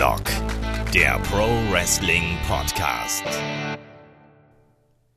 Headlock, 0.00 0.24
der 0.94 1.18
Pro 1.24 1.46
Wrestling 1.70 2.38
Podcast. 2.48 3.22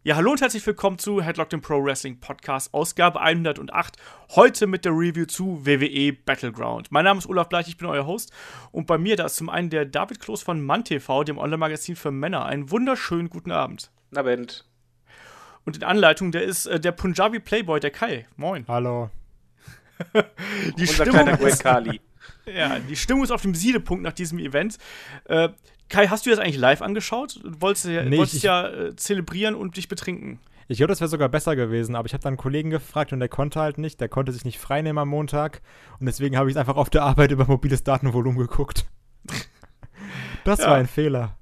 Ja, 0.04 0.18
hallo 0.18 0.32
und 0.32 0.42
herzlich 0.42 0.68
willkommen 0.68 1.00
zu 1.00 1.22
Headlock, 1.22 1.50
dem 1.52 1.62
Pro 1.62 1.82
Wrestling 1.82 2.20
Podcast, 2.20 2.74
Ausgabe 2.74 3.22
108. 3.22 3.96
Heute 4.36 4.68
mit 4.68 4.84
der 4.84 4.92
Review 4.92 5.24
zu 5.26 5.66
WWE 5.66 6.12
Battleground. 6.12 6.92
Mein 6.92 7.06
Name 7.06 7.18
ist 7.18 7.30
Olaf 7.30 7.48
Bleich, 7.48 7.70
ich 7.70 7.78
bin 7.78 7.88
euer 7.88 8.06
Host. 8.06 8.34
Und 8.74 8.86
bei 8.86 8.98
mir, 8.98 9.16
da 9.16 9.28
ist 9.28 9.38
zum 9.38 9.48
einen 9.48 9.70
der 9.70 9.86
David 9.86 10.20
Kloß 10.20 10.44
von 10.44 10.62
MannTV, 10.62 11.24
dem 11.24 11.38
Online-Magazin 11.38 11.96
für 11.96 12.12
Männer. 12.12 12.44
Einen 12.44 12.70
wunderschönen 12.70 13.30
guten 13.30 13.54
Abend. 13.54 13.90
Abend. 14.14 14.66
Und 15.64 15.78
in 15.78 15.84
Anleitung, 15.86 16.34
der 16.34 16.44
ist 16.44 16.66
äh, 16.66 16.82
der 16.82 16.92
Punjabi 16.92 17.40
Playboy, 17.40 17.80
der 17.80 17.92
Kai. 17.92 18.28
Moin. 18.36 18.66
Hallo. 18.68 19.12
die 20.14 20.82
Unser 20.82 21.06
Stimmung 21.06 21.38
kleiner 21.38 21.56
Kali. 21.56 22.02
Ja, 22.46 22.80
die 22.80 22.96
Stimmung 22.96 23.24
ist 23.24 23.32
auf 23.32 23.42
dem 23.42 23.56
Siedepunkt 23.56 24.04
nach 24.04 24.14
diesem 24.14 24.40
Event. 24.40 24.78
Äh, 25.26 25.50
Kai, 25.90 26.08
hast 26.08 26.26
du 26.26 26.30
das 26.30 26.40
eigentlich 26.40 26.58
live 26.58 26.82
angeschaut? 26.82 27.40
Du 27.44 27.62
wolltest 27.62 27.86
ja, 27.86 28.04
Nee, 28.04 28.18
wolltest 28.18 28.38
ich- 28.38 28.44
ja 28.44 28.68
äh, 28.68 28.96
zelebrieren 28.96 29.54
und 29.56 29.78
dich 29.78 29.88
betrinken. 29.88 30.40
Ich 30.70 30.78
glaube, 30.78 30.88
das 30.88 31.02
wäre 31.02 31.10
sogar 31.10 31.28
besser 31.30 31.56
gewesen, 31.58 31.94
aber 31.96 32.06
ich 32.06 32.14
habe 32.14 32.24
dann 32.24 32.32
einen 32.32 32.38
Kollegen 32.38 32.70
gefragt 32.70 33.12
und 33.12 33.20
der 33.20 33.28
konnte 33.30 33.60
halt 33.60 33.78
nicht. 33.78 34.00
Der 34.00 34.08
konnte 34.10 34.32
sich 34.32 34.46
nicht 34.46 34.60
freinehmen 34.60 34.98
am 34.98 35.10
Montag 35.10 35.62
und 36.00 36.06
deswegen 36.06 36.38
habe 36.38 36.50
ich 36.50 36.56
es 36.56 36.60
einfach 36.60 36.78
auf 36.78 36.90
der 36.90 37.04
Arbeit 37.04 37.32
über 37.32 37.46
mobiles 37.46 37.84
Datenvolumen 37.84 38.40
geguckt. 38.40 38.86
Das 40.46 40.60
Ja. 40.60 40.72
war 40.72 40.76
ein 40.76 40.88
Fehler. 40.88 41.38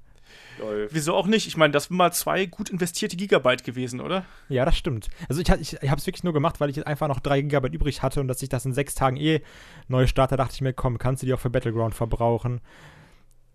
Lol. 0.62 0.88
Wieso 0.90 1.14
auch 1.14 1.26
nicht? 1.26 1.46
Ich 1.46 1.56
meine, 1.56 1.72
das 1.72 1.84
sind 1.84 1.96
mal 1.96 2.12
zwei 2.12 2.46
gut 2.46 2.70
investierte 2.70 3.16
Gigabyte 3.16 3.64
gewesen, 3.64 4.00
oder? 4.00 4.24
Ja, 4.48 4.64
das 4.64 4.76
stimmt. 4.76 5.08
Also 5.28 5.40
ich, 5.40 5.48
ich, 5.48 5.82
ich 5.82 5.90
habe 5.90 5.98
es 6.00 6.06
wirklich 6.06 6.24
nur 6.24 6.32
gemacht, 6.32 6.60
weil 6.60 6.70
ich 6.70 6.86
einfach 6.86 7.08
noch 7.08 7.20
3 7.20 7.42
GB 7.42 7.68
übrig 7.68 8.02
hatte 8.02 8.20
und 8.20 8.28
dass 8.28 8.42
ich 8.42 8.48
das 8.48 8.64
in 8.64 8.72
sechs 8.72 8.94
Tagen 8.94 9.16
eh 9.16 9.42
neu 9.88 10.06
starte, 10.06 10.36
dachte 10.36 10.54
ich 10.54 10.60
mir, 10.60 10.72
komm, 10.72 10.98
kannst 10.98 11.22
du 11.22 11.26
die 11.26 11.34
auch 11.34 11.40
für 11.40 11.50
Battleground 11.50 11.94
verbrauchen. 11.94 12.60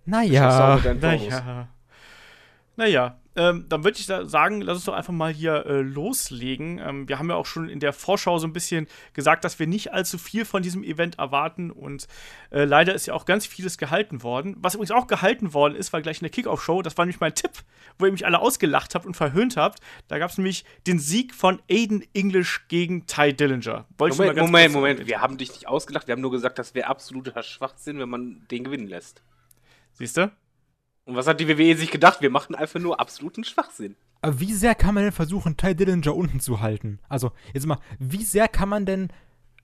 Naja. 0.06 0.80
Naja. 1.00 1.68
Naja, 2.76 3.18
ähm, 3.38 3.66
dann 3.70 3.84
würde 3.84 4.00
ich 4.00 4.08
sagen, 4.08 4.62
lass 4.62 4.78
uns 4.78 4.86
doch 4.86 4.96
einfach 4.96 5.14
mal 5.14 5.32
hier 5.32 5.66
äh, 5.68 5.82
loslegen. 5.82 6.80
Ähm, 6.80 7.08
wir 7.08 7.20
haben 7.20 7.30
ja 7.30 7.36
auch 7.36 7.46
schon 7.46 7.70
in 7.70 7.80
der 7.80 7.94
Vorschau 7.94 8.40
so 8.40 8.48
ein 8.48 8.54
bisschen 8.54 8.88
gesagt, 9.14 9.44
dass 9.44 9.60
wir 9.60 9.68
nicht 9.68 9.94
allzu 9.94 10.18
viel 10.18 10.44
von 10.44 10.64
diesem 10.64 10.84
Event 10.84 11.20
erwarten 11.20 11.70
und 11.70 12.08
äh, 12.50 12.64
leider 12.64 12.96
ist 12.96 13.06
ja 13.06 13.14
auch 13.14 13.26
ganz 13.26 13.46
vieles 13.46 13.78
gehalten 13.78 14.24
worden. 14.24 14.56
Was 14.60 14.74
übrigens 14.74 14.92
auch 14.92 15.06
gehalten 15.06 15.54
worden 15.54 15.76
ist, 15.76 15.94
war 15.94 16.02
gleich 16.02 16.18
in 16.18 16.24
der 16.24 16.32
Kickoff-Show, 16.32 16.82
das 16.82 16.98
war 16.98 17.06
nämlich 17.06 17.20
mein 17.20 17.36
Tipp, 17.36 17.52
wo 18.00 18.08
ihr 18.08 18.12
mich 18.12 18.26
alle 18.26 18.40
ausgelacht 18.40 18.96
habt 18.96 19.06
und 19.06 19.16
verhöhnt 19.16 19.56
habt. 19.56 19.80
Da 20.08 20.18
gab 20.18 20.32
es 20.32 20.38
nämlich 20.40 20.66
den 20.88 20.98
Sieg 20.98 21.36
von 21.36 21.62
Aiden 21.70 22.04
English 22.16 22.66
gegen 22.70 23.06
Ty 23.06 23.34
Dillinger. 23.34 23.86
Wollte 24.00 24.14
ich 24.14 24.20
mal 24.20 24.28
Moment, 24.28 24.48
Moment, 24.48 24.74
Moment. 24.74 25.08
Wir 25.08 25.22
haben 25.22 25.38
dich 25.38 25.52
nicht 25.52 25.68
ausgelacht. 25.68 26.08
Wir 26.08 26.14
haben 26.14 26.22
nur 26.22 26.32
gesagt, 26.32 26.58
das 26.58 26.74
wäre 26.74 26.88
absoluter 26.88 27.44
Schwachsinn, 27.44 28.00
wenn 28.00 28.10
man 28.10 28.48
den 28.50 28.64
gewinnen 28.64 28.88
lässt. 28.88 29.22
Siehst 29.94 30.18
du? 30.18 30.32
Und 31.08 31.16
was 31.16 31.26
hat 31.26 31.40
die 31.40 31.48
WWE 31.48 31.78
sich 31.78 31.90
gedacht? 31.90 32.22
Wir 32.22 32.30
machen 32.30 32.54
einfach 32.54 32.82
nur 32.82 33.00
absoluten 33.00 33.46
Schwachsinn. 33.46 33.96
aber 34.22 34.42
wie 34.42 34.52
sehr 34.52 34.76
kann 34.76 34.94
man 34.94 35.06
denn 35.06 35.14
versuchen, 35.14 35.56
Ty 35.56 35.74
Dillinger 35.74 36.14
unten 36.14 36.42
zu 36.42 36.60
halten? 36.60 37.00
Also, 37.08 37.32
jetzt 37.54 37.66
mal, 37.66 37.80
wie 37.98 38.26
sehr 38.26 38.50
kann 38.50 38.68
man 38.68 38.86
denn 38.86 39.08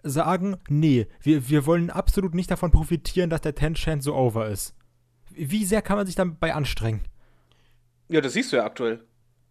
sagen, 0.04 0.56
nee, 0.70 1.06
wir, 1.22 1.50
wir 1.50 1.66
wollen 1.66 1.90
absolut 1.90 2.34
nicht 2.34 2.50
davon 2.50 2.72
profitieren, 2.72 3.30
dass 3.30 3.42
der 3.42 3.56
Ten 3.56 3.74
Chant 3.76 4.04
so 4.04 4.16
over 4.16 4.48
ist? 4.48 4.74
Wie 5.32 5.66
sehr 5.66 5.82
kann 5.82 5.98
man 5.98 6.06
sich 6.06 6.16
dabei 6.16 6.54
anstrengen? 6.54 7.02
Ja, 8.08 8.22
das 8.22 8.34
siehst 8.34 8.54
du 8.54 8.58
ja 8.58 8.64
aktuell. 8.64 9.04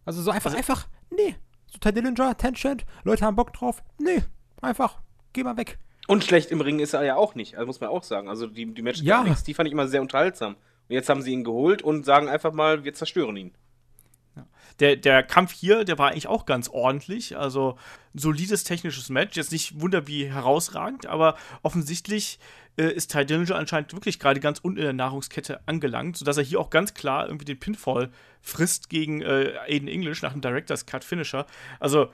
Also 0.03 0.23
so 0.23 0.31
einfach, 0.31 0.55
einfach, 0.55 0.87
nee. 1.11 1.35
So 1.67 1.77
Ty 1.77 1.93
Dillinger, 1.93 2.35
Ten 2.37 2.55
Chant, 2.55 2.85
Leute 3.03 3.23
haben 3.23 3.35
Bock 3.35 3.53
drauf. 3.53 3.83
Nee, 3.99 4.23
einfach, 4.63 4.99
geh 5.33 5.43
mal 5.43 5.57
weg. 5.57 5.77
Und 6.07 6.23
schlecht 6.23 6.49
im 6.49 6.61
Ring 6.61 6.79
ist 6.79 6.93
er 6.93 7.03
ja 7.03 7.17
auch 7.17 7.35
nicht. 7.35 7.55
Also 7.55 7.67
muss 7.67 7.81
man 7.81 7.91
auch 7.91 8.03
sagen. 8.03 8.29
Also 8.29 8.47
die, 8.47 8.73
die 8.73 8.81
Matches 8.81 9.05
ja. 9.05 9.23
die 9.23 9.53
fand 9.53 9.67
ich 9.67 9.73
immer 9.73 9.87
sehr 9.87 10.01
unterhaltsam. 10.01 10.55
Und 10.89 10.95
jetzt 10.95 11.09
haben 11.09 11.21
sie 11.21 11.31
ihn 11.31 11.43
geholt 11.43 11.81
und 11.81 12.05
sagen 12.05 12.27
einfach 12.27 12.53
mal, 12.53 12.83
wir 12.83 12.93
zerstören 12.93 13.37
ihn. 13.37 13.53
Der, 14.79 14.95
der 14.95 15.21
Kampf 15.21 15.53
hier, 15.53 15.85
der 15.85 15.97
war 15.99 16.09
eigentlich 16.09 16.27
auch 16.27 16.45
ganz 16.45 16.67
ordentlich. 16.67 17.37
Also 17.37 17.77
ein 18.13 18.19
solides 18.19 18.63
technisches 18.63 19.09
Match. 19.09 19.37
Jetzt 19.37 19.51
nicht 19.51 19.79
wunder 19.79 20.07
wie 20.07 20.25
herausragend, 20.25 21.05
aber 21.05 21.37
offensichtlich 21.61 22.39
äh, 22.77 22.91
ist 22.91 23.11
Ty 23.11 23.25
Dillinger 23.25 23.55
anscheinend 23.55 23.93
wirklich 23.93 24.19
gerade 24.19 24.39
ganz 24.39 24.59
unten 24.59 24.79
in 24.79 24.83
der 24.83 24.93
Nahrungskette 24.93 25.61
angelangt, 25.67 26.17
sodass 26.17 26.37
er 26.37 26.43
hier 26.43 26.59
auch 26.59 26.71
ganz 26.71 26.93
klar 26.95 27.27
irgendwie 27.27 27.45
den 27.45 27.59
Pinfall 27.59 28.09
frisst 28.41 28.89
gegen 28.89 29.21
äh, 29.21 29.53
Aiden 29.67 29.87
English 29.87 30.21
nach 30.23 30.33
dem 30.33 30.41
Director's 30.41 30.85
Cut 30.85 31.03
Finisher. 31.03 31.45
Also 31.79 32.09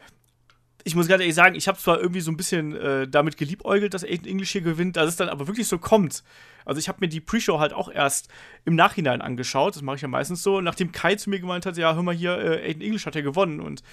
ich 0.83 0.95
muss 0.95 1.07
ganz 1.07 1.21
ehrlich 1.21 1.35
sagen, 1.35 1.55
ich 1.55 1.67
habe 1.67 1.77
zwar 1.77 1.99
irgendwie 1.99 2.21
so 2.21 2.31
ein 2.31 2.37
bisschen 2.37 2.75
äh, 2.75 3.07
damit 3.07 3.37
geliebäugelt, 3.37 3.93
dass 3.93 4.03
Aiden 4.03 4.27
English 4.27 4.51
hier 4.51 4.61
gewinnt, 4.61 4.95
dass 4.95 5.09
es 5.09 5.15
dann 5.15 5.29
aber 5.29 5.47
wirklich 5.47 5.67
so 5.67 5.77
kommt. 5.77 6.23
Also 6.65 6.79
ich 6.79 6.87
habe 6.87 6.99
mir 7.01 7.09
die 7.09 7.19
Pre-Show 7.19 7.59
halt 7.59 7.73
auch 7.73 7.89
erst 7.89 8.29
im 8.65 8.75
Nachhinein 8.75 9.21
angeschaut. 9.21 9.75
Das 9.75 9.81
mache 9.81 9.97
ich 9.97 10.01
ja 10.01 10.07
meistens 10.07 10.43
so. 10.43 10.61
Nachdem 10.61 10.91
Kai 10.91 11.15
zu 11.15 11.29
mir 11.29 11.39
gemeint 11.39 11.65
hat, 11.65 11.77
ja, 11.77 11.95
hör 11.95 12.03
mal 12.03 12.15
hier, 12.15 12.37
äh, 12.37 12.69
Aiden 12.69 12.81
English 12.81 13.05
hat 13.05 13.15
ja 13.15 13.21
gewonnen. 13.21 13.59
Und 13.59 13.83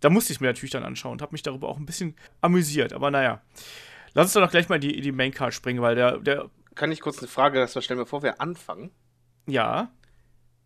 da 0.00 0.10
musste 0.10 0.32
ich 0.32 0.38
es 0.38 0.40
mir 0.40 0.46
natürlich 0.46 0.70
dann 0.70 0.84
anschauen 0.84 1.12
und 1.12 1.22
habe 1.22 1.32
mich 1.32 1.42
darüber 1.42 1.68
auch 1.68 1.78
ein 1.78 1.86
bisschen 1.86 2.14
amüsiert. 2.40 2.92
Aber 2.92 3.10
naja, 3.10 3.42
lass 4.14 4.26
uns 4.26 4.32
doch 4.32 4.40
noch 4.40 4.50
gleich 4.50 4.68
mal 4.68 4.76
in 4.76 4.80
die, 4.82 4.96
in 4.96 5.02
die 5.02 5.12
Maincard 5.12 5.52
springen, 5.54 5.82
weil 5.82 5.94
der, 5.94 6.18
der, 6.18 6.50
Kann 6.74 6.92
ich 6.92 7.00
kurz 7.00 7.18
eine 7.18 7.28
Frage 7.28 7.58
das 7.60 7.84
stellen, 7.84 8.00
bevor 8.00 8.22
wir 8.22 8.40
anfangen? 8.40 8.90
ja, 9.46 9.90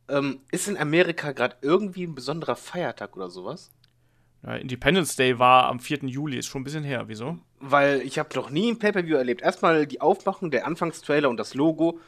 Ähm, 0.09 0.41
ist 0.51 0.69
in 0.69 0.77
Amerika 0.77 1.33
gerade 1.33 1.57
irgendwie 1.63 2.05
ein 2.07 2.15
besonderer 2.15 2.57
Feiertag 2.57 3.17
oder 3.17 3.31
sowas? 3.31 3.71
Ja, 4.47 4.55
Independence 4.57 5.17
Day 5.17 5.39
war 5.39 5.67
am 5.67 5.81
4. 5.81 6.01
Juli, 6.05 6.39
ist 6.39 6.47
schon 6.47 6.61
ein 6.63 6.65
bisschen 6.65 6.85
her. 6.85 7.05
Wieso? 7.07 7.39
Weil 7.61 8.01
ich 8.03 8.19
habe 8.19 8.35
noch 8.35 8.51
nie 8.51 8.71
ein 8.71 8.79
Pay-Per-View 8.79 9.17
erlebt. 9.17 9.43
Erstmal 9.43 9.87
die 9.87 10.01
Aufmachung, 10.01 10.51
der 10.51 10.67
Anfangstrailer 10.67 11.29
und 11.31 11.39
das 11.39 11.55
Logo, 11.55 11.99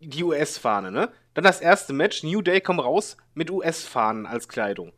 die 0.00 0.24
US-Fahne, 0.24 0.90
ne? 0.90 1.10
Dann 1.34 1.44
das 1.44 1.60
erste 1.60 1.92
Match, 1.92 2.22
New 2.24 2.42
Day 2.42 2.60
kommt 2.60 2.80
raus 2.80 3.16
mit 3.34 3.50
US-Fahnen 3.50 4.26
als 4.26 4.48
Kleidung. 4.48 4.92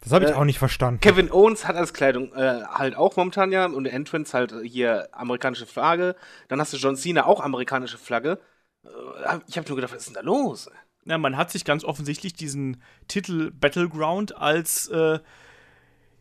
Das 0.00 0.12
habe 0.12 0.26
ich 0.26 0.30
Äh, 0.32 0.34
auch 0.34 0.44
nicht 0.44 0.58
verstanden. 0.58 1.00
Kevin 1.00 1.30
Owens 1.32 1.66
hat 1.66 1.76
als 1.76 1.92
Kleidung 1.94 2.32
äh, 2.34 2.62
halt 2.68 2.94
auch 2.96 3.16
momentan 3.16 3.50
ja 3.50 3.66
und 3.66 3.84
der 3.84 3.92
Entrance 3.94 4.36
halt 4.36 4.54
hier 4.64 5.08
amerikanische 5.12 5.66
Flagge. 5.66 6.14
Dann 6.48 6.60
hast 6.60 6.72
du 6.72 6.76
John 6.76 6.96
Cena 6.96 7.24
auch 7.26 7.40
amerikanische 7.40 7.98
Flagge. 7.98 8.38
Äh, 8.84 9.38
ich 9.48 9.56
habe 9.56 9.66
nur 9.68 9.76
gedacht, 9.76 9.92
was 9.92 10.00
ist 10.00 10.08
denn 10.08 10.14
da 10.14 10.20
los? 10.20 10.70
Ja, 11.04 11.16
man 11.18 11.36
hat 11.36 11.50
sich 11.50 11.64
ganz 11.64 11.84
offensichtlich 11.84 12.34
diesen 12.34 12.82
Titel 13.08 13.50
Battleground 13.50 14.36
als, 14.36 14.88
äh, 14.88 15.18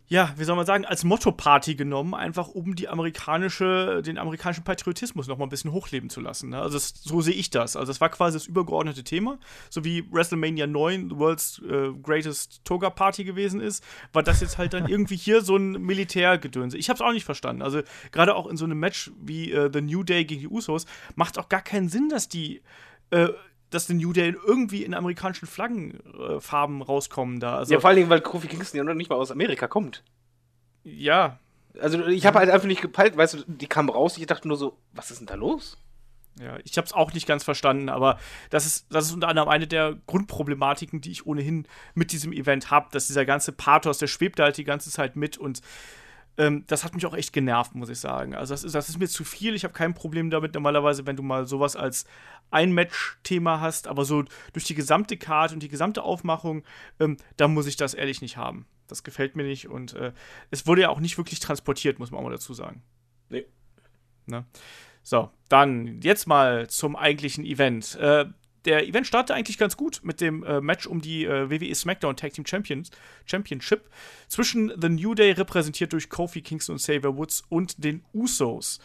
ja, 0.09 0.33
wie 0.37 0.45
soll 0.45 0.55
man 0.55 0.65
sagen, 0.65 0.85
als 0.85 1.03
Motto-Party 1.03 1.75
genommen, 1.75 2.13
einfach 2.13 2.47
um 2.47 2.75
die 2.75 2.87
amerikanische, 2.87 4.01
den 4.01 4.17
amerikanischen 4.17 4.63
Patriotismus 4.63 5.27
noch 5.27 5.37
mal 5.37 5.45
ein 5.45 5.49
bisschen 5.49 5.73
hochleben 5.73 6.09
zu 6.09 6.21
lassen. 6.21 6.49
Ne? 6.49 6.61
Also 6.61 6.77
das, 6.77 6.93
so 7.03 7.19
sehe 7.19 7.33
ich 7.33 7.49
das. 7.49 7.75
Also 7.75 7.91
das 7.91 7.99
war 7.99 8.07
quasi 8.09 8.37
das 8.37 8.47
übergeordnete 8.47 9.03
Thema. 9.03 9.37
So 9.69 9.83
wie 9.83 10.09
WrestleMania 10.09 10.65
9 10.65 11.09
the 11.09 11.17
World's 11.17 11.61
äh, 11.69 11.91
Greatest 12.01 12.63
Toga 12.63 12.89
Party 12.89 13.25
gewesen 13.25 13.59
ist, 13.59 13.83
war 14.13 14.23
das 14.23 14.39
jetzt 14.39 14.57
halt 14.57 14.73
dann 14.73 14.87
irgendwie 14.89 15.17
hier 15.17 15.41
so 15.41 15.57
ein 15.57 15.73
Militärgedönse. 15.73 16.77
Ich 16.77 16.87
habe 16.89 16.95
es 16.95 17.01
auch 17.01 17.11
nicht 17.11 17.25
verstanden. 17.25 17.61
Also 17.61 17.81
gerade 18.13 18.35
auch 18.35 18.47
in 18.47 18.55
so 18.55 18.63
einem 18.63 18.79
Match 18.79 19.11
wie 19.19 19.51
äh, 19.51 19.69
The 19.71 19.81
New 19.81 20.03
Day 20.03 20.23
gegen 20.23 20.39
die 20.39 20.47
Usos 20.47 20.85
macht 21.15 21.37
auch 21.37 21.49
gar 21.49 21.61
keinen 21.61 21.89
Sinn, 21.89 22.07
dass 22.07 22.29
die 22.29 22.61
äh, 23.09 23.27
dass 23.69 23.87
der 23.87 23.95
New 23.95 24.13
Day 24.13 24.35
irgendwie 24.45 24.83
in 24.83 24.93
amerikanischen 24.93 25.47
Flaggenfarben 25.47 26.81
äh, 26.81 26.83
rauskommen 26.83 27.39
da. 27.39 27.57
Also, 27.57 27.73
ja, 27.73 27.79
vor 27.79 27.89
allen 27.89 27.97
Dingen, 27.97 28.09
weil 28.09 28.21
Kofi 28.21 28.47
Kingston 28.47 28.77
ja 28.77 28.83
noch 28.83 28.93
nicht 28.93 29.09
mal 29.09 29.17
aus 29.17 29.31
Amerika 29.31 29.67
kommt. 29.67 30.03
ja, 30.83 31.39
Also 31.79 32.05
ich 32.07 32.25
habe 32.25 32.39
halt 32.39 32.49
einfach 32.49 32.67
nicht 32.67 32.81
gepeilt, 32.81 33.17
weißt 33.17 33.33
du, 33.35 33.43
die 33.47 33.67
kam 33.67 33.89
raus, 33.89 34.17
ich 34.17 34.25
dachte 34.25 34.47
nur 34.47 34.57
so, 34.57 34.77
was 34.93 35.11
ist 35.11 35.19
denn 35.19 35.27
da 35.27 35.35
los? 35.35 35.77
ja, 36.39 36.57
ich 36.63 36.77
habe 36.77 36.85
es 36.85 36.93
auch 36.93 37.13
nicht 37.13 37.27
ganz 37.27 37.43
verstanden, 37.43 37.89
aber 37.89 38.19
das 38.49 38.65
ist, 38.65 38.87
das 38.91 39.05
ist 39.05 39.13
unter 39.13 39.27
anderem 39.27 39.49
eine 39.49 39.67
der 39.67 39.97
Grundproblematiken, 40.05 41.01
die 41.01 41.11
ich 41.11 41.25
ohnehin 41.25 41.67
mit 41.95 42.11
diesem 42.11 42.31
Event 42.31 42.69
habe, 42.69 42.87
dass 42.91 43.07
dieser 43.07 43.25
ganze 43.25 43.51
Pathos, 43.51 43.97
der 43.97 44.07
schwebt 44.07 44.39
da 44.39 44.43
halt 44.43 44.57
die 44.57 44.63
ganze 44.63 44.91
Zeit 44.91 45.15
mit 45.15 45.37
und 45.37 45.61
ähm, 46.37 46.63
das 46.67 46.83
hat 46.83 46.93
mich 46.93 47.05
auch 47.05 47.15
echt 47.15 47.33
genervt, 47.33 47.75
muss 47.75 47.89
ich 47.89 47.99
sagen. 47.99 48.35
Also 48.35 48.53
das 48.53 48.63
ist, 48.63 48.75
das 48.75 48.89
ist 48.89 48.99
mir 48.99 49.07
zu 49.07 49.23
viel. 49.23 49.55
Ich 49.55 49.63
habe 49.63 49.73
kein 49.73 49.93
Problem 49.93 50.29
damit 50.29 50.53
normalerweise, 50.53 51.05
wenn 51.05 51.15
du 51.15 51.23
mal 51.23 51.47
sowas 51.47 51.75
als 51.75 52.05
ein 52.51 52.71
Match-Thema 52.71 53.59
hast, 53.59 53.87
aber 53.87 54.05
so 54.05 54.23
durch 54.53 54.65
die 54.65 54.75
gesamte 54.75 55.17
Karte 55.17 55.53
und 55.53 55.61
die 55.61 55.67
gesamte 55.67 56.03
Aufmachung, 56.03 56.63
ähm, 56.99 57.17
da 57.37 57.47
muss 57.47 57.67
ich 57.67 57.75
das 57.75 57.93
ehrlich 57.93 58.21
nicht 58.21 58.37
haben. 58.37 58.67
Das 58.87 59.03
gefällt 59.03 59.35
mir 59.35 59.43
nicht 59.43 59.67
und 59.67 59.93
äh, 59.93 60.13
es 60.49 60.65
wurde 60.67 60.81
ja 60.81 60.89
auch 60.89 60.99
nicht 60.99 61.17
wirklich 61.17 61.39
transportiert, 61.39 61.99
muss 61.99 62.11
man 62.11 62.19
auch 62.19 62.23
mal 62.23 62.31
dazu 62.31 62.53
sagen. 62.53 62.83
Nee. 63.29 63.45
Ne? 64.27 64.45
So, 65.03 65.31
dann 65.49 66.01
jetzt 66.01 66.27
mal 66.27 66.69
zum 66.69 66.95
eigentlichen 66.95 67.45
Event. 67.45 67.95
Äh, 67.95 68.25
der 68.67 68.85
Event 68.85 69.07
startete 69.07 69.33
eigentlich 69.33 69.57
ganz 69.57 69.77
gut 69.77 70.01
mit 70.03 70.19
dem 70.19 70.43
äh, 70.43 70.59
Match 70.59 70.85
um 70.85 71.01
die 71.01 71.25
äh, 71.25 71.49
WWE 71.49 71.73
SmackDown 71.73 72.17
Tag 72.17 72.33
Team 72.33 72.45
Champions, 72.45 72.91
Championship 73.25 73.89
zwischen 74.27 74.73
The 74.79 74.89
New 74.89 75.15
Day, 75.15 75.31
repräsentiert 75.31 75.93
durch 75.93 76.09
Kofi 76.09 76.41
Kingston 76.41 76.73
und 76.73 76.79
Xavier 76.79 77.15
Woods, 77.15 77.43
und 77.49 77.83
den 77.83 78.03
Usos. 78.13 78.79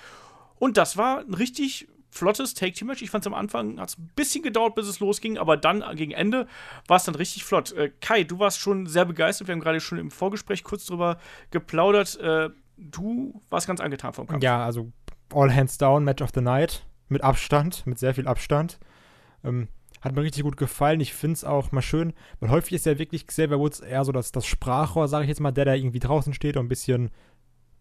Und 0.59 0.77
das 0.77 0.97
war 0.97 1.19
ein 1.19 1.35
richtig 1.35 1.89
flottes 2.11 2.55
Take-Team-Match. 2.55 3.03
Ich 3.03 3.11
fand 3.11 3.25
es 3.25 3.27
am 3.27 3.35
Anfang, 3.35 3.81
hat 3.81 3.89
es 3.89 3.99
ein 3.99 4.11
bisschen 4.15 4.43
gedauert, 4.45 4.77
bis 4.77 4.87
es 4.87 5.01
losging, 5.01 5.39
aber 5.39 5.57
dann 5.57 5.83
gegen 5.97 6.13
Ende 6.13 6.47
war 6.87 6.99
es 6.99 7.05
dann 7.05 7.15
richtig 7.17 7.45
flott. 7.45 7.73
Äh, 7.73 7.91
Kai, 8.01 8.23
du 8.23 8.39
warst 8.39 8.61
schon 8.61 8.87
sehr 8.87 9.05
begeistert. 9.05 9.49
Wir 9.49 9.55
haben 9.55 9.61
gerade 9.61 9.81
schon 9.81 9.99
im 9.99 10.11
Vorgespräch 10.13 10.63
kurz 10.63 10.87
drüber 10.87 11.19
geplaudert. 11.51 12.21
Äh, 12.21 12.51
du 12.77 13.41
warst 13.51 13.67
ganz 13.67 13.81
angetan 13.81 14.13
vom 14.13 14.29
Kampf. 14.29 14.45
Ja, 14.45 14.65
also 14.65 14.93
All 15.35 15.53
Hands 15.53 15.77
Down, 15.77 16.05
Match 16.05 16.23
of 16.23 16.31
the 16.35 16.41
Night. 16.41 16.87
Mit 17.09 17.25
Abstand, 17.25 17.85
mit 17.87 17.99
sehr 17.99 18.15
viel 18.15 18.29
Abstand. 18.29 18.79
Ähm, 19.45 19.69
Hat 20.01 20.15
mir 20.15 20.23
richtig 20.23 20.43
gut 20.43 20.57
gefallen. 20.57 21.01
Ich 21.01 21.15
finde 21.15 21.35
es 21.35 21.45
auch 21.45 21.73
mal 21.73 21.83
schön, 21.83 22.13
weil 22.41 22.51
häufig 22.51 22.73
ist 22.73 22.87
ja 22.87 22.99
wirklich 22.99 23.27
Xavier 23.27 23.59
Woods 23.59 23.81
eher 23.81 24.05
so 24.05 24.13
das, 24.13 24.33
das 24.33 24.47
Sprachrohr, 24.47 25.09
sage 25.09 25.25
ich 25.25 25.29
jetzt 25.29 25.41
mal, 25.41 25.53
der 25.53 25.65
da 25.65 25.75
irgendwie 25.75 26.01
draußen 26.01 26.35
steht 26.35 26.57
und 26.57 26.67
ein 26.67 26.69
bisschen 26.69 27.11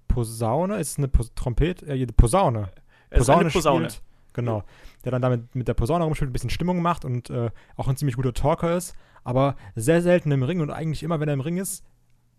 Posaune, 0.07 0.77
ist 0.77 0.91
es 0.91 0.97
eine 0.97 1.07
Pos 1.07 1.33
Trompete? 1.35 1.85
Äh, 1.87 2.05
Posaune. 2.07 2.71
Es 3.09 3.27
ist 3.27 3.53
Posaune. 3.53 3.89
Spielt. 3.89 4.03
Genau. 4.33 4.63
Der 5.03 5.11
dann 5.11 5.21
damit 5.21 5.55
mit 5.55 5.67
der 5.67 5.73
Posaune 5.73 6.05
rumspielt, 6.05 6.29
ein 6.29 6.33
bisschen 6.33 6.49
Stimmung 6.49 6.81
macht 6.81 7.05
und 7.05 7.29
äh, 7.29 7.49
auch 7.75 7.87
ein 7.87 7.97
ziemlich 7.97 8.15
guter 8.15 8.33
Talker 8.33 8.75
ist, 8.77 8.95
aber 9.23 9.55
sehr 9.75 10.01
selten 10.01 10.31
im 10.31 10.43
Ring 10.43 10.61
und 10.61 10.69
eigentlich 10.69 11.03
immer, 11.03 11.19
wenn 11.19 11.27
er 11.27 11.33
im 11.33 11.41
Ring 11.41 11.57
ist, 11.57 11.83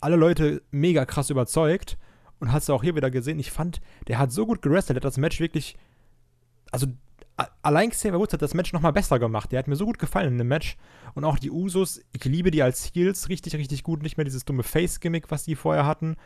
alle 0.01 0.17
Leute 0.17 0.63
mega 0.71 1.05
krass 1.05 1.31
überzeugt. 1.31 1.99
Und 2.41 2.51
hast 2.51 2.69
du 2.69 2.73
auch 2.73 2.83
hier 2.83 2.97
wieder 2.97 3.11
gesehen, 3.11 3.39
ich 3.39 3.53
fand, 3.53 3.81
der 4.09 4.19
hat 4.19 4.33
so 4.33 4.47
gut 4.47 4.63
gerestelt, 4.63 4.97
der 4.97 5.01
hat 5.01 5.05
das 5.05 5.17
Match 5.17 5.39
wirklich. 5.39 5.77
Also, 6.73 6.89
allein 7.63 7.91
Xavier 7.91 8.19
Woods 8.19 8.33
hat 8.33 8.43
das 8.43 8.55
Match 8.55 8.73
nochmal 8.73 8.93
besser 8.93 9.19
gemacht. 9.19 9.53
Der 9.53 9.59
hat 9.59 9.69
mir 9.69 9.77
so 9.77 9.87
gut 9.87 9.99
gefallen 9.99 10.33
in 10.33 10.39
dem 10.39 10.49
Match. 10.49 10.77
Und 11.15 11.25
auch 11.25 11.39
die 11.39 11.51
Usos, 11.51 12.01
ich 12.13 12.25
liebe 12.25 12.51
die 12.51 12.63
als 12.63 12.93
Heels 12.95 13.29
richtig, 13.29 13.57
richtig 13.57 13.83
gut. 13.83 14.03
Nicht 14.03 14.17
mehr 14.17 14.25
dieses 14.25 14.45
dumme 14.45 14.63
Face-Gimmick, 14.63 15.31
was 15.31 15.45
die 15.45 15.57
vorher 15.57 15.87
hatten. 15.87 16.17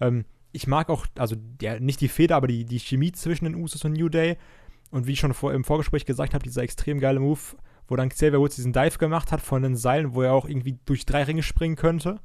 Ähm, 0.00 0.24
ich 0.52 0.66
mag 0.66 0.88
auch, 0.88 1.06
also 1.18 1.36
der, 1.36 1.80
nicht 1.80 2.00
die 2.00 2.08
Feder, 2.08 2.36
aber 2.36 2.46
die, 2.46 2.64
die 2.64 2.80
Chemie 2.80 3.12
zwischen 3.12 3.44
den 3.44 3.54
Usos 3.54 3.84
und 3.84 3.92
New 3.92 4.08
Day. 4.08 4.36
Und 4.90 5.06
wie 5.06 5.12
ich 5.12 5.20
schon 5.20 5.34
vor, 5.34 5.52
im 5.52 5.64
Vorgespräch 5.64 6.06
gesagt 6.06 6.34
habe, 6.34 6.44
dieser 6.44 6.62
extrem 6.62 7.00
geile 7.00 7.20
Move, 7.20 7.40
wo 7.88 7.96
dann 7.96 8.08
Xavier 8.08 8.40
Woods 8.40 8.56
diesen 8.56 8.72
Dive 8.72 8.98
gemacht 8.98 9.32
hat 9.32 9.40
von 9.40 9.62
den 9.62 9.76
Seilen, 9.76 10.14
wo 10.14 10.22
er 10.22 10.32
auch 10.32 10.48
irgendwie 10.48 10.78
durch 10.84 11.06
drei 11.06 11.24
Ringe 11.24 11.42
springen 11.42 11.76
könnte. 11.76 12.20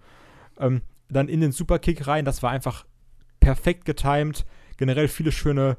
Ähm, 0.59 0.81
dann 1.09 1.27
in 1.27 1.41
den 1.41 1.51
Superkick 1.51 2.07
rein, 2.07 2.23
das 2.23 2.41
war 2.41 2.51
einfach 2.51 2.85
perfekt 3.39 3.85
getimed. 3.85 4.45
Generell 4.77 5.07
viele 5.07 5.31
schöne 5.31 5.77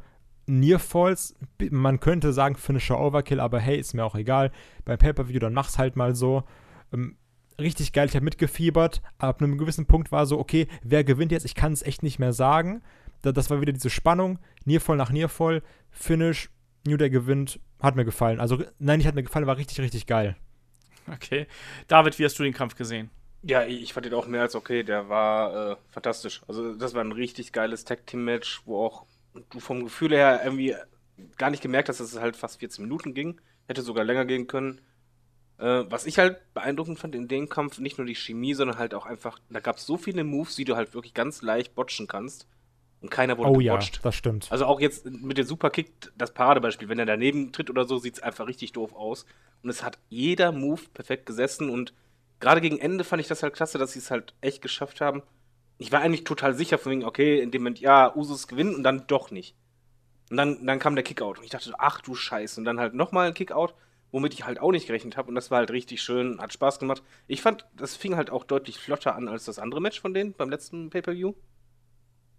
Nearfalls. 0.60 1.34
Man 1.70 1.98
könnte 2.00 2.32
sagen 2.32 2.56
Finisher 2.56 3.00
Overkill, 3.00 3.40
aber 3.40 3.58
hey, 3.58 3.78
ist 3.78 3.94
mir 3.94 4.04
auch 4.04 4.14
egal. 4.14 4.52
Beim 4.84 4.98
Pay-Per-View, 4.98 5.38
dann 5.38 5.54
mach's 5.54 5.78
halt 5.78 5.96
mal 5.96 6.14
so. 6.14 6.44
Ähm, 6.92 7.16
richtig 7.58 7.92
geil, 7.92 8.08
ich 8.08 8.14
habe 8.14 8.24
mitgefiebert. 8.24 9.00
Aber 9.18 9.28
ab 9.28 9.42
einem 9.42 9.56
gewissen 9.56 9.86
Punkt 9.86 10.12
war 10.12 10.26
so, 10.26 10.38
okay, 10.38 10.68
wer 10.82 11.04
gewinnt 11.04 11.32
jetzt? 11.32 11.46
Ich 11.46 11.54
kann 11.54 11.72
es 11.72 11.82
echt 11.82 12.02
nicht 12.02 12.18
mehr 12.18 12.32
sagen. 12.32 12.82
Das 13.22 13.50
war 13.50 13.60
wieder 13.60 13.72
diese 13.72 13.90
Spannung. 13.90 14.38
Nearfall 14.64 14.96
nach 14.96 15.10
Nearfall. 15.10 15.62
Finish. 15.90 16.50
New 16.86 16.96
Day 16.96 17.10
gewinnt. 17.10 17.60
Hat 17.80 17.96
mir 17.96 18.04
gefallen. 18.04 18.40
Also, 18.40 18.62
nein, 18.78 18.98
nicht 18.98 19.06
hat 19.06 19.14
mir 19.14 19.22
gefallen, 19.22 19.46
war 19.46 19.56
richtig, 19.56 19.80
richtig 19.80 20.06
geil. 20.06 20.36
Okay. 21.12 21.46
David, 21.88 22.18
wie 22.18 22.24
hast 22.24 22.38
du 22.38 22.42
den 22.42 22.52
Kampf 22.52 22.76
gesehen? 22.76 23.10
Ja, 23.42 23.64
ich 23.64 23.92
fand 23.92 24.06
den 24.06 24.14
auch 24.14 24.26
mehr 24.26 24.42
als 24.42 24.54
okay. 24.54 24.82
Der 24.82 25.08
war 25.08 25.72
äh, 25.72 25.76
fantastisch. 25.90 26.42
Also, 26.46 26.74
das 26.74 26.94
war 26.94 27.02
ein 27.02 27.12
richtig 27.12 27.52
geiles 27.52 27.84
Tag-Team-Match, 27.84 28.62
wo 28.66 28.84
auch 28.84 29.06
du 29.50 29.60
vom 29.60 29.84
Gefühl 29.84 30.12
her 30.12 30.40
irgendwie 30.44 30.74
gar 31.38 31.50
nicht 31.50 31.62
gemerkt 31.62 31.88
hast, 31.88 32.00
dass 32.00 32.12
es 32.12 32.20
halt 32.20 32.36
fast 32.36 32.60
14 32.60 32.84
Minuten 32.84 33.14
ging. 33.14 33.40
Hätte 33.66 33.82
sogar 33.82 34.04
länger 34.04 34.24
gehen 34.24 34.46
können. 34.46 34.80
Äh, 35.58 35.84
was 35.88 36.06
ich 36.06 36.18
halt 36.18 36.38
beeindruckend 36.54 36.98
fand 36.98 37.14
in 37.14 37.28
dem 37.28 37.48
Kampf, 37.48 37.78
nicht 37.78 37.98
nur 37.98 38.06
die 38.06 38.14
Chemie, 38.14 38.54
sondern 38.54 38.78
halt 38.78 38.94
auch 38.94 39.06
einfach, 39.06 39.38
da 39.48 39.60
gab 39.60 39.76
es 39.76 39.86
so 39.86 39.96
viele 39.96 40.24
Moves, 40.24 40.56
die 40.56 40.64
du 40.64 40.76
halt 40.76 40.94
wirklich 40.94 41.14
ganz 41.14 41.42
leicht 41.42 41.74
botchen 41.74 42.08
kannst. 42.08 42.46
Und 43.00 43.10
keiner 43.10 43.36
wurde 43.36 43.50
oh, 43.50 43.58
gebotcht. 43.58 43.96
Ja, 43.96 44.02
das 44.02 44.14
stimmt. 44.14 44.46
Also 44.50 44.64
auch 44.64 44.80
jetzt 44.80 45.06
mit 45.06 45.36
dem 45.36 45.44
Superkick, 45.44 45.90
das 46.16 46.32
Paradebeispiel, 46.32 46.88
wenn 46.88 47.00
er 47.00 47.06
daneben 47.06 47.52
tritt 47.52 47.68
oder 47.68 47.84
so, 47.84 47.98
sieht 47.98 48.14
es 48.14 48.22
einfach 48.22 48.46
richtig 48.46 48.72
doof 48.72 48.94
aus. 48.94 49.26
Und 49.62 49.70
es 49.70 49.82
hat 49.82 49.98
jeder 50.08 50.52
Move 50.52 50.82
perfekt 50.94 51.26
gesessen 51.26 51.68
und 51.68 51.92
gerade 52.38 52.60
gegen 52.60 52.78
Ende 52.78 53.02
fand 53.02 53.20
ich 53.20 53.28
das 53.28 53.42
halt 53.42 53.54
klasse, 53.54 53.78
dass 53.78 53.92
sie 53.92 53.98
es 53.98 54.10
halt 54.10 54.34
echt 54.40 54.62
geschafft 54.62 55.00
haben. 55.00 55.22
Ich 55.78 55.92
war 55.92 56.00
eigentlich 56.00 56.24
total 56.24 56.54
sicher 56.54 56.78
von 56.78 56.92
wegen, 56.92 57.04
okay, 57.04 57.40
in 57.40 57.50
dem 57.50 57.62
Moment, 57.62 57.80
ja, 57.80 58.14
Usus 58.14 58.46
gewinnen 58.48 58.74
und 58.74 58.82
dann 58.82 59.06
doch 59.06 59.30
nicht. 59.30 59.56
Und 60.30 60.36
dann, 60.36 60.64
dann 60.64 60.78
kam 60.78 60.94
der 60.94 61.04
Kickout 61.04 61.38
und 61.38 61.44
ich 61.44 61.50
dachte, 61.50 61.72
ach 61.78 62.00
du 62.00 62.14
Scheiße. 62.14 62.60
Und 62.60 62.64
dann 62.64 62.80
halt 62.80 62.94
nochmal 62.94 63.28
ein 63.28 63.34
Kickout, 63.34 63.74
womit 64.12 64.34
ich 64.34 64.46
halt 64.46 64.60
auch 64.60 64.70
nicht 64.70 64.86
gerechnet 64.86 65.16
habe. 65.16 65.28
Und 65.28 65.34
das 65.34 65.50
war 65.50 65.58
halt 65.58 65.70
richtig 65.70 66.02
schön, 66.02 66.40
hat 66.40 66.52
Spaß 66.52 66.78
gemacht. 66.78 67.02
Ich 67.26 67.42
fand, 67.42 67.66
das 67.76 67.96
fing 67.96 68.16
halt 68.16 68.30
auch 68.30 68.44
deutlich 68.44 68.78
flotter 68.78 69.14
an 69.14 69.28
als 69.28 69.44
das 69.44 69.58
andere 69.58 69.80
Match 69.80 70.00
von 70.00 70.14
denen 70.14 70.32
beim 70.34 70.50
letzten 70.50 70.90
Pay-Per-View. 70.90 71.34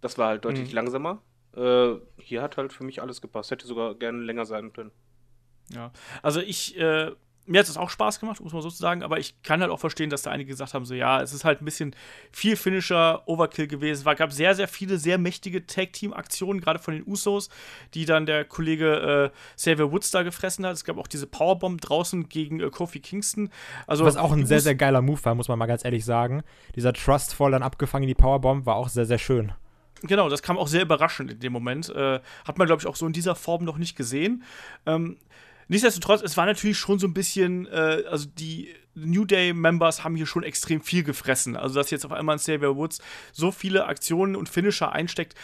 Das 0.00 0.18
war 0.18 0.28
halt 0.28 0.44
deutlich 0.44 0.70
mhm. 0.70 0.74
langsamer. 0.74 1.22
Äh, 1.56 1.94
hier 2.18 2.42
hat 2.42 2.56
halt 2.56 2.72
für 2.72 2.84
mich 2.84 3.00
alles 3.00 3.20
gepasst. 3.20 3.50
Hätte 3.50 3.66
sogar 3.66 3.94
gerne 3.94 4.22
länger 4.22 4.44
sein 4.44 4.72
können. 4.72 4.90
Ja, 5.70 5.92
also 6.22 6.40
ich 6.40 6.76
äh, 6.78 7.12
mir 7.46 7.60
hat 7.60 7.68
es 7.68 7.76
auch 7.76 7.90
Spaß 7.90 8.20
gemacht, 8.20 8.40
muss 8.40 8.52
man 8.52 8.62
so 8.62 8.70
sagen, 8.70 9.02
aber 9.02 9.18
ich 9.18 9.42
kann 9.42 9.60
halt 9.60 9.70
auch 9.70 9.80
verstehen, 9.80 10.08
dass 10.08 10.22
da 10.22 10.30
einige 10.30 10.50
gesagt 10.50 10.72
haben, 10.72 10.84
so 10.84 10.94
ja, 10.94 11.20
es 11.20 11.32
ist 11.32 11.44
halt 11.44 11.60
ein 11.60 11.64
bisschen 11.64 11.94
viel 12.32 12.56
Finisher 12.56 13.22
Overkill 13.26 13.66
gewesen. 13.66 14.06
Es 14.06 14.16
gab 14.16 14.32
sehr, 14.32 14.54
sehr 14.54 14.68
viele 14.68 14.98
sehr 14.98 15.18
mächtige 15.18 15.66
Tag-Team-Aktionen, 15.66 16.60
gerade 16.60 16.78
von 16.78 16.94
den 16.94 17.06
Usos, 17.06 17.50
die 17.92 18.06
dann 18.06 18.26
der 18.26 18.44
Kollege 18.44 19.32
äh, 19.32 19.56
Xavier 19.56 19.92
Woods 19.92 20.10
da 20.10 20.22
gefressen 20.22 20.64
hat. 20.64 20.72
Es 20.72 20.84
gab 20.84 20.96
auch 20.96 21.06
diese 21.06 21.26
Powerbomb 21.26 21.80
draußen 21.80 22.28
gegen 22.28 22.60
äh, 22.60 22.70
Kofi 22.70 23.00
Kingston. 23.00 23.50
Also, 23.86 24.04
Was 24.04 24.16
auch 24.16 24.32
ein 24.32 24.46
sehr, 24.46 24.60
sehr 24.60 24.74
geiler 24.74 25.02
Move 25.02 25.22
war, 25.24 25.34
muss 25.34 25.48
man 25.48 25.58
mal 25.58 25.66
ganz 25.66 25.84
ehrlich 25.84 26.04
sagen. 26.04 26.42
Dieser 26.76 26.92
Trustfall 26.92 27.50
dann 27.50 27.62
abgefangen 27.62 28.04
in 28.04 28.08
die 28.08 28.14
Powerbomb 28.14 28.64
war 28.64 28.76
auch 28.76 28.88
sehr, 28.88 29.04
sehr 29.06 29.18
schön. 29.18 29.52
Genau, 30.02 30.28
das 30.28 30.42
kam 30.42 30.58
auch 30.58 30.68
sehr 30.68 30.82
überraschend 30.82 31.32
in 31.32 31.40
dem 31.40 31.52
Moment. 31.52 31.88
Äh, 31.88 32.20
hat 32.46 32.58
man, 32.58 32.66
glaube 32.66 32.80
ich, 32.80 32.86
auch 32.86 32.96
so 32.96 33.06
in 33.06 33.12
dieser 33.12 33.34
Form 33.34 33.64
noch 33.64 33.78
nicht 33.78 33.96
gesehen. 33.96 34.44
Ähm, 34.86 35.16
Nichtsdestotrotz, 35.68 36.22
es 36.22 36.36
war 36.36 36.46
natürlich 36.46 36.78
schon 36.78 36.98
so 36.98 37.06
ein 37.06 37.14
bisschen, 37.14 37.66
äh, 37.66 38.04
also 38.08 38.26
die 38.26 38.74
New 38.94 39.24
Day-Members 39.24 40.04
haben 40.04 40.16
hier 40.16 40.26
schon 40.26 40.42
extrem 40.42 40.80
viel 40.80 41.02
gefressen. 41.02 41.56
Also, 41.56 41.74
dass 41.74 41.90
jetzt 41.90 42.04
auf 42.04 42.12
einmal 42.12 42.36
ein 42.36 42.38
Xavier 42.38 42.76
Woods 42.76 43.00
so 43.32 43.50
viele 43.50 43.86
Aktionen 43.86 44.36
und 44.36 44.48
Finisher 44.48 44.92
einsteckt, 44.92 45.34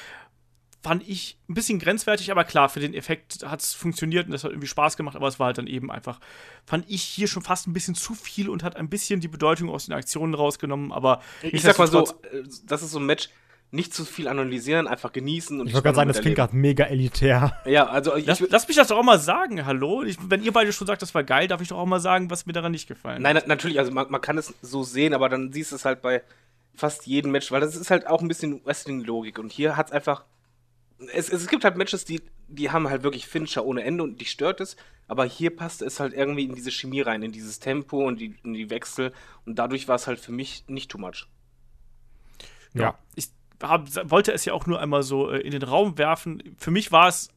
fand 0.82 1.06
ich 1.06 1.38
ein 1.48 1.54
bisschen 1.54 1.78
grenzwertig, 1.78 2.30
aber 2.30 2.44
klar, 2.44 2.68
für 2.68 2.80
den 2.80 2.94
Effekt 2.94 3.44
hat 3.44 3.60
es 3.60 3.74
funktioniert 3.74 4.26
und 4.26 4.32
das 4.32 4.44
hat 4.44 4.50
irgendwie 4.50 4.66
Spaß 4.66 4.96
gemacht, 4.96 5.14
aber 5.14 5.28
es 5.28 5.38
war 5.38 5.48
halt 5.48 5.58
dann 5.58 5.66
eben 5.66 5.90
einfach, 5.90 6.20
fand 6.64 6.88
ich 6.88 7.02
hier 7.02 7.28
schon 7.28 7.42
fast 7.42 7.66
ein 7.66 7.74
bisschen 7.74 7.94
zu 7.94 8.14
viel 8.14 8.48
und 8.48 8.62
hat 8.62 8.76
ein 8.76 8.88
bisschen 8.88 9.20
die 9.20 9.28
Bedeutung 9.28 9.68
aus 9.68 9.86
den 9.86 9.94
Aktionen 9.94 10.32
rausgenommen, 10.32 10.90
aber 10.90 11.20
ich 11.42 11.62
sag 11.62 11.78
mal 11.78 11.86
so, 11.86 12.04
äh, 12.32 12.44
das 12.64 12.82
ist 12.82 12.92
so 12.92 12.98
ein 12.98 13.04
Match, 13.04 13.28
nicht 13.72 13.94
zu 13.94 14.04
viel 14.04 14.26
analysieren, 14.26 14.88
einfach 14.88 15.12
genießen. 15.12 15.60
Und 15.60 15.68
ich 15.68 15.74
wollte 15.74 15.84
gerade 15.84 15.96
sagen, 15.96 16.08
das 16.08 16.20
klingt 16.20 16.36
gerade 16.36 16.56
mega 16.56 16.84
elitär. 16.84 17.56
Ja, 17.66 17.86
also 17.86 18.16
ich, 18.16 18.26
lass, 18.26 18.40
lass, 18.40 18.66
mich 18.66 18.76
das 18.76 18.88
doch 18.88 18.98
auch 18.98 19.04
mal 19.04 19.20
sagen, 19.20 19.64
hallo. 19.64 20.02
Ich, 20.02 20.16
wenn 20.28 20.42
ihr 20.42 20.52
beide 20.52 20.72
schon 20.72 20.86
sagt, 20.86 21.02
das 21.02 21.14
war 21.14 21.22
geil, 21.22 21.46
darf 21.46 21.60
ich 21.60 21.68
doch 21.68 21.78
auch 21.78 21.86
mal 21.86 22.00
sagen, 22.00 22.30
was 22.30 22.46
mir 22.46 22.52
daran 22.52 22.72
nicht 22.72 22.88
gefallen 22.88 23.22
Nein, 23.22 23.36
na, 23.36 23.46
natürlich, 23.46 23.78
also 23.78 23.92
man, 23.92 24.10
man, 24.10 24.20
kann 24.20 24.38
es 24.38 24.54
so 24.60 24.82
sehen, 24.82 25.14
aber 25.14 25.28
dann 25.28 25.52
siehst 25.52 25.70
du 25.70 25.76
es 25.76 25.84
halt 25.84 26.02
bei 26.02 26.22
fast 26.74 27.06
jedem 27.06 27.30
Match, 27.30 27.52
weil 27.52 27.60
das 27.60 27.76
ist 27.76 27.90
halt 27.90 28.06
auch 28.06 28.22
ein 28.22 28.28
bisschen 28.28 28.64
Wrestling-Logik. 28.64 29.38
Und 29.38 29.52
hier 29.52 29.76
hat 29.76 29.86
es 29.86 29.92
einfach. 29.92 30.24
Es, 31.14 31.30
es 31.30 31.46
gibt 31.46 31.64
halt 31.64 31.76
Matches, 31.76 32.04
die, 32.04 32.20
die 32.48 32.70
haben 32.70 32.90
halt 32.90 33.02
wirklich 33.02 33.26
Finisher 33.26 33.64
ohne 33.64 33.84
Ende 33.84 34.02
und 34.02 34.20
die 34.20 34.26
stört 34.26 34.60
es. 34.60 34.76
Aber 35.06 35.24
hier 35.24 35.54
passte 35.54 35.84
es 35.84 35.98
halt 35.98 36.12
irgendwie 36.12 36.44
in 36.44 36.54
diese 36.54 36.70
Chemie 36.70 37.00
rein, 37.00 37.22
in 37.22 37.32
dieses 37.32 37.58
Tempo 37.58 38.06
und 38.06 38.20
die, 38.20 38.34
in 38.44 38.52
die 38.52 38.68
Wechsel. 38.68 39.12
Und 39.46 39.58
dadurch 39.58 39.88
war 39.88 39.96
es 39.96 40.06
halt 40.06 40.20
für 40.20 40.32
mich 40.32 40.64
nicht 40.66 40.90
too 40.90 40.98
much. 40.98 41.26
Ja, 42.74 42.82
ja. 42.82 42.98
ich 43.14 43.30
hab, 43.62 43.88
wollte 44.10 44.32
es 44.32 44.44
ja 44.44 44.52
auch 44.52 44.66
nur 44.66 44.80
einmal 44.80 45.02
so 45.02 45.30
äh, 45.30 45.38
in 45.38 45.50
den 45.50 45.62
Raum 45.62 45.98
werfen. 45.98 46.42
Für 46.58 46.70
mich 46.70 46.92
war 46.92 47.08
es 47.08 47.28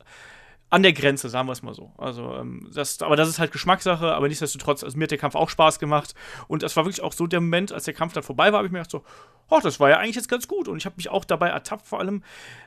an 0.73 0.81
der 0.81 0.93
Grenze, 0.93 1.29
sagen 1.29 1.47
wir 1.47 1.51
es 1.51 1.61
mal 1.61 1.75
so. 1.75 1.91
Also, 1.99 2.33
ähm, 2.33 2.67
das, 2.73 2.99
aber 3.03 3.15
das 3.15 3.29
ist 3.29 3.37
halt 3.37 3.51
Geschmackssache, 3.51 4.11
aber 4.11 4.27
nichtsdestotrotz, 4.27 4.83
also 4.83 4.97
mir 4.97 5.03
hat 5.03 5.11
der 5.11 5.19
Kampf 5.19 5.35
auch 5.35 5.51
Spaß 5.51 5.77
gemacht. 5.77 6.15
Und 6.47 6.63
das 6.63 6.75
war 6.75 6.85
wirklich 6.85 7.03
auch 7.03 7.13
so 7.13 7.27
der 7.27 7.41
Moment, 7.41 7.71
als 7.71 7.83
der 7.83 7.93
Kampf 7.93 8.13
dann 8.13 8.23
vorbei 8.23 8.51
war, 8.51 8.57
habe 8.57 8.65
ich 8.65 8.71
mir 8.71 8.79
gedacht 8.79 8.89
so, 8.89 9.03
oh, 9.49 9.59
das 9.61 9.79
war 9.79 9.91
ja 9.91 9.97
eigentlich 9.97 10.15
jetzt 10.15 10.29
ganz 10.29 10.47
gut. 10.47 10.67
Und 10.67 10.77
ich 10.77 10.87
habe 10.87 10.95
mich 10.97 11.09
auch 11.09 11.25
dabei 11.25 11.49
ertappt, 11.49 11.85
vor 11.85 11.99
allem, 11.99 12.23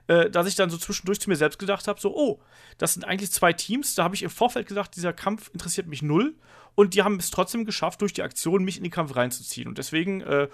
äh, 0.07 0.31
dass 0.31 0.47
ich 0.47 0.55
dann 0.55 0.71
so 0.71 0.77
zwischendurch 0.77 1.21
zu 1.21 1.29
mir 1.29 1.35
selbst 1.35 1.59
gedacht 1.59 1.89
habe, 1.89 2.01
so, 2.01 2.15
oh, 2.15 2.41
das 2.79 2.95
sind 2.95 3.05
eigentlich 3.05 3.33
zwei 3.33 3.53
Teams. 3.53 3.97
Da 3.97 4.05
habe 4.05 4.15
ich 4.15 4.23
im 4.23 4.31
Vorfeld 4.31 4.69
gesagt, 4.69 4.95
dieser 4.95 5.13
Kampf 5.13 5.51
interessiert 5.53 5.89
mich 5.89 6.01
null. 6.01 6.37
Und 6.77 6.95
die 6.95 7.03
haben 7.03 7.19
es 7.19 7.31
trotzdem 7.31 7.65
geschafft, 7.65 8.03
durch 8.03 8.13
die 8.13 8.23
Aktion 8.23 8.63
mich 8.63 8.77
in 8.77 8.85
den 8.85 8.93
Kampf 8.93 9.17
reinzuziehen. 9.17 9.67
Und 9.67 9.79
deswegen 9.79 10.21
äh, 10.21 10.47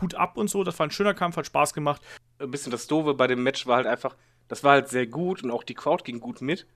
Hut 0.00 0.14
ab 0.14 0.36
und 0.36 0.48
so. 0.48 0.62
Das 0.62 0.78
war 0.78 0.86
ein 0.86 0.92
schöner 0.92 1.14
Kampf, 1.14 1.36
hat 1.36 1.46
Spaß 1.46 1.74
gemacht 1.74 2.00
ein 2.40 2.50
bisschen 2.50 2.72
das 2.72 2.86
Doofe 2.86 3.14
bei 3.14 3.26
dem 3.26 3.42
Match 3.42 3.66
war 3.66 3.76
halt 3.76 3.86
einfach, 3.86 4.16
das 4.48 4.64
war 4.64 4.72
halt 4.72 4.88
sehr 4.88 5.06
gut 5.06 5.42
und 5.42 5.50
auch 5.50 5.62
die 5.62 5.74
Crowd 5.74 6.04
ging 6.04 6.20
gut 6.20 6.40
mit. 6.40 6.66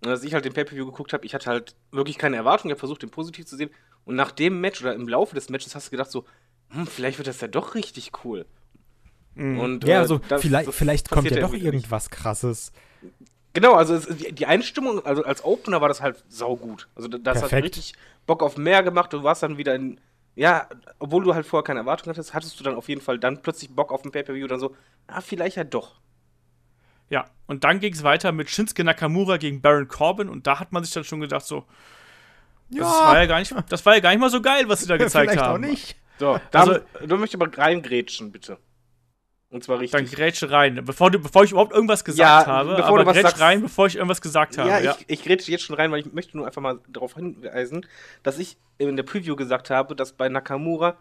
Und 0.00 0.10
als 0.10 0.22
ich 0.22 0.32
halt 0.32 0.44
den 0.44 0.52
Pay-Per-View 0.52 0.86
geguckt 0.86 1.12
habe, 1.12 1.26
ich 1.26 1.34
hatte 1.34 1.50
halt 1.50 1.74
wirklich 1.90 2.18
keine 2.18 2.36
Erwartung, 2.36 2.70
ich 2.70 2.72
habe 2.72 2.78
versucht, 2.78 3.02
den 3.02 3.10
positiv 3.10 3.46
zu 3.46 3.56
sehen. 3.56 3.70
Und 4.04 4.14
nach 4.14 4.30
dem 4.30 4.60
Match 4.60 4.80
oder 4.80 4.94
im 4.94 5.08
Laufe 5.08 5.34
des 5.34 5.50
Matches 5.50 5.74
hast 5.74 5.88
du 5.88 5.90
gedacht 5.90 6.10
so, 6.10 6.24
hm, 6.70 6.86
vielleicht 6.86 7.18
wird 7.18 7.26
das 7.26 7.40
ja 7.40 7.48
doch 7.48 7.74
richtig 7.74 8.12
cool. 8.24 8.46
Mhm. 9.34 9.58
Und, 9.58 9.84
ja, 9.84 9.96
äh, 9.96 9.98
also 9.98 10.20
das, 10.28 10.40
vielleicht, 10.40 10.68
das 10.68 10.76
vielleicht 10.76 11.10
kommt 11.10 11.30
ja 11.30 11.40
doch 11.40 11.52
irgendwas 11.52 12.04
nicht. 12.04 12.12
krasses. 12.12 12.72
Genau, 13.54 13.74
also 13.74 13.94
es, 13.94 14.06
die 14.06 14.46
Einstimmung, 14.46 15.04
also 15.04 15.24
als 15.24 15.44
Opener 15.44 15.80
war 15.80 15.88
das 15.88 16.00
halt 16.00 16.22
saugut. 16.28 16.88
Also 16.94 17.08
das 17.08 17.22
Perfekt. 17.22 17.52
hat 17.52 17.64
richtig 17.64 17.94
Bock 18.26 18.42
auf 18.42 18.56
mehr 18.56 18.82
gemacht. 18.82 19.12
Du 19.12 19.22
warst 19.24 19.42
dann 19.42 19.58
wieder 19.58 19.74
in, 19.74 20.00
ja, 20.38 20.68
obwohl 21.00 21.24
du 21.24 21.34
halt 21.34 21.46
vorher 21.46 21.64
keine 21.64 21.80
Erwartung 21.80 22.10
hattest, 22.12 22.32
hattest 22.32 22.58
du 22.60 22.64
dann 22.64 22.76
auf 22.76 22.88
jeden 22.88 23.00
Fall 23.00 23.18
dann 23.18 23.42
plötzlich 23.42 23.74
Bock 23.74 23.90
auf 23.90 24.04
ein 24.04 24.12
Pay-Per-View 24.12 24.46
dann 24.46 24.60
so, 24.60 24.76
ah, 25.08 25.20
vielleicht 25.20 25.56
ja 25.56 25.64
doch. 25.64 25.96
Ja, 27.10 27.24
und 27.48 27.64
dann 27.64 27.80
ging 27.80 27.92
es 27.92 28.04
weiter 28.04 28.30
mit 28.30 28.48
Shinsuke 28.48 28.84
Nakamura 28.84 29.38
gegen 29.38 29.60
Baron 29.60 29.88
Corbin 29.88 30.28
und 30.28 30.46
da 30.46 30.60
hat 30.60 30.70
man 30.70 30.84
sich 30.84 30.94
dann 30.94 31.02
schon 31.02 31.20
gedacht 31.20 31.44
so, 31.44 31.64
ja. 32.68 32.84
das 32.84 33.00
war 33.00 33.18
ja 33.18 33.26
gar 33.26 33.40
nicht, 33.40 33.52
das 33.68 33.84
war 33.84 33.94
ja 33.94 34.00
gar 34.00 34.10
nicht 34.10 34.20
mal 34.20 34.30
so 34.30 34.40
geil, 34.40 34.68
was 34.68 34.80
sie 34.80 34.86
da 34.86 34.96
gezeigt 34.98 35.32
vielleicht 35.32 35.44
haben. 35.44 35.64
Auch 35.64 35.68
nicht. 35.68 35.96
So, 36.20 36.38
da, 36.52 36.60
also, 36.60 36.78
du 37.04 37.16
möchtest 37.16 37.42
aber 37.42 37.58
reingrätschen, 37.58 38.30
bitte. 38.30 38.58
Und 39.50 39.64
zwar 39.64 39.80
richtig. 39.80 39.98
Dann 39.98 40.10
grätsche 40.10 40.50
rein, 40.50 40.84
bevor, 40.84 41.10
du, 41.10 41.18
bevor 41.18 41.42
ich 41.44 41.52
überhaupt 41.52 41.72
irgendwas 41.72 42.04
gesagt 42.04 42.18
Ja, 42.46 42.46
habe. 42.46 42.70
bevor 42.76 42.84
aber 42.88 42.98
du 43.00 43.06
was 43.06 43.14
grätsch 43.14 43.26
sagst. 43.28 43.40
rein, 43.40 43.62
bevor 43.62 43.86
ich 43.86 43.96
irgendwas 43.96 44.20
gesagt 44.20 44.58
habe. 44.58 44.68
ja, 44.68 44.78
Ja, 44.78 44.96
ich, 44.98 45.04
ich 45.08 45.22
grätsche 45.24 45.50
jetzt 45.50 45.64
schon 45.64 45.76
rein, 45.76 45.90
weil 45.90 46.00
ich 46.00 46.12
möchte 46.12 46.36
nur 46.36 46.46
einfach 46.46 46.60
mal 46.60 46.80
darauf 46.88 47.14
hinweisen, 47.14 47.86
dass 48.22 48.38
ich 48.38 48.58
in 48.76 48.94
der 48.96 49.04
Preview 49.04 49.36
gesagt 49.36 49.70
habe, 49.70 49.96
dass 49.96 50.12
bei 50.12 50.28
Nakamura 50.28 50.96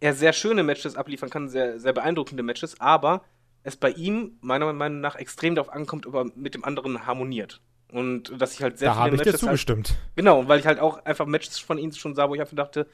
er 0.00 0.14
sehr 0.14 0.32
schöne 0.32 0.62
Matches 0.62 0.96
abliefern 0.96 1.28
kann, 1.30 1.48
sehr, 1.50 1.78
sehr 1.78 1.92
beeindruckende 1.92 2.42
Matches, 2.42 2.80
aber 2.80 3.22
es 3.62 3.76
bei 3.76 3.90
ihm 3.90 4.38
meiner 4.40 4.72
Meinung 4.72 5.00
nach 5.00 5.14
extrem 5.16 5.54
darauf 5.54 5.72
ankommt, 5.72 6.06
ob 6.06 6.14
er 6.14 6.24
mit 6.34 6.54
dem 6.54 6.64
anderen 6.64 7.06
harmoniert. 7.06 7.60
Und 7.92 8.32
dass 8.40 8.54
ich 8.54 8.62
halt 8.62 8.78
sehr 8.78 8.88
Da 8.88 8.96
habe 8.96 9.10
viele 9.10 9.16
ich 9.16 9.22
dir 9.22 9.26
Matches 9.32 9.42
halt, 9.42 9.50
zugestimmt. 9.50 9.94
Genau, 10.16 10.48
weil 10.48 10.58
ich 10.58 10.66
halt 10.66 10.80
auch 10.80 11.04
einfach 11.04 11.26
Matches 11.26 11.58
von 11.58 11.76
ihm 11.76 11.92
schon 11.92 12.14
sah, 12.14 12.28
wo 12.30 12.34
ich 12.34 12.40
einfach 12.40 12.56
dachte, 12.56 12.86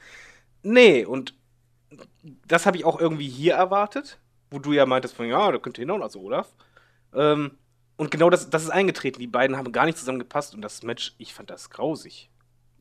nee, 0.61 1.05
und 1.05 1.33
das 2.47 2.65
habe 2.65 2.75
ich 2.77 2.83
auch 2.85 2.99
irgendwie 2.99 3.27
hier 3.29 3.53
erwartet, 3.53 4.19
wo 4.51 4.59
du 4.59 4.73
ja 4.73 4.85
meintest 4.85 5.15
von, 5.15 5.27
ja, 5.27 5.51
da 5.51 5.57
könnte 5.57 5.81
hinhauen, 5.81 6.03
also 6.03 6.19
Olaf. 6.21 6.53
Ähm, 7.13 7.57
und 7.97 8.11
genau 8.11 8.29
das, 8.29 8.49
das 8.49 8.63
ist 8.63 8.69
eingetreten. 8.69 9.19
Die 9.19 9.27
beiden 9.27 9.57
haben 9.57 9.71
gar 9.71 9.85
nicht 9.85 9.97
zusammengepasst 9.97 10.55
und 10.55 10.61
das 10.61 10.83
Match, 10.83 11.15
ich 11.17 11.33
fand 11.33 11.49
das 11.49 11.69
grausig. 11.69 12.29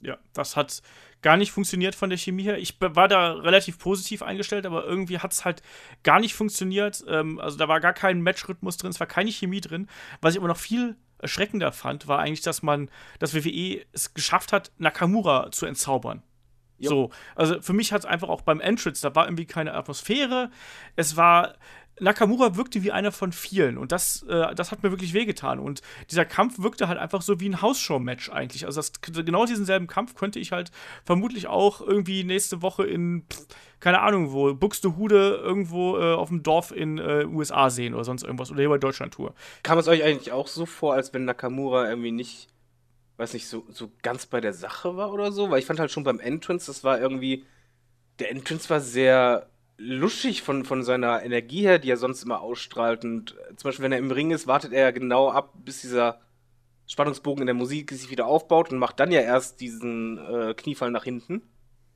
ja, 0.01 0.19
das 0.33 0.57
hat 0.57 0.83
gar 1.23 1.37
nicht 1.37 1.51
funktioniert 1.51 1.95
von 1.95 2.11
der 2.11 2.19
Chemie 2.19 2.45
her. 2.45 2.59
Ich 2.59 2.77
war 2.81 3.09
da 3.09 3.33
relativ 3.33 3.79
positiv 3.79 4.23
eingestellt, 4.23 4.67
aber 4.67 4.85
irgendwie 4.85 5.19
hat 5.19 5.33
es 5.33 5.45
halt 5.45 5.63
gar 6.05 6.21
nicht 6.21 6.35
funktioniert. 6.35 7.05
Ähm, 7.09 7.41
also 7.41 7.59
da 7.59 7.69
war 7.69 7.81
gar 7.81 7.93
kein 7.93 8.23
Matchrhythmus 8.23 8.77
drin, 8.77 8.91
es 8.91 9.01
war 9.01 9.07
keine 9.07 9.33
Chemie 9.33 9.61
drin. 9.61 9.89
Was 10.21 10.35
ich 10.35 10.39
aber 10.39 10.49
noch 10.49 10.57
viel 10.57 10.97
erschreckender 11.19 11.73
fand, 11.73 12.07
war 12.07 12.21
eigentlich, 12.21 12.43
dass 12.43 12.63
man, 12.63 12.91
dass 13.19 13.35
WWE 13.35 13.85
es 13.93 14.15
geschafft 14.15 14.53
hat, 14.53 14.71
Nakamura 14.79 15.51
zu 15.51 15.67
entzaubern. 15.67 16.23
Jo. 16.79 16.89
So, 16.89 17.11
also 17.35 17.61
für 17.61 17.73
mich 17.73 17.93
hat 17.93 18.01
es 18.01 18.07
einfach 18.07 18.29
auch 18.29 18.43
beim 18.43 18.61
Entrance, 18.61 19.03
da 19.03 19.15
war 19.15 19.27
irgendwie 19.27 19.47
keine 19.47 19.75
Atmosphäre. 19.75 20.51
Es 20.97 21.17
war, 21.17 21.55
Nakamura 22.01 22.57
wirkte 22.57 22.83
wie 22.83 22.93
einer 22.93 23.13
von 23.13 23.33
vielen 23.33 23.79
und 23.79 23.93
das, 23.93 24.23
äh, 24.29 24.55
das 24.55 24.71
hat 24.71 24.83
mir 24.83 24.91
wirklich 24.91 25.15
wehgetan. 25.15 25.59
Und 25.59 25.83
dieser 26.11 26.25
Kampf 26.25 26.59
wirkte 26.59 26.89
halt 26.89 26.99
einfach 26.99 27.23
so 27.23 27.41
wie 27.41 27.49
ein 27.49 27.61
Hausshow-Match 27.61 28.31
eigentlich. 28.31 28.67
Also 28.67 28.79
das, 28.79 28.93
genau 29.01 29.45
diesen 29.47 29.65
selben 29.65 29.87
Kampf 29.87 30.15
könnte 30.15 30.39
ich 30.39 30.53
halt 30.53 30.71
vermutlich 31.05 31.49
auch 31.49 31.81
irgendwie 31.81 32.25
nächste 32.25 32.63
Woche 32.63 32.85
in, 32.85 33.25
pff, 33.31 33.47
keine 33.81 34.01
Ahnung 34.01 34.33
wo, 34.33 34.55
Buxtehude 34.55 35.41
irgendwo 35.43 35.99
äh, 35.99 36.15
auf 36.15 36.29
dem 36.29 36.43
Dorf 36.43 36.73
in 36.73 36.99
äh, 36.99 37.27
USA 37.27 37.71
sehen 37.71 37.95
oder 37.95 38.05
sonst 38.05 38.23
irgendwas 38.23 38.51
oder 38.51 38.61
hier 38.61 38.69
bei 38.69 38.79
Deutschland-Tour. 38.79 39.35
Kam 39.63 39.79
es 39.79 39.89
euch 39.89 40.03
eigentlich 40.03 40.33
auch 40.33 40.47
so 40.47 40.67
vor, 40.67 40.95
als 40.95 41.13
wenn 41.15 41.25
Nakamura 41.25 41.89
irgendwie 41.89 42.13
nicht, 42.13 42.49
weiß 43.19 43.35
nicht, 43.35 43.47
so, 43.49 43.67
so 43.71 43.91
ganz 44.03 44.27
bei 44.27 44.41
der 44.41 44.53
Sache 44.55 44.97
war 44.97 45.13
oder 45.13 45.33
so? 45.33 45.51
Weil 45.51 45.59
ich 45.59 45.67
fand 45.67 45.81
halt 45.81 45.91
schon 45.91 46.05
beim 46.05 46.21
Entrance, 46.21 46.67
das 46.67 46.85
war 46.85 47.01
irgendwie, 47.01 47.45
der 48.19 48.31
Entrance 48.31 48.71
war 48.71 48.81
sehr 48.81 49.49
luschig 49.77 50.43
von, 50.43 50.65
von 50.65 50.83
seiner 50.83 51.23
Energie 51.23 51.63
her, 51.63 51.79
die 51.79 51.91
er 51.91 51.97
sonst 51.97 52.23
immer 52.23 52.41
ausstrahlt. 52.41 53.05
Und 53.05 53.33
äh, 53.51 53.57
zum 53.57 53.69
Beispiel, 53.69 53.85
wenn 53.85 53.93
er 53.93 53.99
im 53.99 54.11
Ring 54.11 54.31
ist, 54.31 54.47
wartet 54.47 54.73
er 54.73 54.83
ja 54.83 54.91
genau 54.91 55.31
ab, 55.31 55.53
bis 55.65 55.81
dieser 55.83 56.21
Spannungsbogen 56.87 57.43
in 57.43 57.47
der 57.47 57.55
Musik 57.55 57.91
sich 57.91 58.11
wieder 58.11 58.27
aufbaut 58.27 58.73
und 58.73 58.79
macht 58.79 58.99
dann 58.99 59.13
ja 59.13 59.21
erst 59.21 59.61
diesen 59.61 60.19
äh, 60.19 60.55
Kniefall 60.55 60.91
nach 60.91 61.05
hinten. 61.05 61.43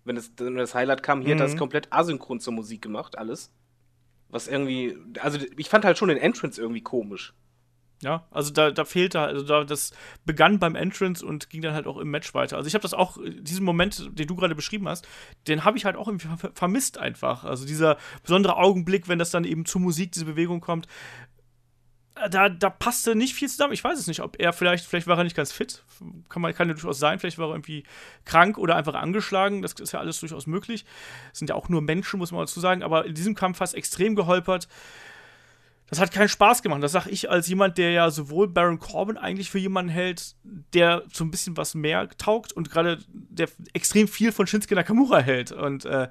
Wenn 0.05 0.17
das, 0.17 0.33
wenn 0.37 0.57
das 0.57 0.75
Highlight 0.75 1.03
kam, 1.03 1.23
hier 1.23 1.35
hat 1.35 1.41
er 1.41 1.47
das 1.47 1.55
Mhm. 1.55 1.59
komplett 1.61 1.93
asynchron 1.93 2.41
zur 2.41 2.53
Musik 2.53 2.83
gemacht, 2.83 3.17
alles. 3.17 3.51
Was 4.29 4.49
irgendwie, 4.49 4.97
also 5.21 5.39
ich 5.57 5.69
fand 5.69 5.85
halt 5.85 5.99
schon 5.99 6.09
den 6.09 6.19
Entrance 6.19 6.61
irgendwie 6.61 6.83
komisch. 6.83 7.35
Ja, 8.03 8.27
also 8.33 8.53
da, 8.53 8.73
da 8.73 8.85
fehlte, 8.85 9.21
also 9.21 9.45
da, 9.45 9.63
das 9.63 9.93
begann 10.25 10.59
beim 10.59 10.75
Entrance 10.75 11.25
und 11.25 11.51
ging 11.51 11.63
dann 11.63 11.73
halt 11.73 11.87
auch 11.87 11.99
im 11.99 12.11
Match 12.11 12.35
weiter. 12.35 12.57
Also 12.57 12.67
ich 12.67 12.75
habe 12.75 12.83
das 12.83 12.95
auch, 12.95 13.17
diesen 13.25 13.65
Moment, 13.65 14.11
den 14.19 14.27
du 14.27 14.35
gerade 14.35 14.57
beschrieben 14.57 14.89
hast, 14.89 15.07
den 15.47 15.65
habe 15.65 15.79
ich 15.79 15.85
halt 15.85 15.95
auch 15.95 16.09
irgendwie 16.09 16.27
ver 16.37 16.51
vermisst 16.53 16.99
einfach. 16.99 17.45
Also 17.45 17.65
dieser 17.65 17.97
besondere 18.25 18.57
Augenblick, 18.57 19.07
wenn 19.07 19.21
das 19.21 19.31
dann 19.31 19.45
eben 19.45 19.67
zur 19.67 19.81
Musik, 19.81 20.11
diese 20.11 20.25
Bewegung 20.25 20.61
kommt, 20.61 20.89
äh, 22.17 22.29
da, 22.29 22.49
da 22.49 22.71
passte 22.71 23.15
nicht 23.15 23.35
viel 23.35 23.49
zusammen. 23.49 23.73
Ich 23.73 23.85
weiß 23.85 23.97
es 23.97 24.09
nicht, 24.09 24.21
ob 24.21 24.37
er 24.41 24.53
vielleicht, 24.53 24.85
vielleicht 24.85 25.07
war 25.07 25.17
er 25.17 25.25
nicht 25.25 25.37
ganz 25.37 25.53
fit. 25.53 25.85
Kann, 26.29 26.43
man, 26.43 26.53
kann 26.55 26.67
ja 26.67 26.75
durchaus 26.75 26.99
sein. 26.99 27.21
Vielleicht 27.21 27.39
war 27.39 27.51
er 27.51 27.55
irgendwie 27.55 27.85
krank 28.25 28.59
oder 28.59 28.75
einfach 28.75 28.95
angeschlagen. 28.95 29.63
Das 29.63 29.75
ist 29.75 29.93
ja 29.93 30.01
alles 30.01 30.19
durchaus 30.19 30.49
möglich. 30.49 30.85
Das 31.31 31.39
sind 31.39 31.51
ja 31.51 31.55
auch 31.55 31.69
nur 31.69 31.83
Menschen, 31.83 32.19
muss 32.19 32.33
man 32.33 32.41
dazu 32.41 32.59
sagen. 32.59 32.83
Aber 32.83 33.07
in 33.07 33.15
diesem 33.15 33.37
Kampf 33.37 33.59
fast 33.59 33.77
extrem 33.77 34.17
geholpert. 34.17 34.67
Das 35.93 36.01
hat 36.01 36.11
keinen 36.11 36.31
Spaß 36.31 36.63
gemacht. 36.63 36.83
Das 36.83 36.93
sage 36.93 37.11
ich 37.11 37.29
als 37.29 37.49
jemand, 37.49 37.77
der 37.77 37.91
ja 37.91 38.11
sowohl 38.11 38.49
Baron 38.49 38.79
Corbin 38.79 39.19
eigentlich 39.19 39.51
für 39.51 39.59
jemanden 39.59 39.91
hält, 39.91 40.37
der 40.73 41.03
so 41.13 41.23
ein 41.23 41.31
bisschen 41.31 41.55
was 41.59 41.75
mehr 41.75 42.09
taugt 42.17 42.55
und 42.55 42.71
gerade 42.71 43.01
der 43.13 43.51
extrem 43.75 44.09
viel 44.09 44.33
von 44.33 44.47
Shinsuke 44.47 44.75
Nakamura 44.75 45.19
hält. 45.19 45.53
Und 45.53 45.85
äh, 45.85 46.09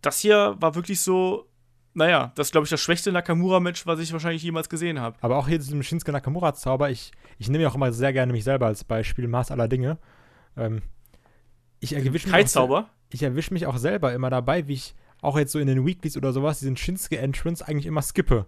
das 0.00 0.18
hier 0.18 0.56
war 0.58 0.74
wirklich 0.74 1.02
so, 1.02 1.48
naja, 1.94 2.32
das 2.34 2.48
ist, 2.48 2.50
glaube 2.50 2.64
ich, 2.64 2.70
das 2.70 2.80
schwächste 2.80 3.12
Nakamura-Match, 3.12 3.86
was 3.86 4.00
ich 4.00 4.12
wahrscheinlich 4.12 4.42
jemals 4.42 4.68
gesehen 4.68 4.98
habe. 4.98 5.16
Aber 5.20 5.36
auch 5.36 5.46
hier 5.46 5.58
diesem 5.58 5.84
Shinsuke 5.84 6.10
Nakamura-Zauber, 6.10 6.90
ich, 6.90 7.12
ich 7.38 7.48
nehme 7.48 7.62
ja 7.62 7.70
auch 7.70 7.76
immer 7.76 7.92
sehr 7.92 8.12
gerne 8.12 8.32
mich 8.32 8.42
selber 8.42 8.66
als 8.66 8.82
Beispiel, 8.82 9.28
Maß 9.28 9.52
aller 9.52 9.68
Dinge. 9.68 9.98
Ähm, 10.56 10.82
ich 11.78 11.92
erwische 11.92 12.28
mich, 12.28 12.56
auch 12.56 12.86
ich 13.10 13.22
erwisch 13.22 13.52
mich 13.52 13.66
auch 13.66 13.76
selber 13.76 14.12
immer 14.14 14.30
dabei, 14.30 14.66
wie 14.66 14.74
ich 14.74 14.96
auch 15.20 15.38
jetzt 15.38 15.52
so 15.52 15.60
in 15.60 15.68
den 15.68 15.86
Weeklies 15.86 16.16
oder 16.16 16.32
sowas 16.32 16.58
diesen 16.58 16.76
Shinsuke-Entrance 16.76 17.64
eigentlich 17.64 17.86
immer 17.86 18.02
skippe. 18.02 18.46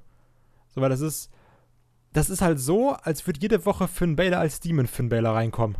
So, 0.74 0.80
weil 0.80 0.90
das 0.90 1.00
ist, 1.00 1.30
das 2.12 2.30
ist 2.30 2.40
halt 2.42 2.58
so, 2.58 2.90
als 2.90 3.26
würde 3.26 3.40
jede 3.40 3.64
Woche 3.64 3.88
Finn 3.88 4.16
Balor 4.16 4.40
als 4.40 4.60
Demon 4.60 4.86
Finn 4.86 5.08
Balor 5.08 5.34
reinkommen. 5.34 5.76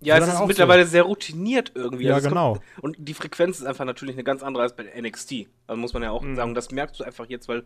Ja, 0.00 0.18
es 0.18 0.28
ist 0.28 0.46
mittlerweile 0.46 0.84
sehr 0.86 1.04
routiniert 1.04 1.72
irgendwie. 1.74 2.04
Ja, 2.04 2.16
Also 2.16 2.28
genau. 2.28 2.52
Kommt, 2.54 2.64
und 2.82 2.96
die 2.98 3.14
Frequenz 3.14 3.60
ist 3.60 3.66
einfach 3.66 3.84
natürlich 3.86 4.16
eine 4.16 4.24
ganz 4.24 4.42
andere 4.42 4.64
als 4.64 4.76
bei 4.76 4.84
NXT. 5.00 5.46
Also 5.66 5.80
muss 5.80 5.94
man 5.94 6.02
ja 6.02 6.10
auch 6.10 6.22
Mhm. 6.22 6.36
sagen, 6.36 6.54
das 6.54 6.70
merkst 6.70 7.00
du 7.00 7.04
einfach 7.04 7.26
jetzt, 7.26 7.48
weil 7.48 7.64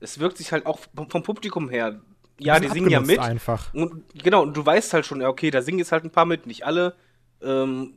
es 0.00 0.18
wirkt 0.18 0.38
sich 0.38 0.50
halt 0.52 0.66
auch 0.66 0.80
vom, 0.94 1.08
vom 1.08 1.22
Publikum 1.22 1.68
her. 1.68 2.00
Ja, 2.40 2.58
die 2.58 2.68
singen 2.68 2.90
ja 2.90 3.00
mit. 3.00 3.18
Einfach. 3.18 3.72
Und 3.72 4.04
genau, 4.22 4.42
und 4.42 4.56
du 4.56 4.66
weißt 4.66 4.92
halt 4.94 5.06
schon, 5.06 5.20
ja, 5.20 5.28
okay, 5.28 5.50
da 5.50 5.62
singen 5.62 5.78
jetzt 5.78 5.92
halt 5.92 6.04
ein 6.04 6.10
paar 6.10 6.26
mit, 6.26 6.46
nicht 6.46 6.66
alle. 6.66 6.96
Ähm, 7.40 7.94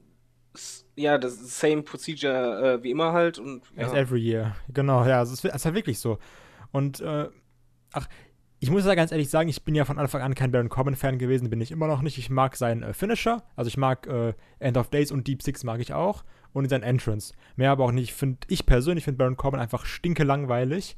ja, 0.95 1.17
das 1.17 1.33
ist 1.33 1.59
same 1.59 1.81
procedure 1.81 2.75
äh, 2.79 2.83
wie 2.83 2.91
immer 2.91 3.11
halt. 3.13 3.39
Und 3.39 3.63
As 3.75 3.91
ja. 3.91 3.97
every 3.97 4.21
year. 4.21 4.55
Genau, 4.71 5.03
ja, 5.05 5.21
es 5.23 5.31
ist, 5.31 5.43
es 5.43 5.55
ist 5.55 5.65
halt 5.65 5.75
wirklich 5.75 5.99
so. 5.99 6.19
Und, 6.71 6.99
äh, 7.01 7.27
ach, 7.93 8.07
ich 8.59 8.69
muss 8.69 8.85
ja 8.85 8.95
ganz 8.95 9.11
ehrlich 9.11 9.29
sagen, 9.29 9.47
ich 9.47 9.63
bin 9.63 9.73
ja 9.73 9.85
von 9.85 9.97
Anfang 9.97 10.21
an 10.21 10.35
kein 10.35 10.51
Baron 10.51 10.69
Corbin-Fan 10.69 11.17
gewesen, 11.17 11.49
bin 11.49 11.61
ich 11.61 11.71
immer 11.71 11.87
noch 11.87 12.01
nicht. 12.01 12.17
Ich 12.17 12.29
mag 12.29 12.57
seinen 12.57 12.83
äh, 12.83 12.93
Finisher, 12.93 13.43
also 13.55 13.69
ich 13.69 13.77
mag 13.77 14.05
äh, 14.07 14.33
End 14.59 14.77
of 14.77 14.89
Days 14.89 15.11
und 15.11 15.27
Deep 15.27 15.41
Six 15.41 15.63
mag 15.63 15.79
ich 15.79 15.93
auch. 15.93 16.23
Und 16.51 16.67
sein 16.67 16.81
Entrance. 16.81 17.33
Mehr 17.57 17.69
aber 17.69 17.85
auch 17.85 17.91
nicht. 17.91 18.11
Find, 18.11 18.43
ich 18.47 18.65
persönlich 18.65 19.03
finde 19.03 19.19
Baron 19.19 19.37
Corbin 19.37 19.59
einfach 19.59 19.85
stinke 19.85 20.23
langweilig. 20.23 20.97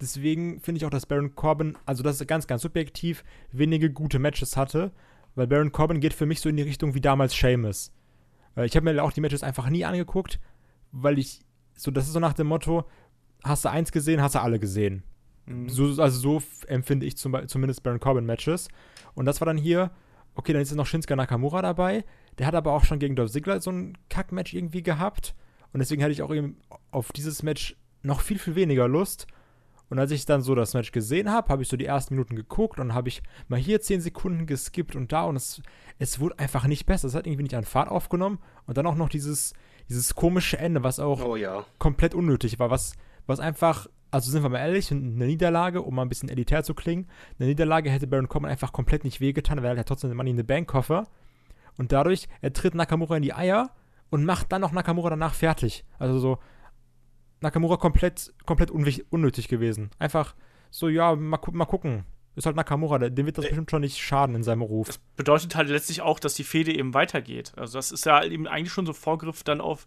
Deswegen 0.00 0.60
finde 0.60 0.78
ich 0.78 0.84
auch, 0.84 0.90
dass 0.90 1.04
Baron 1.04 1.34
Corbin, 1.34 1.76
also 1.84 2.04
das 2.04 2.20
ist 2.20 2.28
ganz, 2.28 2.46
ganz 2.46 2.62
subjektiv, 2.62 3.24
wenige 3.50 3.90
gute 3.90 4.20
Matches 4.20 4.56
hatte. 4.56 4.92
Weil 5.34 5.48
Baron 5.48 5.72
Corbin 5.72 5.98
geht 5.98 6.14
für 6.14 6.26
mich 6.26 6.40
so 6.40 6.48
in 6.48 6.56
die 6.56 6.62
Richtung 6.62 6.94
wie 6.94 7.00
damals 7.00 7.34
Sheamus. 7.34 7.92
Äh, 8.56 8.66
ich 8.66 8.76
habe 8.76 8.92
mir 8.92 9.02
auch 9.02 9.12
die 9.12 9.20
Matches 9.20 9.42
einfach 9.42 9.68
nie 9.68 9.84
angeguckt, 9.84 10.38
weil 10.92 11.18
ich, 11.18 11.40
so, 11.74 11.90
das 11.90 12.06
ist 12.06 12.12
so 12.12 12.20
nach 12.20 12.34
dem 12.34 12.46
Motto, 12.46 12.84
hast 13.42 13.64
du 13.64 13.70
eins 13.70 13.92
gesehen, 13.92 14.22
hast 14.22 14.36
du 14.36 14.40
alle 14.40 14.60
gesehen. 14.60 15.02
Mhm. 15.48 15.68
So, 15.68 16.02
also 16.02 16.18
so 16.18 16.42
empfinde 16.66 17.06
ich 17.06 17.16
zum, 17.16 17.36
zumindest 17.48 17.82
Baron 17.82 18.00
Corbin 18.00 18.26
Matches. 18.26 18.68
Und 19.14 19.24
das 19.26 19.40
war 19.40 19.46
dann 19.46 19.56
hier, 19.58 19.90
okay, 20.34 20.52
dann 20.52 20.62
ist 20.62 20.70
jetzt 20.70 20.76
noch 20.76 20.86
Shinsuke 20.86 21.16
Nakamura 21.16 21.62
dabei. 21.62 22.04
Der 22.38 22.46
hat 22.46 22.54
aber 22.54 22.72
auch 22.72 22.84
schon 22.84 22.98
gegen 22.98 23.16
Dolph 23.16 23.32
Ziggler 23.32 23.60
so 23.60 23.70
ein 23.70 23.98
Kack-Match 24.10 24.54
irgendwie 24.54 24.82
gehabt. 24.82 25.34
Und 25.72 25.80
deswegen 25.80 26.02
hatte 26.02 26.12
ich 26.12 26.22
auch 26.22 26.32
eben 26.34 26.56
auf 26.90 27.12
dieses 27.12 27.42
Match 27.42 27.76
noch 28.02 28.20
viel, 28.20 28.38
viel 28.38 28.54
weniger 28.54 28.88
Lust. 28.88 29.26
Und 29.90 29.98
als 29.98 30.10
ich 30.10 30.26
dann 30.26 30.42
so 30.42 30.54
das 30.54 30.74
Match 30.74 30.92
gesehen 30.92 31.30
habe, 31.30 31.48
habe 31.48 31.62
ich 31.62 31.68
so 31.68 31.76
die 31.76 31.86
ersten 31.86 32.14
Minuten 32.14 32.36
geguckt 32.36 32.78
und 32.78 32.92
habe 32.94 33.08
ich 33.08 33.22
mal 33.48 33.58
hier 33.58 33.80
10 33.80 34.02
Sekunden 34.02 34.46
geskippt 34.46 34.94
und 34.96 35.12
da 35.12 35.24
und 35.24 35.36
es, 35.36 35.62
es 35.98 36.20
wurde 36.20 36.38
einfach 36.38 36.66
nicht 36.66 36.84
besser. 36.84 37.08
Es 37.08 37.14
hat 37.14 37.26
irgendwie 37.26 37.44
nicht 37.44 37.54
an 37.54 37.64
Fahrt 37.64 37.88
aufgenommen. 37.88 38.38
Und 38.66 38.76
dann 38.76 38.86
auch 38.86 38.94
noch 38.94 39.08
dieses, 39.08 39.54
dieses 39.88 40.14
komische 40.14 40.58
Ende, 40.58 40.82
was 40.82 41.00
auch 41.00 41.24
Oh 41.24 41.36
ja. 41.36 41.64
komplett 41.78 42.14
unnötig 42.14 42.58
war, 42.58 42.70
was, 42.70 42.92
was 43.26 43.40
einfach, 43.40 43.88
also 44.10 44.30
sind 44.30 44.42
wir 44.42 44.48
mal 44.48 44.58
ehrlich, 44.58 44.90
eine 44.90 45.26
Niederlage, 45.26 45.82
um 45.82 45.94
mal 45.94 46.02
ein 46.02 46.08
bisschen 46.08 46.28
elitär 46.28 46.62
zu 46.64 46.74
klingen, 46.74 47.06
eine 47.38 47.48
Niederlage 47.48 47.90
hätte 47.90 48.06
Baron 48.06 48.28
Corbin 48.28 48.50
einfach 48.50 48.72
komplett 48.72 49.04
nicht 49.04 49.20
wehgetan, 49.20 49.58
weil 49.62 49.76
er 49.76 49.80
hat 49.80 49.88
trotzdem 49.88 50.10
den 50.10 50.16
Money 50.16 50.30
in 50.30 50.36
the 50.36 50.42
Bank 50.42 50.68
Koffer 50.68 51.06
und 51.76 51.92
dadurch, 51.92 52.26
er 52.40 52.52
tritt 52.52 52.74
Nakamura 52.74 53.16
in 53.16 53.22
die 53.22 53.34
Eier 53.34 53.70
und 54.10 54.24
macht 54.24 54.50
dann 54.52 54.60
noch 54.62 54.72
Nakamura 54.72 55.10
danach 55.10 55.34
fertig. 55.34 55.84
Also 55.98 56.18
so, 56.18 56.38
Nakamura 57.40 57.76
komplett, 57.76 58.32
komplett 58.46 58.70
unnötig 58.70 59.48
gewesen. 59.48 59.90
Einfach 59.98 60.34
so, 60.70 60.88
ja, 60.88 61.14
mal, 61.14 61.38
mal 61.52 61.66
gucken. 61.66 62.04
Ist 62.34 62.46
halt 62.46 62.56
Nakamura, 62.56 62.98
der- 62.98 63.10
dem 63.10 63.26
wird 63.26 63.36
das 63.36 63.46
bestimmt 63.46 63.70
schon 63.70 63.80
nicht 63.80 63.98
schaden 63.98 64.36
in 64.36 64.42
seinem 64.44 64.62
Ruf. 64.62 64.86
Das 64.86 64.98
bedeutet 65.16 65.56
halt 65.56 65.68
letztlich 65.68 66.02
auch, 66.02 66.20
dass 66.20 66.34
die 66.34 66.44
Fehde 66.44 66.72
eben 66.72 66.94
weitergeht. 66.94 67.52
Also 67.56 67.78
das 67.78 67.90
ist 67.90 68.06
ja 68.06 68.22
eben 68.22 68.46
eigentlich 68.46 68.72
schon 68.72 68.86
so 68.86 68.92
Vorgriff 68.92 69.42
dann 69.42 69.60
auf 69.60 69.86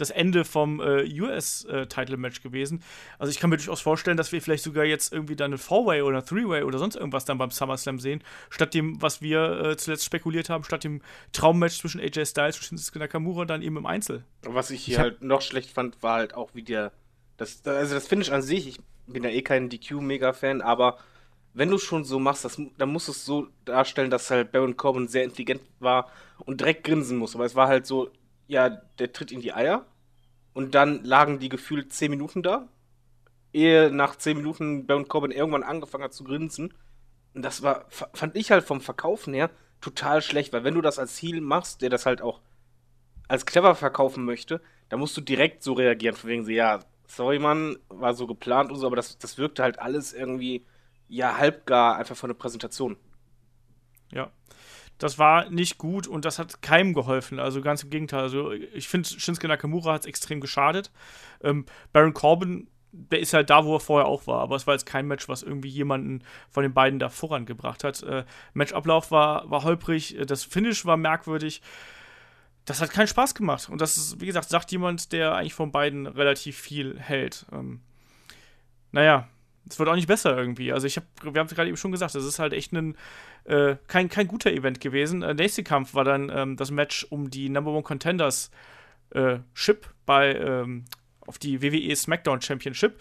das 0.00 0.10
Ende 0.10 0.44
vom 0.44 0.80
äh, 0.80 1.04
US-Title-Match 1.20 2.42
gewesen. 2.42 2.82
Also 3.18 3.30
ich 3.30 3.38
kann 3.38 3.50
mir 3.50 3.56
durchaus 3.56 3.80
vorstellen, 3.80 4.16
dass 4.16 4.32
wir 4.32 4.40
vielleicht 4.40 4.64
sogar 4.64 4.84
jetzt 4.84 5.12
irgendwie 5.12 5.36
dann 5.36 5.50
eine 5.50 5.58
Four-Way 5.58 6.02
oder 6.02 6.24
Three-Way 6.24 6.62
oder 6.62 6.78
sonst 6.78 6.96
irgendwas 6.96 7.24
dann 7.24 7.38
beim 7.38 7.50
SummerSlam 7.50 7.98
sehen, 7.98 8.22
statt 8.50 8.74
dem, 8.74 9.00
was 9.02 9.20
wir 9.22 9.60
äh, 9.60 9.76
zuletzt 9.76 10.04
spekuliert 10.04 10.48
haben, 10.50 10.64
statt 10.64 10.84
dem 10.84 11.02
Traummatch 11.32 11.78
zwischen 11.78 12.00
AJ 12.00 12.26
Styles 12.26 12.56
und 12.58 12.64
Shinsuke 12.64 12.98
Nakamura 12.98 13.44
dann 13.44 13.62
eben 13.62 13.76
im 13.76 13.86
Einzel. 13.86 14.24
Was 14.42 14.70
ich 14.70 14.84
hier 14.84 14.94
Ich 14.94 15.00
halt 15.00 15.22
noch 15.22 15.42
schlecht 15.42 15.70
fand, 15.70 16.02
war 16.02 16.14
halt 16.14 16.34
auch 16.34 16.50
wie 16.54 16.62
der. 16.62 16.92
Das, 17.36 17.64
also 17.64 17.94
das 17.94 18.08
Finish 18.08 18.30
an 18.30 18.42
sich, 18.42 18.66
ich 18.66 18.78
bin 19.06 19.22
ja 19.22 19.30
eh 19.30 19.42
kein 19.42 19.68
DQ-Mega-Fan, 19.68 20.60
aber 20.60 20.98
wenn 21.54 21.70
du 21.70 21.78
schon 21.78 22.04
so 22.04 22.18
machst, 22.18 22.44
das, 22.44 22.60
dann 22.76 22.88
musst 22.90 23.08
du 23.08 23.12
es 23.12 23.24
so 23.24 23.48
darstellen, 23.64 24.10
dass 24.10 24.30
halt 24.30 24.52
Baron 24.52 24.76
Corbin 24.76 25.08
sehr 25.08 25.24
intelligent 25.24 25.62
war 25.80 26.10
und 26.44 26.60
direkt 26.60 26.84
grinsen 26.84 27.18
muss. 27.18 27.34
Aber 27.34 27.44
es 27.44 27.54
war 27.54 27.68
halt 27.68 27.86
so, 27.86 28.10
ja, 28.48 28.70
der 28.70 29.12
tritt 29.12 29.30
in 29.30 29.40
die 29.40 29.52
Eier 29.52 29.86
und 30.54 30.74
dann 30.74 31.04
lagen 31.04 31.38
die 31.38 31.48
gefühlt 31.48 31.92
10 31.92 32.10
Minuten 32.10 32.42
da, 32.42 32.68
ehe 33.52 33.90
nach 33.92 34.16
10 34.16 34.36
Minuten 34.36 34.86
Baron 34.86 35.06
Corbin 35.06 35.30
irgendwann 35.30 35.62
angefangen 35.62 36.04
hat 36.04 36.12
zu 36.12 36.24
grinsen. 36.24 36.74
Und 37.34 37.42
das 37.42 37.62
war, 37.62 37.86
fand 37.90 38.34
ich 38.36 38.50
halt 38.50 38.64
vom 38.64 38.80
Verkaufen 38.80 39.34
her 39.34 39.50
total 39.80 40.22
schlecht, 40.22 40.52
weil 40.52 40.64
wenn 40.64 40.74
du 40.74 40.80
das 40.80 40.98
als 40.98 41.22
Heal 41.22 41.40
machst, 41.40 41.82
der 41.82 41.90
das 41.90 42.06
halt 42.06 42.20
auch 42.22 42.40
als 43.28 43.46
clever 43.46 43.74
verkaufen 43.74 44.24
möchte, 44.24 44.60
dann 44.88 44.98
musst 44.98 45.16
du 45.16 45.20
direkt 45.20 45.62
so 45.62 45.74
reagieren, 45.74 46.16
von 46.16 46.30
wegen 46.30 46.44
so, 46.44 46.50
ja, 46.50 46.80
sorry 47.06 47.38
Mann, 47.38 47.78
war 47.88 48.14
so 48.14 48.26
geplant 48.26 48.70
und 48.70 48.78
so, 48.78 48.86
aber 48.86 48.96
das, 48.96 49.18
das 49.18 49.38
wirkte 49.38 49.62
halt 49.62 49.78
alles 49.78 50.12
irgendwie, 50.12 50.64
ja, 51.08 51.36
halbgar 51.36 51.96
einfach 51.96 52.16
von 52.16 52.30
der 52.30 52.34
Präsentation. 52.34 52.96
Ja. 54.10 54.30
Das 54.98 55.18
war 55.18 55.48
nicht 55.48 55.78
gut 55.78 56.06
und 56.06 56.24
das 56.24 56.38
hat 56.38 56.60
keinem 56.60 56.92
geholfen. 56.92 57.38
Also 57.38 57.60
ganz 57.60 57.84
im 57.84 57.90
Gegenteil. 57.90 58.20
Also 58.20 58.52
ich 58.52 58.88
finde, 58.88 59.08
Shinsuke 59.08 59.48
Nakamura 59.48 59.94
hat 59.94 60.02
es 60.02 60.06
extrem 60.06 60.40
geschadet. 60.40 60.90
Ähm, 61.42 61.66
Baron 61.92 62.14
Corbin 62.14 62.68
der 62.92 63.20
ist 63.20 63.34
halt 63.34 63.50
da, 63.50 63.64
wo 63.64 63.76
er 63.76 63.80
vorher 63.80 64.06
auch 64.06 64.26
war. 64.26 64.40
Aber 64.40 64.56
es 64.56 64.66
war 64.66 64.74
jetzt 64.74 64.86
kein 64.86 65.06
Match, 65.06 65.28
was 65.28 65.42
irgendwie 65.42 65.68
jemanden 65.68 66.22
von 66.50 66.62
den 66.62 66.72
beiden 66.72 66.98
da 66.98 67.08
vorangebracht 67.08 67.84
hat. 67.84 68.02
Äh, 68.02 68.24
Matchablauf 68.54 69.10
war, 69.10 69.50
war 69.50 69.62
holprig, 69.64 70.16
das 70.26 70.44
Finish 70.44 70.84
war 70.84 70.96
merkwürdig. 70.96 71.62
Das 72.64 72.80
hat 72.80 72.90
keinen 72.90 73.06
Spaß 73.06 73.34
gemacht. 73.34 73.68
Und 73.68 73.80
das 73.80 73.96
ist, 73.96 74.20
wie 74.20 74.26
gesagt, 74.26 74.48
sagt 74.48 74.72
jemand, 74.72 75.12
der 75.12 75.34
eigentlich 75.34 75.54
von 75.54 75.72
beiden 75.72 76.06
relativ 76.06 76.58
viel 76.58 76.98
hält. 76.98 77.46
Ähm, 77.52 77.80
naja, 78.92 79.28
es 79.68 79.78
wird 79.78 79.88
auch 79.88 79.94
nicht 79.94 80.08
besser 80.08 80.36
irgendwie. 80.36 80.72
Also 80.72 80.86
ich 80.86 80.96
habe, 80.96 81.06
wir 81.22 81.38
haben 81.38 81.46
es 81.46 81.54
gerade 81.54 81.68
eben 81.68 81.76
schon 81.76 81.92
gesagt, 81.92 82.14
das 82.14 82.24
ist 82.24 82.38
halt 82.38 82.52
echt 82.52 82.72
ein, 82.72 82.96
äh, 83.44 83.76
kein, 83.86 84.08
kein 84.08 84.28
guter 84.28 84.50
Event 84.50 84.80
gewesen. 84.80 85.20
Der 85.20 85.30
äh, 85.30 85.34
nächste 85.34 85.62
Kampf 85.62 85.94
war 85.94 86.04
dann 86.04 86.30
ähm, 86.34 86.56
das 86.56 86.70
Match 86.70 87.06
um 87.10 87.30
die 87.30 87.48
Number 87.48 87.72
One 87.72 87.82
Contenders 87.82 88.50
äh, 89.10 89.38
Chip 89.54 89.88
bei 90.06 90.34
ähm, 90.34 90.84
auf 91.26 91.38
die 91.38 91.62
WWE 91.62 91.94
SmackDown 91.94 92.40
Championship. 92.40 92.98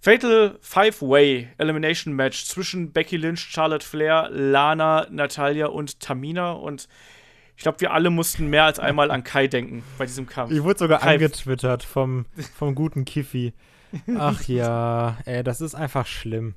Fatal 0.00 0.58
Five-Way 0.60 1.48
Elimination 1.58 2.14
Match 2.14 2.44
zwischen 2.44 2.92
Becky 2.92 3.16
Lynch, 3.16 3.40
Charlotte 3.40 3.84
Flair, 3.84 4.28
Lana, 4.30 5.06
Natalia 5.10 5.66
und 5.66 6.00
Tamina 6.00 6.52
und 6.52 6.88
ich 7.56 7.62
glaube, 7.62 7.80
wir 7.80 7.92
alle 7.92 8.10
mussten 8.10 8.48
mehr 8.48 8.64
als 8.64 8.78
einmal 8.78 9.10
an 9.10 9.24
Kai 9.24 9.46
denken 9.46 9.82
bei 9.96 10.04
diesem 10.04 10.26
Kampf. 10.26 10.52
Ich 10.52 10.62
wurde 10.62 10.78
sogar 10.78 11.00
Kai 11.00 11.14
angetwittert 11.14 11.82
vom, 11.82 12.26
vom 12.54 12.74
guten 12.74 13.06
Kiffi. 13.06 13.54
Ach 14.18 14.42
ja, 14.44 15.18
ey, 15.24 15.42
das 15.42 15.60
ist 15.60 15.74
einfach 15.74 16.06
schlimm. 16.06 16.54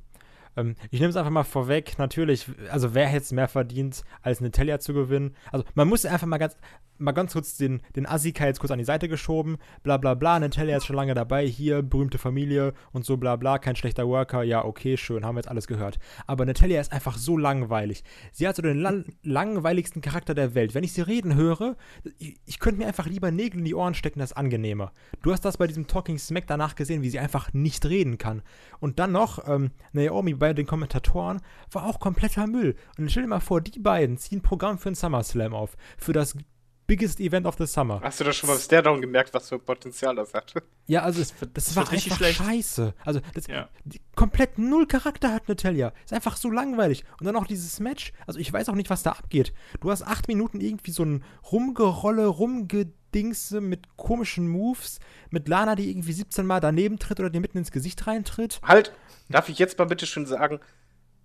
Ähm, 0.56 0.76
ich 0.92 1.00
nehme 1.00 1.10
es 1.10 1.16
einfach 1.16 1.32
mal 1.32 1.44
vorweg. 1.44 1.98
Natürlich, 1.98 2.48
also 2.72 2.94
wer 2.94 3.08
hätte 3.08 3.24
es 3.24 3.32
mehr 3.32 3.48
verdient, 3.48 4.04
als 4.22 4.42
Natalia 4.42 4.80
zu 4.80 4.94
gewinnen? 4.94 5.36
Also 5.52 5.66
man 5.76 5.88
muss 5.88 6.06
einfach 6.06 6.28
mal 6.28 6.38
ganz, 6.38 6.58
mal 7.00 7.14
ganz 7.14 7.34
kurz 7.34 7.58
den, 7.58 7.82
den 7.96 8.06
Asika 8.06 8.46
jetzt 8.46 8.60
kurz 8.60 8.72
an 8.72 8.78
die 8.78 8.86
Seite 8.86 9.08
geschoben. 9.08 9.58
Bla 9.84 9.98
bla 9.98 10.14
bla. 10.14 10.40
Natalia 10.40 10.78
ist 10.78 10.86
schon 10.86 10.96
lange 10.96 11.14
dabei. 11.14 11.48
Hier, 11.48 11.82
berühmte 11.82 12.18
Familie 12.18 12.74
und 12.92 13.06
so 13.06 13.18
bla 13.18 13.36
bla. 13.36 13.58
Kein 13.58 13.76
schlechter 13.76 14.08
Worker. 14.08 14.44
Ja, 14.44 14.66
okay, 14.66 14.98
schön. 14.98 15.26
Haben 15.26 15.36
wir 15.36 15.40
jetzt 15.40 15.50
alles 15.50 15.68
gehört. 15.68 16.00
Aber 16.28 16.46
Natalia 16.46 16.80
ist 16.80 16.92
einfach 16.92 17.18
so 17.18 17.38
langweilig. 17.38 18.04
Sie 18.32 18.48
hat 18.48 18.56
so 18.56 18.62
den 18.62 18.78
lang 18.78 19.06
langweiligsten 19.24 20.02
Charakter 20.02 20.34
der 20.34 20.54
Welt. 20.54 20.76
Wenn 20.76 20.84
ich 20.84 20.94
sie 20.94 21.02
reden 21.02 21.36
höre, 21.36 21.76
ich, 22.18 22.36
ich 22.46 22.60
könnte 22.60 22.80
mir 22.80 22.88
einfach 22.88 23.08
lieber 23.08 23.32
Nägel 23.32 23.60
in 23.60 23.66
die 23.66 23.76
Ohren 23.76 23.94
stecken, 23.94 24.20
das 24.20 24.32
ist 24.32 24.38
angenehmer. 24.38 24.92
Du 25.22 25.32
hast 25.32 25.46
das 25.46 25.58
bei 25.58 25.68
diesem 25.68 25.88
Talking 25.88 26.18
Smack 26.18 26.48
danach 26.48 26.76
gesehen, 26.76 27.02
wie 27.02 27.10
sie 27.10 27.20
einfach 27.20 27.54
nicht 27.54 27.86
reden 27.86 28.18
kann. 28.18 28.42
Und 28.80 29.00
dann 29.00 29.12
noch, 29.12 29.48
ähm, 29.48 29.72
Naomi 29.94 30.39
bei 30.40 30.54
den 30.54 30.66
Kommentatoren 30.66 31.42
war 31.72 31.86
auch 31.86 32.00
kompletter 32.00 32.48
Müll. 32.48 32.76
Und 32.98 33.12
stell 33.12 33.24
dir 33.24 33.30
mal 33.30 33.40
vor, 33.40 33.62
die 33.62 33.80
beiden 33.80 34.18
ziehen 34.18 34.42
Programm 34.42 34.78
für 34.78 34.90
einen 34.90 34.96
SummerSlam 34.96 35.54
auf. 35.54 35.76
Für 35.98 36.14
das 36.14 36.36
biggest 36.90 37.20
Event 37.20 37.46
of 37.46 37.56
the 37.60 37.68
Summer. 37.68 38.02
Hast 38.02 38.20
du 38.20 38.24
das 38.24 38.36
schon 38.36 38.50
beim 38.50 38.58
Stairdown 38.58 39.00
gemerkt, 39.00 39.32
was 39.36 39.48
für 39.48 39.60
Potenzial 39.60 40.16
das 40.16 40.34
hatte? 40.34 40.64
Ja, 40.88 41.04
also 41.04 41.22
es, 41.22 41.36
das, 41.54 41.66
das 41.66 41.76
war 41.76 41.92
richtig 41.92 42.16
schlecht. 42.16 42.40
scheiße. 42.40 42.96
Also 43.06 43.22
das, 43.36 43.46
ja. 43.46 43.70
komplett 44.16 44.58
null 44.58 44.88
Charakter 44.88 45.32
hat 45.32 45.48
Natalia. 45.48 45.94
Ist 46.04 46.14
einfach 46.14 46.36
so 46.36 46.50
langweilig. 46.50 47.06
Und 47.20 47.28
dann 47.28 47.36
auch 47.36 47.46
dieses 47.46 47.80
Match. 47.80 48.12
Also 48.26 48.40
ich 48.40 48.52
weiß 48.52 48.70
auch 48.70 48.76
nicht, 48.76 48.90
was 48.90 49.04
da 49.04 49.12
abgeht. 49.12 49.54
Du 49.82 49.92
hast 49.92 50.02
acht 50.02 50.28
Minuten 50.28 50.62
irgendwie 50.62 50.90
so 50.90 51.04
ein 51.04 51.24
Rumgerolle, 51.52 52.26
Rumgedingse 52.26 53.62
mit 53.62 53.96
komischen 53.96 54.48
Moves. 54.48 55.00
Mit 55.30 55.48
Lana, 55.48 55.76
die 55.76 55.92
irgendwie 55.92 56.14
17 56.14 56.44
Mal 56.44 56.60
daneben 56.60 56.98
tritt 56.98 57.20
oder 57.20 57.30
dir 57.30 57.40
mitten 57.40 57.60
ins 57.60 57.72
Gesicht 57.72 58.08
reintritt. 58.08 58.60
Halt! 58.64 58.94
Darf 59.30 59.48
ich 59.48 59.60
jetzt 59.60 59.78
mal 59.78 59.86
bitte 59.86 60.08
schön 60.08 60.26
sagen, 60.26 60.60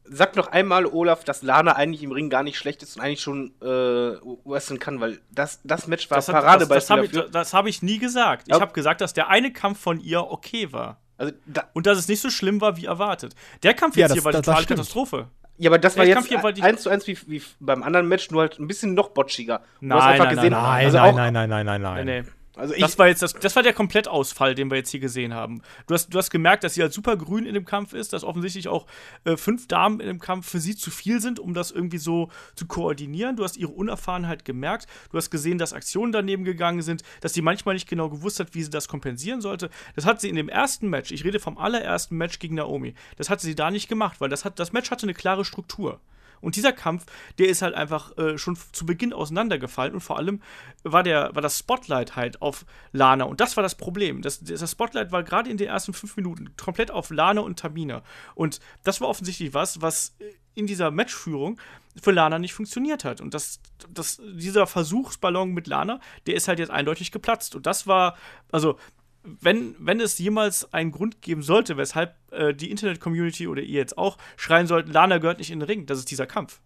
sag 0.05 0.37
noch 0.37 0.49
einmal, 0.49 0.87
Olaf, 0.87 1.25
dass 1.25 1.43
Lana 1.43 1.77
eigentlich 1.77 2.03
im 2.03 2.13
Ring 2.13 2.31
gar 2.31 2.43
nicht 2.43 2.59
schlecht 2.59 2.83
ist 2.83 2.97
und 2.97 3.03
eigentlich 3.03 3.21
schon 3.21 3.53
äh, 3.61 3.65
wrestlen 3.65 4.79
kann, 4.79 5.01
weil 5.01 5.21
das, 5.31 5.61
das 5.65 5.87
Match 5.87 6.11
war 6.11 6.17
das 6.17 6.27
Paradebeispiel 6.27 6.97
das, 7.03 7.11
das, 7.11 7.23
das, 7.25 7.31
das 7.31 7.55
habe 7.55 7.69
ich 7.69 7.83
nie 7.83 7.99
gesagt. 7.99 8.47
Ich 8.49 8.61
habe 8.61 8.73
gesagt, 8.73 9.01
dass 9.01 9.15
der 9.15 9.29
eine 9.29 9.53
Kampf 9.53 9.81
von 9.81 10.01
ihr 10.01 10.31
okay 10.31 10.73
war. 10.73 11.01
Also 11.17 11.33
da, 11.47 11.65
und 11.73 11.87
dass 11.87 11.99
es 11.99 12.09
nicht 12.09 12.21
so 12.21 12.31
schlimm 12.31 12.61
war 12.61 12.77
wie 12.77 12.87
erwartet. 12.87 13.35
Der 13.63 13.75
Kampf 13.75 13.97
jetzt 13.97 14.11
ja, 14.11 14.15
hier 14.15 14.25
war 14.25 14.33
eine 14.33 14.43
totale 14.43 14.67
Katastrophe. 14.67 15.29
Ja, 15.57 15.71
aber 15.71 15.79
das 15.79 15.97
war 15.97 16.05
jetzt 16.05 16.33
eins 16.63 16.83
zu 16.83 16.91
eins 16.91 17.07
wie, 17.07 17.17
wie, 17.29 17.43
beim 17.61 17.85
anderen 17.85 18.09
Match, 18.09 18.31
nur 18.31 18.43
halt 18.43 18.59
ein 18.59 18.67
bisschen 18.67 18.95
noch 18.95 19.11
botschiger. 19.11 19.63
Nein, 19.81 20.19
nein, 20.19 20.35
gesehen, 20.35 20.51
nein, 20.51 20.87
also 20.87 20.99
nein, 20.99 21.15
nein, 21.15 21.33
nein, 21.33 21.49
nein, 21.49 21.67
nein, 21.67 21.83
nein, 21.83 22.07
nein. 22.07 22.29
Also 22.57 22.75
das 22.79 22.99
war 22.99 23.09
jetzt 23.09 23.21
das, 23.21 23.33
das 23.33 23.57
war 23.57 23.63
der 23.65 23.73
Komplettausfall, 23.73 24.55
den 24.55 24.71
wir 24.71 24.77
jetzt 24.77 24.91
hier 24.91 25.01
gesehen 25.01 25.35
haben. 25.35 25.61
Du 25.87 25.95
hast, 25.95 26.15
du 26.15 26.19
hast 26.19 26.31
gemerkt, 26.31 26.63
dass 26.63 26.75
sie 26.75 26.83
halt 26.83 26.93
super 26.93 27.17
grün 27.17 27.47
in 27.47 27.55
dem 27.55 27.65
Kampf 27.65 27.93
ist, 27.95 28.13
dass 28.13 28.23
offensichtlich 28.23 28.69
auch 28.69 28.87
äh, 29.25 29.37
fünf 29.37 29.67
Damen 29.67 29.99
in 29.99 30.07
dem 30.07 30.21
Kampf 30.21 30.49
für 30.49 30.61
sie 30.61 30.77
zu 30.77 30.91
viel 30.91 31.21
sind, 31.21 31.41
um 31.41 31.53
das 31.53 31.73
irgendwie 31.73 31.99
so 31.99 32.31
zu 32.55 32.67
koordinieren. 32.67 33.37
Du 33.37 33.43
hast 33.43 33.57
ihre 33.57 33.73
Unerfahrenheit 33.73 34.45
gemerkt. 34.45 34.87
Du 35.11 35.17
hast 35.19 35.31
gesehen, 35.31 35.59
dass 35.59 35.73
Aktionen 35.73 36.13
daneben 36.13 36.45
gegangen 36.45 36.83
sind, 36.83 37.03
dass 37.21 37.35
sie 37.35 37.43
manchmal 37.43 37.75
nicht 37.75 37.89
genau 37.89 38.09
gewusst 38.09 38.39
hat, 38.39 38.55
wie 38.55 38.63
sie 38.63 38.71
das 38.71 38.87
kompensieren 38.87 39.41
sollte. 39.41 39.69
Das 39.97 40.07
hat 40.07 40.21
sie 40.21 40.29
in 40.29 40.37
dem 40.37 40.49
ersten 40.49 40.89
Match, 40.89 41.11
ich 41.11 41.25
rede 41.25 41.41
vom 41.41 41.59
allerersten 41.59 42.17
Match 42.17 42.39
gegen 42.39 42.55
Naomi, 42.55 42.95
das 43.17 43.31
hat 43.31 43.41
sie 43.41 43.55
da 43.55 43.71
nicht 43.71 43.89
gemacht, 43.89 44.21
weil 44.21 44.29
das, 44.29 44.45
hat, 44.45 44.59
das 44.59 44.73
Match 44.73 44.91
hatte 44.91 45.05
eine 45.05 45.15
klare 45.15 45.45
Struktur. 45.45 46.01
Und 46.41 46.57
dieser 46.57 46.73
Kampf, 46.73 47.07
der 47.39 47.49
ist 47.49 47.63
halt 47.63 47.75
einfach 47.75 48.17
äh, 48.19 48.39
schon 48.39 48.57
zu 48.73 48.87
Beginn 48.87 49.13
auseinandergefallen 49.13 49.95
und 49.95 50.01
vor 50.01 50.19
allem 50.19 50.41
war, 50.83 51.03
der, 51.03 51.35
war 51.35 51.43
das 51.43 51.59
Spotlight 51.59 52.17
halt 52.17 52.43
auf 52.43 52.65
Lana 52.93 53.25
und 53.25 53.41
das 53.41 53.57
war 53.57 53.63
das 53.63 53.75
Problem. 53.75 54.23
Das, 54.23 54.41
das 54.41 54.71
Spotlight 54.71 55.13
war 55.13 55.23
gerade 55.23 55.51
in 55.51 55.57
den 55.57 55.69
ersten 55.69 55.93
fünf 55.93 56.17
Minuten 56.17 56.57
komplett 56.57 56.91
auf 56.91 57.11
Lana 57.11 57.41
und 57.41 57.59
Tamina. 57.59 58.03
Und 58.35 58.61
das 58.83 59.01
war 59.01 59.09
offensichtlich 59.09 59.55
was, 59.55 59.81
was 59.81 60.17
in 60.55 60.67
dieser 60.67 60.91
Matchführung 60.91 61.59
für 62.01 62.13
Lana 62.13 62.39
nicht 62.39 62.55
funktioniert 62.55 63.05
hat. 63.05 63.21
Und 63.21 63.35
das, 63.35 63.61
das, 63.89 64.21
dieser 64.25 64.67
Versuchsballon 64.67 65.53
mit 65.53 65.67
Lana, 65.67 66.01
der 66.27 66.35
ist 66.35 66.49
halt 66.49 66.59
jetzt 66.59 66.71
eindeutig 66.71 67.13
geplatzt. 67.13 67.55
Und 67.55 67.67
das 67.67 67.87
war, 67.87 68.17
also 68.51 68.79
wenn, 69.25 69.75
wenn 69.79 70.01
es 70.01 70.19
jemals 70.19 70.73
einen 70.73 70.93
Grund 70.93 71.23
geben 71.23 71.43
sollte, 71.43 71.77
weshalb 71.77 72.15
äh, 72.31 72.55
die 72.55 72.71
Internet-Community 72.71 73.49
oder 73.49 73.63
ihr 73.63 73.79
jetzt 73.79 73.97
auch 73.97 74.19
schreien 74.37 74.67
sollten, 74.67 74.93
Lana 74.93 75.19
gehört 75.19 75.39
nicht 75.39 75.51
in 75.51 75.61
den 75.61 75.67
Ring, 75.67 75.87
das 75.87 75.99
ist 75.99 76.11
dieser 76.11 76.27
Kampf. 76.27 76.61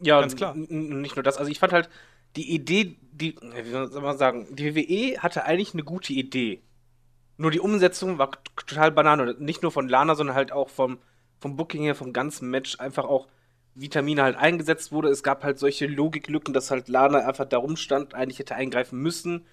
Ja, 0.00 0.20
ganz 0.20 0.36
klar. 0.36 0.54
Nicht 0.54 1.16
nur 1.16 1.22
das. 1.22 1.36
Also 1.36 1.50
ich 1.50 1.58
fand 1.58 1.72
halt 1.72 1.88
die 2.36 2.50
Idee, 2.50 2.96
die, 3.12 3.36
wie 3.40 3.70
soll 3.70 4.00
man 4.00 4.18
sagen, 4.18 4.46
die 4.54 4.74
WWE 4.74 5.18
hatte 5.22 5.44
eigentlich 5.44 5.74
eine 5.74 5.84
gute 5.84 6.12
Idee. 6.12 6.62
Nur 7.38 7.50
die 7.50 7.60
Umsetzung 7.60 8.18
war 8.18 8.30
total 8.56 8.90
banane. 8.90 9.36
Nicht 9.38 9.62
nur 9.62 9.70
von 9.70 9.88
Lana, 9.88 10.14
sondern 10.14 10.36
halt 10.36 10.52
auch 10.52 10.70
vom, 10.70 10.98
vom 11.38 11.56
Booking 11.56 11.82
her, 11.82 11.94
vom 11.94 12.12
ganzen 12.12 12.50
Match 12.50 12.80
einfach 12.80 13.04
auch 13.04 13.28
Vitamine 13.74 14.22
halt 14.22 14.36
eingesetzt 14.36 14.92
wurde. 14.92 15.08
Es 15.08 15.22
gab 15.22 15.44
halt 15.44 15.58
solche 15.58 15.86
Logiklücken, 15.86 16.54
dass 16.54 16.70
halt 16.70 16.88
Lana 16.88 17.18
einfach 17.18 17.44
da 17.46 17.58
rumstand, 17.58 18.14
eigentlich 18.14 18.38
hätte 18.38 18.54
eingreifen 18.54 18.98
müssen 18.98 19.46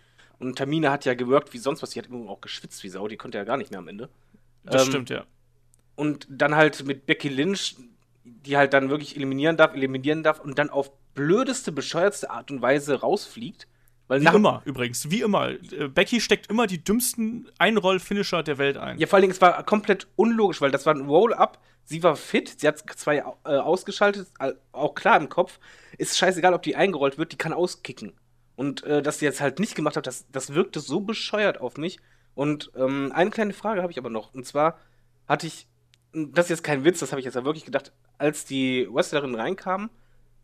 und 0.44 0.58
Tamina 0.58 0.92
hat 0.92 1.06
ja 1.06 1.14
gewirkt 1.14 1.54
wie 1.54 1.58
sonst 1.58 1.82
was. 1.82 1.92
Die 1.92 2.00
hat 2.00 2.08
auch 2.12 2.42
geschwitzt 2.42 2.84
wie 2.84 2.90
Sau. 2.90 3.08
Die 3.08 3.18
konnte 3.18 3.38
ja 3.38 3.44
gar 3.44 3.58
nicht 3.58 3.72
mehr 3.72 3.80
am 3.80 3.88
Ende. 3.88 4.10
Das 4.64 4.84
ähm, 4.84 4.90
stimmt, 4.90 5.10
ja. 5.10 5.26
Und 5.96 6.28
dann 6.30 6.56
halt 6.56 6.86
mit 6.86 7.06
Becky 7.06 7.30
Lynch, 7.30 7.76
die 8.24 8.58
halt 8.58 8.74
dann 8.74 8.90
wirklich 8.90 9.16
eliminieren 9.16 9.58
darf, 9.58 9.74
eliminieren 9.74 10.24
darf 10.24 10.40
und 10.40 10.58
dann 10.58 10.70
auf 10.70 10.92
blödeste, 11.14 11.72
bescheuertste 11.72 12.30
Art 12.32 12.52
und 12.52 12.62
Weise 12.62 13.02
rausfliegt. 13.02 13.68
Weil 14.08 14.22
wie 14.22 14.28
immer, 14.28 14.62
übrigens, 14.66 15.10
wie 15.10 15.22
immer. 15.22 15.50
Äh, 15.50 15.88
Becky 15.88 16.20
steckt 16.20 16.48
immer 16.50 16.68
die 16.68 16.84
dümmsten 16.84 17.50
Einroll-Finisher 17.58 18.44
der 18.44 18.58
Welt 18.58 18.78
ein. 18.78 18.98
Ja, 18.98 19.08
vor 19.08 19.16
allen 19.16 19.24
Dingen, 19.24 19.34
es 19.34 19.42
war 19.42 19.64
komplett 19.64 20.08
unlogisch, 20.16 20.62
weil 20.62 20.72
das 20.72 20.86
war 20.86 20.94
ein 20.94 21.06
Roll-Up. 21.06 21.60
Sie 21.86 22.04
war 22.04 22.16
fit, 22.16 22.60
sie 22.60 22.68
hat 22.68 22.84
zwei 22.96 23.18
äh, 23.18 23.50
ausgeschaltet, 23.58 24.28
auch 24.72 24.96
klar 24.96 25.18
im 25.20 25.30
Kopf. 25.30 25.60
Ist 25.98 26.18
scheißegal, 26.18 26.54
ob 26.54 26.64
die 26.64 26.76
eingerollt 26.76 27.18
wird, 27.18 27.32
die 27.32 27.38
kann 27.38 27.54
auskicken. 27.54 28.14
Und 28.56 28.84
äh, 28.84 29.02
dass 29.02 29.20
sie 29.20 29.26
jetzt 29.26 29.42
halt 29.42 29.60
nicht 29.60 29.76
gemacht 29.76 29.98
hat, 29.98 30.08
das, 30.08 30.26
das 30.32 30.54
wirkte 30.54 30.80
so 30.80 31.02
bescheuert 31.02 31.60
auf 31.60 31.78
mich. 31.78 32.00
Und 32.36 32.72
ähm, 32.76 33.12
eine 33.14 33.30
kleine 33.30 33.54
Frage 33.54 33.82
habe 33.82 33.92
ich 33.92 33.98
aber 33.98 34.10
noch. 34.10 34.34
Und 34.34 34.46
zwar 34.46 34.80
hatte 35.28 35.48
ich, 35.48 35.68
das 36.14 36.46
ist 36.46 36.50
jetzt 36.50 36.64
kein 36.64 36.84
Witz, 36.84 37.00
das 37.00 37.12
habe 37.12 37.20
ich 37.20 37.26
jetzt 37.26 37.36
ja 37.36 37.46
wirklich 37.46 37.66
gedacht, 37.66 37.92
als 38.18 38.46
die 38.46 38.88
Wrestlerin 38.92 39.36
reinkam, 39.36 39.90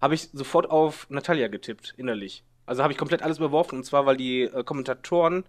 habe 0.02 0.16
ich 0.16 0.30
sofort 0.34 0.70
auf 0.70 1.10
Natalia 1.10 1.48
getippt, 1.48 1.94
innerlich. 1.98 2.44
Also 2.66 2.84
habe 2.84 2.94
ich 2.94 3.00
komplett 3.00 3.22
alles 3.22 3.38
überworfen. 3.38 3.78
Und 3.78 3.84
zwar, 3.84 4.06
weil 4.06 4.18
die 4.18 4.44
äh, 4.44 4.64
Kommentatoren 4.64 5.44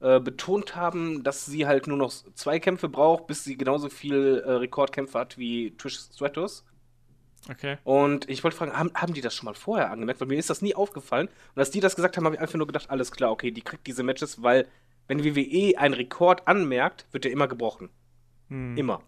äh, 0.00 0.20
betont 0.20 0.76
haben, 0.76 1.22
dass 1.22 1.46
sie 1.46 1.66
halt 1.66 1.86
nur 1.86 1.96
noch 1.96 2.12
zwei 2.34 2.58
Kämpfe 2.58 2.88
braucht, 2.88 3.26
bis 3.26 3.44
sie 3.44 3.56
genauso 3.56 3.88
viel 3.88 4.42
äh, 4.44 4.50
Rekordkämpfe 4.52 5.18
hat 5.18 5.38
wie 5.38 5.76
Trish 5.76 5.98
Stratus. 5.98 6.64
Okay. 7.50 7.76
Und 7.84 8.28
ich 8.28 8.42
wollte 8.42 8.56
fragen, 8.56 8.72
haben, 8.72 8.90
haben 8.94 9.12
die 9.12 9.20
das 9.20 9.34
schon 9.34 9.46
mal 9.46 9.54
vorher 9.54 9.90
angemerkt? 9.90 10.20
Weil 10.20 10.28
mir 10.28 10.38
ist 10.38 10.50
das 10.50 10.62
nie 10.62 10.74
aufgefallen. 10.74 11.28
Und 11.28 11.58
als 11.58 11.70
die 11.70 11.80
das 11.80 11.96
gesagt 11.96 12.16
haben, 12.16 12.24
habe 12.24 12.36
ich 12.36 12.40
einfach 12.40 12.56
nur 12.56 12.66
gedacht, 12.66 12.90
alles 12.90 13.12
klar, 13.12 13.30
okay, 13.30 13.50
die 13.50 13.62
kriegt 13.62 13.86
diese 13.86 14.02
Matches, 14.02 14.42
weil 14.42 14.66
wenn 15.06 15.24
WWE 15.24 15.78
einen 15.78 15.94
Rekord 15.94 16.48
anmerkt, 16.48 17.06
wird 17.12 17.24
der 17.24 17.32
immer 17.32 17.48
gebrochen. 17.48 17.90
Hm. 18.48 18.76
Immer. 18.76 19.02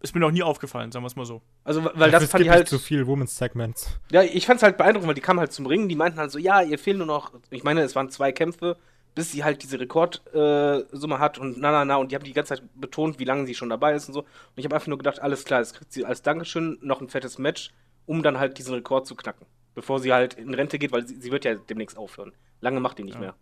Ist 0.00 0.14
mir 0.14 0.20
noch 0.20 0.32
nie 0.32 0.42
aufgefallen, 0.42 0.90
sagen 0.90 1.04
wir 1.04 1.08
es 1.08 1.14
mal 1.14 1.24
so. 1.24 1.40
Also, 1.62 1.84
weil 1.94 2.10
das 2.10 2.24
es 2.24 2.30
fand 2.30 2.40
gibt 2.40 2.46
ich 2.46 2.50
halt. 2.50 2.60
nicht 2.62 2.70
so 2.70 2.78
viel 2.78 3.06
Women's 3.06 3.36
Segments. 3.36 4.00
Ja, 4.10 4.22
ich 4.22 4.44
fand 4.46 4.58
es 4.58 4.64
halt 4.64 4.76
beeindruckend, 4.76 5.06
weil 5.06 5.14
die 5.14 5.20
kamen 5.20 5.38
halt 5.38 5.52
zum 5.52 5.66
Ringen, 5.66 5.88
die 5.88 5.94
meinten 5.94 6.18
halt 6.18 6.32
so, 6.32 6.38
ja, 6.38 6.62
ihr 6.62 6.78
fehlen 6.78 6.98
nur 6.98 7.06
noch, 7.06 7.32
ich 7.50 7.62
meine, 7.62 7.82
es 7.82 7.94
waren 7.94 8.10
zwei 8.10 8.32
Kämpfe, 8.32 8.76
bis 9.18 9.32
sie 9.32 9.42
halt 9.42 9.64
diese 9.64 9.80
Rekordsumme 9.80 11.14
äh, 11.16 11.18
hat 11.18 11.38
und 11.38 11.58
na, 11.58 11.72
na, 11.72 11.84
na, 11.84 11.96
und 11.96 12.12
die 12.12 12.14
haben 12.14 12.22
die 12.22 12.32
ganze 12.32 12.54
Zeit 12.54 12.62
betont, 12.76 13.18
wie 13.18 13.24
lange 13.24 13.46
sie 13.48 13.54
schon 13.56 13.68
dabei 13.68 13.94
ist 13.94 14.06
und 14.06 14.14
so. 14.14 14.20
Und 14.20 14.28
ich 14.54 14.64
habe 14.64 14.76
einfach 14.76 14.86
nur 14.86 14.96
gedacht, 14.96 15.18
alles 15.20 15.42
klar, 15.44 15.58
jetzt 15.58 15.74
kriegt 15.74 15.92
sie 15.92 16.04
als 16.04 16.22
Dankeschön 16.22 16.78
noch 16.82 17.00
ein 17.00 17.08
fettes 17.08 17.36
Match, 17.36 17.72
um 18.06 18.22
dann 18.22 18.38
halt 18.38 18.58
diesen 18.58 18.74
Rekord 18.74 19.08
zu 19.08 19.16
knacken. 19.16 19.44
Bevor 19.74 19.98
sie 19.98 20.12
halt 20.12 20.34
in 20.34 20.54
Rente 20.54 20.78
geht, 20.78 20.92
weil 20.92 21.04
sie, 21.04 21.16
sie 21.16 21.32
wird 21.32 21.44
ja 21.44 21.56
demnächst 21.56 21.98
aufhören. 21.98 22.32
Lange 22.60 22.78
macht 22.78 22.98
die 22.98 23.02
nicht 23.02 23.14
Ja. 23.14 23.20
mehr. 23.20 23.34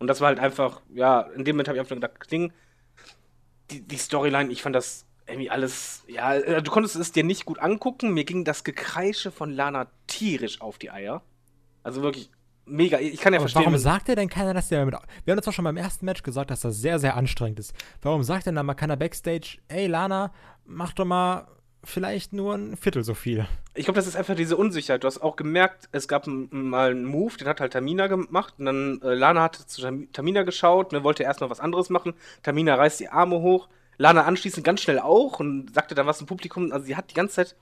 Und 0.00 0.08
das 0.08 0.20
war 0.20 0.28
halt 0.28 0.38
einfach, 0.38 0.82
ja, 0.92 1.22
in 1.22 1.46
dem 1.46 1.56
Moment 1.56 1.68
habe 1.68 1.78
ich 1.78 1.80
einfach 1.80 1.96
nur 1.96 2.02
gedacht, 2.02 2.20
Kling, 2.20 2.52
die, 3.70 3.80
die 3.80 3.96
Storyline, 3.96 4.52
ich 4.52 4.60
fand 4.60 4.76
das 4.76 5.06
irgendwie 5.26 5.48
alles, 5.48 6.04
ja, 6.08 6.34
äh, 6.34 6.62
du 6.62 6.70
konntest 6.70 6.96
es 6.96 7.10
dir 7.10 7.24
nicht 7.24 7.46
gut 7.46 7.58
angucken. 7.58 8.12
Mir 8.12 8.24
ging 8.24 8.44
das 8.44 8.64
Gekreische 8.64 9.30
von 9.30 9.50
Lana 9.50 9.86
tierisch 10.08 10.60
auf 10.60 10.76
die 10.76 10.90
Eier. 10.90 11.22
Also 11.84 12.02
wirklich 12.02 12.30
mega. 12.64 12.98
Ich 12.98 13.20
kann 13.20 13.32
ja 13.32 13.38
Aber 13.38 13.48
verstehen. 13.48 13.64
warum 13.66 13.78
sagt 13.78 14.08
er 14.08 14.16
denn 14.16 14.28
keiner, 14.28 14.54
dass 14.54 14.68
der 14.68 14.84
mit. 14.84 14.94
Wir 15.24 15.32
haben 15.32 15.36
das 15.38 15.44
doch 15.44 15.52
schon 15.52 15.64
beim 15.64 15.76
ersten 15.76 16.04
Match 16.06 16.22
gesagt, 16.22 16.50
dass 16.50 16.60
das 16.60 16.76
sehr, 16.76 16.98
sehr 16.98 17.16
anstrengend 17.16 17.58
ist. 17.58 17.74
Warum 18.00 18.22
sagt 18.22 18.46
denn 18.46 18.54
da 18.54 18.62
mal 18.62 18.74
keiner 18.74 18.96
Backstage, 18.96 19.58
ey 19.68 19.86
Lana, 19.86 20.32
mach 20.64 20.92
doch 20.92 21.04
mal 21.04 21.46
vielleicht 21.84 22.32
nur 22.32 22.54
ein 22.54 22.76
Viertel 22.76 23.02
so 23.02 23.14
viel? 23.14 23.46
Ich 23.74 23.86
glaube, 23.86 23.96
das 23.96 24.06
ist 24.06 24.14
einfach 24.16 24.36
diese 24.36 24.56
Unsicherheit. 24.56 25.02
Du 25.02 25.06
hast 25.08 25.18
auch 25.20 25.34
gemerkt, 25.36 25.88
es 25.92 26.06
gab 26.06 26.26
mal 26.28 26.90
einen 26.92 27.04
Move, 27.04 27.36
den 27.38 27.48
hat 27.48 27.60
halt 27.60 27.72
Tamina 27.72 28.06
gemacht. 28.06 28.54
Und 28.58 28.66
dann 28.66 29.00
äh, 29.02 29.14
Lana 29.14 29.42
hat 29.42 29.56
zu 29.56 29.80
Tam- 29.82 30.12
Tamina 30.12 30.42
geschaut, 30.44 30.92
ne, 30.92 31.02
wollte 31.02 31.24
erst 31.24 31.40
noch 31.40 31.50
was 31.50 31.58
anderes 31.60 31.90
machen. 31.90 32.14
Tamina 32.42 32.74
reißt 32.76 33.00
die 33.00 33.08
Arme 33.08 33.40
hoch. 33.40 33.68
Lana 33.98 34.22
anschließend 34.24 34.64
ganz 34.64 34.80
schnell 34.80 34.98
auch 35.00 35.40
und 35.40 35.74
sagte 35.74 35.94
dann 35.94 36.06
was 36.06 36.20
im 36.20 36.26
Publikum. 36.26 36.70
Also 36.72 36.86
sie 36.86 36.96
hat 36.96 37.10
die 37.10 37.14
ganze 37.14 37.34
Zeit 37.36 37.56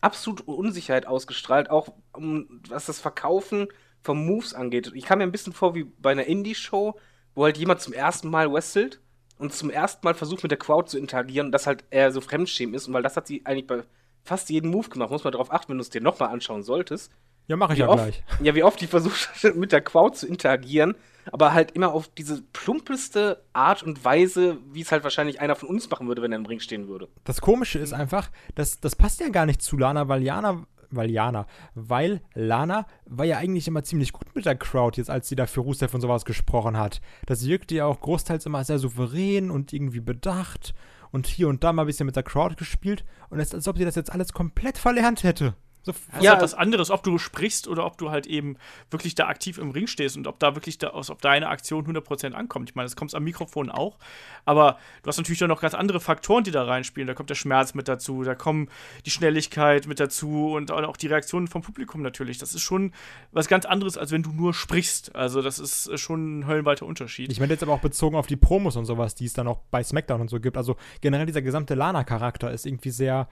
absolut 0.00 0.42
Unsicherheit 0.46 1.06
ausgestrahlt, 1.06 1.70
auch 1.70 1.88
um, 2.12 2.60
was 2.68 2.86
das 2.86 3.00
Verkaufen 3.00 3.66
von 4.02 4.24
Moves 4.24 4.54
angeht. 4.54 4.90
Ich 4.94 5.04
kam 5.04 5.18
mir 5.18 5.24
ein 5.24 5.32
bisschen 5.32 5.52
vor 5.52 5.74
wie 5.74 5.84
bei 5.84 6.12
einer 6.12 6.24
Indie-Show, 6.24 6.98
wo 7.34 7.44
halt 7.44 7.58
jemand 7.58 7.80
zum 7.80 7.92
ersten 7.92 8.30
Mal 8.30 8.52
wrestelt 8.52 9.00
und 9.38 9.52
zum 9.52 9.70
ersten 9.70 10.06
Mal 10.06 10.14
versucht 10.14 10.42
mit 10.42 10.50
der 10.50 10.58
Crowd 10.58 10.88
zu 10.88 10.98
interagieren 10.98 11.46
und 11.46 11.52
das 11.52 11.66
halt 11.66 11.84
eher 11.90 12.10
so 12.12 12.20
Fremdschämen 12.20 12.74
ist. 12.74 12.88
Und 12.88 12.94
weil 12.94 13.02
das 13.02 13.16
hat 13.16 13.26
sie 13.26 13.42
eigentlich 13.44 13.66
bei 13.66 13.82
fast 14.24 14.50
jedem 14.50 14.70
Move 14.70 14.88
gemacht, 14.88 15.10
muss 15.10 15.24
man 15.24 15.32
darauf 15.32 15.52
achten, 15.52 15.70
wenn 15.70 15.78
du 15.78 15.82
es 15.82 15.90
dir 15.90 16.00
nochmal 16.00 16.30
anschauen 16.30 16.62
solltest. 16.62 17.10
Ja, 17.46 17.56
mach 17.56 17.70
ich 17.70 17.78
Wie 17.78 17.82
ja 17.82 17.88
oft, 17.88 18.02
gleich. 18.04 18.22
ja, 18.42 18.54
wie 18.54 18.62
oft 18.62 18.78
die 18.80 18.86
versucht 18.86 19.42
hat, 19.42 19.56
mit 19.56 19.72
der 19.72 19.80
Crowd 19.80 20.14
zu 20.16 20.26
interagieren, 20.26 20.94
aber 21.32 21.54
halt 21.54 21.70
immer 21.70 21.92
auf 21.94 22.08
diese 22.08 22.42
plumpeste 22.52 23.42
Art 23.54 23.82
und 23.82 24.04
Weise, 24.04 24.58
wie 24.70 24.82
es 24.82 24.92
halt 24.92 25.02
wahrscheinlich 25.02 25.40
einer 25.40 25.54
von 25.56 25.68
uns 25.68 25.88
machen 25.88 26.08
würde, 26.08 26.20
wenn 26.20 26.30
er 26.32 26.38
im 26.38 26.44
Ring 26.46 26.60
stehen 26.60 26.88
würde. 26.88 27.08
Das 27.24 27.40
Komische 27.40 27.78
ist 27.78 27.94
einfach, 27.94 28.30
dass 28.54 28.80
das 28.80 28.96
passt 28.96 29.20
ja 29.20 29.30
gar 29.30 29.46
nicht 29.46 29.62
zu 29.62 29.78
Lana, 29.78 30.08
weil 30.08 30.22
Jana, 30.22 30.66
weil 30.90 31.10
Jana, 31.10 31.46
weil 31.74 32.20
Lana 32.34 32.86
war 33.06 33.24
ja 33.24 33.38
eigentlich 33.38 33.68
immer 33.68 33.82
ziemlich 33.82 34.12
gut 34.12 34.34
mit 34.34 34.46
der 34.46 34.56
Crowd, 34.56 34.98
jetzt 34.98 35.10
als 35.10 35.28
sie 35.28 35.36
da 35.36 35.46
für 35.46 35.60
Rusev 35.60 35.94
und 35.94 36.00
sowas 36.00 36.24
gesprochen 36.24 36.76
hat. 36.76 37.00
Das 37.26 37.46
wirkte 37.46 37.74
ja 37.74 37.86
auch 37.86 38.00
großteils 38.00 38.46
immer 38.46 38.64
sehr 38.64 38.78
souverän 38.78 39.50
und 39.50 39.72
irgendwie 39.72 40.00
bedacht 40.00 40.74
und 41.10 41.26
hier 41.26 41.48
und 41.48 41.64
da 41.64 41.72
mal 41.72 41.82
ein 41.82 41.86
bisschen 41.86 42.06
mit 42.06 42.16
der 42.16 42.22
Crowd 42.22 42.56
gespielt 42.56 43.04
und 43.30 43.40
es 43.40 43.48
ist, 43.48 43.54
als 43.54 43.68
ob 43.68 43.78
sie 43.78 43.84
das 43.84 43.94
jetzt 43.94 44.12
alles 44.12 44.32
komplett 44.32 44.78
verlernt 44.78 45.22
hätte. 45.22 45.54
Das 45.88 45.96
Ja, 46.12 46.18
ist 46.20 46.28
halt 46.30 46.42
was 46.42 46.54
anderes, 46.54 46.90
ob 46.90 47.02
du 47.02 47.18
sprichst 47.18 47.66
oder 47.68 47.84
ob 47.84 47.98
du 47.98 48.10
halt 48.10 48.26
eben 48.26 48.56
wirklich 48.90 49.14
da 49.14 49.26
aktiv 49.28 49.58
im 49.58 49.70
Ring 49.70 49.86
stehst 49.86 50.16
und 50.16 50.26
ob 50.26 50.38
da 50.38 50.54
wirklich 50.54 50.78
da, 50.78 50.88
aus- 50.88 51.10
ob 51.10 51.20
deine 51.22 51.48
Aktion 51.48 51.86
100% 51.86 52.34
ankommt. 52.34 52.68
Ich 52.70 52.74
meine, 52.76 52.86
das 52.86 52.96
kommt 52.96 53.14
am 53.14 53.24
Mikrofon 53.24 53.70
auch, 53.70 53.98
aber 54.44 54.78
du 55.02 55.08
hast 55.08 55.16
natürlich 55.18 55.38
dann 55.38 55.48
noch 55.48 55.60
ganz 55.60 55.74
andere 55.74 56.00
Faktoren, 56.00 56.44
die 56.44 56.50
da 56.50 56.64
reinspielen. 56.64 57.06
Da 57.06 57.14
kommt 57.14 57.30
der 57.30 57.34
Schmerz 57.34 57.74
mit 57.74 57.88
dazu, 57.88 58.22
da 58.22 58.34
kommen 58.34 58.68
die 59.06 59.10
Schnelligkeit 59.10 59.86
mit 59.86 60.00
dazu 60.00 60.52
und 60.54 60.70
auch 60.70 60.96
die 60.96 61.06
Reaktionen 61.08 61.48
vom 61.48 61.62
Publikum 61.62 62.02
natürlich. 62.02 62.38
Das 62.38 62.54
ist 62.54 62.62
schon 62.62 62.92
was 63.32 63.48
ganz 63.48 63.64
anderes, 63.66 63.96
als 63.98 64.10
wenn 64.12 64.22
du 64.22 64.32
nur 64.32 64.54
sprichst. 64.54 65.14
Also, 65.16 65.42
das 65.42 65.58
ist 65.58 65.90
schon 65.98 66.40
ein 66.40 66.46
höllenweiter 66.46 66.86
Unterschied. 66.86 67.32
Ich 67.32 67.40
meine 67.40 67.52
jetzt 67.52 67.62
aber 67.62 67.72
auch 67.72 67.80
bezogen 67.80 68.16
auf 68.16 68.26
die 68.26 68.36
Promos 68.36 68.76
und 68.76 68.84
sowas, 68.84 69.14
die 69.14 69.24
es 69.24 69.32
dann 69.32 69.48
auch 69.48 69.60
bei 69.70 69.82
SmackDown 69.82 70.20
und 70.20 70.28
so 70.30 70.40
gibt. 70.40 70.56
Also 70.56 70.76
generell 71.00 71.26
dieser 71.26 71.42
gesamte 71.42 71.74
Lana-Charakter 71.74 72.50
ist 72.50 72.66
irgendwie 72.66 72.90
sehr 72.90 73.28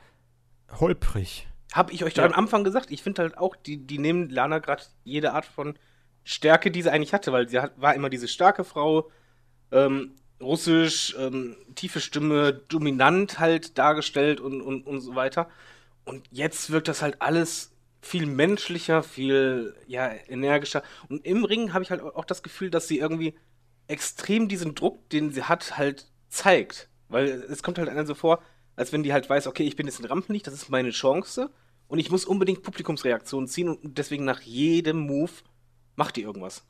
holprig. 0.81 1.49
Hab 1.77 1.93
ich 1.93 2.05
euch 2.05 2.17
Ja. 2.17 2.27
doch 2.27 2.35
am 2.35 2.39
Anfang 2.45 2.65
gesagt, 2.65 2.91
ich 2.91 3.03
finde 3.03 3.23
halt 3.23 3.39
auch, 3.39 3.55
die, 3.57 3.77
die 3.87 3.99
nehmen 3.99 4.31
Lana 4.31 4.59
gerade 4.59 4.83
jede 5.05 5.33
Art 5.33 5.45
von 5.45 5.79
Stärke, 6.25 6.71
die 6.71 6.83
sie 6.83 6.91
eigentlich 6.91 7.13
hatte, 7.13 7.33
weil 7.33 7.49
sie 7.49 7.61
hat, 7.61 7.81
war 7.81 7.95
immer 7.95 8.11
diese 8.11 8.29
starke 8.29 8.65
Frau, 8.65 9.11
ähm, 9.71 10.13
russisch, 10.41 11.15
ähm, 11.19 11.57
tiefe 11.75 12.01
Stimme, 12.01 12.53
dominant 12.53 13.39
halt 13.39 13.79
dargestellt 13.79 14.41
und, 14.41 14.61
und, 14.61 14.87
und 14.87 15.01
so 15.01 15.15
weiter. 15.15 15.49
Und 16.05 16.27
jetzt 16.31 16.71
wirkt 16.71 16.89
das 16.89 17.03
halt 17.03 17.21
alles 17.21 17.73
viel 18.01 18.27
menschlicher, 18.27 19.03
viel 19.03 19.75
ja, 19.87 20.11
energischer. 20.29 20.83
Und 21.09 21.25
im 21.27 21.45
Ring 21.45 21.73
habe 21.73 21.85
ich 21.85 21.91
halt 21.91 22.01
auch 22.03 22.25
das 22.25 22.43
Gefühl, 22.43 22.71
dass 22.71 22.89
sie 22.89 22.99
irgendwie 22.99 23.35
extrem 23.89 24.49
diesen 24.49 24.75
Druck, 24.75 25.09
den 25.11 25.31
sie 25.31 25.45
hat, 25.45 25.77
halt 25.77 26.07
zeigt. 26.29 26.89
Weil 27.09 27.45
es 27.49 27.63
kommt 27.63 27.79
halt 27.79 27.89
einer 27.89 28.07
so 28.07 28.15
vor, 28.15 28.43
als 28.77 28.93
wenn 28.93 29.03
die 29.03 29.13
halt 29.13 29.29
weiß, 29.29 29.47
okay, 29.47 29.65
ich 29.65 29.77
bin 29.77 29.87
jetzt 29.87 30.01
ein 30.01 30.07
Rampenlicht, 30.07 30.47
das 30.47 30.55
ist 30.55 30.71
meine 30.71 30.91
Chance 30.91 31.51
und 31.89 31.99
ich 31.99 32.11
muss 32.11 32.25
unbedingt 32.25 32.63
Publikumsreaktionen 32.63 33.49
ziehen 33.49 33.69
und 33.69 33.99
deswegen 33.99 34.25
nach 34.25 34.41
jedem 34.41 34.99
Move 35.01 35.33
macht 35.97 36.17
die 36.17 36.23
irgendwas. 36.23 36.65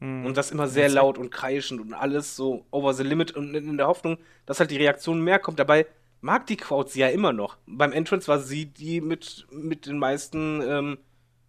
Hm. 0.00 0.24
Und 0.24 0.36
das 0.36 0.50
immer 0.50 0.68
sehr 0.68 0.88
laut 0.88 1.18
und 1.18 1.30
kreischend 1.30 1.80
und 1.80 1.94
alles 1.94 2.36
so 2.36 2.66
over 2.70 2.94
the 2.94 3.02
limit 3.02 3.32
und 3.32 3.54
in 3.54 3.68
in 3.68 3.76
der 3.76 3.86
Hoffnung, 3.86 4.18
dass 4.46 4.60
halt 4.60 4.70
die 4.70 4.76
Reaktion 4.76 5.20
mehr 5.20 5.38
kommt. 5.38 5.58
Dabei 5.58 5.86
mag 6.20 6.46
die 6.46 6.56
Crowd 6.56 6.90
sie 6.90 7.00
ja 7.00 7.08
immer 7.08 7.32
noch. 7.32 7.58
Beim 7.66 7.92
Entrance 7.92 8.28
war 8.28 8.38
sie 8.38 8.66
die 8.66 9.00
mit, 9.00 9.46
mit 9.50 9.86
den 9.86 9.98
meisten 9.98 10.62
ähm, 10.62 10.98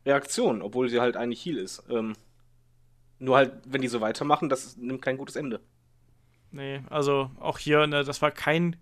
Reaktionen, 0.05 0.61
obwohl 0.61 0.89
sie 0.89 0.99
halt 0.99 1.17
eigentlich 1.17 1.45
Heal 1.45 1.57
ist. 1.57 1.83
Ähm, 1.89 2.13
nur 3.19 3.37
halt, 3.37 3.53
wenn 3.65 3.81
die 3.81 3.87
so 3.87 4.01
weitermachen, 4.01 4.49
das 4.49 4.77
nimmt 4.77 5.01
kein 5.01 5.17
gutes 5.17 5.35
Ende. 5.35 5.61
Nee, 6.51 6.81
also 6.89 7.31
auch 7.39 7.57
hier, 7.57 7.87
ne, 7.87 8.03
das 8.03 8.21
war 8.21 8.31
kein 8.31 8.75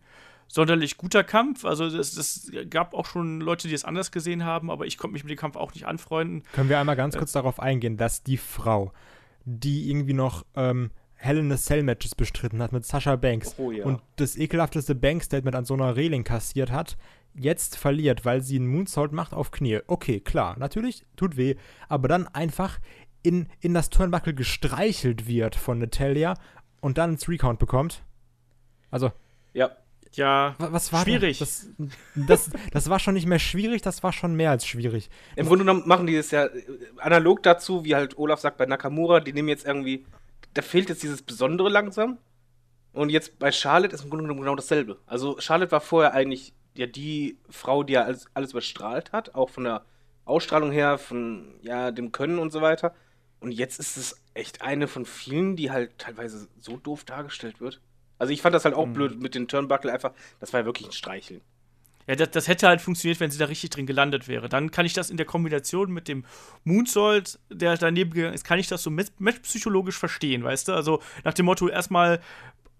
sonderlich 0.54 0.98
guter 0.98 1.24
Kampf. 1.24 1.66
Also 1.66 1.90
das, 1.90 2.14
das 2.14 2.52
gab 2.70 2.94
auch 2.94 3.08
schon 3.08 3.42
Leute, 3.42 3.68
die 3.68 3.74
es 3.74 3.84
anders 3.84 4.12
gesehen 4.12 4.46
haben, 4.46 4.70
aber 4.70 4.86
ich 4.86 5.00
konnte 5.00 5.14
mich 5.14 5.24
mit 5.24 5.32
dem 5.32 5.38
Kampf 5.38 5.56
auch 5.56 5.74
nicht 5.74 5.88
anfreunden. 5.88 6.44
Können 6.54 6.70
wir 6.70 6.80
einmal 6.80 6.94
Äh. 6.94 6.98
ganz 6.98 7.18
kurz 7.18 7.32
darauf 7.32 7.60
eingehen, 7.60 7.98
dass 7.98 8.22
die 8.24 8.38
Frau, 8.38 8.94
die 9.46 9.90
irgendwie 9.90 10.14
noch 10.14 10.46
ähm, 10.56 10.92
Hell 11.16 11.40
in 11.40 11.52
a 11.52 11.58
Cell 11.58 11.82
Matches 11.84 12.14
bestritten 12.16 12.62
hat 12.62 12.72
mit 12.72 12.86
Sasha 12.86 13.16
Banks 13.16 13.56
Oh 13.58 13.72
ja. 13.72 13.84
und 13.86 14.02
das 14.18 14.36
ekelhafteste 14.38 14.94
Bank-Statement 14.94 15.56
an 15.56 15.66
so 15.66 15.74
einer 15.74 15.96
Reling 15.96 16.24
kassiert 16.24 16.70
hat, 16.70 16.98
jetzt 17.34 17.76
verliert, 17.78 18.26
weil 18.26 18.42
sie 18.42 18.58
einen 18.58 18.68
Moonsault 18.68 19.12
macht 19.12 19.34
auf 19.34 19.50
Knie. 19.50 19.80
Okay, 19.88 20.20
klar, 20.20 20.56
natürlich, 20.60 21.04
tut 21.16 21.36
weh, 21.36 21.56
aber 21.90 22.08
dann 22.08 22.28
einfach 22.28 22.78
in, 23.24 23.48
in 23.62 23.74
das 23.74 23.90
Turnbuckle 23.90 24.34
gestreichelt 24.36 25.26
wird 25.28 25.56
von 25.56 25.80
Natalia 25.80 26.36
und 26.82 26.98
dann 27.00 27.12
ins 27.14 27.28
Recount 27.28 27.58
bekommt. 27.58 28.04
Also, 28.92 29.12
Ja, 29.54 29.72
Ja, 30.16 30.56
wa- 30.60 30.72
was 30.72 30.94
war 30.94 31.04
Schwierig. 31.04 31.40
Das, 31.40 31.68
das, 32.16 32.50
das 32.72 32.90
war 32.90 33.00
schon 33.00 33.14
nicht 33.16 33.26
mehr 33.28 33.40
schwierig, 33.40 33.82
das 33.82 34.04
war 34.04 34.14
schon 34.14 34.36
mehr 34.36 34.52
als 34.52 34.66
schwierig. 34.66 35.10
Im 35.36 35.48
Grunde 35.48 35.66
genommen 35.66 35.84
machen 35.88 36.06
die 36.08 36.16
das 36.16 36.32
ja 36.32 36.46
äh, 36.46 36.64
analog 36.98 37.42
dazu, 37.44 37.84
wie 37.84 37.96
halt 37.96 38.18
Olaf 38.18 38.40
sagt 38.40 38.58
bei 38.58 38.66
Nakamura, 38.66 39.20
die 39.20 39.34
nehmen 39.34 39.50
jetzt 39.50 39.66
irgendwie, 39.66 40.06
da 40.54 40.62
fehlt 40.62 40.90
jetzt 40.90 41.04
dieses 41.04 41.22
Besondere 41.22 41.70
langsam. 41.70 42.18
Und 42.94 43.10
jetzt 43.10 43.40
bei 43.40 43.52
Charlotte 43.52 43.96
ist 43.96 44.04
im 44.04 44.10
Grunde 44.12 44.26
genommen 44.26 44.42
genau 44.42 44.56
dasselbe. 44.56 45.00
Also 45.08 45.40
Charlotte 45.40 45.72
war 45.72 45.82
vorher 45.82 46.14
eigentlich 46.14 46.54
ja 46.76 46.86
die 46.86 47.40
Frau, 47.50 47.82
die 47.84 47.94
ja 47.94 48.04
alles, 48.04 48.28
alles 48.36 48.52
überstrahlt 48.52 49.12
hat, 49.12 49.34
auch 49.34 49.50
von 49.50 49.64
der 49.64 49.84
Ausstrahlung 50.26 50.72
her, 50.72 51.00
von 51.00 51.56
ja, 51.64 51.90
dem 51.92 52.12
Können 52.12 52.38
und 52.38 52.52
so 52.52 52.62
weiter. 52.62 52.94
Und 53.40 53.52
jetzt 53.52 53.80
ist 53.80 53.98
es 53.98 54.22
echt 54.36 54.62
eine 54.62 54.88
von 54.88 55.06
vielen, 55.06 55.56
die 55.56 55.72
halt 55.72 55.98
teilweise 55.98 56.48
so 56.60 56.78
doof 56.78 57.04
dargestellt 57.04 57.60
wird. 57.60 57.82
Also 58.24 58.32
ich 58.32 58.42
fand 58.42 58.56
das 58.56 58.64
halt 58.64 58.74
auch 58.74 58.88
blöd 58.88 59.22
mit 59.22 59.36
den 59.36 59.50
Turnbuckle 59.50 59.92
einfach, 59.92 60.14
das 60.40 60.54
war 60.54 60.62
ja 60.62 60.66
wirklich 60.66 60.88
ein 60.88 60.94
Streicheln. 60.94 61.42
ja 62.08 62.16
das, 62.16 62.32
das 62.32 62.48
hätte 62.48 62.70
halt 62.70 62.80
funktioniert, 62.80 63.20
wenn 63.20 63.30
sie 63.32 63.38
da 63.38 63.44
richtig 63.44 63.72
drin 63.72 63.86
gelandet 63.86 64.30
wäre. 64.30 64.48
Dann 64.48 64.72
kann 64.72 64.86
ich 64.86 64.94
das 64.94 65.10
in 65.10 65.18
der 65.18 65.26
Kombination 65.26 65.92
mit 65.92 66.08
dem 66.08 66.24
Moonsault, 66.64 67.38
der 67.50 67.76
daneben 67.76 68.12
gegangen 68.12 68.34
ist, 68.34 68.46
kann 68.46 68.60
ich 68.60 68.70
das 68.70 68.82
so 68.82 68.90
matchpsychologisch 68.90 69.98
verstehen, 69.98 70.42
weißt 70.42 70.70
du? 70.70 70.74
Also 70.74 71.02
nach 71.26 71.34
dem 71.34 71.48
Motto, 71.48 71.68
erstmal 71.68 72.22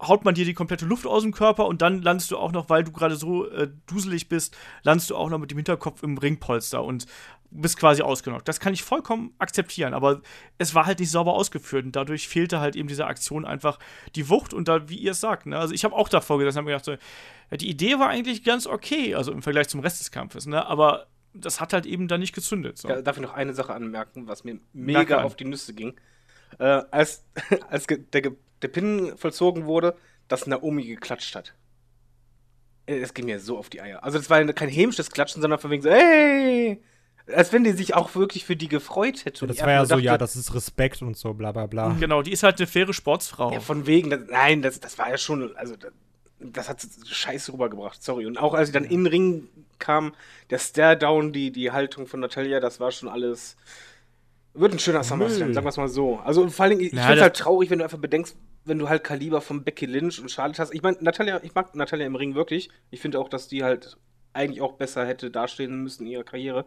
haut 0.02 0.24
man 0.24 0.34
dir 0.34 0.46
die 0.46 0.54
komplette 0.54 0.86
Luft 0.86 1.06
aus 1.06 1.24
dem 1.24 1.34
Körper 1.34 1.68
und 1.68 1.82
dann 1.82 2.02
landest 2.02 2.32
du 2.32 2.38
auch 2.38 2.54
noch, 2.54 2.70
weil 2.70 2.86
du 2.86 2.94
gerade 2.94 3.18
so 3.18 3.50
äh, 3.50 3.68
duselig 3.86 4.30
bist, 4.30 4.56
landest 4.84 5.10
du 5.10 5.18
auch 5.18 5.30
noch 5.30 5.40
mit 5.40 5.52
dem 5.52 5.58
Hinterkopf 5.58 6.04
im 6.04 6.18
Ringpolster. 6.18 6.82
Und 6.82 7.06
bist 7.54 7.78
quasi 7.78 8.02
ausgenockt. 8.02 8.48
Das 8.48 8.60
kann 8.60 8.74
ich 8.74 8.84
vollkommen 8.84 9.34
akzeptieren, 9.38 9.94
aber 9.94 10.22
es 10.58 10.74
war 10.74 10.86
halt 10.86 11.00
nicht 11.00 11.12
sauber 11.12 11.34
ausgeführt 11.34 11.86
und 11.86 11.96
dadurch 11.96 12.28
fehlte 12.28 12.60
halt 12.60 12.76
eben 12.76 12.88
dieser 12.88 13.08
Aktion 13.08 13.46
einfach 13.46 13.80
die 14.16 14.30
Wucht 14.30 14.54
und 14.54 14.68
da, 14.68 14.90
wie 14.90 14.98
ihr 14.98 15.12
es 15.12 15.20
sagt, 15.22 15.46
ne? 15.46 15.58
Also 15.58 15.74
ich 15.74 15.86
habe 15.86 15.96
auch 15.96 16.10
davor 16.10 16.38
und 16.38 16.46
habe 16.48 16.62
mir 16.64 16.72
gedacht, 16.72 16.86
so, 16.86 16.92
ja, 16.92 17.58
die 17.58 17.70
Idee 17.70 18.00
war 18.00 18.10
eigentlich 18.10 18.44
ganz 18.44 18.66
okay, 18.68 19.16
also 19.16 19.32
im 19.32 19.42
Vergleich 19.42 19.68
zum 19.70 19.80
Rest 19.82 20.00
des 20.00 20.12
Kampfes, 20.12 20.46
ne? 20.46 20.66
Aber 20.66 21.08
das 21.34 21.62
hat 21.62 21.74
halt 21.74 21.86
eben 21.86 22.08
dann 22.08 22.20
nicht 22.20 22.34
gezündet. 22.34 22.78
So. 22.78 22.90
Ja, 22.90 23.02
darf 23.02 23.18
ich 23.18 23.24
noch 23.24 23.34
eine 23.34 23.54
Sache 23.54 23.74
anmerken, 23.74 24.28
was 24.28 24.44
mir 24.44 24.60
mega 24.74 25.24
auf 25.24 25.36
die 25.36 25.46
Nüsse 25.46 25.74
ging? 25.74 25.94
Äh, 26.60 26.82
als 26.92 27.26
als 27.70 27.88
der, 27.88 28.32
der 28.62 28.68
Pin 28.68 29.14
vollzogen 29.18 29.66
wurde, 29.66 29.96
dass 30.28 30.48
Naomi 30.48 30.86
geklatscht 30.86 31.36
hat. 31.36 31.54
Äh, 32.86 33.00
Es 33.00 33.14
ging 33.14 33.26
mir 33.26 33.40
so 33.40 33.58
auf 33.58 33.70
die 33.70 33.82
Eier. 33.82 34.04
Also 34.04 34.18
das 34.18 34.30
war 34.30 34.44
kein 34.54 34.70
hämisches 34.70 35.12
Klatschen, 35.12 35.42
sondern 35.42 35.60
von 35.60 35.72
wegen 35.72 35.84
so, 35.84 35.90
hey! 35.90 36.82
Als 37.32 37.54
wenn 37.54 37.64
die 37.64 37.72
sich 37.72 37.94
auch 37.96 38.14
wirklich 38.16 38.44
für 38.44 38.56
die 38.56 38.68
gefreut 38.68 39.24
hätte. 39.24 39.46
Und 39.46 39.50
Das 39.50 39.58
ich 39.58 39.64
war 39.64 39.72
ja 39.72 39.86
so, 39.86 39.96
dachte, 39.96 40.04
ja, 40.04 40.18
das 40.18 40.36
ist 40.36 40.54
Respekt 40.54 41.02
und 41.02 41.16
so, 41.16 41.34
bla 41.34 41.52
bla 41.54 41.68
bla. 41.68 41.96
Genau, 42.00 42.22
die 42.22 42.32
ist 42.32 42.44
halt 42.44 42.60
eine 42.60 42.68
faire 42.68 42.94
Sportsfrau. 42.94 43.54
Ja, 43.54 43.62
von 43.62 43.88
wegen, 43.88 44.10
das, 44.10 44.22
nein, 44.30 44.62
das, 44.62 44.80
das 44.80 44.98
war 44.98 45.10
ja 45.10 45.18
schon, 45.18 45.56
also 45.56 45.76
das, 45.78 45.94
das 46.40 46.70
hat 46.70 46.86
scheiße 47.06 47.54
rübergebracht, 47.54 48.04
sorry. 48.04 48.26
Und 48.26 48.38
auch 48.38 48.54
als 48.54 48.68
sie 48.68 48.74
dann 48.74 48.84
in 48.84 49.06
den 49.06 49.08
Ring 49.08 49.48
kam, 49.80 50.14
der 50.50 50.60
Stare-Down, 50.60 51.32
die, 51.32 51.52
die 51.52 51.72
Haltung 51.72 52.08
von 52.08 52.20
Natalia, 52.20 52.60
das 52.60 52.80
war 52.80 52.92
schon 52.92 53.08
alles. 53.08 53.56
Wird 54.54 54.74
ein 54.74 54.80
schöner 54.80 55.04
SummerSlam, 55.04 55.54
sagen 55.54 55.66
wir 55.66 55.70
es 55.70 55.78
mal 55.78 55.88
so. 55.88 56.20
Also 56.20 56.48
vor 56.50 56.64
allen 56.64 56.78
Dingen, 56.78 56.88
ich 56.88 56.94
Na, 56.94 57.04
finde 57.04 57.18
es 57.18 57.22
halt 57.24 57.38
traurig, 57.38 57.70
wenn 57.70 57.80
du 57.80 57.86
einfach 57.86 57.98
bedenkst, 57.98 58.36
wenn 58.66 58.80
du 58.80 58.88
halt 58.88 59.04
Kaliber 59.04 59.42
von 59.42 59.64
Becky 59.64 59.86
Lynch 59.86 60.20
und 60.20 60.30
Charlotte 60.30 60.62
hast. 60.62 60.74
Ich 60.74 60.82
meine, 60.82 60.98
Natalia, 61.02 61.42
ich 61.44 61.56
mag 61.56 61.74
Natalia 61.74 62.06
im 62.06 62.16
Ring 62.16 62.36
wirklich. 62.36 62.70
Ich 62.92 63.00
finde 63.00 63.20
auch, 63.20 63.30
dass 63.30 63.48
die 63.48 63.64
halt 63.64 63.98
eigentlich 64.34 64.62
auch 64.62 64.74
besser 64.74 65.06
hätte 65.06 65.32
dastehen 65.32 65.84
müssen 65.84 66.06
in 66.06 66.12
ihrer 66.12 66.24
Karriere. 66.24 66.66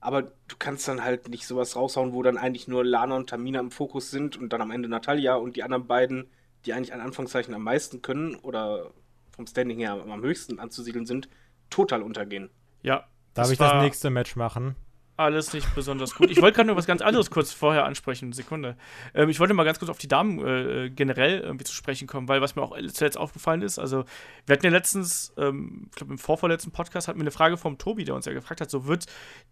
Aber 0.00 0.22
du 0.22 0.56
kannst 0.58 0.88
dann 0.88 1.04
halt 1.04 1.28
nicht 1.28 1.46
sowas 1.46 1.76
raushauen, 1.76 2.12
wo 2.12 2.22
dann 2.22 2.38
eigentlich 2.38 2.68
nur 2.68 2.84
Lana 2.84 3.16
und 3.16 3.28
Tamina 3.28 3.60
im 3.60 3.70
Fokus 3.70 4.10
sind 4.10 4.36
und 4.36 4.52
dann 4.52 4.62
am 4.62 4.70
Ende 4.70 4.88
Natalia 4.88 5.34
und 5.34 5.56
die 5.56 5.62
anderen 5.62 5.86
beiden, 5.86 6.30
die 6.64 6.72
eigentlich 6.72 6.94
an 6.94 7.00
Anführungszeichen 7.00 7.54
am 7.54 7.62
meisten 7.62 8.00
können 8.00 8.34
oder 8.36 8.92
vom 9.30 9.46
Standing 9.46 9.78
her 9.78 9.92
am 9.92 10.10
am 10.10 10.22
höchsten 10.22 10.58
anzusiedeln 10.58 11.06
sind, 11.06 11.28
total 11.68 12.02
untergehen. 12.02 12.50
ja. 12.82 13.04
Darf 13.34 13.52
ich 13.52 13.60
war 13.60 13.74
das 13.74 13.84
nächste 13.84 14.10
Match 14.10 14.34
machen? 14.34 14.74
Alles 15.20 15.52
nicht 15.52 15.74
besonders 15.74 16.14
gut. 16.14 16.30
Ich 16.30 16.40
wollte 16.40 16.56
gerade 16.56 16.68
nur 16.68 16.76
was 16.76 16.86
ganz 16.86 17.02
anderes 17.02 17.30
kurz 17.30 17.52
vorher 17.52 17.84
ansprechen, 17.84 18.32
Sekunde. 18.32 18.74
Ähm, 19.12 19.28
ich 19.28 19.38
wollte 19.38 19.52
mal 19.52 19.64
ganz 19.64 19.78
kurz 19.78 19.90
auf 19.90 19.98
die 19.98 20.08
Damen 20.08 20.38
äh, 20.38 20.88
generell 20.88 21.40
irgendwie 21.40 21.64
zu 21.64 21.74
sprechen 21.74 22.08
kommen, 22.08 22.26
weil 22.26 22.40
was 22.40 22.56
mir 22.56 22.62
auch 22.62 22.74
zuletzt 22.90 23.18
aufgefallen 23.18 23.60
ist, 23.60 23.78
also 23.78 24.06
wir 24.46 24.54
hatten 24.54 24.64
ja 24.64 24.72
letztens, 24.72 25.34
ähm, 25.36 25.88
ich 25.90 25.96
glaube 25.96 26.14
im 26.14 26.18
vorvorletzten 26.18 26.72
Podcast 26.72 27.06
hatten 27.06 27.18
wir 27.18 27.24
eine 27.24 27.32
Frage 27.32 27.58
vom 27.58 27.76
Tobi, 27.76 28.04
der 28.04 28.14
uns 28.14 28.24
ja 28.24 28.32
gefragt 28.32 28.62
hat, 28.62 28.70
so 28.70 28.86
wird 28.86 29.04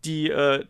die 0.06 0.30
äh, 0.30 0.64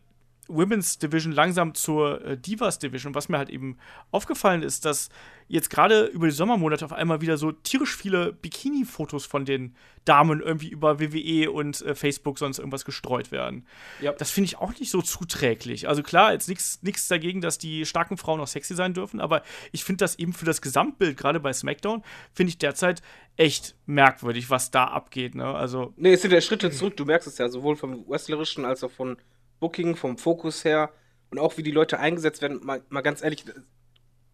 Women's 0.49 0.99
Division 0.99 1.33
langsam 1.33 1.75
zur 1.75 2.25
äh, 2.25 2.37
Divas 2.37 2.79
Division. 2.79 3.15
Was 3.15 3.29
mir 3.29 3.39
halt 3.39 3.51
eben 3.51 3.79
aufgefallen 4.11 4.63
ist, 4.63 4.85
dass 4.85 5.11
jetzt 5.47 5.71
gerade 5.71 6.05
über 6.07 6.27
die 6.27 6.33
Sommermonate 6.33 6.85
auf 6.85 6.93
einmal 6.93 7.21
wieder 7.21 7.37
so 7.37 7.53
tierisch 7.53 7.97
viele 7.97 8.33
Bikini-Fotos 8.33 9.27
von 9.27 9.45
den 9.45 9.75
Damen 10.05 10.41
irgendwie 10.41 10.69
über 10.69 11.01
WWE 11.01 11.51
und 11.51 11.83
äh, 11.83 11.95
Facebook 11.95 12.39
sonst 12.39 12.59
irgendwas 12.59 12.85
gestreut 12.85 13.31
werden. 13.31 13.67
Ja. 14.01 14.13
Das 14.13 14.31
finde 14.31 14.47
ich 14.47 14.57
auch 14.59 14.79
nicht 14.79 14.91
so 14.91 15.03
zuträglich. 15.03 15.89
Also 15.89 16.03
klar, 16.03 16.33
jetzt 16.33 16.49
nichts 16.49 17.09
dagegen, 17.09 17.41
dass 17.41 17.59
die 17.59 17.85
starken 17.87 18.17
Frauen 18.17 18.41
auch 18.41 18.47
sexy 18.47 18.75
sein 18.75 18.95
dürfen, 18.95 19.21
aber 19.21 19.43
ich 19.73 19.85
finde 19.85 20.05
das 20.05 20.19
eben 20.19 20.33
für 20.33 20.45
das 20.45 20.63
Gesamtbild, 20.63 21.17
gerade 21.17 21.41
bei 21.41 21.53
SmackDown, 21.53 22.03
finde 22.33 22.51
ich 22.51 22.59
derzeit 22.59 23.03
echt 23.37 23.77
merkwürdig, 23.87 24.51
was 24.51 24.71
da 24.71 24.85
abgeht. 24.85 25.35
Ne? 25.35 25.45
Also 25.45 25.93
Nee, 25.97 26.15
es 26.15 26.23
sind 26.23 26.33
ja 26.33 26.41
Schritte 26.41 26.71
zurück, 26.71 26.97
du 26.97 27.05
merkst 27.05 27.29
es 27.29 27.39
ja, 27.39 27.49
sowohl 27.49 27.77
vom 27.77 28.07
Wrestlerischen 28.09 28.65
als 28.65 28.83
auch 28.85 28.91
von 28.91 29.17
Booking, 29.61 29.97
vom 29.97 30.19
Fokus 30.19 30.65
her 30.65 30.91
und 31.31 31.39
auch 31.39 31.57
wie 31.57 31.63
die 31.63 31.71
Leute 31.71 31.99
eingesetzt 31.99 32.43
werden. 32.43 32.65
Mal, 32.65 32.83
mal 32.89 33.01
ganz 33.03 33.23
ehrlich, 33.23 33.45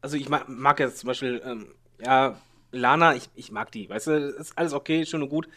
also 0.00 0.16
ich 0.16 0.28
mag, 0.28 0.48
mag 0.48 0.80
jetzt 0.80 0.98
zum 0.98 1.08
Beispiel, 1.08 1.42
ähm, 1.44 1.68
ja, 2.04 2.38
Lana, 2.72 3.14
ich, 3.14 3.30
ich 3.34 3.50
mag 3.50 3.70
die, 3.72 3.88
weißt 3.88 4.06
du, 4.08 4.12
ist 4.12 4.58
alles 4.58 4.72
okay, 4.72 5.06
schön 5.06 5.22
und 5.22 5.28
gut, 5.28 5.48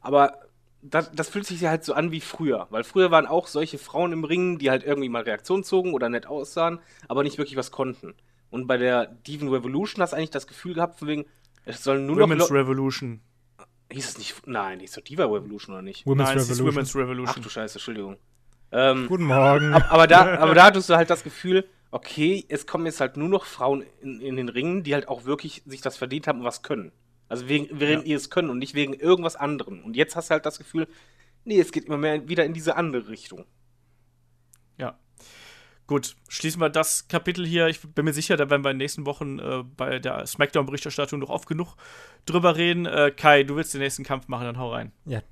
aber 0.00 0.40
das, 0.82 1.10
das 1.12 1.28
fühlt 1.28 1.46
sich 1.46 1.60
ja 1.60 1.70
halt 1.70 1.84
so 1.84 1.94
an 1.94 2.12
wie 2.12 2.20
früher, 2.20 2.66
weil 2.70 2.84
früher 2.84 3.10
waren 3.10 3.26
auch 3.26 3.46
solche 3.46 3.78
Frauen 3.78 4.12
im 4.12 4.24
Ring, 4.24 4.58
die 4.58 4.70
halt 4.70 4.84
irgendwie 4.84 5.08
mal 5.08 5.22
Reaktion 5.22 5.64
zogen 5.64 5.92
oder 5.94 6.08
nett 6.08 6.26
aussahen, 6.26 6.80
aber 7.08 7.24
nicht 7.24 7.38
wirklich 7.38 7.56
was 7.56 7.70
konnten. 7.70 8.14
Und 8.50 8.66
bei 8.66 8.76
der 8.76 9.06
Diven 9.06 9.48
Revolution 9.48 10.02
hast 10.02 10.12
du 10.12 10.16
eigentlich 10.16 10.30
das 10.30 10.46
Gefühl 10.46 10.74
gehabt, 10.74 10.98
von 10.98 11.08
wegen, 11.08 11.26
es 11.64 11.82
sollen 11.84 12.06
nur 12.06 12.16
noch. 12.16 12.22
Women's 12.22 12.50
Revolution. 12.50 13.20
hieß 13.90 14.08
es 14.08 14.18
nicht, 14.18 14.46
nein, 14.46 14.80
hieß 14.80 14.92
doch 14.92 15.02
Diva 15.02 15.24
Revolution 15.24 15.74
oder 15.74 15.82
nicht? 15.82 16.06
Women's 16.06 16.28
Nein, 16.28 16.38
es 16.38 16.44
ist 16.44 16.60
Revolution. 16.60 16.74
Women's 16.74 16.90
Ach 16.90 17.00
Revolution. 17.00 17.42
du 17.42 17.48
Scheiße, 17.48 17.74
Entschuldigung. 17.78 18.16
Ähm, 18.72 19.06
Guten 19.08 19.24
Morgen. 19.24 19.72
ab- 19.72 19.90
aber, 19.92 20.06
da, 20.06 20.38
aber 20.38 20.54
da 20.54 20.64
hattest 20.66 20.88
du 20.90 20.94
halt 20.96 21.10
das 21.10 21.24
Gefühl, 21.24 21.68
okay, 21.90 22.44
es 22.48 22.66
kommen 22.66 22.84
jetzt 22.86 23.00
halt 23.00 23.16
nur 23.16 23.28
noch 23.28 23.44
Frauen 23.46 23.84
in, 24.02 24.20
in 24.20 24.36
den 24.36 24.48
Ringen, 24.48 24.82
die 24.82 24.94
halt 24.94 25.08
auch 25.08 25.24
wirklich 25.24 25.62
sich 25.66 25.80
das 25.80 25.96
verdient 25.96 26.26
haben 26.26 26.40
und 26.40 26.44
was 26.44 26.62
können. 26.62 26.92
Also 27.28 27.48
wegen, 27.48 27.68
während 27.78 28.04
ihr 28.06 28.16
es 28.16 28.30
können 28.30 28.50
und 28.50 28.58
nicht 28.58 28.74
wegen 28.74 28.94
irgendwas 28.94 29.36
anderem. 29.36 29.82
Und 29.84 29.96
jetzt 29.96 30.16
hast 30.16 30.28
du 30.30 30.32
halt 30.32 30.46
das 30.46 30.58
Gefühl, 30.58 30.86
nee, 31.44 31.58
es 31.60 31.72
geht 31.72 31.84
immer 31.86 31.98
mehr 31.98 32.28
wieder 32.28 32.44
in 32.44 32.54
diese 32.54 32.76
andere 32.76 33.08
Richtung. 33.08 33.44
Ja. 34.78 34.98
Gut, 35.86 36.16
schließen 36.28 36.60
wir 36.60 36.68
das 36.68 37.08
Kapitel 37.08 37.46
hier. 37.46 37.66
Ich 37.68 37.80
bin 37.80 38.04
mir 38.04 38.12
sicher, 38.12 38.36
da 38.36 38.50
werden 38.50 38.62
wir 38.64 38.70
in 38.70 38.74
den 38.76 38.84
nächsten 38.84 39.06
Wochen 39.06 39.38
äh, 39.38 39.62
bei 39.76 39.98
der 39.98 40.26
Smackdown-Berichterstattung 40.26 41.18
noch 41.20 41.30
oft 41.30 41.48
genug 41.48 41.76
drüber 42.26 42.56
reden. 42.56 42.84
Äh, 42.84 43.10
Kai, 43.16 43.42
du 43.44 43.56
willst 43.56 43.72
den 43.72 43.80
nächsten 43.80 44.04
Kampf 44.04 44.28
machen, 44.28 44.44
dann 44.44 44.58
hau 44.58 44.70
rein. 44.72 44.92
Ja, 45.06 45.22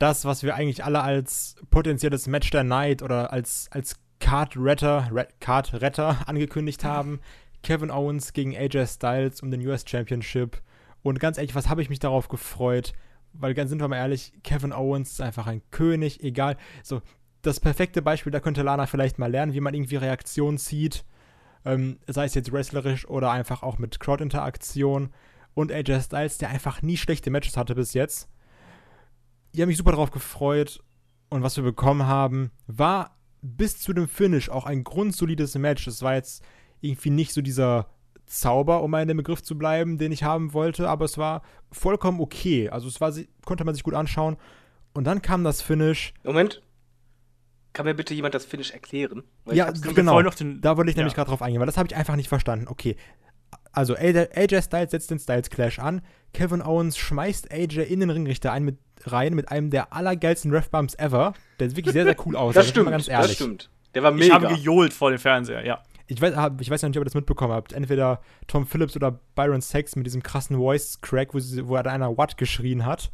das, 0.00 0.24
was 0.24 0.42
wir 0.42 0.54
eigentlich 0.54 0.82
alle 0.82 1.02
als 1.02 1.56
potenzielles 1.70 2.26
Match 2.26 2.50
der 2.50 2.64
Night 2.64 3.02
oder 3.02 3.32
als, 3.32 3.68
als 3.70 3.96
Card-Retter 4.18 5.10
Re 5.12 5.28
Card 5.40 5.74
-Retter 5.74 6.16
angekündigt 6.26 6.84
haben. 6.84 7.20
Kevin 7.62 7.90
Owens 7.90 8.32
gegen 8.32 8.56
AJ 8.56 8.86
Styles 8.86 9.42
um 9.42 9.50
den 9.50 9.64
US 9.66 9.84
Championship. 9.86 10.62
Und 11.02 11.20
ganz 11.20 11.36
ehrlich, 11.36 11.54
was 11.54 11.68
habe 11.68 11.82
ich 11.82 11.90
mich 11.90 11.98
darauf 11.98 12.28
gefreut? 12.28 12.94
Weil 13.34 13.52
ganz 13.52 13.68
sind 13.68 13.80
wir 13.80 13.88
mal 13.88 13.96
ehrlich, 13.96 14.32
Kevin 14.42 14.72
Owens 14.72 15.12
ist 15.12 15.20
einfach 15.20 15.46
ein 15.46 15.62
König, 15.70 16.24
egal. 16.24 16.56
So, 16.82 17.02
das 17.42 17.60
perfekte 17.60 18.00
Beispiel, 18.00 18.32
da 18.32 18.40
könnte 18.40 18.62
Lana 18.62 18.86
vielleicht 18.86 19.18
mal 19.18 19.30
lernen, 19.30 19.52
wie 19.52 19.60
man 19.60 19.74
irgendwie 19.74 19.96
Reaktionen 19.96 20.56
zieht. 20.56 21.04
Ähm, 21.66 21.98
sei 22.06 22.24
es 22.24 22.34
jetzt 22.34 22.50
wrestlerisch 22.50 23.06
oder 23.06 23.30
einfach 23.30 23.62
auch 23.62 23.76
mit 23.76 24.00
Crowd-Interaktion. 24.00 25.10
Und 25.52 25.70
AJ 25.70 26.00
Styles, 26.00 26.38
der 26.38 26.48
einfach 26.48 26.80
nie 26.80 26.96
schlechte 26.96 27.30
Matches 27.30 27.58
hatte 27.58 27.74
bis 27.74 27.92
jetzt 27.92 28.29
ich 29.52 29.60
habe 29.60 29.68
mich 29.68 29.76
super 29.78 29.92
darauf 29.92 30.10
gefreut 30.10 30.80
und 31.28 31.42
was 31.42 31.56
wir 31.56 31.64
bekommen 31.64 32.06
haben, 32.06 32.50
war 32.66 33.16
bis 33.42 33.78
zu 33.78 33.92
dem 33.92 34.08
Finish 34.08 34.48
auch 34.48 34.66
ein 34.66 34.84
grundsolides 34.84 35.54
Match. 35.56 35.86
Es 35.86 36.02
war 36.02 36.14
jetzt 36.14 36.42
irgendwie 36.80 37.10
nicht 37.10 37.32
so 37.32 37.40
dieser 37.42 37.88
Zauber, 38.26 38.82
um 38.82 38.90
mal 38.90 39.02
in 39.02 39.08
dem 39.08 39.16
Begriff 39.16 39.42
zu 39.42 39.56
bleiben, 39.58 39.98
den 39.98 40.12
ich 40.12 40.22
haben 40.22 40.52
wollte, 40.52 40.88
aber 40.88 41.04
es 41.04 41.18
war 41.18 41.42
vollkommen 41.72 42.20
okay. 42.20 42.68
Also 42.68 42.86
es 42.88 43.00
war, 43.00 43.12
konnte 43.44 43.64
man 43.64 43.74
sich 43.74 43.82
gut 43.82 43.94
anschauen. 43.94 44.36
Und 44.92 45.04
dann 45.04 45.22
kam 45.22 45.42
das 45.44 45.62
Finish. 45.62 46.12
Moment. 46.24 46.62
Kann 47.72 47.86
mir 47.86 47.94
bitte 47.94 48.14
jemand 48.14 48.34
das 48.34 48.44
Finish 48.44 48.72
erklären? 48.72 49.22
Weil 49.44 49.56
Ja, 49.56 49.70
genau. 49.70 50.20
den- 50.22 50.60
da 50.60 50.76
wollte 50.76 50.90
ich 50.90 50.96
nämlich 50.96 51.12
ja. 51.12 51.16
gerade 51.16 51.30
drauf 51.30 51.42
eingehen, 51.42 51.60
weil 51.60 51.66
das 51.66 51.76
habe 51.76 51.86
ich 51.88 51.94
einfach 51.96 52.16
nicht 52.16 52.28
verstanden. 52.28 52.66
Okay. 52.68 52.96
Also 53.72 53.94
AJ, 53.96 54.62
Styles 54.62 54.90
setzt 54.90 55.10
den 55.10 55.18
Styles 55.18 55.48
Clash 55.50 55.78
an. 55.78 56.02
Kevin 56.34 56.60
Owens 56.62 56.96
schmeißt 56.98 57.52
AJ 57.52 57.80
in 57.82 58.00
den 58.00 58.10
Ringrichter 58.10 58.52
ein 58.52 58.64
mit, 58.64 58.78
rein 59.04 59.34
mit 59.34 59.50
einem 59.50 59.70
der 59.70 59.92
allergeilsten 59.92 60.52
Ref-Bumps 60.52 60.94
ever. 60.96 61.34
Der 61.60 61.68
sieht 61.68 61.76
wirklich 61.76 61.92
sehr, 61.92 62.04
sehr 62.04 62.16
cool 62.26 62.36
aus. 62.36 62.54
das 62.54 62.62
Also, 62.62 62.66
ich 62.66 62.70
stimmt, 62.70 62.84
mal 62.86 62.90
ganz 62.92 63.06
das 63.06 63.12
ehrlich. 63.14 63.32
stimmt. 63.36 63.70
Der 63.94 64.02
war 64.02 64.12
Ich 64.12 64.18
mega. 64.20 64.34
habe 64.34 64.48
gejohlt 64.48 64.92
vor 64.92 65.10
dem 65.10 65.18
Fernseher, 65.18 65.64
ja. 65.64 65.80
Ich 66.06 66.20
weiß, 66.20 66.34
hab- 66.34 66.60
ich 66.60 66.68
weiß 66.70 66.82
ja 66.82 66.88
nicht, 66.88 66.96
ob 66.98 67.02
ihr 67.02 67.04
das 67.06 67.14
mitbekommen 67.14 67.52
habt. 67.52 67.72
Entweder 67.72 68.20
Tom 68.48 68.66
Phillips 68.66 68.96
oder 68.96 69.20
Byron 69.36 69.60
Sachs 69.60 69.94
mit 69.94 70.06
diesem 70.06 70.22
krassen 70.24 70.56
Voice-Crack, 70.56 71.32
wo, 71.34 71.38
sie- 71.38 71.66
wo 71.68 71.76
er 71.76 71.84
da 71.84 71.90
einer 71.92 72.16
Watt 72.18 72.36
geschrien 72.36 72.84
hat. 72.84 73.10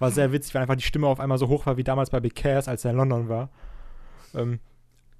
War 0.00 0.10
sehr 0.10 0.32
witzig, 0.32 0.54
weil 0.54 0.62
einfach 0.62 0.74
die 0.74 0.82
Stimme 0.82 1.06
auf 1.06 1.20
einmal 1.20 1.38
so 1.38 1.46
hoch 1.48 1.66
war 1.66 1.76
wie 1.76 1.84
damals 1.84 2.10
bei 2.10 2.18
Big 2.18 2.34
Cass, 2.34 2.66
als 2.66 2.84
er 2.84 2.90
in 2.90 2.96
London 2.96 3.28
war. 3.28 3.50
Ähm, 4.34 4.58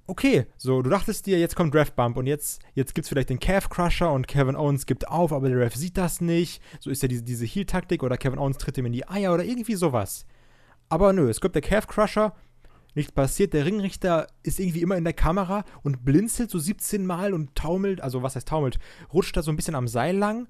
okay, 0.07 0.45
so, 0.57 0.81
du 0.81 0.89
dachtest 0.89 1.25
dir, 1.25 1.39
jetzt 1.39 1.55
kommt 1.55 1.73
Draft 1.73 1.95
Bump 1.95 2.17
und 2.17 2.27
jetzt, 2.27 2.61
jetzt 2.73 2.93
gibt's 2.93 3.09
vielleicht 3.09 3.29
den 3.29 3.39
Calf 3.39 3.69
Crusher 3.69 4.11
und 4.11 4.27
Kevin 4.27 4.55
Owens 4.55 4.85
gibt 4.85 5.07
auf, 5.07 5.33
aber 5.33 5.49
der 5.49 5.59
Ref 5.59 5.75
sieht 5.75 5.97
das 5.97 6.21
nicht. 6.21 6.61
So 6.79 6.89
ist 6.89 7.01
ja 7.01 7.07
diese, 7.07 7.23
diese 7.23 7.45
Heel-Taktik 7.45 8.03
oder 8.03 8.17
Kevin 8.17 8.39
Owens 8.39 8.57
tritt 8.57 8.77
ihm 8.77 8.85
in 8.85 8.93
die 8.93 9.07
Eier 9.07 9.33
oder 9.33 9.43
irgendwie 9.43 9.75
sowas. 9.75 10.25
Aber 10.89 11.13
nö, 11.13 11.29
es 11.29 11.41
gibt 11.41 11.55
der 11.55 11.61
Calf 11.61 11.87
Crusher, 11.87 12.35
nichts 12.93 13.11
passiert. 13.11 13.53
Der 13.53 13.65
Ringrichter 13.65 14.27
ist 14.43 14.59
irgendwie 14.59 14.81
immer 14.81 14.97
in 14.97 15.03
der 15.03 15.13
Kamera 15.13 15.63
und 15.83 16.05
blinzelt 16.05 16.49
so 16.49 16.59
17 16.59 17.05
Mal 17.05 17.33
und 17.33 17.55
taumelt, 17.55 18.01
also 18.01 18.23
was 18.23 18.35
heißt 18.35 18.47
taumelt, 18.47 18.79
rutscht 19.13 19.35
da 19.35 19.41
so 19.41 19.51
ein 19.51 19.55
bisschen 19.55 19.75
am 19.75 19.87
Seil 19.87 20.15
lang. 20.15 20.47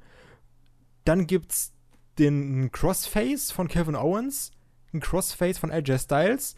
Dann 1.05 1.27
gibt's 1.27 1.73
den 2.19 2.71
Crossface 2.71 3.51
von 3.51 3.67
Kevin 3.67 3.95
Owens, 3.95 4.51
ein 4.93 4.99
Crossface 4.99 5.57
von 5.57 5.71
AJ 5.71 5.99
Styles. 5.99 6.55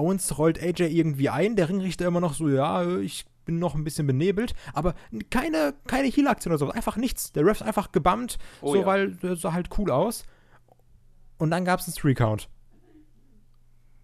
Owens 0.00 0.38
rollt 0.38 0.60
AJ 0.62 0.82
irgendwie 0.88 1.28
ein, 1.28 1.54
der 1.56 1.68
Ringrichter 1.68 2.06
immer 2.06 2.20
noch 2.20 2.34
so, 2.34 2.48
ja, 2.48 2.98
ich 2.98 3.24
bin 3.44 3.58
noch 3.58 3.74
ein 3.74 3.84
bisschen 3.84 4.06
benebelt, 4.06 4.54
aber 4.74 4.94
keine, 5.30 5.74
keine 5.86 6.08
Heal-Aktion 6.08 6.52
oder 6.52 6.58
so, 6.58 6.70
einfach 6.70 6.96
nichts. 6.96 7.32
Der 7.32 7.44
Ref 7.44 7.60
ist 7.60 7.66
einfach 7.66 7.92
gebammt, 7.92 8.38
Oh 8.62 8.72
so, 8.74 8.80
ja. 8.80 8.86
weil 8.86 9.12
der 9.16 9.36
sah 9.36 9.52
halt 9.52 9.68
cool 9.78 9.90
aus. 9.90 10.24
Und 11.38 11.50
dann 11.50 11.64
gab's 11.64 11.86
einen 11.86 11.94
Three-Count. 11.94 12.48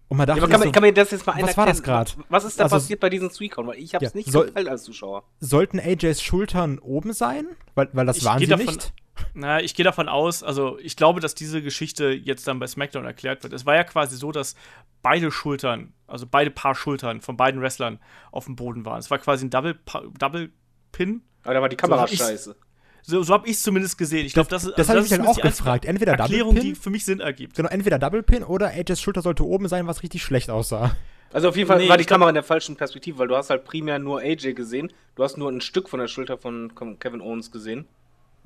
Und 0.09 0.17
man 0.17 0.25
dachte 0.25 0.39
Ja, 0.39 0.43
aber 0.45 0.51
kann, 0.51 0.59
man, 0.61 0.69
so, 0.69 0.71
kann 0.71 0.83
mir 0.83 0.93
das 0.93 1.11
jetzt 1.11 1.27
mal 1.27 1.33
einer 1.33 1.47
was 1.47 1.57
war 1.57 1.65
das 1.65 1.83
grad? 1.83 2.17
Was 2.29 2.45
ist 2.45 2.57
da 2.59 2.63
Also- 2.63 2.77
passiert 2.77 2.99
bei 3.01 3.09
diesen 3.09 3.29
Suicon? 3.29 3.67
Weil 3.67 3.77
ich 3.77 3.93
habe 3.93 4.05
es 4.05 4.13
Ja, 4.13 4.17
nicht 4.17 4.31
geteilt 4.31 4.67
als 4.69 4.83
Zuschauer. 4.83 5.23
sollten 5.41 5.79
AJs 5.79 6.21
Schultern 6.21 6.79
oben 6.79 7.11
sein? 7.11 7.45
Weil, 7.75 7.89
weil 7.91 8.05
das 8.05 8.17
Ich 8.17 8.23
waren 8.25 8.39
sie 8.39 8.47
davon- 8.47 8.65
nicht. 8.67 8.93
Na, 9.33 9.61
ich 9.61 9.75
gehe 9.75 9.83
davon 9.83 10.09
aus, 10.09 10.43
also 10.43 10.77
ich 10.79 10.95
glaube, 10.95 11.19
dass 11.19 11.35
diese 11.35 11.61
Geschichte 11.61 12.09
jetzt 12.09 12.47
dann 12.47 12.59
bei 12.59 12.67
SmackDown 12.67 13.05
erklärt 13.05 13.43
wird. 13.43 13.53
Es 13.53 13.65
war 13.65 13.75
ja 13.75 13.83
quasi 13.83 14.15
so, 14.17 14.31
dass 14.31 14.55
beide 15.01 15.31
Schultern, 15.31 15.93
also 16.07 16.25
beide 16.29 16.51
Paar 16.51 16.75
Schultern 16.75 17.21
von 17.21 17.37
beiden 17.37 17.61
Wrestlern 17.61 17.99
auf 18.31 18.45
dem 18.45 18.55
Boden 18.55 18.85
waren. 18.85 18.99
Es 18.99 19.09
war 19.11 19.19
quasi 19.19 19.45
ein 19.45 19.49
Double, 19.49 19.73
Pa- 19.73 20.03
Double 20.19 20.51
Pin. 20.91 21.21
Aber 21.43 21.53
da 21.53 21.61
war 21.61 21.69
die 21.69 21.75
Kamera 21.77 22.05
ich's- 22.05 22.17
scheiße. 22.17 22.55
So, 23.03 23.23
so 23.23 23.33
habe 23.33 23.47
ich 23.47 23.53
es 23.55 23.63
zumindest 23.63 23.97
gesehen. 23.97 24.25
Ich 24.25 24.33
glaube, 24.33 24.49
das, 24.49 24.65
ist- 24.65 24.71
Das 24.77 24.89
also 24.89 24.97
habe 24.99 25.05
ich 25.05 25.11
mich 25.11 25.17
dann 25.19 25.27
auch 25.27 25.35
die 25.35 25.41
gefragt. 25.41 25.85
Entweder 25.85 26.13
Double 26.17 26.23
Erklärung, 26.25 26.55
die 26.55 26.61
Pin, 26.73 26.75
für 26.75 26.89
mich 26.89 27.05
Sinn 27.05 27.21
ergibt. 27.21 27.55
genau, 27.55 27.69
entweder 27.69 27.99
Double 27.99 28.21
Pin 28.21 28.43
oder 28.43 28.67
AJs 28.73 28.99
Schulter 29.01 29.21
sollte 29.21 29.45
oben 29.45 29.69
sein, 29.69 29.87
was 29.87 30.03
richtig 30.03 30.23
schlecht 30.23 30.49
aussah. 30.49 30.93
Also 31.31 31.49
auf 31.49 31.55
jeden 31.57 31.67
Fall 31.67 31.77
Nee, 31.79 31.89
war 31.89 31.97
die 31.97 32.05
Kamera 32.05 32.29
in 32.29 32.35
der 32.35 32.43
falschen 32.43 32.75
Perspektive, 32.77 33.17
weil 33.19 33.27
du 33.27 33.35
hast 33.35 33.49
halt 33.49 33.63
primär 33.65 33.99
nur 33.99 34.19
AJ 34.21 34.53
gesehen. 34.53 34.91
Du 35.15 35.23
hast 35.23 35.37
nur 35.37 35.49
ein 35.51 35.61
Stück 35.61 35.87
von 35.89 35.99
der 35.99 36.07
Schulter 36.07 36.37
von 36.37 36.73
Kevin 36.99 37.21
Owens 37.21 37.51
gesehen. 37.51 37.85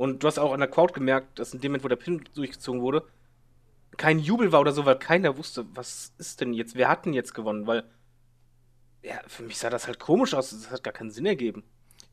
Und 0.02 0.24
du 0.24 0.28
hast 0.28 0.40
auch 0.40 0.52
an 0.52 0.60
der 0.60 0.68
Crowd 0.68 0.94
gemerkt, 0.94 1.38
dass 1.38 1.54
in 1.54 1.62
dem 1.62 1.74
Moment, 1.74 1.84
wo 1.84 1.88
der 1.88 1.96
Pin 1.96 2.24
durchgezogen 2.34 2.82
wurde, 2.82 3.04
kein 3.98 4.18
Jubel 4.18 4.52
war 4.52 4.62
oder 4.62 4.72
so, 4.72 4.84
weil 4.84 4.98
keiner 4.98 5.38
wusste, 5.38 5.64
was 5.76 6.16
ist 6.18 6.42
denn 6.42 6.56
jetzt, 6.56 6.74
wer 6.74 6.90
hat 6.90 7.06
denn 7.06 7.14
jetzt 7.14 7.36
gewonnen? 7.36 7.68
Weil, 7.68 7.84
ja, 9.04 9.20
für 9.28 9.44
mich 9.44 9.60
sah 9.60 9.70
das 9.70 9.86
halt 9.86 10.00
komisch 10.00 10.34
aus, 10.34 10.50
das 10.50 10.72
hat 10.72 10.84
gar 10.84 10.92
keinen 10.92 11.12
Sinn 11.12 11.28
ergeben. 11.28 11.64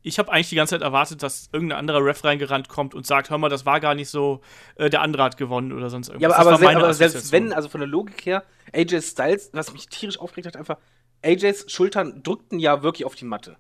Ich 0.03 0.19
habe 0.19 0.31
eigentlich 0.31 0.51
die 0.51 0.57
ganze 0.57 0.75
Zeit 0.75 0.83
erwartet, 0.83 1.23
dass 1.23 1.49
irgendein 1.51 1.79
anderer 1.79 2.05
Ref 2.05 2.23
reingerannt 2.25 2.69
kommt 2.69 2.95
und 2.95 3.07
sagt, 3.07 3.31
hör 3.31 3.39
mal, 3.39 3.49
das 3.49 3.65
war 3.65 3.81
gar 3.81 3.95
nicht 3.95 4.11
so, 4.11 4.43
äh, 4.75 4.91
der 4.91 5.01
andere 5.01 5.23
hat 5.23 5.39
gewonnen 5.39 5.73
oder 5.73 5.89
sonst 5.89 6.09
irgendwas. 6.09 6.31
Ja, 6.31 6.37
aber, 6.37 6.51
aber, 6.51 6.59
se 6.59 6.77
aber 6.77 6.93
selbst 6.93 7.33
wenn, 7.33 7.55
also 7.55 7.71
von 7.71 7.81
der 7.81 7.89
Logik 7.89 8.27
her, 8.27 8.45
AJ 8.75 9.01
Styles, 9.01 9.49
was 9.55 9.73
mich 9.73 9.89
tierisch 9.89 10.21
aufgeregt 10.21 10.49
hat, 10.49 10.59
einfach, 10.59 10.77
AJs 11.25 11.73
Schultern 11.73 12.23
drückten 12.23 12.59
ja 12.59 12.83
wirklich 12.83 13.07
auf 13.07 13.15
die 13.15 13.25
Matte. 13.25 13.57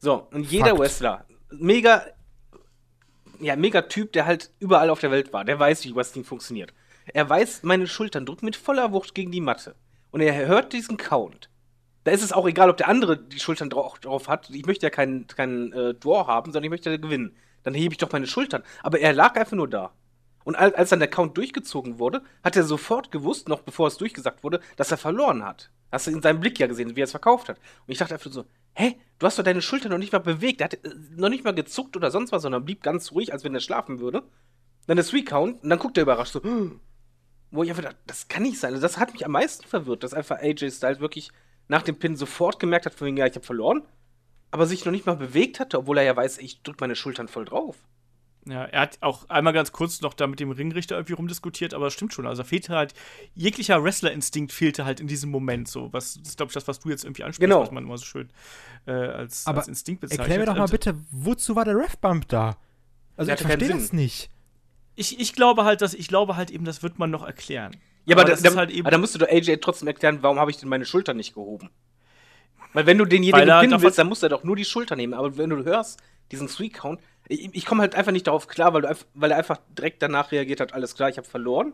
So, 0.00 0.26
und 0.32 0.50
jeder 0.50 0.70
Fakt. 0.70 0.80
Wrestler, 0.80 1.24
mega, 1.52 2.04
ja, 3.40 3.56
mega 3.56 3.82
Typ, 3.82 4.12
der 4.12 4.26
halt 4.26 4.50
überall 4.58 4.90
auf 4.90 5.00
der 5.00 5.10
Welt 5.10 5.32
war, 5.32 5.44
der 5.44 5.58
weiß, 5.58 5.84
wie 5.84 5.94
Wrestling 5.94 6.24
funktioniert. 6.24 6.72
Er 7.12 7.28
weiß, 7.28 7.62
meine 7.62 7.86
Schultern 7.86 8.26
drücken 8.26 8.44
mit 8.44 8.56
voller 8.56 8.92
Wucht 8.92 9.14
gegen 9.14 9.32
die 9.32 9.40
Matte. 9.40 9.74
Und 10.10 10.20
er 10.20 10.46
hört 10.46 10.72
diesen 10.72 10.96
Count. 10.96 11.50
Da 12.04 12.12
ist 12.12 12.22
es 12.22 12.32
auch 12.32 12.46
egal, 12.46 12.70
ob 12.70 12.76
der 12.76 12.88
andere 12.88 13.18
die 13.18 13.40
Schultern 13.40 13.70
drauf, 13.70 13.98
drauf 13.98 14.28
hat. 14.28 14.48
Ich 14.50 14.66
möchte 14.66 14.86
ja 14.86 14.90
keinen 14.90 15.26
keinen 15.26 15.72
äh, 15.72 15.94
Draw 15.94 16.26
haben, 16.26 16.52
sondern 16.52 16.64
ich 16.64 16.70
möchte 16.70 16.90
ja 16.90 16.96
gewinnen. 16.96 17.36
Dann 17.62 17.74
hebe 17.74 17.92
ich 17.92 17.98
doch 17.98 18.10
meine 18.10 18.26
Schultern. 18.26 18.62
Aber 18.82 19.00
er 19.00 19.12
lag 19.12 19.36
einfach 19.36 19.56
nur 19.56 19.68
da. 19.68 19.92
Und 20.44 20.56
als 20.56 20.88
dann 20.88 21.00
der 21.00 21.10
Count 21.10 21.36
durchgezogen 21.36 21.98
wurde, 21.98 22.22
hat 22.42 22.56
er 22.56 22.64
sofort 22.64 23.12
gewusst, 23.12 23.48
noch 23.48 23.60
bevor 23.60 23.88
es 23.88 23.98
durchgesagt 23.98 24.42
wurde, 24.42 24.60
dass 24.76 24.90
er 24.90 24.96
verloren 24.96 25.44
hat. 25.44 25.70
Hast 25.92 26.06
du 26.06 26.12
in 26.12 26.22
seinem 26.22 26.40
Blick 26.40 26.58
ja 26.58 26.66
gesehen, 26.66 26.96
wie 26.96 27.02
er 27.02 27.04
es 27.04 27.10
verkauft 27.10 27.50
hat. 27.50 27.58
Und 27.58 27.92
ich 27.92 27.98
dachte 27.98 28.14
einfach 28.14 28.32
so, 28.32 28.46
hä, 28.74 28.96
du 29.18 29.26
hast 29.26 29.38
doch 29.38 29.44
deine 29.44 29.62
Schulter 29.62 29.88
noch 29.88 29.98
nicht 29.98 30.12
mal 30.12 30.18
bewegt. 30.18 30.60
Er 30.60 30.66
hat 30.66 30.74
äh, 30.74 30.94
noch 31.16 31.28
nicht 31.28 31.44
mal 31.44 31.54
gezuckt 31.54 31.96
oder 31.96 32.10
sonst 32.10 32.32
was, 32.32 32.42
sondern 32.42 32.64
blieb 32.64 32.82
ganz 32.82 33.12
ruhig, 33.12 33.32
als 33.32 33.44
wenn 33.44 33.54
er 33.54 33.60
schlafen 33.60 34.00
würde. 34.00 34.22
Dann 34.86 34.96
der 34.96 35.06
Three-Count 35.06 35.62
und 35.62 35.70
dann 35.70 35.78
guckt 35.78 35.96
er 35.96 36.02
überrascht 36.02 36.32
so, 36.32 36.42
"Hm." 36.42 36.80
wo 37.50 37.62
ich 37.62 37.70
einfach 37.70 37.82
dachte, 37.82 37.98
das 38.06 38.28
kann 38.28 38.44
nicht 38.44 38.60
sein. 38.60 38.72
Also 38.72 38.82
das 38.82 38.98
hat 38.98 39.12
mich 39.12 39.24
am 39.24 39.32
meisten 39.32 39.66
verwirrt, 39.66 40.04
dass 40.04 40.14
einfach 40.14 40.38
AJ 40.38 40.70
Styles 40.70 41.00
wirklich 41.00 41.30
nach 41.68 41.82
dem 41.82 41.98
Pin 41.98 42.16
sofort 42.16 42.60
gemerkt 42.60 42.86
hat, 42.86 42.94
von 42.94 43.06
wegen, 43.06 43.16
ja, 43.16 43.26
ich 43.26 43.34
habe 43.34 43.44
verloren, 43.44 43.82
aber 44.50 44.66
sich 44.66 44.84
noch 44.84 44.92
nicht 44.92 45.06
mal 45.06 45.16
bewegt 45.16 45.60
hatte, 45.60 45.78
obwohl 45.78 45.98
er 45.98 46.04
ja 46.04 46.16
weiß, 46.16 46.38
ich 46.38 46.62
drück 46.62 46.80
meine 46.80 46.96
Schultern 46.96 47.28
voll 47.28 47.44
drauf. 47.44 47.76
Ja, 48.46 48.64
er 48.64 48.80
hat 48.80 48.98
auch 49.02 49.28
einmal 49.28 49.52
ganz 49.52 49.70
kurz 49.70 50.00
noch 50.00 50.14
da 50.14 50.26
mit 50.26 50.40
dem 50.40 50.50
Ringrichter 50.50 50.96
irgendwie 50.96 51.12
rumdiskutiert, 51.12 51.74
aber 51.74 51.88
es 51.88 51.92
stimmt 51.92 52.14
schon. 52.14 52.26
Also 52.26 52.42
fehlte 52.42 52.74
halt, 52.74 52.94
jeglicher 53.34 53.84
Wrestler-Instinkt 53.84 54.50
fehlte 54.50 54.86
halt 54.86 54.98
in 54.98 55.06
diesem 55.08 55.30
Moment 55.30 55.68
so. 55.68 55.92
Was, 55.92 56.14
das 56.14 56.30
ist, 56.30 56.36
glaube 56.38 56.48
ich, 56.50 56.54
das, 56.54 56.66
was 56.66 56.80
du 56.80 56.88
jetzt 56.88 57.04
irgendwie 57.04 57.22
ansprichst, 57.24 57.40
Genau. 57.50 57.60
was 57.60 57.70
man 57.70 57.84
immer 57.84 57.98
so 57.98 58.04
schön 58.06 58.30
äh, 58.86 58.92
als, 58.92 59.46
Aber 59.46 59.58
als 59.58 59.68
Instinkt 59.68 60.00
bezeichnet. 60.00 60.20
Erklär 60.20 60.38
mir 60.38 60.46
doch 60.46 60.56
mal 60.56 60.64
Und 60.64 60.70
bitte, 60.70 60.96
wozu 61.10 61.54
war 61.54 61.66
der 61.66 61.76
Ref-Bump 61.76 62.28
da? 62.28 62.56
Also 63.16 63.30
ich 63.32 63.40
verstehe 63.40 63.68
das 63.68 63.92
nicht. 63.92 64.30
Ich, 64.94 65.20
ich 65.20 65.34
glaube 65.34 65.64
halt, 65.64 65.82
dass, 65.82 65.92
ich 65.92 66.08
glaube 66.08 66.36
halt 66.36 66.50
eben, 66.50 66.64
das 66.64 66.82
wird 66.82 66.98
man 66.98 67.10
noch 67.10 67.24
erklären. 67.24 67.76
Ja, 68.06 68.16
aber, 68.16 68.24
das 68.24 68.42
da, 68.42 68.48
ist 68.48 68.56
halt 68.56 68.70
eben. 68.70 68.80
aber 68.86 68.90
da 68.90 68.98
musst 68.98 69.14
du 69.14 69.18
doch 69.18 69.28
AJ 69.28 69.58
trotzdem 69.58 69.86
erklären, 69.88 70.22
warum 70.22 70.38
habe 70.38 70.50
ich 70.50 70.56
denn 70.56 70.68
meine 70.70 70.86
Schultern 70.86 71.18
nicht 71.18 71.34
gehoben? 71.34 71.68
Weil 72.72 72.86
wenn 72.86 72.98
du 72.98 73.04
denjenigen 73.04 73.48
pinnen 73.60 73.82
willst, 73.82 73.98
dann 73.98 74.08
musst 74.08 74.22
du 74.22 74.28
doch 74.28 74.44
nur 74.44 74.56
die 74.56 74.64
Schulter 74.64 74.96
nehmen. 74.96 75.12
Aber 75.14 75.36
wenn 75.36 75.50
du 75.50 75.64
hörst, 75.64 76.00
diesen 76.30 76.48
Three-Count, 76.48 77.00
ich, 77.30 77.50
ich 77.52 77.64
komme 77.64 77.82
halt 77.82 77.94
einfach 77.94 78.12
nicht 78.12 78.26
darauf 78.26 78.48
klar, 78.48 78.74
weil, 78.74 78.82
du, 78.82 78.96
weil 79.14 79.30
er 79.30 79.38
einfach 79.38 79.58
direkt 79.70 80.02
danach 80.02 80.32
reagiert 80.32 80.60
hat, 80.60 80.72
alles 80.74 80.94
klar, 80.94 81.08
ich 81.08 81.16
habe 81.16 81.28
verloren. 81.28 81.72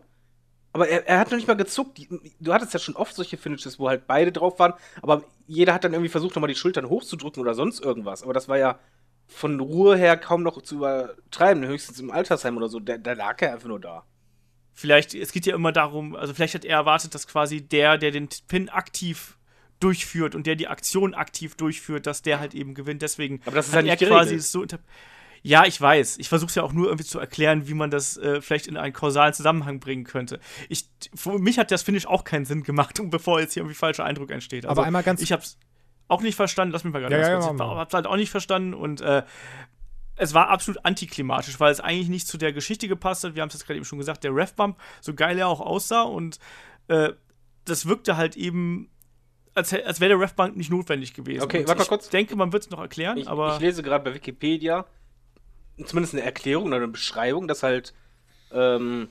Aber 0.72 0.88
er, 0.88 1.06
er 1.08 1.18
hat 1.18 1.30
noch 1.30 1.38
nicht 1.38 1.48
mal 1.48 1.56
gezuckt. 1.56 2.00
Du 2.38 2.52
hattest 2.52 2.74
ja 2.74 2.78
schon 2.78 2.96
oft 2.96 3.14
solche 3.14 3.38
Finishes, 3.38 3.78
wo 3.78 3.88
halt 3.88 4.06
beide 4.06 4.32
drauf 4.32 4.58
waren, 4.58 4.74
aber 5.00 5.24
jeder 5.46 5.72
hat 5.72 5.84
dann 5.84 5.94
irgendwie 5.94 6.10
versucht, 6.10 6.34
nochmal 6.34 6.48
die 6.48 6.54
Schultern 6.54 6.88
hochzudrücken 6.88 7.40
oder 7.40 7.54
sonst 7.54 7.80
irgendwas. 7.80 8.22
Aber 8.22 8.34
das 8.34 8.48
war 8.48 8.58
ja 8.58 8.78
von 9.26 9.58
Ruhe 9.58 9.96
her 9.96 10.16
kaum 10.16 10.42
noch 10.42 10.60
zu 10.60 10.76
übertreiben, 10.76 11.64
höchstens 11.64 11.98
im 11.98 12.10
Altersheim 12.10 12.56
oder 12.58 12.68
so. 12.68 12.78
Da, 12.78 12.98
da 12.98 13.14
lag 13.14 13.40
er 13.40 13.54
einfach 13.54 13.68
nur 13.68 13.80
da. 13.80 14.04
Vielleicht, 14.74 15.14
es 15.14 15.32
geht 15.32 15.46
ja 15.46 15.54
immer 15.54 15.72
darum, 15.72 16.14
also 16.14 16.34
vielleicht 16.34 16.54
hat 16.54 16.66
er 16.66 16.76
erwartet, 16.76 17.14
dass 17.14 17.26
quasi 17.26 17.62
der, 17.62 17.96
der 17.96 18.10
den 18.10 18.28
Pin 18.46 18.68
aktiv 18.68 19.38
durchführt 19.80 20.34
und 20.34 20.46
der 20.46 20.56
die 20.56 20.68
Aktion 20.68 21.14
aktiv 21.14 21.54
durchführt, 21.54 22.06
dass 22.06 22.20
der 22.20 22.40
halt 22.40 22.54
eben 22.54 22.74
gewinnt. 22.74 23.00
Deswegen 23.00 23.40
Aber 23.46 23.56
das 23.56 23.68
ist 23.68 23.74
nicht 23.74 23.86
er 23.88 23.96
quasi 23.96 24.08
geregelt. 24.08 24.40
es 24.40 24.52
so 24.52 24.66
Ja, 25.46 25.64
ich 25.64 25.80
weiß. 25.80 26.18
Ich 26.18 26.28
versuche 26.28 26.48
es 26.48 26.54
ja 26.56 26.62
auch 26.64 26.72
nur 26.72 26.86
irgendwie 26.86 27.04
zu 27.04 27.18
erklären, 27.20 27.68
wie 27.68 27.74
man 27.74 27.90
das 27.90 28.16
äh, 28.16 28.40
vielleicht 28.40 28.66
in 28.66 28.76
einen 28.76 28.92
kausalen 28.92 29.32
Zusammenhang 29.32 29.78
bringen 29.80 30.04
könnte. 30.04 30.40
Ich, 30.68 30.88
für 31.14 31.38
mich 31.38 31.58
hat 31.58 31.70
das 31.70 31.82
Finish 31.82 32.06
auch 32.06 32.24
keinen 32.24 32.44
Sinn 32.44 32.62
gemacht, 32.64 32.98
und 33.00 33.10
bevor 33.10 33.38
jetzt 33.40 33.54
hier 33.54 33.62
irgendwie 33.62 33.76
falscher 33.76 34.04
Eindruck 34.04 34.30
entsteht. 34.30 34.64
Also, 34.66 34.80
Aber 34.80 34.86
einmal 34.86 35.02
ganz- 35.02 35.22
Ich 35.22 35.30
hab's 35.32 35.58
auch 36.08 36.20
nicht 36.22 36.34
verstanden. 36.36 36.72
Lass 36.72 36.84
mich 36.84 36.92
mal 36.92 36.98
gerade 37.00 37.14
Ja, 37.14 37.20
ganz 37.28 37.44
ja, 37.44 37.50
kurz. 37.50 37.60
ja, 37.60 37.72
Ich 37.72 37.78
hab's 37.78 37.94
halt 37.94 38.06
auch 38.06 38.16
nicht 38.16 38.30
verstanden 38.30 38.74
und 38.74 39.00
äh, 39.00 39.22
es 40.16 40.32
war 40.34 40.48
absolut 40.48 40.84
antiklimatisch, 40.84 41.60
weil 41.60 41.70
es 41.70 41.80
eigentlich 41.80 42.08
nicht 42.08 42.26
zu 42.26 42.38
der 42.38 42.52
Geschichte 42.52 42.88
gepasst 42.88 43.22
hat. 43.24 43.34
Wir 43.34 43.42
haben 43.42 43.48
es 43.48 43.54
jetzt 43.54 43.66
gerade 43.66 43.76
eben 43.76 43.84
schon 43.84 43.98
gesagt, 43.98 44.24
der 44.24 44.34
Ref-Bump, 44.34 44.78
so 45.00 45.14
geil 45.14 45.38
er 45.38 45.48
auch 45.48 45.60
aussah 45.60 46.02
und 46.02 46.38
äh, 46.88 47.12
das 47.66 47.86
wirkte 47.86 48.16
halt 48.16 48.34
eben, 48.36 48.88
als, 49.54 49.72
als 49.74 50.00
wäre 50.00 50.10
der 50.10 50.20
Ref-Bump 50.20 50.56
nicht 50.56 50.70
notwendig 50.70 51.12
gewesen. 51.14 51.42
Okay, 51.42 51.64
warte 51.66 51.78
mal 51.78 51.82
ich 51.82 51.88
kurz. 51.88 52.08
denke, 52.08 52.34
man 52.34 52.52
wird 52.52 52.62
es 52.64 52.70
noch 52.70 52.80
erklären, 52.80 53.18
Ich, 53.18 53.28
aber 53.28 53.54
ich 53.56 53.60
lese 53.60 53.82
gerade 53.82 54.02
bei 54.04 54.14
Wikipedia 54.14 54.86
zumindest 55.84 56.14
eine 56.14 56.22
Erklärung 56.24 56.66
oder 56.68 56.76
eine 56.76 56.88
Beschreibung, 56.88 57.48
dass 57.48 57.62
halt 57.62 57.94
ähm, 58.52 59.08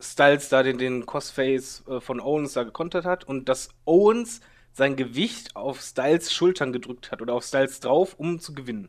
Styles 0.00 0.48
da 0.48 0.62
den, 0.62 0.78
den 0.78 1.06
Crossface 1.06 1.84
äh, 1.88 2.00
von 2.00 2.20
Owens 2.20 2.52
da 2.52 2.62
gekontert 2.64 3.04
hat 3.04 3.24
und 3.24 3.48
dass 3.48 3.70
Owens 3.84 4.40
sein 4.72 4.96
Gewicht 4.96 5.54
auf 5.56 5.80
Styles 5.80 6.32
Schultern 6.32 6.72
gedrückt 6.72 7.10
hat 7.12 7.22
oder 7.22 7.34
auf 7.34 7.44
Styles 7.44 7.80
drauf, 7.80 8.14
um 8.14 8.40
zu 8.40 8.54
gewinnen. 8.54 8.88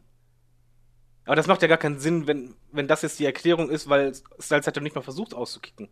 Aber 1.25 1.35
das 1.35 1.47
macht 1.47 1.61
ja 1.61 1.67
gar 1.67 1.77
keinen 1.77 1.99
Sinn, 1.99 2.27
wenn, 2.27 2.55
wenn 2.71 2.87
das 2.87 3.01
jetzt 3.01 3.19
die 3.19 3.25
Erklärung 3.25 3.69
ist, 3.69 3.87
weil 3.89 4.13
Styles 4.39 4.67
hat 4.67 4.75
ja 4.75 4.81
nicht 4.81 4.95
mal 4.95 5.01
versucht 5.01 5.33
auszukicken. 5.33 5.89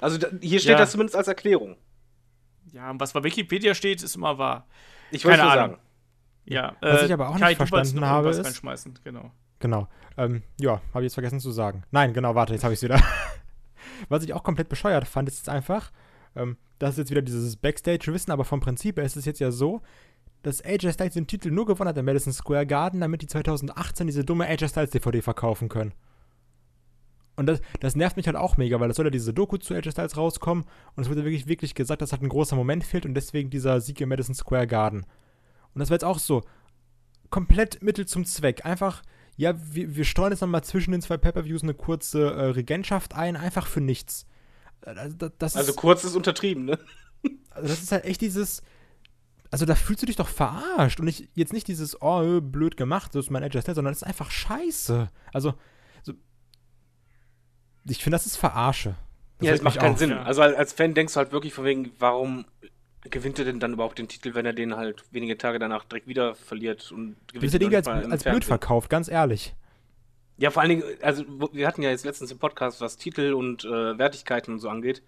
Also 0.00 0.18
da, 0.18 0.28
hier 0.40 0.60
steht 0.60 0.72
Ja. 0.72 0.78
das 0.78 0.92
zumindest 0.92 1.16
als 1.16 1.28
Erklärung. 1.28 1.76
ja, 2.72 2.92
was 2.98 3.12
bei 3.12 3.24
Wikipedia 3.24 3.74
steht, 3.74 4.02
ist 4.02 4.14
immer 4.16 4.38
wahr. 4.38 4.66
Ich 5.10 5.24
wollte 5.24 5.38
nur 5.42 5.50
Ahnung. 5.50 5.70
sagen. 5.76 5.82
Ja, 6.44 6.76
Was 6.80 7.02
äh, 7.02 7.06
ich 7.06 7.12
aber 7.12 7.28
auch 7.28 7.34
nicht 7.34 7.42
Kai, 7.42 7.56
verstanden 7.56 8.04
habe, 8.04 8.30
ist- 8.30 8.62
genau. 9.04 9.32
Genau. 9.60 9.88
Ähm, 10.16 10.42
ja, 10.58 10.80
habe 10.92 11.00
ich 11.00 11.06
jetzt 11.06 11.14
vergessen 11.14 11.40
zu 11.40 11.50
sagen. 11.50 11.82
Nein, 11.90 12.12
genau, 12.12 12.34
warte, 12.34 12.52
jetzt 12.52 12.64
habe 12.64 12.74
ich 12.74 12.78
es 12.78 12.82
wieder. 12.82 13.00
Was 14.08 14.24
ich 14.24 14.32
auch 14.32 14.42
komplett 14.42 14.68
bescheuert 14.68 15.06
fand, 15.06 15.28
ist 15.28 15.38
jetzt 15.38 15.48
einfach, 15.48 15.90
ähm, 16.36 16.56
das 16.78 16.90
ist 16.90 16.98
jetzt 16.98 17.10
wieder 17.10 17.22
dieses 17.22 17.56
Backstage-Wissen, 17.56 18.30
aber 18.30 18.44
vom 18.44 18.60
Prinzip 18.60 18.96
her 18.96 19.04
ist 19.04 19.16
es 19.16 19.24
jetzt 19.24 19.40
ja 19.40 19.50
so, 19.50 19.82
dass 20.42 20.64
AJ 20.64 20.92
Styles 20.92 21.14
den 21.14 21.26
Titel 21.26 21.50
nur 21.50 21.66
gewonnen 21.66 21.88
hat 21.88 21.98
im 21.98 22.04
Madison 22.04 22.32
Square 22.32 22.66
Garden, 22.66 23.00
damit 23.00 23.22
die 23.22 23.26
2018 23.26 24.06
diese 24.06 24.24
dumme 24.24 24.46
AJ 24.46 24.68
Styles 24.68 24.90
DVD 24.90 25.20
verkaufen 25.20 25.68
können. 25.68 25.92
Und 27.34 27.46
das, 27.46 27.60
das 27.80 27.96
nervt 27.96 28.16
mich 28.16 28.26
halt 28.26 28.36
auch 28.36 28.56
mega, 28.56 28.78
weil 28.80 28.90
es 28.90 28.96
soll 28.96 29.06
ja 29.06 29.10
diese 29.10 29.32
Doku 29.32 29.56
zu 29.56 29.74
AJ 29.74 29.92
Styles 29.92 30.16
rauskommen 30.16 30.64
und 30.94 31.02
es 31.02 31.08
wurde 31.08 31.24
wirklich, 31.24 31.46
wirklich 31.46 31.74
gesagt, 31.74 32.02
dass 32.02 32.12
halt 32.12 32.22
ein 32.22 32.28
großer 32.28 32.56
Moment 32.56 32.84
fehlt 32.84 33.06
und 33.06 33.14
deswegen 33.14 33.50
dieser 33.50 33.80
Sieg 33.80 34.00
im 34.00 34.08
Madison 34.08 34.34
Square 34.34 34.66
Garden. 34.66 35.04
Und 35.74 35.80
das 35.80 35.90
war 35.90 35.96
jetzt 35.96 36.04
auch 36.04 36.18
so, 36.18 36.42
komplett 37.30 37.82
Mittel 37.82 38.06
zum 38.06 38.24
Zweck. 38.24 38.64
Einfach, 38.64 39.02
ja, 39.38 39.54
wir, 39.72 39.94
wir 39.94 40.04
steuern 40.04 40.32
jetzt 40.32 40.40
nochmal 40.40 40.64
zwischen 40.64 40.90
den 40.90 41.00
zwei 41.00 41.16
Pay-Per-Views 41.16 41.62
eine 41.62 41.72
kurze 41.72 42.32
äh, 42.32 42.44
Regentschaft 42.46 43.14
ein, 43.14 43.36
einfach 43.36 43.68
für 43.68 43.80
nichts. 43.80 44.26
Äh, 44.82 44.94
Das, 45.16 45.30
das, 45.38 45.56
Also 45.56 45.70
ist, 45.70 45.76
kurz 45.76 46.02
ist 46.02 46.16
untertrieben, 46.16 46.64
ne? 46.64 46.78
also 47.50 47.68
das 47.68 47.80
ist 47.80 47.92
halt 47.92 48.04
echt 48.04 48.20
dieses. 48.20 48.62
Also 49.52 49.64
da 49.64 49.76
fühlst 49.76 50.02
du 50.02 50.06
dich 50.06 50.16
doch 50.16 50.28
verarscht. 50.28 50.98
Und 50.98 51.06
nicht, 51.06 51.28
jetzt 51.34 51.52
nicht 51.52 51.68
dieses, 51.68 52.02
oh, 52.02 52.20
äh, 52.22 52.40
blöd 52.40 52.76
gemacht, 52.76 53.12
so 53.12 53.20
ist 53.20 53.30
mein 53.30 53.44
Edge 53.44 53.62
sondern 53.62 53.86
das 53.92 54.02
ist 54.02 54.08
einfach 54.08 54.30
scheiße. 54.30 55.08
Also, 55.32 55.54
so, 56.02 56.12
ich 57.84 58.02
finde, 58.02 58.16
das 58.16 58.26
ist 58.26 58.36
Verarsche. 58.36 58.96
ja, 59.40 59.52
das 59.52 59.62
macht 59.62 59.78
keinen 59.78 59.92
auf. 59.92 59.98
Sinn. 60.00 60.12
Also 60.12 60.42
als, 60.42 60.56
als 60.56 60.72
Fan 60.72 60.94
denkst 60.94 61.14
du 61.14 61.18
halt 61.18 61.30
wirklich 61.30 61.54
von 61.54 61.64
wegen, 61.64 61.92
warum 62.00 62.44
gewinnt 63.02 63.38
er 63.38 63.44
denn 63.44 63.60
dann 63.60 63.72
überhaupt 63.74 63.98
den 63.98 64.08
Titel, 64.08 64.34
wenn 64.34 64.46
er 64.46 64.52
den 64.52 64.76
halt 64.76 65.04
wenige 65.10 65.38
Tage 65.38 65.58
danach 65.58 65.84
direkt 65.84 66.06
wieder 66.06 66.34
verliert 66.34 66.90
und 66.92 67.16
bist 67.32 67.54
ja 67.54 67.60
ihn 67.60 67.72
irgendwie 67.72 67.76
als, 67.76 67.88
als 67.88 68.24
blöd 68.24 68.44
verkauft, 68.44 68.90
ganz 68.90 69.08
ehrlich. 69.08 69.54
Ja, 70.36 70.50
vor 70.50 70.62
allen 70.62 70.70
Dingen, 70.70 70.84
also 71.02 71.24
wir 71.52 71.66
hatten 71.66 71.82
ja 71.82 71.90
jetzt 71.90 72.04
letztens 72.04 72.30
im 72.30 72.38
Podcast, 72.38 72.80
was 72.80 72.96
Titel 72.96 73.32
und 73.32 73.64
äh, 73.64 73.98
Wertigkeiten 73.98 74.52
und 74.52 74.60
so 74.60 74.68
angeht. 74.68 75.02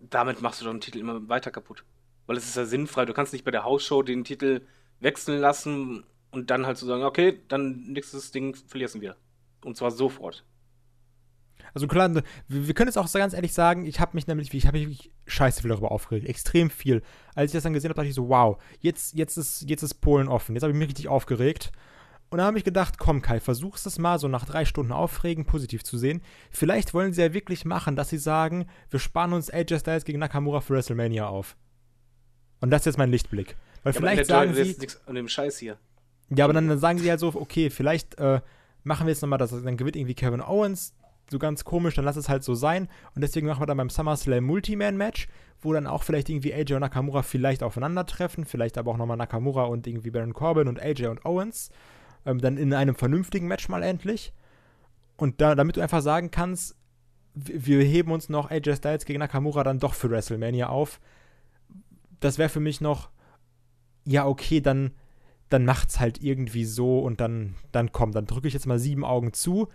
damit 0.00 0.42
machst 0.42 0.60
du 0.60 0.64
doch 0.64 0.72
den 0.72 0.80
Titel 0.80 0.98
immer 0.98 1.28
weiter 1.28 1.50
kaputt. 1.50 1.84
Weil 2.26 2.36
es 2.36 2.46
ist 2.46 2.56
ja 2.56 2.66
sinnfrei. 2.66 3.06
Du 3.06 3.14
kannst 3.14 3.32
nicht 3.32 3.44
bei 3.44 3.50
der 3.50 3.64
Hausshow 3.64 4.02
den 4.02 4.24
Titel 4.24 4.60
wechseln 5.00 5.40
lassen 5.40 6.04
und 6.30 6.50
dann 6.50 6.66
halt 6.66 6.76
so 6.76 6.86
sagen, 6.86 7.04
okay, 7.04 7.40
dann 7.48 7.84
nächstes 7.86 8.30
Ding 8.30 8.54
verlierst 8.54 8.96
du 8.96 9.00
wieder. 9.00 9.16
Und 9.64 9.76
zwar 9.76 9.90
sofort. 9.90 10.44
Also 11.74 11.86
klar, 11.86 12.14
wir, 12.14 12.22
wir 12.48 12.74
können 12.74 12.88
jetzt 12.88 12.96
auch 12.96 13.10
ganz 13.12 13.34
ehrlich 13.34 13.52
sagen, 13.52 13.86
ich 13.86 14.00
habe 14.00 14.12
mich 14.14 14.26
nämlich, 14.26 14.52
ich 14.54 14.66
habe 14.66 14.78
mich 14.78 15.10
scheiße 15.26 15.62
viel 15.62 15.70
darüber 15.70 15.90
aufgeregt, 15.90 16.28
extrem 16.28 16.70
viel. 16.70 17.02
Als 17.34 17.50
ich 17.50 17.56
das 17.56 17.62
dann 17.64 17.72
gesehen 17.72 17.90
habe, 17.90 17.96
dachte 17.96 18.08
ich 18.08 18.14
so, 18.14 18.28
wow, 18.28 18.58
jetzt, 18.80 19.14
jetzt, 19.14 19.36
ist, 19.36 19.68
jetzt 19.68 19.82
ist 19.82 19.94
Polen 20.00 20.28
offen. 20.28 20.54
Jetzt 20.54 20.62
habe 20.62 20.72
ich 20.72 20.78
mich 20.78 20.88
richtig 20.88 21.08
aufgeregt. 21.08 21.72
Und 22.30 22.38
dann 22.38 22.46
habe 22.46 22.58
ich 22.58 22.64
gedacht, 22.64 22.98
komm 22.98 23.22
Kai, 23.22 23.40
versuch's 23.40 23.86
es 23.86 23.98
mal 23.98 24.18
so 24.18 24.28
nach 24.28 24.44
drei 24.44 24.64
Stunden 24.66 24.92
Aufregen 24.92 25.46
positiv 25.46 25.82
zu 25.82 25.96
sehen. 25.96 26.20
Vielleicht 26.50 26.92
wollen 26.92 27.12
sie 27.14 27.22
ja 27.22 27.32
wirklich 27.32 27.64
machen, 27.64 27.96
dass 27.96 28.10
sie 28.10 28.18
sagen, 28.18 28.66
wir 28.90 29.00
sparen 29.00 29.32
uns 29.32 29.50
AJ 29.50 29.78
Styles 29.78 30.04
gegen 30.04 30.18
Nakamura 30.18 30.60
für 30.60 30.74
WrestleMania 30.74 31.26
auf. 31.26 31.56
Und 32.60 32.70
das 32.70 32.82
ist 32.82 32.86
jetzt 32.86 32.98
mein 32.98 33.10
Lichtblick. 33.10 33.56
Weil 33.82 33.94
Ja, 33.94 34.00
vielleicht 34.00 34.26
sagen 34.26 34.52
sie, 34.52 34.76
nix 34.78 35.00
an 35.06 35.14
dem 35.14 35.28
Scheiß 35.28 35.56
hier. 35.58 35.78
ja, 36.28 36.44
aber 36.44 36.52
dann, 36.52 36.68
dann 36.68 36.78
sagen 36.78 36.98
sie 36.98 37.08
halt 37.08 37.20
so, 37.20 37.28
okay, 37.28 37.70
vielleicht 37.70 38.18
äh, 38.18 38.40
machen 38.82 39.06
wir 39.06 39.12
jetzt 39.12 39.22
nochmal 39.22 39.38
das, 39.38 39.50
dann 39.50 39.76
gewinnt 39.76 39.96
irgendwie 39.96 40.14
Kevin 40.14 40.42
Owens, 40.42 40.94
so 41.30 41.38
ganz 41.38 41.64
komisch, 41.64 41.94
dann 41.94 42.04
lass 42.04 42.16
es 42.16 42.28
halt 42.28 42.44
so 42.44 42.54
sein. 42.54 42.88
Und 43.14 43.22
deswegen 43.22 43.46
machen 43.46 43.60
wir 43.60 43.66
dann 43.66 43.76
beim 43.76 43.90
SummerSlam 43.90 44.44
Multiman-Match, 44.44 45.28
wo 45.60 45.72
dann 45.72 45.86
auch 45.86 46.02
vielleicht 46.02 46.28
irgendwie 46.28 46.54
AJ 46.54 46.74
und 46.74 46.80
Nakamura 46.80 47.22
vielleicht 47.22 47.62
aufeinandertreffen, 47.62 48.44
vielleicht 48.44 48.78
aber 48.78 48.92
auch 48.92 48.96
nochmal 48.96 49.16
Nakamura 49.16 49.64
und 49.64 49.86
irgendwie 49.86 50.10
Baron 50.10 50.34
Corbin 50.34 50.68
und 50.68 50.80
AJ 50.80 51.06
und 51.06 51.24
Owens. 51.24 51.70
Ähm, 52.24 52.40
dann 52.40 52.56
in 52.56 52.72
einem 52.72 52.94
vernünftigen 52.94 53.46
Match 53.46 53.68
mal 53.68 53.82
endlich. 53.82 54.32
Und 55.16 55.40
da, 55.40 55.54
damit 55.54 55.76
du 55.76 55.80
einfach 55.80 56.02
sagen 56.02 56.30
kannst, 56.30 56.76
wir 57.34 57.82
heben 57.82 58.12
uns 58.12 58.28
noch 58.28 58.50
AJ 58.50 58.76
Styles 58.76 59.04
gegen 59.04 59.20
Nakamura 59.20 59.64
dann 59.64 59.78
doch 59.78 59.94
für 59.94 60.10
WrestleMania 60.10 60.68
auf. 60.68 61.00
Das 62.20 62.38
wäre 62.38 62.48
für 62.48 62.60
mich 62.60 62.80
noch, 62.80 63.10
ja, 64.04 64.26
okay, 64.26 64.60
dann, 64.60 64.92
dann 65.48 65.64
macht's 65.64 66.00
halt 66.00 66.22
irgendwie 66.22 66.64
so 66.64 67.00
und 67.00 67.20
dann, 67.20 67.54
dann 67.70 67.92
komm, 67.92 68.12
dann 68.12 68.26
drücke 68.26 68.48
ich 68.48 68.54
jetzt 68.54 68.66
mal 68.66 68.78
sieben 68.78 69.04
Augen 69.04 69.32
zu. 69.32 69.68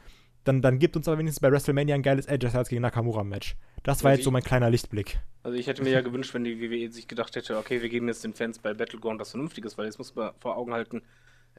Dann, 0.43 0.61
dann 0.61 0.79
gibt 0.79 0.95
uns 0.97 1.07
aber 1.07 1.17
wenigstens 1.17 1.39
bei 1.39 1.51
WrestleMania 1.51 1.95
ein 1.95 2.03
geiles 2.03 2.27
AJ 2.27 2.49
Styles 2.49 2.69
gegen 2.69 2.81
Nakamura 2.81 3.23
Match. 3.23 3.55
Das 3.83 4.03
war 4.03 4.11
Ja, 4.11 4.15
jetzt 4.15 4.25
so 4.25 4.31
mein 4.31 4.43
kleiner 4.43 4.69
Lichtblick. 4.69 5.19
Also 5.43 5.57
ich 5.57 5.67
hätte 5.67 5.83
mir 5.83 5.91
ja 5.91 6.01
gewünscht, 6.01 6.33
wenn 6.33 6.43
die 6.43 6.59
WWE 6.59 6.91
sich 6.91 7.07
gedacht 7.07 7.35
hätte, 7.35 7.57
okay, 7.57 7.81
wir 7.81 7.89
geben 7.89 8.07
jetzt 8.07 8.23
den 8.23 8.33
Fans 8.33 8.59
bei 8.59 8.73
Battleground 8.73 9.19
was 9.19 9.31
Vernünftiges, 9.31 9.77
weil 9.77 9.85
jetzt 9.85 9.97
muss 9.97 10.15
man 10.15 10.31
vor 10.39 10.57
Augen 10.57 10.73
halten, 10.73 11.01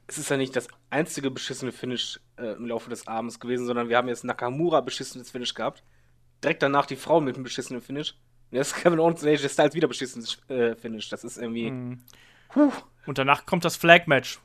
es 0.07 0.17
ist 0.17 0.29
ja 0.29 0.37
nicht 0.37 0.55
das 0.55 0.67
einzige 0.89 1.31
beschissene 1.31 1.71
Finish 1.71 2.19
äh, 2.37 2.53
im 2.53 2.67
Laufe 2.67 2.89
des 2.89 3.07
Abends 3.07 3.39
gewesen, 3.39 3.65
sondern 3.65 3.89
wir 3.89 3.97
haben 3.97 4.07
jetzt 4.07 4.23
Nakamura 4.23 4.81
beschissenes 4.81 5.31
Finish 5.31 5.53
gehabt. 5.53 5.83
Direkt 6.43 6.61
danach 6.61 6.85
die 6.85 6.95
Frau 6.95 7.21
mit 7.21 7.35
einem 7.35 7.43
beschissenen 7.43 7.81
Finish. 7.81 8.15
Und 8.51 8.57
jetzt 8.57 8.75
Kevin 8.81 8.99
Owens 8.99 9.23
und 9.23 9.29
AJ 9.29 9.49
Styles 9.49 9.73
wieder 9.73 9.87
beschissenes 9.87 10.37
äh, 10.49 10.75
Finish. 10.75 11.09
Das 11.09 11.23
ist 11.23 11.37
irgendwie. 11.37 11.71
Mhm. 11.71 11.99
Puh. 12.49 12.71
Und 13.05 13.17
danach 13.17 13.45
kommt 13.45 13.63
das 13.65 13.75
Flag-Match. 13.75 14.39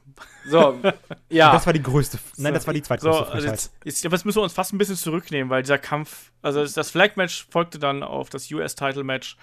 So, 0.47 0.79
ja. 1.31 1.53
Das 1.53 1.65
war 1.67 1.73
die 1.73 1.83
größte, 1.83 2.19
nein, 2.37 2.53
das 2.55 2.67
war 2.67 2.75
die 2.75 2.81
So, 2.81 2.85
zweitgrößte 2.87 3.19
also 3.21 3.31
Frechheit. 3.31 3.51
jetzt, 3.53 3.73
jetzt, 3.85 4.07
aber 4.07 4.17
jetzt 4.17 4.25
müssen 4.25 4.39
wir 4.39 4.43
uns 4.43 4.53
fast 4.53 4.73
ein 4.73 4.79
bisschen 4.79 4.97
zurücknehmen, 4.97 5.49
weil 5.51 5.63
dieser 5.63 5.79
Kampf, 5.79 6.31
also 6.43 6.65
das- 6.67 6.91
Flag-Match 6.91 7.47
folgte 7.51 7.79
dann 7.79 8.03
auf 8.03 8.29
das 8.31 8.51
US-Title-Match. 8.51 9.37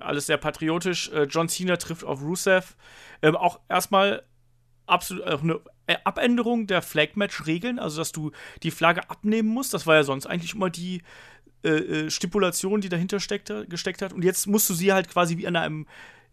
Alles 0.00 0.26
sehr 0.26 0.36
patriotisch. 0.36 1.10
Äh, 1.12 1.22
John 1.24 1.48
Cena 1.48 1.76
trifft 1.76 2.04
auf 2.04 2.20
Rusev. 2.20 2.76
Ähm, 3.22 3.36
auch 3.36 3.60
erstmal 3.68 4.22
absolut 4.86 5.24
auch 5.26 5.42
eine 5.42 5.60
äh, 5.86 5.96
Abänderung 6.04 6.66
der 6.66 6.82
Flag-Match-Regeln, 6.82 7.78
also 7.78 7.98
dass 7.98 8.12
du 8.12 8.32
die 8.62 8.70
Flagge 8.70 9.08
abnehmen 9.08 9.48
musst. 9.48 9.72
Das 9.72 9.86
war 9.86 9.94
ja 9.96 10.02
sonst 10.02 10.26
eigentlich 10.26 10.54
immer 10.54 10.68
die 10.70 11.02
äh, 11.64 11.68
äh, 11.70 12.10
Stipulation, 12.10 12.80
die 12.80 12.88
dahinter 12.88 13.18
steckte, 13.20 13.66
gesteckt 13.66 14.02
hat. 14.02 14.12
Und 14.12 14.24
jetzt 14.24 14.46
musst 14.46 14.68
du 14.68 14.74
sie 14.74 14.92
halt 14.92 15.08
quasi 15.08 15.36
wie 15.38 15.44
in 15.44 15.56
einem 15.56 15.86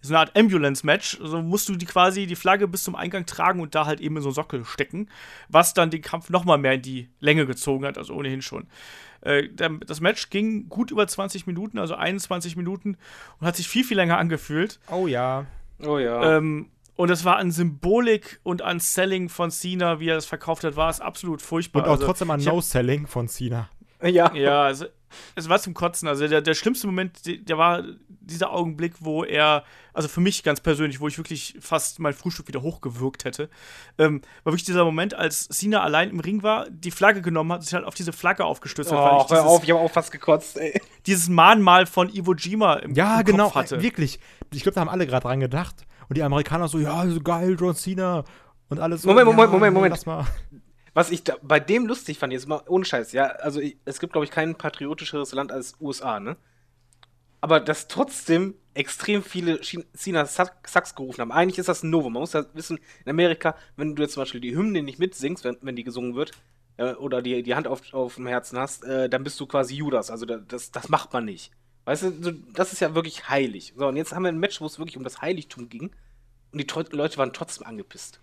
so 0.07 0.13
eine 0.13 0.19
Art 0.19 0.37
Ambulance-Match. 0.37 1.19
Also 1.21 1.41
musst 1.41 1.67
du 1.69 1.75
die 1.75 1.85
quasi 1.85 2.25
die 2.27 2.35
Flagge 2.35 2.67
bis 2.67 2.83
zum 2.83 2.95
Eingang 2.95 3.25
tragen 3.25 3.59
und 3.59 3.75
da 3.75 3.85
halt 3.85 3.99
eben 4.01 4.15
in 4.17 4.21
so 4.23 4.29
einen 4.29 4.35
Sockel 4.35 4.65
stecken, 4.65 5.09
was 5.49 5.73
dann 5.73 5.89
den 5.91 6.01
Kampf 6.01 6.29
noch 6.29 6.45
mal 6.45 6.57
mehr 6.57 6.73
in 6.73 6.81
die 6.81 7.09
Länge 7.19 7.45
gezogen 7.45 7.85
hat, 7.85 7.97
also 7.97 8.13
ohnehin 8.13 8.41
schon. 8.41 8.67
Äh, 9.21 9.49
das 9.85 10.01
Match 10.01 10.29
ging 10.29 10.69
gut 10.69 10.91
über 10.91 11.07
20 11.07 11.47
Minuten, 11.47 11.79
also 11.79 11.95
21 11.95 12.55
Minuten 12.55 12.97
und 13.39 13.47
hat 13.47 13.55
sich 13.55 13.67
viel, 13.67 13.83
viel 13.83 13.97
länger 13.97 14.17
angefühlt. 14.17 14.79
Oh 14.91 15.07
ja. 15.07 15.45
Oh 15.83 15.97
ja. 15.97 16.37
Ähm, 16.37 16.69
und 16.95 17.09
es 17.09 17.25
war 17.25 17.37
an 17.37 17.51
Symbolik 17.51 18.39
und 18.43 18.61
an 18.61 18.79
Selling 18.79 19.27
von 19.27 19.51
Cena, 19.51 19.99
wie 19.99 20.07
er 20.09 20.17
es 20.17 20.25
verkauft 20.25 20.63
hat, 20.63 20.75
war 20.77 20.89
es 20.89 21.01
absolut 21.01 21.41
furchtbar. 21.41 21.81
Und 21.83 21.87
auch 21.89 21.93
Also, 21.93 22.05
trotzdem 22.05 22.31
hab- 22.31 22.39
No-Selling 22.39 23.07
von 23.07 23.27
Cena. 23.27 23.69
ja. 24.01 24.33
ja, 24.33 24.69
es, 24.69 24.85
es 25.35 25.49
war 25.49 25.59
zum 25.59 25.73
Kotzen. 25.73 26.07
Also 26.07 26.27
der, 26.27 26.41
der 26.41 26.53
schlimmste 26.53 26.87
Moment, 26.87 27.19
der, 27.25 27.57
war 27.57 27.83
dieser 28.09 28.51
Augenblick, 28.51 28.93
wo 28.99 29.23
er, 29.23 29.63
also 29.93 30.07
für 30.07 30.21
mich 30.21 30.43
ganz 30.43 30.59
persönlich, 30.61 30.99
wo 30.99 31.07
ich 31.07 31.17
wirklich 31.17 31.55
fast 31.59 31.99
mein 31.99 32.13
Frühstück 32.13 32.47
wieder 32.47 32.61
hochgewürgt 32.61 33.25
hätte, 33.25 33.49
ähm, 33.97 34.21
war 34.43 34.53
wirklich 34.53 34.65
dieser 34.65 34.83
Moment, 34.85 35.13
als 35.13 35.47
Cena 35.49 35.81
allein 35.81 36.09
im 36.09 36.19
Ring 36.19 36.43
war, 36.43 36.69
die 36.69 36.91
Flagge 36.91 37.21
genommen 37.21 37.51
hat, 37.51 37.63
sich 37.63 37.73
halt 37.73 37.85
auf 37.85 37.95
diese 37.95 38.13
Flagge 38.13 38.45
aufgestürzt 38.45 38.91
hat, 38.91 38.97
weil 38.97 39.11
Oh, 39.11 39.23
ich 39.25 39.29
hör 39.31 39.37
dieses, 39.37 39.51
auf, 39.51 39.63
ich 39.63 39.69
habe 39.71 39.79
auch 39.79 39.91
fast 39.91 40.11
gekotzt, 40.11 40.57
ey. 40.57 40.79
dieses 41.05 41.29
Mahnmal 41.29 41.85
von 41.85 42.09
Iwo 42.09 42.33
Jima 42.33 42.75
im, 42.75 42.93
Ja, 42.95 43.19
im 43.19 43.25
genau, 43.25 43.45
Kopf 43.45 43.55
hatte. 43.55 43.81
wirklich. 43.81 44.19
Ich 44.53 44.63
glaube, 44.63 44.75
da 44.75 44.81
haben 44.81 44.89
alle 44.89 45.05
gerade 45.07 45.23
dran 45.23 45.39
gedacht. 45.39 45.75
Und 46.07 46.17
die 46.17 46.23
Amerikaner 46.23 46.67
so, 46.67 46.77
ja, 46.79 47.05
so 47.07 47.19
geil, 47.19 47.55
John 47.59 47.75
Cena. 47.75 48.23
Und 48.69 48.79
alles 48.79 49.01
so, 49.03 49.09
Moment, 49.09 49.27
ja, 49.27 49.33
Moment, 49.33 49.51
Moment, 49.73 49.73
Moment. 50.05 50.63
Was 50.95 51.11
ich 51.11 51.23
da 51.25 51.35
bei 51.43 51.59
dem 51.59 51.85
lustig 51.87 52.17
fand, 52.17 52.31
jetzt 52.33 52.47
mal 52.47 52.61
ohne 52.67 52.85
Scheiß, 52.85 53.11
ja, 53.11 53.25
also 53.25 53.59
ich, 53.59 53.77
es 53.83 53.99
gibt, 53.99 54.13
glaube 54.13 54.25
ich, 54.25 54.31
kein 54.31 54.55
patriotischeres 54.55 55.33
Land 55.33 55.51
als 55.51 55.75
USA, 55.81 56.19
ne? 56.21 56.37
Aber 57.41 57.59
dass 57.59 57.87
trotzdem 57.87 58.55
extrem 58.73 59.21
viele 59.21 59.59
Sack- 60.25 60.67
Sacks 60.67 60.95
gerufen 60.95 61.21
haben. 61.21 61.31
Eigentlich 61.33 61.59
ist 61.59 61.69
das 61.69 61.83
ein 61.83 61.89
Novum. 61.89 62.13
Man 62.13 62.21
muss 62.21 62.33
ja 62.33 62.45
wissen, 62.53 62.79
in 63.03 63.09
Amerika, 63.09 63.55
wenn 63.75 63.95
du 63.95 64.01
jetzt 64.03 64.13
zum 64.13 64.21
Beispiel 64.21 64.41
die 64.41 64.55
Hymne 64.55 64.83
nicht 64.83 64.97
mitsingst, 64.97 65.43
wenn, 65.43 65.57
wenn 65.61 65.75
die 65.75 65.83
gesungen 65.83 66.15
wird, 66.15 66.31
äh, 66.77 66.93
oder 66.93 67.21
die, 67.21 67.43
die 67.43 67.55
Hand 67.55 67.67
auf, 67.67 67.93
auf 67.93 68.15
dem 68.15 68.27
Herzen 68.27 68.57
hast, 68.57 68.83
äh, 68.85 69.09
dann 69.09 69.23
bist 69.23 69.39
du 69.39 69.45
quasi 69.47 69.75
Judas. 69.75 70.09
Also 70.09 70.25
da, 70.25 70.37
das, 70.37 70.71
das 70.71 70.89
macht 70.89 71.13
man 71.13 71.25
nicht. 71.25 71.51
Weißt 71.83 72.03
du, 72.03 72.31
das 72.53 72.73
ist 72.73 72.79
ja 72.79 72.95
wirklich 72.95 73.29
heilig. 73.29 73.73
So, 73.77 73.87
und 73.87 73.97
jetzt 73.97 74.13
haben 74.13 74.23
wir 74.23 74.29
ein 74.29 74.39
Match, 74.39 74.59
wo 74.59 74.65
es 74.65 74.79
wirklich 74.79 74.97
um 74.97 75.03
das 75.03 75.21
Heiligtum 75.21 75.69
ging. 75.69 75.91
Und 76.51 76.59
die 76.59 76.95
Leute 76.95 77.17
waren 77.17 77.33
trotzdem 77.33 77.67
angepisst. 77.67 78.21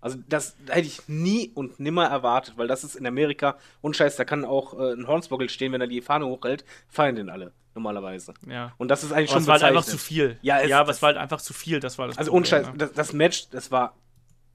Also 0.00 0.18
das 0.28 0.56
hätte 0.68 0.86
ich 0.86 1.08
nie 1.08 1.50
und 1.54 1.78
nimmer 1.80 2.06
erwartet, 2.06 2.54
weil 2.56 2.66
das 2.68 2.84
ist 2.84 2.94
in 2.96 3.06
Amerika, 3.06 3.56
und 3.82 3.96
scheiß, 3.96 4.16
da 4.16 4.24
kann 4.24 4.44
auch 4.44 4.78
äh, 4.78 4.92
ein 4.94 5.06
Hornswoggle 5.06 5.48
stehen, 5.48 5.72
wenn 5.72 5.80
er 5.80 5.86
die 5.86 6.00
Fahne 6.00 6.26
hochhält, 6.26 6.64
feiern 6.88 7.16
den 7.16 7.28
alle, 7.28 7.52
normalerweise. 7.74 8.32
Ja. 8.48 8.72
Und 8.78 8.88
das 8.88 9.04
ist 9.04 9.12
eigentlich 9.12 9.30
Aber 9.30 9.34
schon 9.36 9.42
es 9.42 9.48
war 9.48 9.54
halt 9.60 9.64
einfach 9.64 9.84
zu 9.84 9.98
viel. 9.98 10.38
Ja, 10.42 10.60
es- 10.60 10.68
ja 10.70 10.80
aber 10.80 10.90
es 10.90 10.96
das- 10.96 11.02
war 11.02 11.08
halt 11.08 11.18
einfach 11.18 11.40
zu 11.40 11.52
viel. 11.52 11.80
Das 11.80 11.98
war 11.98 12.06
das 12.08 12.16
Also 12.18 12.30
Problem, 12.30 12.46
Scheiß, 12.46 12.66
ja. 12.66 12.72
das, 12.76 12.92
das 12.92 13.12
Match, 13.12 13.50
das 13.50 13.70
war 13.70 13.94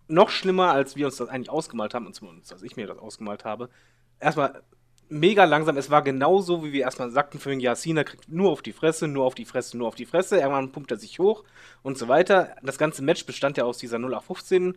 noch 0.08 0.30
schlimmer, 0.30 0.72
als 0.72 0.96
wir 0.96 1.06
uns 1.08 1.18
das 1.18 1.30
eigentlich 1.30 1.50
ausgemalt 1.50 1.94
haben, 1.94 2.06
und 2.08 2.14
zumindest, 2.14 2.52
als 2.54 2.64
ich 2.64 2.76
mir 2.76 2.88
das 2.88 2.98
ausgemalt 2.98 3.46
habe. 3.46 3.70
Erstmal 4.20 4.62
mega 5.10 5.44
langsam, 5.46 5.78
es 5.78 5.92
war 5.92 6.02
genauso, 6.02 6.64
wie 6.64 6.74
wir 6.74 6.82
erstmal 6.82 7.12
sagten, 7.12 7.38
für 7.40 7.50
den 7.52 7.60
Yasina 7.60 8.04
kriegt 8.04 8.28
nur 8.30 8.52
auf 8.52 8.64
die 8.64 8.74
Fresse, 8.74 9.08
nur 9.08 9.26
auf 9.26 9.36
die 9.36 9.46
Fresse, 9.46 9.78
nur 9.78 9.88
auf 9.88 9.96
die 9.96 10.06
Fresse, 10.08 10.38
irgendwann 10.38 10.72
pumpt 10.72 10.90
er 10.90 10.98
sich 10.98 11.20
hoch 11.20 11.44
und 11.84 11.98
so 12.00 12.08
weiter. 12.08 12.56
Das 12.64 12.80
ganze 12.80 13.04
Match 13.04 13.26
bestand 13.28 13.58
ja 13.58 13.66
aus 13.66 13.78
dieser 13.78 13.98
0815 14.00 14.76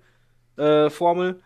äh, 0.58 0.90
Formel. 0.90 1.40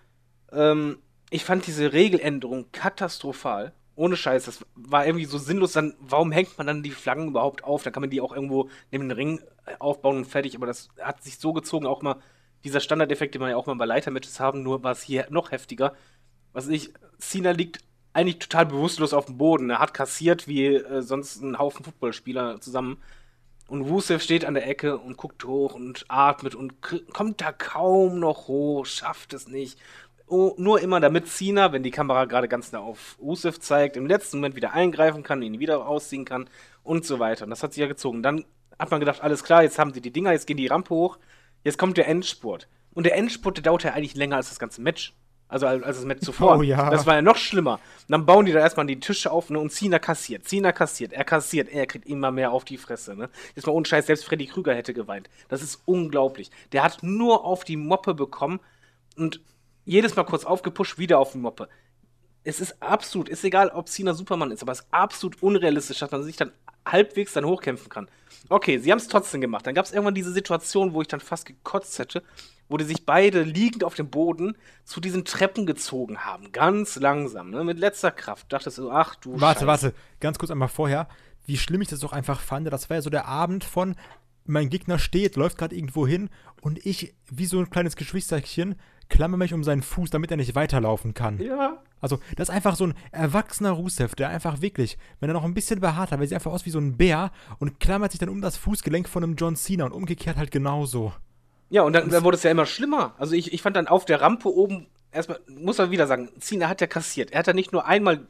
Ähm, 0.50 0.98
ich 1.30 1.44
fand 1.44 1.66
diese 1.66 1.92
Regeländerung 1.92 2.70
katastrophal. 2.72 3.72
Ohne 3.94 4.16
Scheiß, 4.16 4.46
das 4.46 4.64
war 4.74 5.06
irgendwie 5.06 5.26
so 5.26 5.38
sinnlos. 5.38 5.72
Dann, 5.72 5.94
warum 6.00 6.32
hängt 6.32 6.56
man 6.58 6.66
dann 6.66 6.82
die 6.82 6.90
Flaggen 6.90 7.28
überhaupt 7.28 7.64
auf? 7.64 7.82
Dann 7.82 7.92
kann 7.92 8.00
man 8.00 8.10
die 8.10 8.20
auch 8.20 8.34
irgendwo 8.34 8.68
neben 8.90 9.08
den 9.08 9.16
Ring 9.16 9.40
äh, 9.66 9.74
aufbauen 9.78 10.18
und 10.18 10.26
fertig. 10.26 10.56
Aber 10.56 10.66
das 10.66 10.88
hat 11.00 11.22
sich 11.22 11.38
so 11.38 11.52
gezogen, 11.52 11.86
auch 11.86 12.02
mal 12.02 12.16
dieser 12.64 12.80
Standardeffekt, 12.80 13.34
den 13.34 13.42
wir 13.42 13.50
ja 13.50 13.56
auch 13.56 13.66
mal 13.66 13.74
bei 13.74 13.84
Leitermatches 13.86 14.40
haben, 14.40 14.62
nur 14.62 14.82
war 14.82 14.92
es 14.92 15.02
hier 15.02 15.26
noch 15.30 15.50
heftiger. 15.50 15.94
Was 16.52 16.68
ich, 16.68 16.92
Cena 17.18 17.50
liegt 17.50 17.80
eigentlich 18.12 18.38
total 18.38 18.66
bewusstlos 18.66 19.14
auf 19.14 19.26
dem 19.26 19.38
Boden. 19.38 19.70
Er 19.70 19.78
hat 19.78 19.94
kassiert 19.94 20.46
wie 20.46 20.66
äh, 20.66 21.02
sonst 21.02 21.42
ein 21.42 21.58
Haufen 21.58 21.84
Footballspieler 21.84 22.60
zusammen. 22.60 22.98
Und 23.68 23.82
Rusev 23.82 24.22
steht 24.22 24.44
an 24.44 24.54
der 24.54 24.66
Ecke 24.66 24.98
und 24.98 25.16
guckt 25.16 25.44
hoch 25.44 25.74
und 25.74 26.04
atmet 26.08 26.54
und 26.54 26.74
kommt 27.12 27.40
da 27.40 27.52
kaum 27.52 28.18
noch 28.20 28.48
hoch, 28.48 28.84
schafft 28.84 29.32
es 29.32 29.48
nicht. 29.48 29.78
Oh, 30.26 30.54
nur 30.58 30.80
immer 30.80 31.00
damit 31.00 31.28
Cena, 31.28 31.72
wenn 31.72 31.82
die 31.82 31.90
Kamera 31.90 32.24
gerade 32.24 32.48
ganz 32.48 32.72
nah 32.72 32.80
auf 32.80 33.16
Rusev 33.20 33.58
zeigt, 33.60 33.96
im 33.96 34.06
letzten 34.06 34.38
Moment 34.38 34.56
wieder 34.56 34.72
eingreifen 34.72 35.22
kann, 35.22 35.42
ihn 35.42 35.58
wieder 35.58 35.76
rausziehen 35.76 36.24
kann 36.24 36.48
und 36.82 37.04
so 37.04 37.18
weiter. 37.18 37.44
Und 37.44 37.50
das 37.50 37.62
hat 37.62 37.72
sich 37.72 37.80
ja 37.80 37.86
gezogen. 37.86 38.22
Dann 38.22 38.44
hat 38.78 38.90
man 38.90 39.00
gedacht, 39.00 39.22
alles 39.22 39.44
klar, 39.44 39.62
jetzt 39.62 39.78
haben 39.78 39.92
sie 39.92 40.00
die 40.00 40.12
Dinger, 40.12 40.32
jetzt 40.32 40.46
gehen 40.46 40.56
die 40.56 40.66
Rampe 40.66 40.90
hoch, 40.90 41.18
jetzt 41.64 41.78
kommt 41.78 41.96
der 41.96 42.08
Endspurt. 42.08 42.68
Und 42.94 43.04
der 43.04 43.16
Endspurt, 43.16 43.56
der 43.56 43.62
dauert 43.62 43.84
ja 43.84 43.92
eigentlich 43.92 44.16
länger 44.16 44.36
als 44.36 44.48
das 44.48 44.58
ganze 44.58 44.82
Match. 44.82 45.14
Also 45.52 45.66
als, 45.66 45.82
als 45.82 45.96
das 45.98 46.06
Match 46.06 46.22
zuvor. 46.22 46.56
Oh 46.56 46.62
ja. 46.62 46.88
Das 46.88 47.04
war 47.04 47.14
ja 47.14 47.20
noch 47.20 47.36
schlimmer. 47.36 47.74
Und 47.74 48.08
dann 48.08 48.24
bauen 48.24 48.46
die 48.46 48.52
da 48.52 48.60
erstmal 48.60 48.86
die 48.86 48.98
Tische 48.98 49.30
auf 49.30 49.50
ne, 49.50 49.58
und 49.58 49.70
Cena 49.70 49.98
kassiert. 49.98 50.48
Cena 50.48 50.72
kassiert, 50.72 51.12
er 51.12 51.24
kassiert, 51.24 51.68
er 51.68 51.86
kriegt 51.86 52.06
immer 52.06 52.30
mehr 52.30 52.52
auf 52.52 52.64
die 52.64 52.78
Fresse. 52.78 53.14
Ne? 53.14 53.28
Jetzt 53.54 53.66
mal 53.66 53.74
ohne 53.74 53.84
Scheiß, 53.84 54.06
selbst 54.06 54.24
Freddy 54.24 54.46
Krüger 54.46 54.74
hätte 54.74 54.94
geweint. 54.94 55.28
Das 55.48 55.62
ist 55.62 55.82
unglaublich. 55.84 56.50
Der 56.72 56.82
hat 56.82 57.02
nur 57.02 57.44
auf 57.44 57.64
die 57.64 57.76
Moppe 57.76 58.14
bekommen 58.14 58.60
und 59.18 59.42
jedes 59.84 60.16
Mal 60.16 60.24
kurz 60.24 60.46
aufgepusht, 60.46 60.96
wieder 60.96 61.18
auf 61.18 61.32
die 61.32 61.38
Moppe. 61.38 61.68
Es 62.44 62.58
ist 62.58 62.82
absolut, 62.82 63.28
ist 63.28 63.44
egal, 63.44 63.68
ob 63.68 63.88
Cena 63.88 64.14
Superman 64.14 64.52
ist, 64.52 64.62
aber 64.62 64.72
es 64.72 64.80
ist 64.80 64.86
absolut 64.90 65.42
unrealistisch, 65.42 65.98
dass 65.98 66.10
man 66.10 66.22
sich 66.22 66.36
dann 66.36 66.52
halbwegs 66.86 67.32
dann 67.32 67.44
hochkämpfen 67.44 67.88
kann. 67.88 68.08
Okay, 68.48 68.78
sie 68.78 68.90
haben 68.90 68.98
es 68.98 69.08
trotzdem 69.08 69.40
gemacht. 69.40 69.66
Dann 69.66 69.74
gab 69.74 69.84
es 69.84 69.92
irgendwann 69.92 70.14
diese 70.14 70.32
Situation, 70.32 70.94
wo 70.94 71.02
ich 71.02 71.08
dann 71.08 71.20
fast 71.20 71.46
gekotzt 71.46 71.98
hätte, 71.98 72.22
wo 72.68 72.76
die 72.76 72.84
sich 72.84 73.06
beide 73.06 73.42
liegend 73.42 73.84
auf 73.84 73.94
dem 73.94 74.10
Boden 74.10 74.56
zu 74.84 75.00
diesen 75.00 75.24
Treppen 75.24 75.66
gezogen 75.66 76.24
haben. 76.24 76.52
Ganz 76.52 76.96
langsam, 76.96 77.50
ne? 77.50 77.64
mit 77.64 77.78
letzter 77.78 78.10
Kraft. 78.10 78.52
Dachtest 78.52 78.78
du, 78.78 78.90
ach 78.90 79.14
du 79.16 79.40
Warte, 79.40 79.60
Scheiße. 79.60 79.66
warte, 79.66 79.94
ganz 80.20 80.38
kurz 80.38 80.50
einmal 80.50 80.68
vorher, 80.68 81.08
wie 81.46 81.56
schlimm 81.56 81.82
ich 81.82 81.88
das 81.88 82.00
doch 82.00 82.12
einfach 82.12 82.40
fand. 82.40 82.70
Das 82.72 82.90
war 82.90 82.96
ja 82.96 83.02
so 83.02 83.10
der 83.10 83.26
Abend 83.26 83.64
von, 83.64 83.94
mein 84.44 84.70
Gegner 84.70 84.98
steht, 84.98 85.36
läuft 85.36 85.58
gerade 85.58 85.74
irgendwo 85.74 86.06
hin 86.06 86.30
und 86.60 86.84
ich, 86.84 87.14
wie 87.30 87.46
so 87.46 87.58
ein 87.58 87.70
kleines 87.70 87.96
Geschwisterchen, 87.96 88.76
klammer 89.08 89.36
mich 89.36 89.54
um 89.54 89.62
seinen 89.62 89.82
Fuß, 89.82 90.10
damit 90.10 90.30
er 90.30 90.36
nicht 90.36 90.54
weiterlaufen 90.54 91.14
kann. 91.14 91.38
Ja. 91.38 91.82
Also, 92.02 92.18
das 92.36 92.50
ist 92.50 92.54
einfach 92.54 92.76
so 92.76 92.88
ein 92.88 92.94
erwachsener 93.12 93.70
Rusev, 93.70 94.14
der 94.14 94.28
einfach 94.28 94.60
wirklich, 94.60 94.98
wenn 95.20 95.30
er 95.30 95.32
noch 95.32 95.44
ein 95.44 95.54
bisschen 95.54 95.80
behaart 95.80 96.10
hat, 96.10 96.18
weil 96.18 96.26
sieht 96.26 96.34
einfach 96.34 96.52
aus 96.52 96.66
wie 96.66 96.70
so 96.70 96.78
ein 96.78 96.98
Bär 96.98 97.32
und 97.58 97.80
klammert 97.80 98.12
sich 98.12 98.18
dann 98.18 98.28
um 98.28 98.42
das 98.42 98.58
Fußgelenk 98.58 99.08
von 99.08 99.24
einem 99.24 99.36
John 99.36 99.56
Cena 99.56 99.86
und 99.86 99.92
umgekehrt 99.92 100.36
halt 100.36 100.50
genauso. 100.50 101.14
Ja, 101.70 101.82
und 101.82 101.94
dann, 101.94 102.10
dann 102.10 102.24
wurde 102.24 102.36
es 102.36 102.42
ja 102.42 102.50
immer 102.50 102.66
schlimmer. 102.66 103.14
Also 103.18 103.34
ich, 103.34 103.54
ich 103.54 103.62
fand 103.62 103.76
dann 103.76 103.86
auf 103.86 104.04
der 104.04 104.20
Rampe 104.20 104.54
oben, 104.54 104.88
erstmal, 105.10 105.40
muss 105.48 105.78
man 105.78 105.90
wieder 105.90 106.06
sagen, 106.06 106.28
Cena 106.38 106.68
hat 106.68 106.82
ja 106.82 106.86
kassiert. 106.86 107.30
Er 107.30 107.38
hat 107.38 107.46
ja 107.46 107.54
nicht 107.54 107.72
nur 107.72 107.86
einmal 107.86 108.26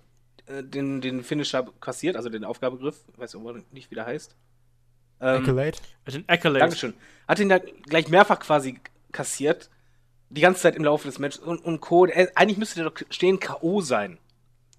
äh, 0.46 0.62
den, 0.62 1.00
den 1.00 1.24
Finisher 1.24 1.66
kassiert, 1.80 2.16
also 2.16 2.28
den 2.28 2.44
Aufgabegriff, 2.44 3.02
weiß 3.16 3.34
auch 3.34 3.54
nicht, 3.72 3.90
wie 3.90 3.94
der 3.94 4.06
heißt. 4.06 4.36
Ähm, 5.20 5.42
Accolade? 5.42 5.78
Den 6.06 6.28
Accolade. 6.28 6.60
Dankeschön. 6.60 6.94
Hat 7.26 7.38
ihn 7.38 7.48
da 7.48 7.58
gleich 7.58 8.08
mehrfach 8.08 8.38
quasi 8.38 8.80
kassiert. 9.12 9.70
Die 10.34 10.40
ganze 10.40 10.62
Zeit 10.62 10.76
im 10.76 10.84
Laufe 10.84 11.06
des 11.06 11.18
Matches 11.18 11.40
und, 11.40 11.64
und 11.64 11.80
Co. 11.80 12.06
Er, 12.06 12.30
eigentlich 12.34 12.58
müsste 12.58 12.76
der 12.76 12.90
doch 12.90 13.00
stehen 13.10 13.38
K.O. 13.38 13.80
sein. 13.80 14.18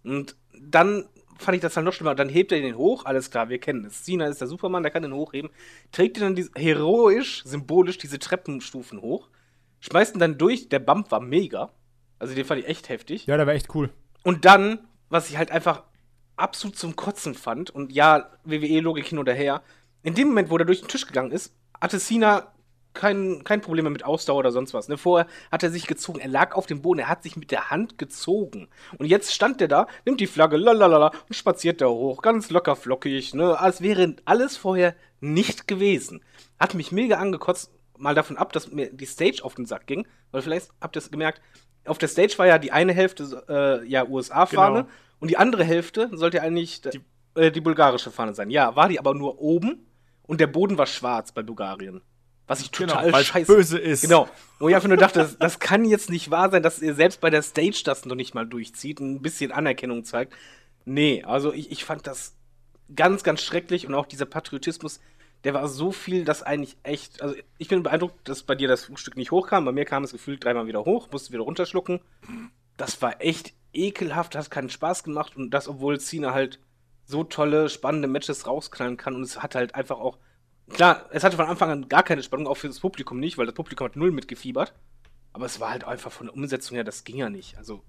Und 0.04 0.36
dann 0.58 1.06
fand 1.38 1.56
ich 1.56 1.62
das 1.62 1.74
dann 1.74 1.84
noch 1.84 1.94
schlimmer. 1.94 2.16
Dann 2.16 2.30
hebt 2.30 2.52
er 2.52 2.62
den 2.62 2.78
hoch, 2.78 3.06
alles 3.06 3.30
klar, 3.30 3.50
wir 3.50 3.60
kennen 3.60 3.86
es. 3.86 4.04
Cena 4.04 4.28
ist 4.28 4.42
der 4.42 4.48
Supermann, 4.48 4.84
der 4.84 4.92
kann 4.92 5.04
den 5.04 5.14
hochheben. 5.14 5.52
Trägt 5.92 6.18
ihn 6.18 6.24
dann 6.24 6.36
diese, 6.36 6.52
heroisch, 6.56 7.44
symbolisch 7.46 7.98
diese 7.98 8.20
Treppenstufen 8.20 9.02
hoch. 9.02 9.30
Schmeißt 9.80 10.16
ihn 10.16 10.20
dann 10.20 10.38
durch. 10.38 10.70
Der 10.70 10.80
Bump 10.80 11.12
war 11.12 11.20
mega. 11.20 11.72
Also 12.20 12.36
den 12.36 12.46
fand 12.46 12.62
ich 12.62 12.68
echt 12.68 12.90
heftig. 12.90 13.26
Ja, 13.26 13.38
der 13.38 13.46
war 13.46 13.54
echt 13.54 13.74
cool. 13.76 13.90
Und 14.24 14.46
dann, 14.46 14.80
was 15.10 15.30
ich 15.30 15.38
halt 15.38 15.52
einfach 15.52 15.84
absolut 16.36 16.78
zum 16.78 16.96
Kotzen 16.96 17.36
fand, 17.36 17.70
und 17.70 17.92
ja, 17.92 18.32
WWE-Logik 18.46 19.06
hin 19.06 19.20
oder 19.20 19.34
her, 19.34 19.62
in 20.02 20.16
dem 20.16 20.30
Moment, 20.30 20.50
wo 20.50 20.58
er 20.58 20.66
durch 20.66 20.82
den 20.82 20.88
Tisch 20.88 21.06
gegangen 21.06 21.32
ist, 21.32 21.54
hatte 21.80 22.00
Cena 22.00 22.53
kein, 22.94 23.44
kein 23.44 23.62
Problem 23.62 23.86
mehr 23.86 23.92
mit 23.92 24.06
Ausdauer 24.06 24.40
oder 24.40 24.52
sonst 24.52 24.74
was. 24.74 24.88
Ne? 24.88 24.98
Vorher 24.98 25.28
hat 25.52 25.64
er 25.64 25.72
sich 25.72 25.88
gezogen, 25.88 26.20
er 26.20 26.28
lag 26.28 26.56
auf 26.56 26.66
dem 26.66 26.82
Boden, 26.82 27.00
er 27.00 27.10
hat 27.10 27.24
sich 27.24 27.36
mit 27.36 27.52
der 27.52 27.70
Hand 27.70 27.98
gezogen. 27.98 28.68
Und 28.98 29.06
jetzt 29.06 29.34
stand 29.34 29.62
er 29.62 29.68
da, 29.68 29.88
nimmt 30.06 30.20
die 30.20 30.28
Flagge, 30.28 30.58
lalalala, 30.58 31.12
und 31.28 31.36
spaziert 31.36 31.82
da 31.82 31.88
hoch, 31.88 32.22
ganz 32.22 32.50
locker 32.50 32.76
flockig, 32.76 33.34
ne? 33.34 33.60
als 33.60 33.82
wäre 33.82 34.16
alles 34.26 34.58
vorher 34.58 34.96
nicht 35.20 35.68
gewesen. 35.68 36.24
Hat 36.60 36.74
mich 36.74 36.92
mega 36.92 37.18
angekotzt, 37.18 37.72
mal 37.98 38.16
davon 38.16 38.38
ab, 38.38 38.54
dass 38.54 38.72
mir 38.72 38.92
die 38.92 39.06
Stage 39.06 39.42
auf 39.44 39.56
den 39.56 39.66
Sack 39.66 39.88
ging, 39.88 40.08
weil 40.32 40.42
vielleicht 40.42 40.70
habt 40.82 40.96
ihr 40.96 41.00
es 41.00 41.12
gemerkt, 41.12 41.42
auf 41.86 41.98
der 41.98 42.08
Stage 42.08 42.38
war 42.38 42.48
ja 42.48 42.58
die 42.60 42.72
eine 42.72 42.94
Hälfte 42.94 43.44
äh, 43.50 43.88
ja 43.88 44.06
USA-Fahne 44.08 44.84
Genau. 44.84 44.90
und 45.20 45.32
die 45.32 45.38
andere 45.38 45.64
Hälfte 45.64 46.10
sollte 46.14 46.42
eigentlich 46.42 46.82
die, 46.82 47.02
äh, 47.36 47.52
die 47.52 47.62
bulgarische 47.62 48.12
Fahne 48.12 48.34
sein. 48.34 48.50
Ja, 48.50 48.76
war 48.76 48.88
die 48.88 49.00
aber 49.00 49.14
nur 49.14 49.40
oben 49.40 49.86
und 50.24 50.40
der 50.40 50.48
Boden 50.48 50.78
war 50.78 50.86
schwarz 50.86 51.32
bei 51.32 51.44
Bulgarien. 51.44 52.02
Was 52.54 52.62
ich 52.62 52.72
total 52.72 53.06
Genau, 53.06 53.18
scheiße 53.24 53.54
böse 53.54 53.78
ist. 53.78 54.02
Genau. 54.02 54.30
Wo 54.60 54.70
ich 54.70 54.76
einfach 54.76 54.88
nur 54.88 54.98
dachte, 54.98 55.20
das, 55.20 55.38
das 55.38 55.60
kann 55.60 55.86
jetzt 55.86 56.10
nicht 56.10 56.32
wahr 56.32 56.50
sein, 56.50 56.64
dass 56.64 56.82
ihr 56.82 56.96
selbst 56.96 57.22
bei 57.22 57.30
der 57.30 57.42
Stage 57.42 57.82
das 57.84 58.06
noch 58.06 58.16
nicht 58.16 58.34
mal 58.34 58.46
durchzieht 58.46 59.02
und 59.02 59.16
ein 59.16 59.22
bisschen 59.22 59.52
Anerkennung 59.52 60.04
zeigt. 60.06 60.34
Nee, 60.86 61.24
also 61.24 61.54
ich, 61.54 61.72
ich 61.72 61.84
fand 61.86 62.08
das 62.08 62.36
ganz, 62.96 63.24
ganz 63.24 63.42
schrecklich 63.42 63.88
und 63.88 63.94
auch 63.94 64.06
dieser 64.06 64.26
Patriotismus, 64.26 65.00
der 65.44 65.54
war 65.54 65.68
so 65.68 65.92
viel, 65.92 66.24
dass 66.24 66.44
eigentlich 66.44 66.78
echt, 66.84 67.22
also 67.22 67.36
ich 67.58 67.68
bin 67.68 67.84
beeindruckt, 67.84 68.30
dass 68.30 68.44
bei 68.44 68.56
dir 68.56 68.68
das 68.68 68.86
Frühstück 68.86 69.18
nicht 69.18 69.32
hochkam. 69.32 69.66
Bei 69.66 69.72
mir 69.72 69.86
kam 69.86 70.04
es 70.04 70.12
gefühlt 70.12 70.44
dreimal 70.44 70.68
wieder 70.68 70.86
hoch, 70.86 71.10
musste 71.12 71.34
wieder 71.34 71.44
runterschlucken. 71.44 72.00
Das 72.78 73.02
war 73.02 73.22
echt 73.22 73.54
ekelhaft, 73.74 74.36
hat 74.36 74.52
keinen 74.52 74.70
Spaß 74.70 75.04
gemacht 75.04 75.36
und 75.36 75.50
das, 75.52 75.68
obwohl 75.68 76.00
Cena 76.00 76.34
halt 76.34 76.60
so 77.06 77.24
tolle, 77.24 77.70
spannende 77.70 78.08
Matches 78.08 78.48
rausknallen 78.48 78.98
kann 78.98 79.16
und 79.16 79.24
es 79.24 79.44
hat 79.44 79.56
halt 79.56 79.76
einfach 79.76 80.00
auch, 80.00 80.18
klar, 80.70 81.06
es 81.12 81.24
hatte 81.24 81.36
von 81.38 81.46
Anfang 81.48 81.70
an 81.70 81.90
gar 81.90 82.04
keine 82.04 82.24
Spannung, 82.24 82.48
auch 82.48 82.56
für 82.58 82.68
das 82.68 82.80
Publikum 82.80 83.20
nicht, 83.20 83.38
weil 83.38 83.46
das 83.46 83.56
Publikum 83.56 83.86
hat 83.86 83.96
null 83.96 84.12
mitgefiebert. 84.12 84.74
Aber 85.34 85.46
es 85.46 85.60
war 85.60 85.72
halt 85.72 85.84
einfach 85.84 86.12
von 86.12 86.28
der 86.28 86.36
Umsetzung 86.36 86.76
her, 86.76 86.84
das 86.84 87.04
ging 87.04 87.18
ja 87.18 87.30
nicht. 87.30 87.58
Also, 87.58 87.84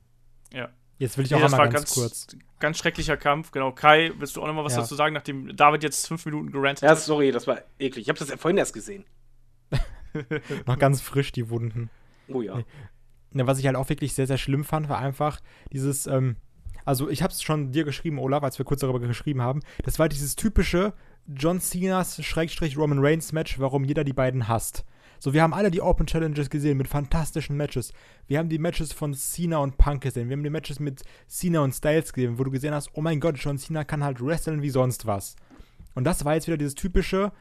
Ja. 0.53 0.69
Jetzt 0.97 1.19
will 1.19 1.25
ich 1.25 1.33
Nee, 1.33 1.39
auch 1.39 1.41
das 1.41 1.53
einmal 1.53 1.67
war 1.67 1.73
ganz, 1.73 1.93
ganz, 1.93 1.95
kurz. 1.95 2.27
ganz 2.61 2.79
schrecklicher 2.79 3.17
Kampf. 3.17 3.51
Genau. 3.51 3.73
Kai, 3.73 4.13
willst 4.19 4.37
du 4.37 4.43
auch 4.43 4.47
noch 4.47 4.55
mal 4.55 4.63
was 4.65 4.75
Ja. 4.75 4.81
dazu 4.83 4.95
sagen, 4.95 5.13
nachdem 5.13 5.55
David 5.57 5.83
jetzt 5.83 6.07
fünf 6.07 6.25
Minuten 6.25 6.53
gerantet 6.53 6.85
ja, 6.85 6.91
hat? 6.91 7.01
sorry, 7.01 7.33
das 7.33 7.49
war 7.49 7.59
eklig. 7.81 8.05
Ich 8.05 8.09
habe 8.09 8.19
das 8.19 8.29
ja 8.29 8.37
vorhin 8.37 8.57
erst 8.59 8.73
gesehen. 8.75 9.05
Noch 10.67 10.79
ganz 10.79 11.01
frisch, 11.01 11.33
die 11.33 11.51
Wunden. 11.51 11.91
Oh 12.29 12.43
ja. 12.43 12.61
Ja, 13.33 13.47
was 13.49 13.59
ich 13.59 13.67
halt 13.67 13.75
auch 13.77 13.89
wirklich 13.89 14.15
sehr, 14.15 14.29
sehr 14.29 14.39
schlimm 14.39 14.65
fand, 14.65 14.89
war 14.89 14.99
einfach 15.01 15.41
dieses, 15.73 16.07
ähm, 16.07 16.37
also 16.85 17.09
ich 17.09 17.23
hab's 17.25 17.43
schon 17.43 17.73
dir 17.73 17.83
geschrieben, 17.85 18.21
Olaf, 18.21 18.45
als 18.45 18.59
wir 18.59 18.65
kurz 18.65 18.81
darüber 18.81 19.01
geschrieben 19.01 19.43
haben, 19.43 19.61
das 19.83 19.99
war 19.99 20.09
dieses 20.09 20.37
typische 20.37 20.93
John 21.27 21.61
Cena's 21.61 22.23
Schrägstrich 22.23 22.77
Roman 22.77 22.99
Reigns 22.99 23.33
Match, 23.33 23.59
warum 23.59 23.85
jeder 23.85 24.05
die 24.05 24.13
beiden 24.13 24.47
hasst. 24.47 24.85
So, 25.19 25.33
wir 25.33 25.43
haben 25.43 25.55
alle 25.55 25.71
die 25.71 25.81
Open 25.81 26.07
Challenges 26.07 26.51
gesehen 26.51 26.77
mit 26.77 26.87
fantastischen 26.87 27.57
Matches. 27.57 27.95
Wir 28.27 28.39
haben 28.39 28.51
die 28.51 28.59
Matches 28.59 28.93
von 28.93 29.15
Cena 29.15 29.57
und 29.59 29.79
Punk 29.79 30.03
gesehen. 30.03 30.29
Wir 30.29 30.37
haben 30.37 30.45
die 30.45 30.51
Matches 30.51 30.81
mit 30.81 31.03
Cena 31.27 31.61
und 31.61 31.73
Styles 31.73 32.13
gesehen, 32.13 32.39
wo 32.39 32.45
du 32.45 32.51
gesehen 32.51 32.75
hast, 32.75 32.91
oh 32.93 33.01
mein 33.01 33.21
Gott, 33.21 33.39
John 33.39 33.57
Cena 33.57 33.85
kann 33.85 34.05
halt 34.05 34.21
wresteln 34.21 34.61
wie 34.61 34.69
sonst 34.69 35.07
was. 35.07 35.37
Und 35.95 36.05
das 36.05 36.27
war 36.27 36.35
jetzt 36.35 36.47
wieder 36.47 36.59
dieses 36.59 36.75
typische 36.75 37.33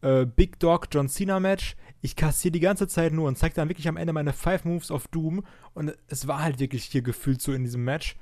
äh, 0.00 0.26
Big 0.26 0.58
Dog 0.58 0.88
John 0.90 1.08
Cena 1.08 1.38
Match. 1.38 1.76
Ich 2.00 2.16
kassiere 2.16 2.50
die 2.52 2.60
ganze 2.60 2.88
Zeit 2.88 3.12
nur 3.12 3.28
und 3.28 3.38
zeige 3.38 3.54
dann 3.54 3.68
wirklich 3.68 3.86
am 3.86 3.96
Ende 3.96 4.12
meine 4.12 4.32
Five 4.32 4.64
Moves 4.64 4.90
of 4.90 5.06
Doom. 5.06 5.44
Und 5.72 5.96
es 6.08 6.26
war 6.26 6.42
halt 6.42 6.58
wirklich 6.58 6.84
hier 6.84 7.02
gefühlt 7.02 7.40
so 7.40 7.52
in 7.52 7.62
diesem 7.62 7.84
Match. 7.84 8.16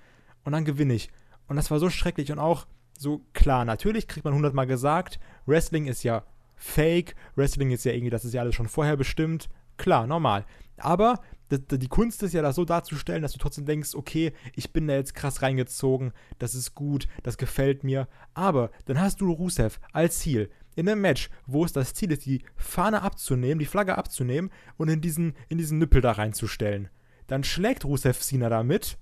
Und 0.44 0.52
dann 0.52 0.66
gewinne 0.66 0.92
ich. 0.92 1.08
Und 1.46 1.56
das 1.56 1.70
war 1.70 1.78
so 1.78 1.88
schrecklich 1.88 2.30
und 2.30 2.38
auch 2.38 2.66
so 3.00 3.22
klar. 3.32 3.64
Natürlich 3.64 4.08
kriegt 4.08 4.24
man 4.24 4.34
hundertmal 4.34 4.66
gesagt, 4.66 5.18
Wrestling 5.46 5.86
ist 5.86 6.02
ja 6.02 6.24
fake. 6.56 7.14
Wrestling 7.36 7.70
ist 7.70 7.84
ja 7.84 7.92
irgendwie, 7.92 8.10
das 8.10 8.24
ist 8.24 8.34
ja 8.34 8.40
alles 8.40 8.54
schon 8.54 8.68
vorher 8.68 8.96
bestimmt. 8.96 9.48
Klar, 9.76 10.06
normal. 10.06 10.44
Aber 10.78 11.20
die 11.50 11.88
Kunst 11.88 12.22
ist 12.22 12.34
ja, 12.34 12.42
das 12.42 12.56
so 12.56 12.64
darzustellen, 12.64 13.22
dass 13.22 13.32
du 13.32 13.38
trotzdem 13.38 13.64
denkst, 13.64 13.94
okay, 13.94 14.32
ich 14.54 14.72
bin 14.72 14.86
da 14.86 14.94
jetzt 14.94 15.14
krass 15.14 15.42
reingezogen, 15.42 16.12
das 16.38 16.54
ist 16.54 16.74
gut, 16.74 17.08
das 17.22 17.38
gefällt 17.38 17.84
mir. 17.84 18.06
Aber 18.34 18.70
dann 18.84 19.00
hast 19.00 19.20
du 19.20 19.32
Rusev 19.32 19.80
als 19.92 20.18
Ziel 20.18 20.50
in 20.76 20.88
einem 20.88 21.00
Match, 21.00 21.30
wo 21.46 21.64
es 21.64 21.72
das 21.72 21.94
Ziel 21.94 22.12
ist, 22.12 22.26
die 22.26 22.42
Fahne 22.56 23.02
abzunehmen, 23.02 23.58
die 23.58 23.66
Flagge 23.66 23.98
abzunehmen 23.98 24.50
und 24.76 24.88
in 24.88 25.00
diesen, 25.00 25.34
in 25.48 25.58
diesen 25.58 25.78
Nüppel 25.78 26.00
da 26.00 26.12
reinzustellen. 26.12 26.88
Dann 27.26 27.44
schlägt 27.44 27.84
Rusev 27.84 28.20
Cena 28.20 28.48
damit 28.48 28.98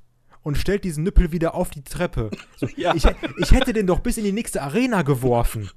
und 0.46 0.56
stellt 0.56 0.84
diesen 0.84 1.02
Nüppel 1.02 1.32
wieder 1.32 1.56
auf 1.56 1.70
die 1.70 1.82
Treppe. 1.82 2.30
So, 2.56 2.68
Ja. 2.76 2.94
ich, 2.94 3.04
ich 3.38 3.50
hätte 3.50 3.72
den 3.72 3.88
doch 3.88 3.98
bis 3.98 4.16
in 4.16 4.22
die 4.22 4.30
nächste 4.30 4.62
Arena 4.62 5.02
geworfen. 5.02 5.68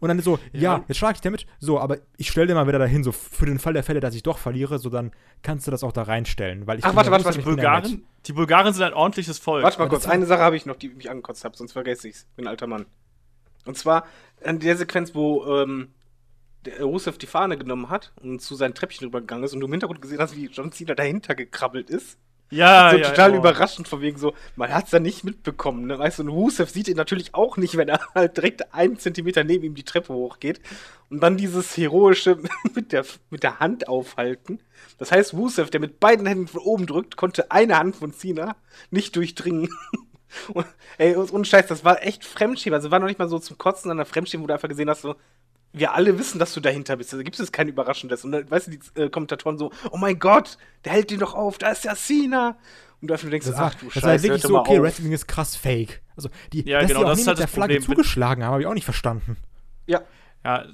Und 0.00 0.08
dann 0.08 0.18
so, 0.20 0.40
ja, 0.52 0.60
Ja. 0.78 0.84
jetzt 0.88 0.96
schlage 0.96 1.14
ich 1.14 1.20
damit. 1.20 1.46
So, 1.60 1.78
aber 1.78 1.98
ich 2.16 2.28
stelle 2.28 2.48
den 2.48 2.56
mal 2.56 2.66
wieder 2.66 2.80
dahin, 2.80 3.04
so 3.04 3.12
für 3.12 3.46
den 3.46 3.60
Fall 3.60 3.72
der 3.72 3.84
Fälle, 3.84 4.00
dass 4.00 4.16
ich 4.16 4.24
doch 4.24 4.38
verliere, 4.38 4.80
so 4.80 4.90
dann 4.90 5.12
kannst 5.42 5.68
du 5.68 5.70
das 5.70 5.84
auch 5.84 5.92
da 5.92 6.02
reinstellen. 6.02 6.66
Weil 6.66 6.80
ich 6.80 6.84
Ach, 6.84 6.96
warte, 6.96 7.12
warte, 7.12 7.24
warte, 7.24 7.38
ich. 7.38 7.44
Bulgaren, 7.44 8.04
die 8.26 8.32
Bulgaren 8.32 8.74
sind 8.74 8.82
ein 8.82 8.94
ordentliches 8.94 9.38
Volk. 9.38 9.62
Warte 9.62 9.78
mal 9.78 9.88
kurz, 9.88 10.08
eine 10.08 10.26
Sache 10.26 10.40
habe 10.42 10.56
ich 10.56 10.66
noch, 10.66 10.74
die 10.76 10.88
mich 10.88 11.08
angekotzt 11.08 11.44
hat, 11.44 11.54
sonst 11.54 11.70
vergesse 11.72 12.08
ich's. 12.08 12.26
Bin 12.34 12.46
ein 12.46 12.50
alter 12.50 12.66
Mann. 12.66 12.86
Und 13.64 13.78
zwar 13.78 14.06
an 14.44 14.58
der 14.58 14.76
Sequenz, 14.76 15.14
wo 15.14 15.46
ähm, 15.46 15.90
der 16.64 16.82
Rusev 16.82 17.16
die 17.16 17.26
Fahne 17.26 17.56
genommen 17.56 17.90
hat 17.90 18.12
und 18.20 18.42
zu 18.42 18.56
seinem 18.56 18.74
Treppchen 18.74 19.06
rübergegangen 19.06 19.44
ist 19.44 19.54
und 19.54 19.60
du 19.60 19.66
im 19.66 19.72
Hintergrund 19.72 20.02
gesehen 20.02 20.18
hast, 20.18 20.34
wie 20.36 20.46
John 20.46 20.72
Cena 20.72 20.94
dahinter 20.96 21.36
gekrabbelt 21.36 21.88
ist. 21.88 22.18
Ja, 22.52 22.90
so 22.90 22.98
ja, 22.98 23.08
total 23.08 23.32
oh. 23.32 23.36
überraschend, 23.36 23.88
von 23.88 24.02
wegen 24.02 24.18
so, 24.18 24.34
man 24.56 24.74
hat's 24.74 24.90
da 24.90 25.00
nicht 25.00 25.24
mitbekommen, 25.24 25.86
ne? 25.86 25.98
Weißt 25.98 26.18
du, 26.18 26.24
und 26.24 26.28
Rusev 26.28 26.68
sieht 26.68 26.86
ihn 26.86 26.98
natürlich 26.98 27.34
auch 27.34 27.56
nicht, 27.56 27.78
wenn 27.78 27.88
er 27.88 28.00
halt 28.14 28.36
direkt 28.36 28.74
einen 28.74 28.98
Zentimeter 28.98 29.42
neben 29.42 29.64
ihm 29.64 29.74
die 29.74 29.84
Treppe 29.84 30.12
hochgeht. 30.12 30.60
Und 31.08 31.22
dann 31.22 31.38
dieses 31.38 31.74
heroische 31.78 32.38
mit 32.74 32.92
der, 32.92 33.06
mit 33.30 33.42
der 33.42 33.58
Hand 33.58 33.88
aufhalten. 33.88 34.60
Das 34.98 35.10
heißt, 35.10 35.32
Rusev, 35.32 35.70
der 35.70 35.80
mit 35.80 35.98
beiden 35.98 36.26
Händen 36.26 36.46
von 36.46 36.60
oben 36.60 36.86
drückt, 36.86 37.16
konnte 37.16 37.50
eine 37.50 37.78
Hand 37.78 37.96
von 37.96 38.12
Cena 38.12 38.56
nicht 38.90 39.16
durchdringen. 39.16 39.70
Und, 40.52 40.66
ey, 40.98 41.16
ohne 41.16 41.44
Scheiß, 41.46 41.66
das 41.68 41.84
war 41.84 42.02
echt 42.02 42.24
Fremdschämen. 42.24 42.74
Also 42.74 42.90
war 42.90 42.98
noch 42.98 43.06
nicht 43.06 43.18
mal 43.18 43.28
so 43.28 43.38
zum 43.38 43.56
Kotzen 43.56 43.90
an 43.90 43.96
der 43.96 44.06
Fremdschämen, 44.06 44.44
wo 44.44 44.48
du 44.48 44.54
einfach 44.54 44.68
gesehen 44.68 44.90
hast, 44.90 45.02
so, 45.02 45.14
wir 45.72 45.94
alle 45.94 46.18
wissen, 46.18 46.38
dass 46.38 46.52
du 46.54 46.60
dahinter 46.60 46.96
bist. 46.96 47.12
Da 47.12 47.22
gibt 47.22 47.38
es 47.38 47.52
kein 47.52 47.68
Überraschendes. 47.68 48.24
Und 48.24 48.32
dann, 48.32 48.50
weißt 48.50 48.66
du, 48.66 48.70
die 48.72 49.00
äh, 49.00 49.08
Kommentatoren 49.08 49.58
so, 49.58 49.70
oh 49.90 49.96
mein 49.96 50.18
Gott, 50.18 50.58
der 50.84 50.92
hält 50.92 51.10
ihn 51.12 51.20
doch 51.20 51.34
auf, 51.34 51.58
da 51.58 51.70
ist 51.70 51.84
ja 51.84 51.94
Cena. 51.94 52.56
Und 53.00 53.08
du 53.08 53.14
einfach 53.14 53.30
denkst, 53.30 53.46
Das 53.46 53.56
war, 53.56 53.66
ach 53.66 53.74
du 53.74 53.86
das 53.86 53.94
Scheiße, 53.94 54.02
war 54.04 54.10
halt 54.12 54.22
wirklich 54.22 54.42
so, 54.42 54.58
okay, 54.58 54.76
auf. 54.78 54.82
Wrestling 54.84 55.12
ist 55.12 55.26
krass 55.26 55.56
fake. 55.56 56.02
Also, 56.16 56.28
die, 56.52 56.68
Ja, 56.68 56.80
dass 56.80 56.88
genau, 56.88 57.00
die 57.00 57.06
auch 57.06 57.10
das 57.10 57.18
ist 57.20 57.24
mit 57.24 57.28
halt 57.28 57.38
der 57.38 57.46
das 57.46 57.54
Flagge 57.54 57.74
Problem. 57.76 57.96
zugeschlagen 57.96 58.44
haben, 58.44 58.52
habe 58.52 58.62
ich 58.62 58.66
auch 58.68 58.74
nicht 58.74 58.84
verstanden. 58.84 59.36
Ja, 59.86 60.02
Ja, 60.44 60.66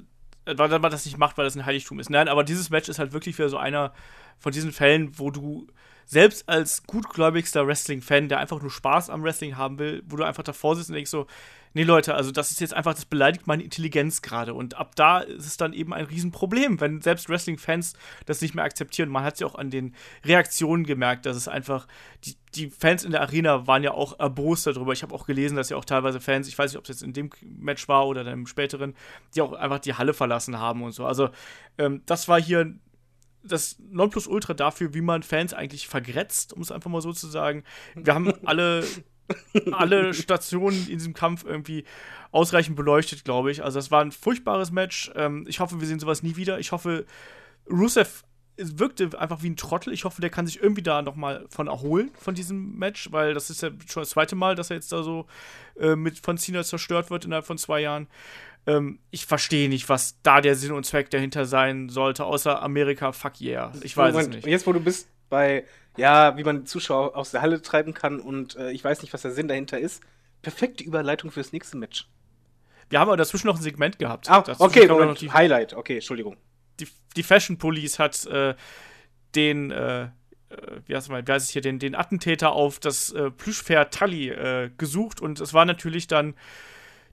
weil 0.45 0.79
man 0.79 0.91
das 0.91 1.05
nicht 1.05 1.17
macht, 1.17 1.37
weil 1.37 1.45
das 1.45 1.55
ein 1.55 1.65
Heiligtum 1.65 1.99
ist. 1.99 2.09
Nein, 2.09 2.27
aber 2.27 2.43
dieses 2.43 2.69
Match 2.69 2.89
ist 2.89 2.99
halt 2.99 3.13
wirklich 3.13 3.37
wieder 3.37 3.49
so 3.49 3.57
einer 3.57 3.93
von 4.37 4.51
diesen 4.51 4.71
Fällen, 4.71 5.17
wo 5.17 5.31
du 5.31 5.67
selbst 6.05 6.49
als 6.49 6.83
gutgläubigster 6.83 7.67
Wrestling-Fan, 7.67 8.29
der 8.29 8.39
einfach 8.39 8.61
nur 8.61 8.71
Spaß 8.71 9.09
am 9.11 9.23
Wrestling 9.23 9.57
haben 9.57 9.77
will, 9.77 10.01
wo 10.07 10.15
du 10.15 10.23
einfach 10.23 10.43
davor 10.43 10.75
sitzt 10.75 10.89
und 10.89 10.95
denkst 10.95 11.11
so, 11.11 11.27
nee 11.73 11.83
Leute, 11.83 12.15
also 12.15 12.31
das 12.31 12.51
ist 12.51 12.61
jetzt 12.61 12.73
einfach, 12.73 12.93
das 12.93 13.05
beleidigt 13.05 13.47
meine 13.47 13.63
Intelligenz 13.63 14.21
gerade. 14.21 14.53
Und 14.53 14.77
ab 14.77 14.95
da 14.95 15.19
ist 15.19 15.45
es 15.45 15.57
dann 15.57 15.73
eben 15.73 15.93
ein 15.93 16.05
Riesenproblem, 16.05 16.79
wenn 16.79 17.01
selbst 17.01 17.29
Wrestling-Fans 17.29 17.93
das 18.25 18.41
nicht 18.41 18.55
mehr 18.55 18.63
akzeptieren. 18.63 19.09
Man 19.09 19.23
hat 19.23 19.35
es 19.35 19.39
ja 19.39 19.47
auch 19.47 19.55
an 19.55 19.69
den 19.69 19.95
Reaktionen 20.25 20.85
gemerkt, 20.85 21.25
dass 21.25 21.37
es 21.37 21.47
einfach, 21.47 21.87
die, 22.25 22.35
die 22.55 22.69
Fans 22.69 23.03
in 23.03 23.11
der 23.11 23.21
Arena 23.21 23.67
waren 23.67 23.83
ja 23.83 23.91
auch 23.91 24.19
erbost 24.19 24.67
darüber. 24.67 24.93
Ich 24.93 25.03
habe 25.03 25.13
auch 25.13 25.25
gelesen, 25.25 25.55
dass 25.55 25.69
ja 25.69 25.77
auch 25.77 25.85
teilweise 25.85 26.19
Fans, 26.19 26.47
ich 26.47 26.57
weiß 26.57 26.71
nicht, 26.71 26.77
ob 26.77 26.85
es 26.85 26.89
jetzt 26.89 27.03
in 27.03 27.13
dem 27.13 27.29
Match 27.41 27.87
war 27.87 28.07
oder 28.07 28.23
dann 28.23 28.33
im 28.33 28.47
späteren, 28.47 28.95
die 29.35 29.41
auch 29.41 29.53
einfach 29.53 29.79
die 29.79 29.93
Halle 29.93 30.13
verlassen 30.13 30.59
haben 30.59 30.83
und 30.83 30.91
so. 30.91 31.05
Also 31.05 31.29
ähm, 31.77 32.01
das 32.05 32.27
war 32.27 32.41
hier 32.41 32.73
das 33.43 33.77
Nonplusultra 33.79 34.53
dafür, 34.53 34.93
wie 34.93 35.01
man 35.01 35.23
Fans 35.23 35.53
eigentlich 35.53 35.87
vergrätzt, 35.87 36.53
um 36.53 36.61
es 36.61 36.71
einfach 36.71 36.89
mal 36.89 37.01
so 37.01 37.13
zu 37.13 37.27
sagen. 37.27 37.63
Wir 37.95 38.13
haben 38.13 38.33
alle 38.45 38.83
alle 39.71 40.13
Stationen 40.13 40.87
in 40.87 40.97
diesem 40.97 41.13
Kampf 41.13 41.45
irgendwie 41.45 41.85
ausreichend 42.31 42.75
beleuchtet, 42.75 43.25
glaube 43.25 43.51
ich. 43.51 43.63
Also, 43.63 43.79
das 43.79 43.91
war 43.91 44.01
ein 44.01 44.11
furchtbares 44.11 44.71
Match. 44.71 45.11
Ähm, 45.15 45.45
ich 45.47 45.59
hoffe, 45.59 45.79
wir 45.79 45.87
sehen 45.87 45.99
sowas 45.99 46.23
nie 46.23 46.35
wieder. 46.35 46.59
Ich 46.59 46.71
hoffe, 46.71 47.05
Rusev 47.69 48.23
wirkte 48.59 49.17
einfach 49.19 49.41
wie 49.41 49.49
ein 49.49 49.55
Trottel. 49.55 49.93
Ich 49.93 50.03
hoffe, 50.03 50.21
der 50.21 50.29
kann 50.29 50.45
sich 50.45 50.61
irgendwie 50.61 50.81
da 50.81 51.01
nochmal 51.01 51.45
von 51.49 51.67
erholen, 51.67 52.11
von 52.19 52.35
diesem 52.35 52.77
Match, 52.77 53.11
weil 53.11 53.33
das 53.33 53.49
ist 53.49 53.61
ja 53.61 53.69
schon 53.87 54.01
das 54.01 54.09
zweite 54.09 54.35
Mal, 54.35 54.55
dass 54.55 54.69
er 54.69 54.75
jetzt 54.75 54.91
da 54.91 55.01
so 55.03 55.27
äh, 55.79 55.95
mit 55.95 56.19
von 56.19 56.37
Cena 56.37 56.63
zerstört 56.63 57.09
wird 57.09 57.25
innerhalb 57.25 57.45
von 57.45 57.57
zwei 57.57 57.81
Jahren. 57.81 58.07
Ähm, 58.67 58.99
ich 59.11 59.25
verstehe 59.25 59.69
nicht, 59.69 59.87
was 59.87 60.17
da 60.23 60.41
der 60.41 60.55
Sinn 60.55 60.73
und 60.73 60.85
Zweck 60.85 61.09
dahinter 61.09 61.45
sein 61.45 61.89
sollte, 61.89 62.25
außer 62.25 62.61
Amerika, 62.61 63.11
fuck 63.11 63.39
yeah. 63.39 63.71
Ich 63.81 63.95
weiß 63.95 64.13
Moment, 64.13 64.29
es 64.29 64.35
nicht. 64.37 64.47
Jetzt, 64.47 64.67
wo 64.67 64.73
du 64.73 64.81
bist 64.81 65.07
bei 65.29 65.65
ja, 65.97 66.37
wie 66.37 66.43
man 66.43 66.65
Zuschauer 66.65 67.15
aus 67.15 67.31
der 67.31 67.41
Halle 67.41 67.61
treiben 67.61 67.93
kann 67.93 68.19
und 68.19 68.55
äh, 68.55 68.71
ich 68.71 68.83
weiß 68.83 69.01
nicht, 69.01 69.13
was 69.13 69.21
der 69.21 69.31
Sinn 69.31 69.47
dahinter 69.47 69.79
ist. 69.79 70.01
Perfekte 70.41 70.83
Überleitung 70.83 71.31
fürs 71.31 71.51
nächste 71.51 71.77
Match. 71.77 72.07
Wir 72.89 72.99
haben 72.99 73.09
aber 73.09 73.17
dazwischen 73.17 73.47
noch 73.47 73.57
ein 73.57 73.61
Segment 73.61 73.99
gehabt. 73.99 74.29
Ah, 74.29 74.43
okay, 74.59 74.87
Moment, 74.87 75.21
die, 75.21 75.31
Highlight. 75.31 75.73
Okay, 75.73 75.95
Entschuldigung. 75.95 76.37
Die, 76.79 76.87
die 77.15 77.23
Fashion 77.23 77.57
Police 77.57 77.99
hat 77.99 78.25
äh, 78.25 78.55
den, 79.35 79.71
äh, 79.71 80.03
äh 80.03 80.09
wie 80.85 80.95
heißt, 80.95 81.09
mal, 81.09 81.25
wie 81.27 81.31
heißt 81.31 81.47
es 81.47 81.51
hier, 81.51 81.61
den, 81.61 81.77
den 81.77 81.93
Attentäter 81.93 82.53
auf 82.53 82.79
das 82.79 83.11
äh, 83.11 83.29
Plüschpferd 83.29 83.93
Tully 83.93 84.29
äh, 84.29 84.71
gesucht 84.77 85.21
und 85.21 85.39
es 85.39 85.53
war 85.53 85.65
natürlich 85.65 86.07
dann 86.07 86.33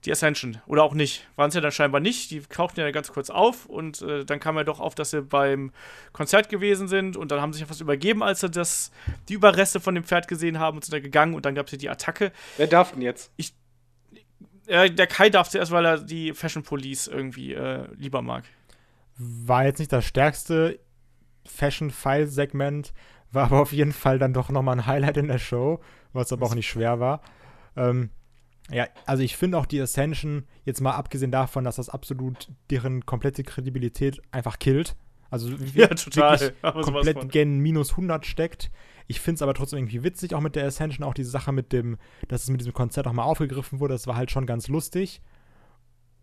die 0.06 0.12
Ascension. 0.12 0.58
Oder 0.66 0.84
auch 0.84 0.94
nicht. 0.94 1.26
Waren 1.36 1.48
es 1.48 1.54
ja 1.54 1.60
dann 1.60 1.72
scheinbar 1.72 2.00
nicht. 2.00 2.30
Die 2.30 2.40
tauchten 2.40 2.80
ja 2.80 2.90
ganz 2.90 3.12
kurz 3.12 3.28
auf 3.28 3.66
und 3.66 4.00
äh, 4.02 4.24
dann 4.24 4.40
kam 4.40 4.56
ja 4.56 4.64
doch 4.64 4.80
auf, 4.80 4.94
dass 4.94 5.10
sie 5.10 5.22
beim 5.22 5.72
Konzert 6.12 6.48
gewesen 6.48 6.88
sind 6.88 7.16
und 7.16 7.30
dann 7.30 7.40
haben 7.40 7.52
sie 7.52 7.58
sich 7.58 7.64
etwas 7.64 7.80
übergeben, 7.80 8.22
als 8.22 8.40
sie 8.40 8.50
das, 8.50 8.92
die 9.28 9.34
Überreste 9.34 9.80
von 9.80 9.94
dem 9.94 10.04
Pferd 10.04 10.28
gesehen 10.28 10.58
haben 10.58 10.76
und 10.76 10.84
sind 10.84 10.94
da 10.94 11.00
gegangen 11.00 11.34
und 11.34 11.44
dann 11.44 11.54
gab 11.54 11.66
es 11.66 11.72
ja 11.72 11.78
die 11.78 11.90
Attacke. 11.90 12.32
Wer 12.56 12.68
darf 12.68 12.92
denn 12.92 13.02
jetzt? 13.02 13.32
Ich, 13.36 13.54
äh, 14.66 14.90
der 14.90 15.06
Kai 15.06 15.28
darf 15.28 15.48
zuerst, 15.48 15.72
weil 15.72 15.84
er 15.84 15.98
die 15.98 16.32
Fashion 16.32 16.62
Police 16.62 17.08
irgendwie 17.08 17.52
äh, 17.52 17.88
lieber 17.96 18.22
mag. 18.22 18.44
War 19.18 19.64
jetzt 19.64 19.78
nicht 19.78 19.92
das 19.92 20.04
stärkste 20.04 20.78
Fashion-File-Segment, 21.46 22.92
war 23.32 23.44
aber 23.44 23.60
auf 23.60 23.72
jeden 23.72 23.92
Fall 23.92 24.18
dann 24.18 24.32
doch 24.32 24.50
nochmal 24.50 24.78
ein 24.78 24.86
Highlight 24.86 25.16
in 25.16 25.28
der 25.28 25.38
Show, 25.38 25.80
was 26.12 26.32
aber 26.32 26.46
auch 26.46 26.54
nicht 26.54 26.68
schwer 26.68 27.00
war. 27.00 27.22
Ähm, 27.76 28.10
ja, 28.70 28.88
also 29.04 29.22
ich 29.22 29.36
finde 29.36 29.58
auch 29.58 29.66
die 29.66 29.80
Ascension, 29.80 30.44
jetzt 30.64 30.80
mal 30.80 30.92
abgesehen 30.92 31.30
davon, 31.30 31.64
dass 31.64 31.76
das 31.76 31.88
absolut 31.88 32.48
deren 32.70 33.06
komplette 33.06 33.44
Kredibilität 33.44 34.20
einfach 34.32 34.58
killt. 34.58 34.96
Also 35.30 35.50
ja, 35.74 35.88
total. 35.88 36.52
komplett 36.62 37.30
gen 37.30 37.58
minus 37.58 37.90
100 37.90 38.26
steckt. 38.26 38.70
Ich 39.06 39.20
finde 39.20 39.36
es 39.36 39.42
aber 39.42 39.54
trotzdem 39.54 39.78
irgendwie 39.78 40.02
witzig, 40.02 40.34
auch 40.34 40.40
mit 40.40 40.56
der 40.56 40.66
Ascension, 40.66 41.06
auch 41.06 41.14
diese 41.14 41.30
Sache 41.30 41.52
mit 41.52 41.72
dem, 41.72 41.96
dass 42.28 42.42
es 42.42 42.50
mit 42.50 42.60
diesem 42.60 42.72
Konzert 42.72 43.06
auch 43.06 43.12
mal 43.12 43.22
aufgegriffen 43.22 43.78
wurde, 43.78 43.94
das 43.94 44.08
war 44.08 44.16
halt 44.16 44.30
schon 44.32 44.46
ganz 44.46 44.66
lustig. 44.66 45.22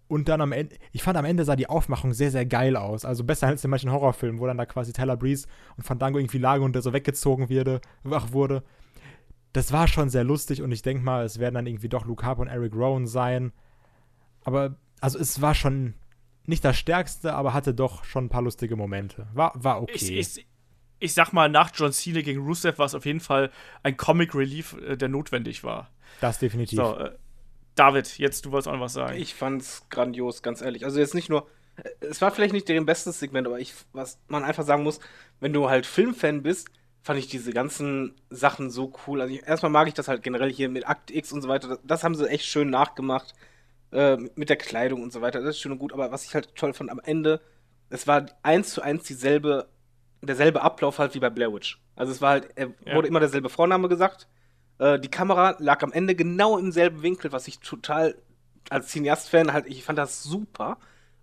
Und 0.09 0.27
dann 0.27 0.41
am 0.41 0.51
Ende, 0.51 0.75
ich 0.91 1.01
fand 1.01 1.17
am 1.17 1.23
Ende 1.23 1.45
sah 1.45 1.55
die 1.55 1.69
Aufmachung 1.69 2.13
sehr, 2.13 2.29
sehr 2.29 2.45
geil 2.45 2.75
aus. 2.75 3.05
Also 3.05 3.23
besser 3.23 3.47
als 3.47 3.63
in 3.63 3.69
manchen 3.69 3.91
Horrorfilmen, 3.91 4.39
wo 4.39 4.45
dann 4.45 4.57
da 4.57 4.65
quasi 4.65 4.91
Tyler 4.91 5.15
Breeze 5.15 5.47
und 5.77 5.83
Fandango 5.83 6.19
irgendwie 6.19 6.39
lagen 6.39 6.65
und 6.65 6.73
der 6.73 6.81
so 6.81 6.91
weggezogen 6.91 7.49
wurde, 7.49 7.79
wach 8.03 8.33
wurde 8.33 8.63
das 9.54 9.72
war 9.72 9.88
schon 9.88 10.10
sehr 10.10 10.24
lustig 10.24 10.62
und 10.62 10.72
ich 10.72 10.82
denke 10.82 11.04
mal, 11.04 11.24
es 11.24 11.39
werden 11.39 11.56
dann 11.56 11.68
irgendwie 11.68 11.89
doch 11.89 12.06
Luke 12.06 12.26
Harper 12.26 12.41
und 12.41 12.47
Eric 12.47 12.74
Rowan 12.74 13.06
sein. 13.06 13.54
Aber, 14.43 14.76
also 14.99 15.20
es 15.20 15.41
war 15.41 15.54
schon 15.54 15.93
nicht 16.45 16.66
das 16.66 16.78
Stärkste, 16.78 17.34
aber 17.34 17.54
hatte 17.54 17.74
doch 17.74 18.04
schon 18.04 18.26
ein 18.26 18.30
paar 18.30 18.41
lustige 18.41 18.76
Momente. 18.76 19.28
War, 19.34 19.54
war 19.56 19.82
okay. 19.82 19.93
Ich, 19.93 20.12
ich, 20.12 20.47
ich 20.99 21.14
sag 21.14 21.32
mal, 21.34 21.49
nach 21.49 21.72
John 21.74 21.93
Cena 21.93 22.22
gegen 22.22 22.41
Rusev 22.41 22.80
war 22.80 22.88
es 22.88 22.95
auf 22.95 23.06
jeden 23.06 23.20
Fall 23.20 23.51
ein 23.84 23.95
Comic 23.95 24.34
Relief, 24.36 24.76
äh, 24.82 24.97
der 24.97 25.08
notwendig 25.08 25.64
war. 25.64 25.91
Das 26.20 26.39
definitiv. 26.39 26.78
So, 26.78 26.97
äh, 26.97 27.12
David, 27.76 28.18
jetzt 28.18 28.45
du 28.45 28.51
wolltest 28.51 28.68
auch 28.68 28.74
noch 28.74 28.82
was 28.82 28.93
sagen. 28.93 29.18
Ich 29.18 29.36
fand's 29.36 29.88
grandios, 29.89 30.41
ganz 30.41 30.62
ehrlich. 30.62 30.84
Also 30.84 30.99
jetzt 30.99 31.14
nicht 31.14 31.30
nur, 31.30 31.47
äh, 31.78 31.89
es 32.01 32.22
war 32.22 32.32
vielleicht 32.32 32.54
nicht 32.54 32.68
deren 32.68 32.88
bestes 32.88 33.20
Segment, 33.20 33.47
aber 33.47 33.60
ich, 33.60 33.74
was 33.93 34.20
man 34.28 34.43
einfach 34.43 34.64
sagen 34.64 34.84
muss, 34.84 34.99
wenn 35.39 35.54
du 35.54 35.70
halt 35.70 35.86
Filmfan 35.86 36.41
bist, 36.41 36.70
fand 37.04 37.20
ich 37.20 37.28
diese 37.28 37.51
ganzen 37.51 38.16
Sachen 38.30 38.72
so 38.72 38.93
cool. 39.06 39.22
Also 39.22 39.34
ich, 39.34 39.45
erstmal 39.45 39.72
mag 39.72 39.88
ich 39.88 39.93
das 39.93 40.08
halt 40.08 40.24
generell 40.24 40.51
hier 40.51 40.70
mit 40.70 40.88
Akt 40.88 41.12
X 41.12 41.32
und 41.32 41.41
so 41.41 41.49
weiter. 41.49 41.68
Das, 41.68 41.80
das 41.84 42.04
haben 42.04 42.16
sie 42.16 42.30
echt 42.30 42.45
schön 42.45 42.70
nachgemacht. 42.70 43.34
Äh, 43.91 44.18
mit 44.36 44.49
der 44.49 44.56
Kleidung 44.56 45.04
und 45.04 45.14
so 45.14 45.22
weiter. 45.22 45.41
Das 45.41 45.51
ist 45.51 45.60
schön 45.60 45.74
und 45.74 45.78
gut. 45.78 45.93
Aber 45.93 46.12
was 46.12 46.26
ich 46.26 46.34
halt 46.34 46.56
toll 46.56 46.74
fand 46.74 46.89
am 46.89 47.01
Ende, 47.04 47.41
es 47.89 48.08
war 48.08 48.26
eins 48.41 48.72
zu 48.74 48.82
eins 48.82 49.04
dieselbe, 49.04 49.68
derselbe 50.22 50.62
Ablauf 50.62 50.97
halt 50.97 51.14
wie 51.14 51.20
bei 51.20 51.30
Blair 51.30 51.54
Witch. 51.54 51.80
Also 51.95 52.12
es 52.12 52.22
war 52.22 52.32
halt, 52.32 52.49
er 52.56 52.74
ja. 52.86 52.95
wurde 52.95 53.08
immer 53.08 53.20
derselbe 53.20 53.49
Vorname 53.49 53.89
gesagt. 53.89 54.28
Äh, 54.80 54.99
die 54.99 55.12
Kamera 55.12 55.58
lag 55.60 55.84
am 55.84 55.91
Ende 55.91 56.16
genau 56.16 56.58
im 56.58 56.72
selben 56.72 57.04
Winkel, 57.04 57.32
was 57.34 57.47
ich 57.47 57.60
total 57.60 58.16
als 58.70 58.88
Cineast-Fan 58.88 59.54
halt, 59.54 59.68
ich 59.68 59.84
fand 59.84 59.99
das 59.99 60.24
super. 60.24 60.78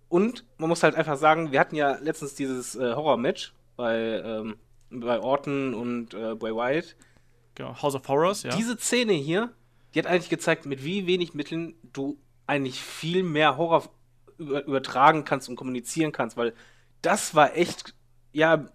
Und 0.07 0.45
man 0.57 0.69
muss 0.69 0.83
halt 0.83 0.95
einfach 0.95 1.17
sagen, 1.17 1.51
wir 1.51 1.59
hatten 1.59 1.75
ja 1.75 1.97
letztens 1.97 2.35
dieses 2.35 2.75
äh, 2.75 2.93
Horror-Match 2.93 3.53
bei 3.75 4.21
ähm, 4.23 4.55
bei 4.91 5.19
Orton 5.19 5.73
und 5.73 6.13
äh, 6.13 6.35
Bray 6.35 6.53
Wyatt. 6.53 6.95
Genau, 7.55 7.81
House 7.81 7.95
of 7.95 8.07
Horrors, 8.07 8.43
ja. 8.43 8.55
Diese 8.55 8.77
Szene 8.77 9.13
hier, 9.13 9.51
die 9.93 9.99
hat 9.99 10.05
eigentlich 10.05 10.29
gezeigt, 10.29 10.65
mit 10.65 10.83
wie 10.83 11.07
wenig 11.07 11.33
Mitteln 11.33 11.75
du 11.93 12.17
eigentlich 12.47 12.81
viel 12.81 13.23
mehr 13.23 13.57
Horror 13.57 13.89
über 14.37 14.65
übertragen 14.65 15.23
kannst 15.23 15.49
und 15.49 15.55
kommunizieren 15.55 16.11
kannst, 16.11 16.35
weil 16.35 16.53
das 17.01 17.35
war 17.35 17.55
echt, 17.55 17.93
ja, 18.33 18.65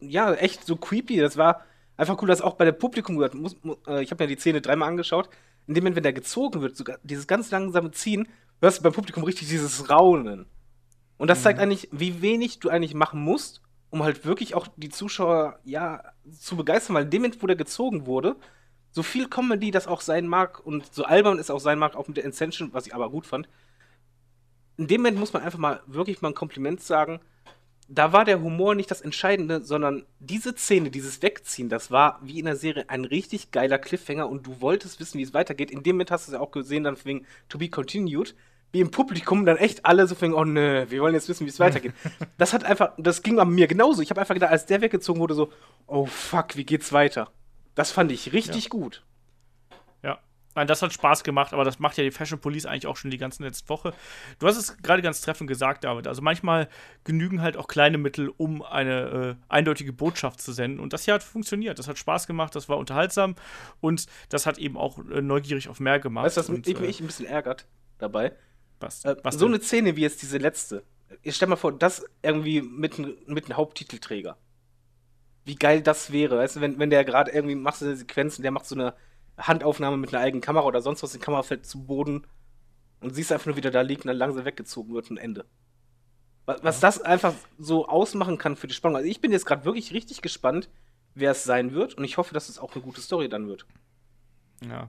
ja, 0.00 0.32
echt 0.34 0.64
so 0.64 0.76
creepy. 0.76 1.18
Das 1.18 1.36
war 1.36 1.62
einfach 1.96 2.20
cool, 2.22 2.28
dass 2.28 2.40
auch 2.40 2.54
bei 2.54 2.64
der 2.64 2.72
Publikum 2.72 3.16
gehört. 3.16 3.34
Muss, 3.34 3.56
äh, 3.86 4.02
ich 4.02 4.10
habe 4.10 4.24
mir 4.24 4.28
die 4.28 4.40
Szene 4.40 4.60
dreimal 4.60 4.88
angeschaut. 4.88 5.28
In 5.66 5.74
dem 5.74 5.84
Moment, 5.84 5.96
wenn 5.96 6.02
der 6.02 6.12
gezogen 6.12 6.62
wird, 6.62 6.76
sogar 6.76 6.98
dieses 7.02 7.26
ganz 7.26 7.50
langsame 7.50 7.90
Ziehen, 7.90 8.28
hörst 8.60 8.78
du 8.78 8.82
beim 8.82 8.92
Publikum 8.92 9.24
richtig 9.24 9.48
dieses 9.48 9.90
Raunen. 9.90 10.46
Und 11.18 11.28
das 11.28 11.40
mhm. 11.40 11.42
zeigt 11.42 11.60
eigentlich, 11.60 11.88
wie 11.92 12.22
wenig 12.22 12.60
du 12.60 12.70
eigentlich 12.70 12.94
machen 12.94 13.20
musst, 13.20 13.60
um 13.90 14.02
halt 14.02 14.24
wirklich 14.24 14.54
auch 14.54 14.68
die 14.76 14.90
Zuschauer, 14.90 15.58
ja, 15.64 16.02
zu 16.38 16.56
begeistern, 16.56 16.94
weil 16.94 17.04
in 17.04 17.10
dem 17.10 17.22
Moment, 17.22 17.42
wo 17.42 17.46
der 17.46 17.56
gezogen 17.56 18.06
wurde, 18.06 18.36
so 18.90 19.02
viel 19.02 19.28
Comedy 19.28 19.70
das 19.70 19.86
auch 19.86 20.00
sein 20.00 20.26
mag 20.26 20.64
und 20.64 20.92
so 20.94 21.04
albern 21.04 21.38
es 21.38 21.50
auch 21.50 21.60
sein 21.60 21.78
mag, 21.78 21.94
auch 21.94 22.08
mit 22.08 22.16
der 22.16 22.26
Ascension, 22.26 22.72
was 22.72 22.86
ich 22.86 22.94
aber 22.94 23.10
gut 23.10 23.26
fand, 23.26 23.48
in 24.76 24.86
dem 24.86 25.02
Moment 25.02 25.18
muss 25.18 25.32
man 25.32 25.42
einfach 25.42 25.58
mal 25.58 25.82
wirklich 25.86 26.22
mal 26.22 26.28
ein 26.28 26.34
Kompliment 26.34 26.80
sagen. 26.80 27.20
Da 27.88 28.12
war 28.12 28.24
der 28.24 28.42
Humor 28.42 28.74
nicht 28.74 28.90
das 28.90 29.00
Entscheidende, 29.00 29.64
sondern 29.64 30.04
diese 30.20 30.54
Szene, 30.54 30.90
dieses 30.90 31.22
Wegziehen, 31.22 31.68
das 31.68 31.90
war 31.90 32.20
wie 32.22 32.38
in 32.38 32.44
der 32.44 32.54
Serie 32.54 32.88
ein 32.88 33.04
richtig 33.04 33.50
geiler 33.50 33.78
Cliffhanger 33.78 34.28
und 34.28 34.46
du 34.46 34.60
wolltest 34.60 35.00
wissen, 35.00 35.18
wie 35.18 35.22
es 35.22 35.34
weitergeht. 35.34 35.70
In 35.70 35.82
dem 35.82 35.96
Moment 35.96 36.10
hast 36.10 36.28
du 36.28 36.32
es 36.32 36.34
ja 36.34 36.40
auch 36.40 36.50
gesehen, 36.50 36.84
dann 36.84 37.02
wegen 37.04 37.26
To 37.48 37.58
Be 37.58 37.70
Continued 37.70 38.34
wie 38.72 38.80
im 38.80 38.90
Publikum 38.90 39.46
dann 39.46 39.56
echt 39.56 39.84
alle 39.86 40.06
so 40.06 40.14
fingen, 40.14 40.34
oh 40.34 40.44
nö, 40.44 40.86
wir 40.88 41.00
wollen 41.00 41.14
jetzt 41.14 41.28
wissen, 41.28 41.46
wie 41.46 41.50
es 41.50 41.60
weitergeht. 41.60 41.94
das 42.38 42.52
hat 42.52 42.64
einfach, 42.64 42.92
das 42.98 43.22
ging 43.22 43.38
an 43.38 43.50
mir 43.50 43.66
genauso. 43.66 44.02
Ich 44.02 44.10
habe 44.10 44.20
einfach 44.20 44.34
gedacht, 44.34 44.52
als 44.52 44.66
der 44.66 44.80
weggezogen 44.80 45.20
wurde, 45.20 45.34
so, 45.34 45.50
oh 45.86 46.06
fuck, 46.06 46.56
wie 46.56 46.64
geht's 46.64 46.92
weiter? 46.92 47.30
Das 47.74 47.90
fand 47.90 48.12
ich 48.12 48.32
richtig 48.32 48.64
ja. 48.64 48.70
gut. 48.70 49.04
Ja. 50.02 50.18
Nein, 50.54 50.66
das 50.66 50.82
hat 50.82 50.92
Spaß 50.92 51.24
gemacht, 51.24 51.54
aber 51.54 51.64
das 51.64 51.78
macht 51.78 51.96
ja 51.96 52.04
die 52.04 52.10
Fashion 52.10 52.40
Police 52.40 52.66
eigentlich 52.66 52.86
auch 52.86 52.96
schon 52.96 53.10
die 53.10 53.16
ganze 53.16 53.42
letzte 53.42 53.68
Woche. 53.70 53.94
Du 54.38 54.46
hast 54.46 54.56
es 54.56 54.76
gerade 54.78 55.00
ganz 55.00 55.22
treffend 55.22 55.48
gesagt, 55.48 55.84
David. 55.84 56.06
Also 56.06 56.20
manchmal 56.20 56.68
genügen 57.04 57.40
halt 57.40 57.56
auch 57.56 57.68
kleine 57.68 57.96
Mittel, 57.96 58.28
um 58.36 58.62
eine 58.62 59.38
äh, 59.38 59.44
eindeutige 59.48 59.94
Botschaft 59.94 60.42
zu 60.42 60.52
senden. 60.52 60.80
Und 60.80 60.92
das 60.92 61.04
hier 61.04 61.14
hat 61.14 61.22
funktioniert. 61.22 61.78
Das 61.78 61.88
hat 61.88 61.96
Spaß 61.96 62.26
gemacht, 62.26 62.54
das 62.54 62.68
war 62.68 62.76
unterhaltsam 62.76 63.36
und 63.80 64.06
das 64.28 64.44
hat 64.44 64.58
eben 64.58 64.76
auch 64.76 64.98
äh, 64.98 65.22
neugierig 65.22 65.68
auf 65.68 65.80
mehr 65.80 66.00
gemacht. 66.00 66.26
Weißt 66.26 66.36
du, 66.36 66.40
was 66.40 66.48
und, 66.50 66.66
mich 66.66 67.00
äh, 67.00 67.02
ein 67.02 67.06
bisschen 67.06 67.26
ärgert 67.26 67.66
dabei? 67.98 68.32
Was? 68.80 69.04
Äh, 69.04 69.16
was 69.22 69.36
so 69.36 69.46
eine 69.46 69.60
Szene 69.60 69.96
wie 69.96 70.02
jetzt 70.02 70.22
diese 70.22 70.38
letzte. 70.38 70.84
Ich 71.22 71.36
stell 71.36 71.48
mal 71.48 71.56
vor, 71.56 71.72
das 71.72 72.04
irgendwie 72.22 72.62
mit, 72.62 72.98
mit 73.28 73.46
einem 73.46 73.56
Haupttitelträger. 73.56 74.36
Wie 75.44 75.56
geil 75.56 75.82
das 75.82 76.12
wäre, 76.12 76.36
weißt 76.36 76.56
du, 76.56 76.60
wenn, 76.60 76.78
wenn 76.78 76.90
der 76.90 77.04
gerade 77.04 77.30
irgendwie 77.30 77.54
macht 77.54 77.78
so 77.78 77.86
eine 77.86 77.96
Sequenz 77.96 78.36
und 78.36 78.42
der 78.42 78.50
macht 78.50 78.66
so 78.66 78.74
eine 78.74 78.94
Handaufnahme 79.38 79.96
mit 79.96 80.12
einer 80.12 80.22
eigenen 80.22 80.42
Kamera 80.42 80.66
oder 80.66 80.82
sonst 80.82 81.02
was, 81.02 81.12
die 81.12 81.18
Kamera 81.18 81.42
fällt 81.42 81.64
zu 81.64 81.84
Boden 81.84 82.26
und 83.00 83.14
siehst 83.14 83.32
einfach 83.32 83.46
nur, 83.46 83.56
wie 83.56 83.62
der 83.62 83.70
da 83.70 83.80
liegt 83.80 84.04
und 84.04 84.08
dann 84.08 84.16
langsam 84.16 84.44
weggezogen 84.44 84.92
wird 84.92 85.10
und 85.10 85.16
Ende. 85.16 85.46
Was, 86.44 86.62
was 86.62 86.80
ja. 86.80 86.88
das 86.88 87.00
einfach 87.00 87.34
so 87.58 87.86
ausmachen 87.86 88.38
kann 88.38 88.56
für 88.56 88.66
die 88.66 88.74
Spannung. 88.74 88.96
Also 88.96 89.08
ich 89.08 89.20
bin 89.20 89.32
jetzt 89.32 89.46
gerade 89.46 89.64
wirklich 89.64 89.92
richtig 89.92 90.22
gespannt, 90.22 90.68
wer 91.14 91.32
es 91.32 91.44
sein 91.44 91.72
wird. 91.72 91.94
Und 91.94 92.04
ich 92.04 92.16
hoffe, 92.16 92.34
dass 92.34 92.48
es 92.48 92.58
auch 92.58 92.74
eine 92.74 92.82
gute 92.82 93.00
Story 93.00 93.28
dann 93.28 93.48
wird. 93.48 93.66
Ja. 94.66 94.88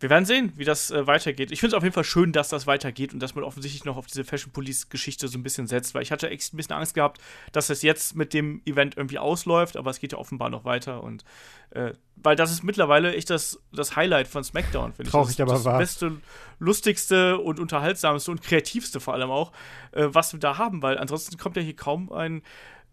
Wir 0.00 0.08
werden 0.08 0.24
sehen, 0.24 0.52
wie 0.56 0.64
das 0.64 0.90
äh, 0.90 1.06
weitergeht. 1.06 1.52
Ich 1.52 1.60
finde 1.60 1.76
es 1.76 1.78
auf 1.78 1.82
jeden 1.82 1.94
Fall 1.94 2.04
schön, 2.04 2.32
dass 2.32 2.48
das 2.48 2.66
weitergeht 2.66 3.12
und 3.12 3.20
dass 3.20 3.34
man 3.34 3.44
offensichtlich 3.44 3.84
noch 3.84 3.98
auf 3.98 4.06
diese 4.06 4.24
Fashion 4.24 4.50
Police-Geschichte 4.50 5.28
so 5.28 5.38
ein 5.38 5.42
bisschen 5.42 5.66
setzt, 5.66 5.94
weil 5.94 6.02
ich 6.02 6.10
hatte 6.10 6.30
echt 6.30 6.52
ein 6.52 6.56
bisschen 6.56 6.74
Angst 6.74 6.94
gehabt, 6.94 7.20
dass 7.52 7.66
das 7.66 7.82
jetzt 7.82 8.16
mit 8.16 8.32
dem 8.32 8.62
Event 8.64 8.96
irgendwie 8.96 9.18
ausläuft, 9.18 9.76
aber 9.76 9.90
es 9.90 10.00
geht 10.00 10.12
ja 10.12 10.18
offenbar 10.18 10.48
noch 10.48 10.64
weiter 10.64 11.02
und 11.02 11.24
äh, 11.70 11.92
weil 12.16 12.34
das 12.34 12.50
ist 12.50 12.62
mittlerweile 12.62 13.14
echt 13.14 13.30
das, 13.30 13.60
das 13.72 13.94
Highlight 13.94 14.26
von 14.26 14.42
SmackDown, 14.42 14.92
finde 14.92 15.08
ich. 15.08 15.12
Traurig, 15.12 15.36
das, 15.36 15.40
aber 15.40 15.52
das 15.52 15.64
wahr. 15.64 15.78
beste, 15.78 16.12
lustigste 16.58 17.38
und 17.38 17.60
unterhaltsamste 17.60 18.30
und 18.30 18.42
kreativste 18.42 19.00
vor 19.00 19.14
allem 19.14 19.30
auch, 19.30 19.52
äh, 19.92 20.06
was 20.08 20.32
wir 20.32 20.40
da 20.40 20.56
haben, 20.56 20.82
weil 20.82 20.98
ansonsten 20.98 21.36
kommt 21.36 21.56
ja 21.56 21.62
hier 21.62 21.76
kaum 21.76 22.10
ein 22.10 22.42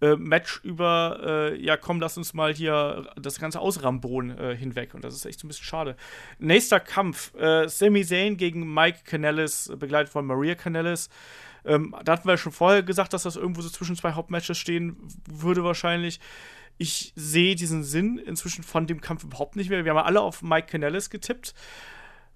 äh, 0.02 0.16
Match 0.16 0.60
über, 0.64 1.52
äh, 1.54 1.62
ja 1.62 1.78
komm, 1.78 2.00
lass 2.00 2.18
uns 2.18 2.34
mal 2.34 2.54
hier 2.54 3.10
das 3.20 3.40
ganze 3.40 3.60
Ausrambon 3.60 4.38
äh, 4.38 4.56
hinweg. 4.56 4.94
Und 4.94 5.04
das 5.04 5.16
ist 5.16 5.26
echt 5.26 5.40
so 5.40 5.48
ein 5.48 5.50
bisschen 5.50 5.66
schade. 5.66 5.96
Nächster 6.40 6.80
Kampf, 6.80 7.34
äh, 7.36 7.68
Sami 7.68 8.06
Zayn 8.06 8.38
gegen 8.38 8.74
Mike 8.74 9.00
Canellis, 9.06 9.72
begleitet 9.78 10.12
von 10.12 10.26
Maria 10.26 10.56
Canellis. 10.56 11.10
Ähm, 11.66 11.96
da 12.04 12.14
hatten 12.14 12.28
wir 12.28 12.34
ja 12.34 12.38
schon 12.38 12.52
vorher 12.52 12.84
gesagt, 12.84 13.14
dass 13.14 13.24
das 13.24 13.36
irgendwo 13.36 13.62
so 13.62 13.70
zwischen 13.70 13.96
zwei 13.96 14.12
Hauptmatches 14.12 14.58
stehen 14.58 14.98
würde 15.30 15.64
wahrscheinlich. 15.64 16.20
Ich 16.78 17.12
sehe 17.16 17.56
diesen 17.56 17.84
Sinn 17.84 18.20
inzwischen 18.20 18.64
von 18.64 18.86
dem 18.86 19.02
Kampf 19.02 19.24
überhaupt 19.24 19.56
nicht 19.56 19.70
mehr. 19.70 19.84
Wir 19.84 19.92
haben 19.92 19.98
ja 19.98 20.06
alle 20.06 20.22
auf 20.22 20.44
Mike 20.44 20.68
Canellis 20.68 21.10
getippt. 21.10 21.56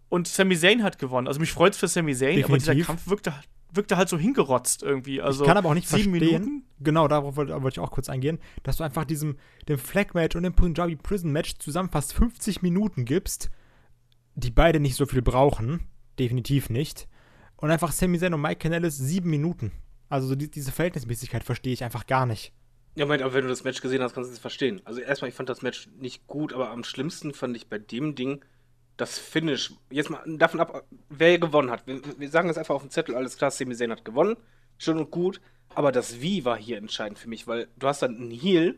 Und 0.10 0.28
Sami 0.28 0.58
Zayn 0.58 0.84
hat 0.84 1.00
gewonnen. 1.00 1.28
Also 1.28 1.40
mich 1.40 1.54
freut 1.54 1.74
es 1.74 1.80
für 1.80 1.88
Sami 1.88 2.14
Zayn, 2.16 2.44
aber 2.44 2.58
dieser 2.58 2.74
Definitiv. 2.74 2.88
Kampf 2.88 3.08
wirkte, 3.08 3.34
wirkte 3.74 3.98
halt 3.98 4.10
so 4.10 4.18
hingerotzt 4.18 4.84
irgendwie. 4.84 5.22
Also 5.22 5.44
ich 5.44 5.48
kann 5.48 5.58
aber 5.58 5.70
auch 5.70 5.74
nicht 5.74 5.88
sieben 5.88 6.12
verstehen, 6.12 6.42
Minuten. 6.42 6.64
genau 6.80 7.08
darauf 7.08 7.36
wollte, 7.36 7.54
wollte 7.62 7.76
ich 7.76 7.80
auch 7.80 7.92
kurz 7.92 8.10
eingehen, 8.10 8.40
dass 8.64 8.78
du 8.78 8.84
einfach 8.84 9.06
diesem 9.06 9.38
dem 9.68 9.78
Flag-Match 9.78 10.36
und 10.36 10.44
dem 10.44 10.54
Punjabi 10.54 10.96
Prison 10.96 11.32
Match 11.32 11.58
zusammen 11.60 11.90
fast 11.90 12.14
50 12.14 12.62
Minuten 12.62 13.06
gibst, 13.06 13.50
die 14.36 14.52
beide 14.52 14.80
nicht 14.80 14.96
so 14.96 15.06
viel 15.06 15.22
brauchen, 15.22 15.88
definitiv 16.20 16.70
nicht, 16.70 17.08
und 17.58 17.72
einfach 17.72 17.92
Sami 17.92 18.20
Zayn 18.20 18.34
und 18.34 18.42
Mike 18.42 18.58
Canellis 18.58 18.98
sieben 18.98 19.30
Minuten. 19.30 19.72
Also 20.10 20.28
so 20.28 20.36
die, 20.36 20.50
diese 20.50 20.72
Verhältnismäßigkeit 20.72 21.44
verstehe 21.44 21.74
ich 21.74 21.84
einfach 21.84 22.06
gar 22.08 22.26
nicht. 22.26 22.54
Ja, 22.96 23.06
Moment, 23.06 23.24
aber 23.24 23.34
wenn 23.34 23.44
du 23.44 23.50
das 23.50 23.64
Match 23.64 23.82
gesehen 23.82 24.02
hast, 24.02 24.14
kannst 24.14 24.30
du 24.30 24.34
es 24.34 24.40
verstehen. 24.40 24.82
Also 24.84 25.00
erstmal, 25.00 25.30
ich 25.30 25.36
fand 25.36 25.48
das 25.48 25.62
Match 25.62 25.88
nicht 25.98 26.28
gut, 26.28 26.52
aber 26.52 26.72
am 26.72 26.84
schlimmsten 26.84 27.34
fand 27.34 27.56
ich 27.56 27.70
bei 27.70 27.78
dem 27.78 28.16
Ding 28.16 28.44
das 29.02 29.18
Finish. 29.20 29.74
Jetzt 29.90 30.10
mal 30.10 30.22
davon 30.26 30.60
ab, 30.60 30.84
wer 31.10 31.38
gewonnen 31.40 31.72
hat. 31.72 31.86
Wir, 31.88 32.02
wir 32.18 32.30
sagen 32.30 32.48
das 32.48 32.58
einfach 32.58 32.76
auf 32.76 32.82
dem 32.84 32.92
Zettel, 32.92 33.16
alles 33.16 33.38
klar, 33.38 33.52
Sami 33.52 33.76
Zayn 33.76 33.92
hat 33.92 34.06
gewonnen. 34.06 34.38
Schön 34.78 34.98
und 34.98 35.12
gut. 35.12 35.42
Aber 35.74 35.92
das 35.92 36.22
Wie 36.22 36.44
war 36.46 36.58
hier 36.58 36.78
entscheidend 36.78 37.18
für 37.20 37.30
mich, 37.30 37.48
weil 37.48 37.68
du 37.78 37.88
hast 37.88 38.02
dann 38.02 38.16
einen 38.18 38.32
Heal, 38.32 38.76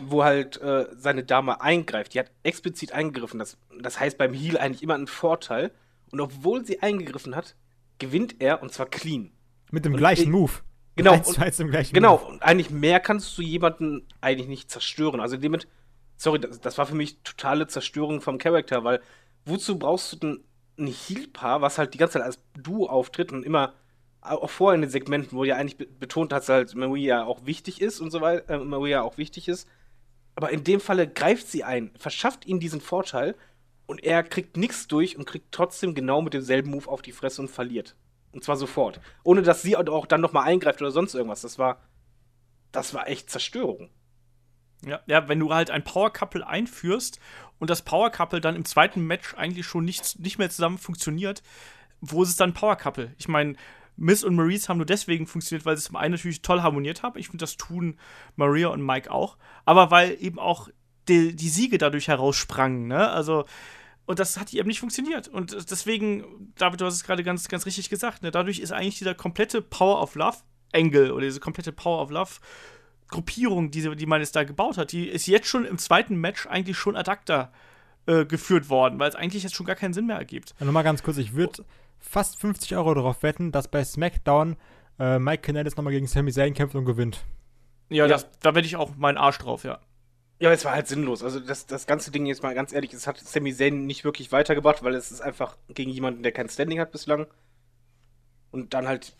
wo 0.00 0.24
halt 0.24 0.60
äh, 0.60 0.86
seine 0.96 1.24
Dame 1.24 1.60
eingreift. 1.60 2.14
Die 2.14 2.18
hat 2.18 2.30
explizit 2.42 2.92
eingegriffen. 2.92 3.38
Das, 3.38 3.56
das 3.80 3.98
heißt 4.00 4.18
beim 4.18 4.34
Heal 4.34 4.58
eigentlich 4.58 4.82
immer 4.82 4.94
einen 4.94 5.06
Vorteil. 5.06 5.70
Und 6.10 6.20
obwohl 6.20 6.64
sie 6.64 6.82
eingegriffen 6.82 7.34
hat, 7.36 7.54
gewinnt 7.98 8.36
er 8.40 8.62
und 8.62 8.72
zwar 8.72 8.86
clean. 8.86 9.32
Mit 9.70 9.84
dem 9.84 9.92
Und 9.94 9.98
gleichen 9.98 10.22
ich- 10.24 10.28
Move. 10.28 10.52
Genau, 10.96 11.12
Eins 11.14 11.28
und- 11.28 11.38
eins 11.40 11.56
gleichen 11.56 11.92
Genau, 11.94 12.18
Move. 12.18 12.26
und 12.26 12.42
eigentlich 12.44 12.70
mehr 12.70 13.00
kannst 13.00 13.36
du 13.36 13.42
jemanden 13.42 14.06
eigentlich 14.20 14.46
nicht 14.46 14.70
zerstören. 14.70 15.18
Also 15.20 15.36
damit, 15.36 15.66
sorry, 16.16 16.38
das, 16.38 16.60
das 16.60 16.78
war 16.78 16.86
für 16.86 16.94
mich 16.94 17.18
totale 17.24 17.66
Zerstörung 17.66 18.20
vom 18.20 18.38
Charakter, 18.38 18.84
weil 18.84 19.00
wozu 19.44 19.78
brauchst 19.78 20.12
du 20.12 20.16
denn 20.16 20.44
ein 20.78 20.86
Heal-Paar, 20.88 21.62
was 21.62 21.78
halt 21.78 21.94
die 21.94 21.98
ganze 21.98 22.14
Zeit 22.14 22.22
als 22.22 22.38
Duo 22.58 22.86
auftritt 22.86 23.32
und 23.32 23.44
immer 23.44 23.74
auch 24.20 24.50
vorher 24.50 24.74
in 24.74 24.80
den 24.80 24.90
Segmenten, 24.90 25.36
wo 25.36 25.44
ja 25.44 25.56
eigentlich 25.56 25.76
be- 25.76 25.86
betont 25.86 26.32
hat, 26.32 26.42
dass 26.42 26.48
halt 26.48 26.74
Maria 26.74 27.24
auch 27.24 27.44
wichtig 27.44 27.80
ist 27.80 28.00
und 28.00 28.10
so 28.10 28.20
weiter, 28.20 28.54
äh, 28.54 28.58
Maria 28.58 29.02
auch 29.02 29.18
wichtig 29.18 29.48
ist. 29.48 29.68
Aber 30.34 30.50
in 30.50 30.64
dem 30.64 30.80
Falle 30.80 31.06
greift 31.06 31.46
sie 31.48 31.62
ein, 31.62 31.90
verschafft 31.98 32.46
ihm 32.46 32.58
diesen 32.58 32.80
Vorteil 32.80 33.36
und 33.86 34.02
er 34.02 34.22
kriegt 34.22 34.56
nichts 34.56 34.88
durch 34.88 35.16
und 35.16 35.26
kriegt 35.26 35.52
trotzdem 35.52 35.94
genau 35.94 36.22
mit 36.22 36.32
demselben 36.32 36.70
Move 36.70 36.88
auf 36.88 37.02
die 37.02 37.12
Fresse 37.12 37.42
und 37.42 37.48
verliert. 37.48 37.94
Und 38.32 38.42
zwar 38.42 38.56
sofort. 38.56 38.98
Ohne 39.22 39.42
dass 39.42 39.62
sie 39.62 39.76
auch 39.76 40.06
dann 40.06 40.22
nochmal 40.22 40.44
eingreift 40.44 40.80
oder 40.80 40.90
sonst 40.90 41.14
irgendwas. 41.14 41.42
Das 41.42 41.58
war. 41.58 41.80
Das 42.72 42.94
war 42.94 43.06
echt 43.08 43.30
Zerstörung. 43.30 43.90
Ja, 44.86 45.00
ja, 45.06 45.28
wenn 45.28 45.40
du 45.40 45.52
halt 45.52 45.70
ein 45.70 45.84
Power 45.84 46.12
Couple 46.12 46.46
einführst 46.46 47.18
und 47.58 47.70
das 47.70 47.82
Power 47.82 48.10
Couple 48.10 48.40
dann 48.40 48.56
im 48.56 48.64
zweiten 48.64 49.06
Match 49.06 49.34
eigentlich 49.34 49.66
schon 49.66 49.84
nicht, 49.84 50.18
nicht 50.18 50.38
mehr 50.38 50.50
zusammen 50.50 50.78
funktioniert, 50.78 51.42
wo 52.00 52.22
ist 52.22 52.30
es 52.30 52.36
dann 52.36 52.54
Power 52.54 52.76
Couple? 52.76 53.14
Ich 53.18 53.28
meine, 53.28 53.54
Miss 53.96 54.24
und 54.24 54.34
Maurice 54.34 54.68
haben 54.68 54.78
nur 54.78 54.86
deswegen 54.86 55.26
funktioniert, 55.26 55.64
weil 55.64 55.76
sie 55.76 55.84
zum 55.84 55.96
einen 55.96 56.12
natürlich 56.12 56.42
toll 56.42 56.62
harmoniert 56.62 57.02
haben. 57.02 57.18
Ich 57.18 57.28
finde, 57.28 57.42
das 57.42 57.56
tun 57.56 57.98
Maria 58.36 58.68
und 58.68 58.84
Mike 58.84 59.10
auch. 59.10 59.36
Aber 59.64 59.90
weil 59.90 60.16
eben 60.20 60.38
auch 60.38 60.68
die, 61.08 61.36
die 61.36 61.48
Siege 61.48 61.78
dadurch 61.78 62.08
heraussprangen, 62.08 62.88
ne? 62.88 63.10
Also, 63.10 63.44
und 64.06 64.18
das 64.18 64.38
hat 64.38 64.52
eben 64.52 64.68
nicht 64.68 64.80
funktioniert. 64.80 65.28
Und 65.28 65.70
deswegen, 65.70 66.52
David, 66.56 66.80
du 66.80 66.86
hast 66.86 66.94
es 66.94 67.04
gerade 67.04 67.22
ganz, 67.22 67.48
ganz 67.48 67.66
richtig 67.66 67.88
gesagt, 67.88 68.22
ne? 68.22 68.30
Dadurch 68.30 68.58
ist 68.58 68.72
eigentlich 68.72 68.98
dieser 68.98 69.14
komplette 69.14 69.62
Power 69.62 70.02
of 70.02 70.14
Love 70.14 70.38
Angle 70.72 71.12
oder 71.12 71.26
diese 71.26 71.40
komplette 71.40 71.72
Power 71.72 72.02
of 72.02 72.10
Love 72.10 72.32
Gruppierung, 73.08 73.70
die, 73.70 73.96
die 73.96 74.06
man 74.06 74.20
jetzt 74.20 74.34
da 74.36 74.44
gebaut 74.44 74.78
hat, 74.78 74.92
die 74.92 75.08
ist 75.08 75.26
jetzt 75.26 75.46
schon 75.46 75.64
im 75.64 75.78
zweiten 75.78 76.16
Match 76.16 76.46
eigentlich 76.46 76.76
schon 76.76 76.96
ad 76.96 77.10
acta 77.10 77.52
äh, 78.06 78.24
geführt 78.24 78.68
worden, 78.68 78.98
weil 78.98 79.08
es 79.08 79.14
eigentlich 79.14 79.42
jetzt 79.42 79.54
schon 79.54 79.66
gar 79.66 79.76
keinen 79.76 79.94
Sinn 79.94 80.06
mehr 80.06 80.16
ergibt. 80.16 80.54
Nur 80.60 80.72
mal 80.72 80.82
ganz 80.82 81.02
kurz, 81.02 81.16
ich 81.18 81.34
würde 81.34 81.64
fast 81.98 82.40
50 82.40 82.76
Euro 82.76 82.94
darauf 82.94 83.22
wetten, 83.22 83.52
dass 83.52 83.68
bei 83.68 83.84
SmackDown 83.84 84.56
äh, 84.98 85.18
Mike 85.18 85.42
Canellis 85.42 85.76
nochmal 85.76 85.92
gegen 85.92 86.06
Sami 86.06 86.32
Zayn 86.32 86.54
kämpft 86.54 86.74
und 86.74 86.84
gewinnt. 86.84 87.24
Ja, 87.90 88.04
Ja. 88.04 88.08
Das, 88.08 88.28
da 88.40 88.54
wette 88.54 88.66
ich 88.66 88.76
auch 88.76 88.96
meinen 88.96 89.18
Arsch 89.18 89.38
drauf, 89.38 89.64
ja. 89.64 89.78
Ja, 90.40 90.48
aber 90.48 90.54
es 90.54 90.64
war 90.64 90.72
halt 90.72 90.88
sinnlos. 90.88 91.22
Also 91.22 91.38
das, 91.38 91.66
das 91.66 91.86
ganze 91.86 92.10
Ding 92.10 92.26
jetzt 92.26 92.42
mal 92.42 92.54
ganz 92.54 92.72
ehrlich, 92.72 92.92
es 92.92 93.06
hat 93.06 93.18
Sami 93.18 93.54
Zayn 93.54 93.86
nicht 93.86 94.04
wirklich 94.04 94.32
weitergebracht, 94.32 94.82
weil 94.82 94.94
es 94.94 95.12
ist 95.12 95.20
einfach 95.20 95.56
gegen 95.68 95.90
jemanden, 95.90 96.22
der 96.22 96.32
kein 96.32 96.48
Standing 96.48 96.80
hat 96.80 96.92
bislang. 96.92 97.26
Und 98.50 98.74
dann 98.74 98.86
halt. 98.88 99.14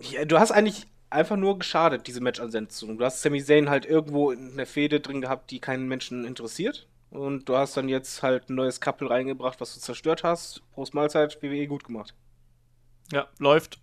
Ja, 0.00 0.24
du 0.24 0.38
hast 0.38 0.52
eigentlich 0.52 0.86
einfach 1.12 1.36
nur 1.36 1.58
geschadet, 1.58 2.06
diese 2.06 2.20
Match-Ansetzung. 2.20 2.98
Du 2.98 3.04
hast 3.04 3.22
Sami 3.22 3.42
Zayn 3.42 3.70
halt 3.70 3.84
irgendwo 3.86 4.30
in 4.30 4.56
der 4.56 4.66
Fehde 4.66 5.00
drin 5.00 5.20
gehabt, 5.20 5.50
die 5.50 5.60
keinen 5.60 5.86
Menschen 5.88 6.24
interessiert. 6.24 6.86
Und 7.10 7.48
du 7.48 7.56
hast 7.56 7.76
dann 7.76 7.88
jetzt 7.88 8.22
halt 8.22 8.48
ein 8.48 8.54
neues 8.54 8.80
Couple 8.80 9.10
reingebracht, 9.10 9.60
was 9.60 9.74
du 9.74 9.80
zerstört 9.80 10.24
hast. 10.24 10.62
Prost 10.72 10.94
Mahlzeit, 10.94 11.42
WWE 11.42 11.66
gut 11.66 11.84
gemacht. 11.84 12.14
Ja, 13.12 13.26
läuft. 13.38 13.78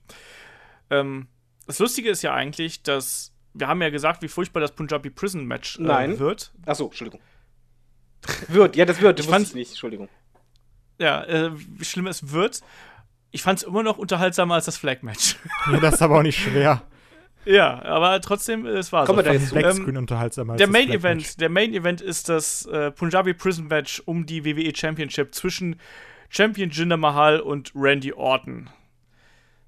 Ähm, 0.89 1.27
das 1.67 1.77
Lustige 1.80 2.09
ist 2.09 2.23
ja 2.23 2.34
eigentlich, 2.34 2.82
dass 2.82 3.32
wir 3.53 3.67
haben 3.67 3.82
ja 3.82 3.89
gesagt, 3.89 4.21
wie 4.23 4.27
furchtbar 4.27 4.59
das 4.61 4.71
Punjabi 4.71 5.09
Prison 5.11 5.45
Match 5.45 5.77
äh, 5.77 5.84
Nein. 5.84 6.17
wird. 6.19 6.51
Achso, 6.65 6.86
Entschuldigung. 6.86 7.21
Wird, 8.47 8.75
ja, 8.75 8.86
das 8.86 8.99
wird, 9.01 9.19
das 9.19 9.25
Ich 9.25 9.32
fand's- 9.32 9.49
ich 9.49 9.55
nicht, 9.55 9.69
Entschuldigung. 9.71 10.09
Ja, 10.99 11.23
äh, 11.25 11.51
wie 11.53 11.86
schlimm 11.86 12.07
es 12.07 12.32
wird. 12.32 12.61
Ich 13.32 13.43
fand 13.43 13.59
es 13.59 13.63
immer 13.63 13.84
noch 13.84 13.97
unterhaltsamer 13.99 14.55
als 14.55 14.65
das 14.65 14.77
Flag 14.77 15.01
Match. 15.03 15.38
Ja, 15.71 15.80
das 15.80 15.95
ist 15.95 16.01
aber 16.01 16.17
auch 16.17 16.23
nicht 16.23 16.39
schwer. 16.39 16.82
Ja, 17.52 17.82
aber 17.84 18.22
trotzdem, 18.22 18.66
es 18.66 18.91
war 18.91 19.06
Kommen 19.06 19.20
so. 19.20 19.26
wir 19.26 19.32
da 19.34 19.38
jetzt 19.39 19.50
zu. 19.50 19.56
Backscreen 19.56 19.97
unterhaltsamer 19.97 20.54
als 20.54 20.58
Der 20.60 20.68
Main 20.68 20.88
Black 20.88 21.00
Event, 21.00 21.22
Match. 21.22 21.38
der 21.38 21.50
Main 21.50 21.74
Event 21.74 22.02
ist 22.02 22.30
das 22.30 22.66
äh, 22.68 22.91
Punjabi 22.91 23.34
Prison 23.34 23.68
Match 23.68 24.02
um 24.06 24.26
die 24.26 24.45
WWE 24.45 24.76
Championship 24.76 25.34
zwischen 25.34 25.80
Champion 26.30 26.70
Jinder 26.70 26.97
Mahal 26.97 27.39
und 27.39 27.72
Randy 27.76 28.14
Orton. 28.14 28.70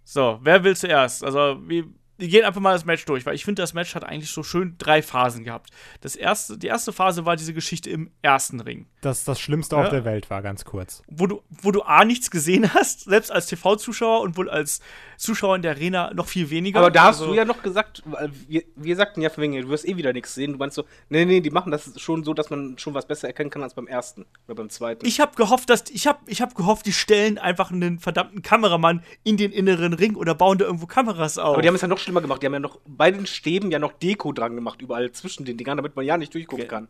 So, 0.03 0.39
wer 0.43 0.63
will 0.63 0.75
zuerst? 0.75 1.23
Also, 1.23 1.59
wir, 1.67 1.85
wir 2.17 2.27
gehen 2.27 2.43
einfach 2.45 2.61
mal 2.61 2.73
das 2.73 2.85
Match 2.85 3.05
durch, 3.05 3.25
weil 3.25 3.33
ich 3.35 3.45
finde, 3.45 3.61
das 3.63 3.73
Match 3.73 3.95
hat 3.95 4.03
eigentlich 4.03 4.29
so 4.29 4.43
schön 4.43 4.75
drei 4.77 5.01
Phasen 5.01 5.43
gehabt. 5.43 5.71
Das 6.01 6.15
erste, 6.15 6.57
die 6.57 6.67
erste 6.67 6.91
Phase 6.93 7.25
war 7.25 7.35
diese 7.35 7.53
Geschichte 7.53 7.89
im 7.89 8.11
ersten 8.21 8.59
Ring, 8.59 8.85
Das 9.01 9.23
das 9.23 9.39
Schlimmste 9.39 9.75
Ja. 9.75 9.83
auf 9.83 9.89
der 9.89 10.05
Welt 10.05 10.29
war, 10.29 10.41
ganz 10.43 10.65
kurz. 10.65 11.01
wo 11.07 11.25
du, 11.27 11.41
wo 11.49 11.71
du 11.71 11.81
A 11.83 12.05
nichts 12.05 12.29
gesehen 12.29 12.73
hast, 12.75 13.05
selbst 13.05 13.31
als 13.31 13.47
TV-Zuschauer 13.47 14.21
und 14.21 14.37
wohl 14.37 14.49
als 14.49 14.81
Zuschauer 15.21 15.55
in 15.55 15.61
der 15.61 15.71
Arena 15.71 16.11
noch 16.13 16.27
viel 16.27 16.49
weniger. 16.49 16.79
Aber 16.79 16.89
da 16.91 17.03
hast 17.03 17.19
Also- 17.21 17.27
du 17.27 17.33
ja 17.35 17.45
noch 17.45 17.61
gesagt, 17.61 18.01
wir, 18.47 18.63
wir 18.75 18.95
sagten 18.95 19.21
ja 19.21 19.29
von 19.29 19.43
wegen, 19.43 19.53
du 19.61 19.69
wirst 19.69 19.87
eh 19.87 19.95
wieder 19.95 20.13
nichts 20.13 20.33
sehen. 20.33 20.53
Du 20.53 20.57
meinst 20.57 20.75
so, 20.75 20.83
nee, 21.09 21.25
nee, 21.25 21.41
die 21.41 21.51
machen 21.51 21.71
das 21.71 21.99
schon 22.01 22.23
so, 22.23 22.33
dass 22.33 22.49
man 22.49 22.77
schon 22.79 22.93
was 22.95 23.05
besser 23.05 23.27
erkennen 23.27 23.49
kann 23.51 23.61
als 23.61 23.75
beim 23.75 23.87
ersten 23.87 24.25
oder 24.47 24.55
beim 24.55 24.69
zweiten. 24.69 25.05
Ich 25.05 25.19
habe 25.19 25.35
gehofft, 25.35 25.69
dass 25.69 25.83
ich 25.91 26.07
habe 26.07 26.19
ich 26.25 26.41
hab 26.41 26.55
gehofft, 26.55 26.85
die 26.87 26.93
stellen 26.93 27.37
einfach 27.37 27.71
einen 27.71 27.99
verdammten 27.99 28.41
Kameramann 28.41 29.03
in 29.23 29.37
den 29.37 29.51
inneren 29.51 29.93
Ring 29.93 30.15
oder 30.15 30.33
bauen 30.33 30.57
da 30.57 30.65
irgendwo 30.65 30.87
Kameras 30.87 31.37
auf. 31.37 31.53
aber 31.53 31.61
die 31.61 31.67
haben 31.67 31.75
es 31.75 31.81
ja 31.81 31.87
noch 31.87 31.99
schlimmer 31.99 32.21
gemacht. 32.21 32.41
Die 32.41 32.47
haben 32.47 32.53
ja 32.53 32.59
noch 32.59 32.79
bei 32.87 33.11
den 33.11 33.25
Stäben 33.27 33.69
ja 33.71 33.77
noch 33.79 33.93
Deko 33.93 34.31
dran 34.33 34.55
gemacht, 34.55 34.81
überall 34.81 35.11
zwischen 35.11 35.45
den 35.45 35.57
Dingern, 35.57 35.77
damit 35.77 35.95
man 35.95 36.03
ja 36.05 36.17
nicht 36.17 36.33
durchgucken 36.33 36.67
kann. 36.67 36.87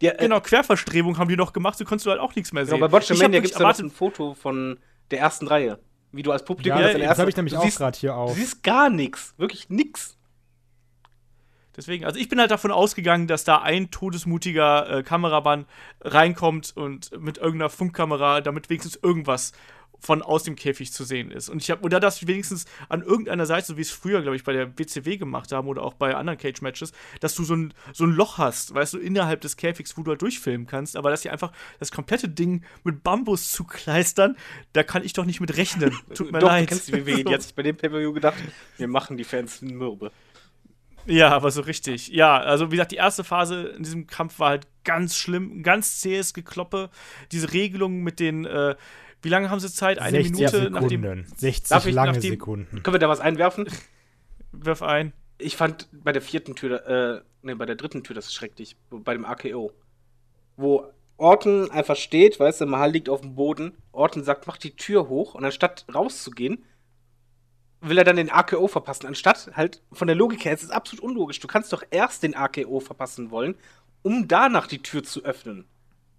Die, 0.00 0.06
äh, 0.08 0.16
genau, 0.18 0.40
Querverstrebung 0.40 1.18
haben 1.18 1.28
die 1.28 1.36
noch 1.36 1.52
gemacht, 1.52 1.78
so 1.78 1.84
konntest 1.84 2.06
du 2.06 2.10
halt 2.10 2.20
auch 2.20 2.34
nichts 2.34 2.52
mehr 2.52 2.64
Genau, 2.64 2.76
sehen. 2.76 2.80
bei 2.80 2.88
Botchamania 2.88 3.40
Ich 3.42 3.54
hab 3.54 3.60
gibt 3.60 3.72
es 3.74 3.80
ein 3.80 3.90
Foto 3.90 4.34
von 4.34 4.78
der 5.10 5.20
ersten 5.20 5.46
Reihe. 5.46 5.78
Wie 6.16 6.22
du 6.22 6.30
als 6.32 6.44
Publikum 6.44 6.80
Ja, 6.80 6.92
das 6.96 7.18
habe 7.18 7.30
ich 7.30 7.36
nämlich 7.36 7.54
du 7.54 7.60
auch 7.60 7.64
siehst- 7.64 7.78
gerade 7.78 7.98
hier 7.98 8.10
Du 8.10 8.16
auf. 8.16 8.34
siehst 8.36 8.62
gar 8.62 8.88
nichts. 8.90 9.34
Wirklich 9.36 9.68
nix. 9.68 10.16
deswegen, 11.76 12.04
also 12.04 12.18
ich 12.20 12.28
bin 12.28 12.38
halt 12.38 12.50
davon 12.50 12.70
ausgegangen, 12.70 13.26
dass 13.26 13.42
da 13.44 13.58
ein 13.62 13.90
todesmutiger 13.90 14.98
äh, 14.98 15.02
Kameramann 15.02 15.66
reinkommt 16.02 16.76
und 16.76 17.10
mit 17.20 17.38
irgendeiner 17.38 17.68
Funkkamera, 17.70 18.40
damit 18.40 18.70
wenigstens 18.70 18.96
irgendwas 19.02 19.52
von 20.04 20.20
aus 20.20 20.42
dem 20.42 20.54
Käfig 20.54 20.92
zu 20.92 21.04
sehen 21.04 21.30
ist. 21.30 21.48
Und 21.48 21.62
ich 21.62 21.70
habe, 21.70 21.82
oder 21.82 21.98
dass 21.98 22.26
wenigstens 22.26 22.66
an 22.88 23.02
irgendeiner 23.02 23.46
Seite, 23.46 23.68
so 23.68 23.76
wie 23.78 23.80
es 23.80 23.90
früher, 23.90 24.20
glaube 24.20 24.36
ich, 24.36 24.44
bei 24.44 24.52
der 24.52 24.78
WCW 24.78 25.16
gemacht 25.16 25.50
haben 25.50 25.66
oder 25.66 25.82
auch 25.82 25.94
bei 25.94 26.14
anderen 26.14 26.38
Cage-Matches, 26.38 26.92
dass 27.20 27.34
du 27.34 27.42
so 27.42 27.54
ein, 27.54 27.74
so 27.92 28.04
ein 28.04 28.10
Loch 28.10 28.36
hast, 28.36 28.74
weißt 28.74 28.94
du, 28.94 28.98
innerhalb 28.98 29.40
des 29.40 29.56
Käfigs, 29.56 29.96
wo 29.96 30.02
du 30.02 30.10
halt 30.10 30.20
durchfilmen 30.20 30.66
kannst, 30.66 30.96
aber 30.96 31.08
dass 31.10 31.22
sie 31.22 31.30
einfach 31.30 31.52
das 31.78 31.90
komplette 31.90 32.28
Ding 32.28 32.64
mit 32.84 33.02
Bambus 33.02 33.50
zu 33.50 33.64
kleistern, 33.64 34.36
da 34.74 34.82
kann 34.82 35.04
ich 35.04 35.14
doch 35.14 35.24
nicht 35.24 35.40
mit 35.40 35.56
rechnen. 35.56 35.96
Tut 36.14 36.32
mir 36.32 36.38
Doch, 36.38 36.48
leid. 36.48 36.64
du 36.64 36.66
kennst 36.74 36.88
die 36.88 36.92
WWE. 36.92 37.24
Die 37.24 37.34
hat 37.34 37.42
sich 37.42 37.54
bei 37.54 37.62
dem 37.62 37.76
Pay-Per-View 37.76 38.12
gedacht, 38.12 38.36
wir 38.76 38.88
machen 38.88 39.16
die 39.16 39.24
Fans 39.24 39.62
mürbe. 39.62 40.12
Ja, 41.06 41.30
aber 41.30 41.50
so 41.50 41.60
richtig. 41.60 42.08
Ja, 42.08 42.38
also 42.38 42.70
wie 42.70 42.76
gesagt, 42.76 42.92
die 42.92 42.96
erste 42.96 43.24
Phase 43.24 43.68
in 43.76 43.82
diesem 43.82 44.06
Kampf 44.06 44.38
war 44.38 44.50
halt 44.50 44.66
ganz 44.84 45.16
schlimm, 45.16 45.62
ganz 45.62 46.00
zähes 46.00 46.32
Gekloppe. 46.32 46.90
Diese 47.30 47.52
Regelung 47.52 48.02
mit 48.02 48.20
den, 48.20 48.46
äh, 48.46 48.74
wie 49.24 49.28
lange 49.28 49.50
haben 49.50 49.60
sie 49.60 49.72
Zeit? 49.72 49.98
Eine 49.98 50.18
60 50.22 50.32
Minute 50.36 50.70
nach 50.70 50.86
dem. 50.86 51.02
Sekunden. 51.02 51.32
60 51.36 51.68
Darf 51.68 51.86
ich 51.86 51.94
lange 51.94 52.12
dem- 52.12 52.22
Sekunden. 52.22 52.82
Können 52.82 52.94
wir 52.94 52.98
da 52.98 53.08
was 53.08 53.20
einwerfen? 53.20 53.66
Wirf 54.52 54.82
ein. 54.82 55.12
Ich 55.38 55.56
fand 55.56 55.88
bei 55.92 56.12
der 56.12 56.22
vierten 56.22 56.54
Tür, 56.54 56.86
äh, 56.86 57.20
ne, 57.42 57.56
bei 57.56 57.66
der 57.66 57.74
dritten 57.74 58.04
Tür 58.04 58.14
das 58.14 58.32
schrecklich, 58.32 58.76
bei 58.90 59.12
dem 59.14 59.24
AKO. 59.24 59.72
Wo 60.56 60.86
Orton 61.16 61.70
einfach 61.70 61.96
steht, 61.96 62.38
weißt 62.38 62.60
du, 62.60 62.66
Mahal 62.66 62.90
liegt 62.92 63.08
auf 63.08 63.20
dem 63.20 63.34
Boden, 63.34 63.76
Orton 63.92 64.22
sagt, 64.24 64.46
mach 64.46 64.56
die 64.56 64.76
Tür 64.76 65.08
hoch 65.08 65.34
und 65.34 65.44
anstatt 65.44 65.84
rauszugehen, 65.92 66.64
will 67.80 67.98
er 67.98 68.04
dann 68.04 68.16
den 68.16 68.30
AKO 68.30 68.66
verpassen. 68.68 69.06
Anstatt 69.06 69.50
halt 69.54 69.82
von 69.92 70.06
der 70.06 70.16
Logik 70.16 70.44
her, 70.44 70.52
es 70.52 70.62
ist 70.62 70.70
absolut 70.70 71.02
unlogisch. 71.04 71.40
Du 71.40 71.48
kannst 71.48 71.72
doch 71.72 71.82
erst 71.90 72.22
den 72.22 72.34
AKO 72.34 72.80
verpassen 72.80 73.30
wollen, 73.30 73.56
um 74.02 74.28
danach 74.28 74.66
die 74.66 74.82
Tür 74.82 75.02
zu 75.02 75.24
öffnen. 75.24 75.66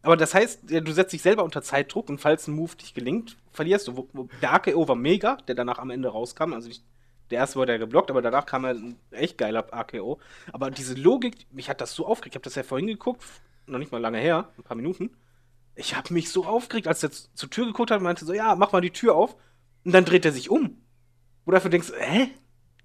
Aber 0.05 0.17
das 0.17 0.35
heißt, 0.35 0.69
du 0.69 0.91
setzt 0.91 1.13
dich 1.13 1.23
selber 1.23 1.43
unter 1.43 1.63
Zeitdruck 1.63 2.09
und 2.09 2.21
falls 2.21 2.47
ein 2.47 2.53
Move 2.53 2.75
dich 2.75 2.93
gelingt, 2.93 3.37
verlierst 3.51 3.87
du. 3.87 4.07
Der 4.39 4.53
AKO 4.53 4.87
war 4.87 4.95
mega, 4.95 5.37
der 5.47 5.55
danach 5.55 5.79
am 5.79 5.89
Ende 5.89 6.09
rauskam. 6.09 6.53
Also 6.53 6.67
nicht, 6.67 6.83
der 7.31 7.39
erste 7.39 7.57
wurde 7.57 7.71
ja 7.71 7.79
geblockt, 7.79 8.11
aber 8.11 8.21
danach 8.21 8.45
kam 8.45 8.67
halt 8.67 8.77
ein 8.77 8.99
echt 9.09 9.39
geiler 9.39 9.73
AKO. 9.73 10.19
Aber 10.53 10.69
diese 10.69 10.93
Logik, 10.93 11.47
mich 11.51 11.69
hat 11.69 11.81
das 11.81 11.95
so 11.95 12.05
aufgeregt. 12.05 12.35
Ich 12.35 12.37
habe 12.37 12.43
das 12.43 12.53
ja 12.53 12.61
vorhin 12.61 12.85
geguckt, 12.85 13.23
noch 13.65 13.79
nicht 13.79 13.91
mal 13.91 13.99
lange 13.99 14.19
her, 14.19 14.49
ein 14.59 14.63
paar 14.63 14.77
Minuten. 14.77 15.09
Ich 15.73 15.95
habe 15.95 16.13
mich 16.13 16.29
so 16.29 16.45
aufgeregt, 16.45 16.87
als 16.87 17.01
er 17.01 17.09
zur 17.09 17.49
Tür 17.49 17.65
geguckt 17.65 17.89
hat 17.89 17.97
und 17.97 18.03
meinte 18.03 18.25
so, 18.25 18.33
ja, 18.33 18.53
mach 18.53 18.73
mal 18.73 18.81
die 18.81 18.91
Tür 18.91 19.15
auf. 19.15 19.35
Und 19.85 19.91
dann 19.91 20.05
dreht 20.05 20.23
er 20.23 20.31
sich 20.31 20.51
um. 20.51 20.83
Wo 21.45 21.51
du 21.51 21.57
einfach 21.57 21.71
denkst, 21.71 21.91
hä? 21.97 22.29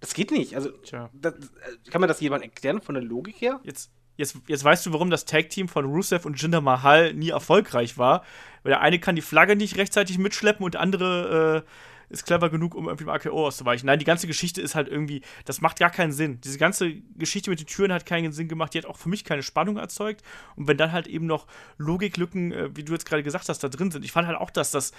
Das 0.00 0.14
geht 0.14 0.30
nicht. 0.30 0.56
Also, 0.56 0.70
das, 1.12 1.34
äh, 1.34 1.90
kann 1.90 2.00
man 2.00 2.08
das 2.08 2.22
jemand 2.22 2.44
erklären 2.44 2.80
von 2.80 2.94
der 2.94 3.04
Logik 3.04 3.42
her? 3.42 3.60
Jetzt, 3.62 3.90
jetzt, 4.20 4.36
jetzt 4.46 4.62
weißt 4.62 4.86
du, 4.86 4.92
warum 4.92 5.10
das 5.10 5.24
Tag-Team 5.24 5.66
von 5.68 5.84
Rusev 5.86 6.24
und 6.24 6.40
Jinder 6.40 6.60
Mahal 6.60 7.14
nie 7.14 7.30
erfolgreich 7.30 7.98
war. 7.98 8.22
Weil 8.62 8.70
der 8.70 8.80
eine 8.80 9.00
kann 9.00 9.16
die 9.16 9.22
Flagge 9.22 9.56
nicht 9.56 9.76
rechtzeitig 9.76 10.18
mitschleppen 10.18 10.64
und 10.64 10.74
der 10.74 10.82
andere 10.82 11.64
äh, 11.66 12.12
ist 12.12 12.26
clever 12.26 12.50
genug, 12.50 12.74
um 12.74 12.86
irgendwie 12.86 13.04
im 13.04 13.10
AKO 13.10 13.46
auszuweichen. 13.46 13.86
Nein, 13.86 13.98
die 13.98 14.04
ganze 14.04 14.26
Geschichte 14.26 14.60
ist 14.60 14.74
halt 14.74 14.88
irgendwie, 14.88 15.22
das 15.44 15.60
macht 15.60 15.78
gar 15.78 15.90
keinen 15.90 16.12
Sinn. 16.12 16.40
Diese 16.42 16.58
ganze 16.58 16.94
Geschichte 17.16 17.50
mit 17.50 17.60
den 17.60 17.66
Türen 17.66 17.92
hat 17.92 18.04
keinen 18.04 18.32
Sinn 18.32 18.48
gemacht, 18.48 18.74
die 18.74 18.78
hat 18.78 18.86
auch 18.86 18.98
für 18.98 19.08
mich 19.08 19.24
keine 19.24 19.42
Spannung 19.42 19.76
erzeugt. 19.76 20.22
Und 20.56 20.68
wenn 20.68 20.76
dann 20.76 20.92
halt 20.92 21.06
eben 21.06 21.26
noch 21.26 21.46
Logiklücken, 21.78 22.52
äh, 22.52 22.76
wie 22.76 22.84
du 22.84 22.92
jetzt 22.92 23.06
gerade 23.06 23.22
gesagt 23.22 23.48
hast, 23.48 23.64
da 23.64 23.68
drin 23.68 23.90
sind. 23.90 24.04
Ich 24.04 24.12
fand 24.12 24.26
halt 24.26 24.38
auch, 24.38 24.50
dass 24.50 24.70
das 24.70 24.92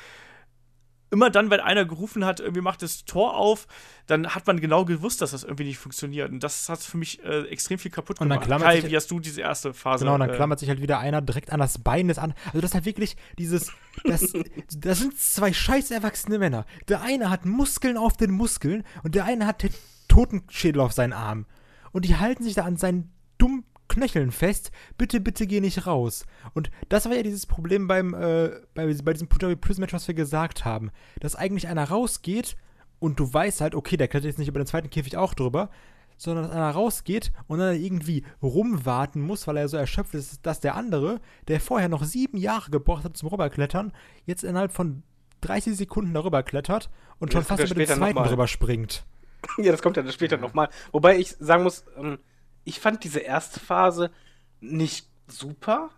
immer 1.11 1.29
dann, 1.29 1.49
wenn 1.49 1.59
einer 1.59 1.85
gerufen 1.85 2.25
hat, 2.25 2.39
irgendwie 2.39 2.61
macht 2.61 2.81
das 2.81 3.05
Tor 3.05 3.35
auf, 3.35 3.67
dann 4.07 4.33
hat 4.33 4.47
man 4.47 4.59
genau 4.59 4.85
gewusst, 4.85 5.21
dass 5.21 5.31
das 5.31 5.43
irgendwie 5.43 5.65
nicht 5.65 5.77
funktioniert. 5.77 6.31
Und 6.31 6.41
das 6.41 6.69
hat 6.69 6.79
für 6.79 6.97
mich 6.97 7.23
äh, 7.23 7.43
extrem 7.49 7.77
viel 7.77 7.91
kaputt 7.91 8.19
Und 8.21 8.29
dann 8.29 8.39
gemacht. 8.39 8.47
klammert 8.47 8.81
Kai, 8.81 8.89
wie 8.89 8.95
hast 8.95 9.11
du 9.11 9.19
diese 9.19 9.41
erste 9.41 9.73
Phase? 9.73 10.05
Genau, 10.05 10.15
und 10.15 10.21
dann 10.21 10.29
äh, 10.29 10.35
klammert 10.35 10.59
sich 10.59 10.69
halt 10.69 10.81
wieder 10.81 10.99
einer 10.99 11.21
direkt 11.21 11.51
an 11.51 11.59
das 11.59 11.77
Bein 11.77 12.07
des 12.07 12.17
anderen. 12.17 12.41
Also 12.47 12.61
das 12.61 12.71
ist 12.71 12.75
halt 12.75 12.85
wirklich 12.85 13.17
dieses, 13.37 13.71
das, 14.05 14.33
das 14.77 14.99
sind 14.99 15.19
zwei 15.19 15.53
scheiß 15.53 15.91
erwachsene 15.91 16.39
Männer. 16.39 16.65
Der 16.87 17.01
eine 17.01 17.29
hat 17.29 17.45
Muskeln 17.45 17.97
auf 17.97 18.15
den 18.15 18.31
Muskeln 18.31 18.83
und 19.03 19.13
der 19.13 19.25
eine 19.25 19.45
hat 19.45 19.63
den 19.63 19.73
Totenschädel 20.07 20.81
auf 20.81 20.93
seinen 20.93 21.13
Arm. 21.13 21.45
Und 21.91 22.05
die 22.05 22.15
halten 22.15 22.43
sich 22.43 22.53
da 22.53 22.63
an 22.63 22.77
seinen 22.77 23.11
dummen 23.37 23.65
Knöcheln 23.91 24.31
fest. 24.31 24.71
Bitte, 24.97 25.19
bitte 25.19 25.45
geh 25.47 25.59
nicht 25.59 25.85
raus. 25.85 26.25
Und 26.53 26.71
das 26.89 27.05
war 27.05 27.15
ja 27.15 27.23
dieses 27.23 27.45
Problem 27.45 27.87
beim, 27.87 28.13
äh, 28.13 28.51
bei, 28.73 28.93
bei 29.03 29.13
diesem 29.13 29.27
Punjabi 29.27 29.55
Prison 29.55 29.81
Match, 29.81 29.93
was 29.93 30.07
wir 30.07 30.15
gesagt 30.15 30.63
haben. 30.63 30.91
Dass 31.19 31.35
eigentlich 31.35 31.67
einer 31.67 31.83
rausgeht 31.83 32.55
und 32.99 33.19
du 33.19 33.31
weißt 33.31 33.61
halt, 33.61 33.75
okay, 33.75 33.97
der 33.97 34.07
klettert 34.07 34.27
jetzt 34.27 34.39
nicht 34.39 34.47
über 34.47 34.59
den 34.59 34.67
zweiten 34.67 34.89
Käfig 34.89 35.17
auch 35.17 35.33
drüber, 35.33 35.69
sondern 36.17 36.45
dass 36.45 36.53
einer 36.53 36.69
rausgeht 36.69 37.31
und 37.47 37.59
dann 37.59 37.75
irgendwie 37.75 38.23
rumwarten 38.41 39.21
muss, 39.21 39.47
weil 39.47 39.57
er 39.57 39.67
so 39.67 39.75
erschöpft 39.75 40.13
ist, 40.13 40.45
dass 40.45 40.59
der 40.59 40.75
andere, 40.75 41.19
der 41.47 41.59
vorher 41.59 41.89
noch 41.89 42.03
sieben 42.03 42.37
Jahre 42.37 42.69
gebraucht 42.71 43.03
hat 43.03 43.17
zum 43.17 43.29
Rüberklettern, 43.29 43.91
jetzt 44.25 44.43
innerhalb 44.43 44.71
von 44.71 45.03
30 45.41 45.75
Sekunden 45.75 46.13
darüber 46.13 46.43
klettert 46.43 46.89
und 47.19 47.33
schon 47.33 47.43
fast 47.43 47.59
ja 47.59 47.65
über 47.65 47.75
den 47.75 47.87
zweiten 47.87 48.23
drüber 48.23 48.47
springt. 48.47 49.05
Ja, 49.57 49.71
das 49.71 49.81
kommt 49.81 49.97
ja 49.97 50.03
dann 50.03 50.11
später 50.11 50.37
nochmal. 50.37 50.69
Wobei 50.91 51.17
ich 51.17 51.35
sagen 51.39 51.63
muss, 51.63 51.83
ähm, 51.97 52.19
ich 52.63 52.79
fand 52.79 53.03
diese 53.03 53.19
erste 53.19 53.59
Phase 53.59 54.11
nicht 54.59 55.07
super, 55.27 55.89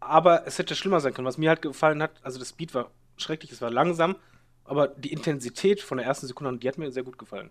aber 0.00 0.46
es 0.46 0.58
hätte 0.58 0.74
schlimmer 0.74 1.00
sein 1.00 1.12
können. 1.14 1.26
Was 1.26 1.38
mir 1.38 1.50
halt 1.50 1.62
gefallen 1.62 2.02
hat, 2.02 2.12
also 2.22 2.38
das 2.38 2.50
Speed 2.50 2.74
war 2.74 2.90
schrecklich, 3.16 3.52
es 3.52 3.60
war 3.60 3.70
langsam, 3.70 4.16
aber 4.64 4.88
die 4.88 5.12
Intensität 5.12 5.80
von 5.80 5.98
der 5.98 6.06
ersten 6.06 6.26
Sekunde, 6.26 6.50
an, 6.50 6.60
die 6.60 6.68
hat 6.68 6.78
mir 6.78 6.90
sehr 6.92 7.02
gut 7.02 7.18
gefallen. 7.18 7.50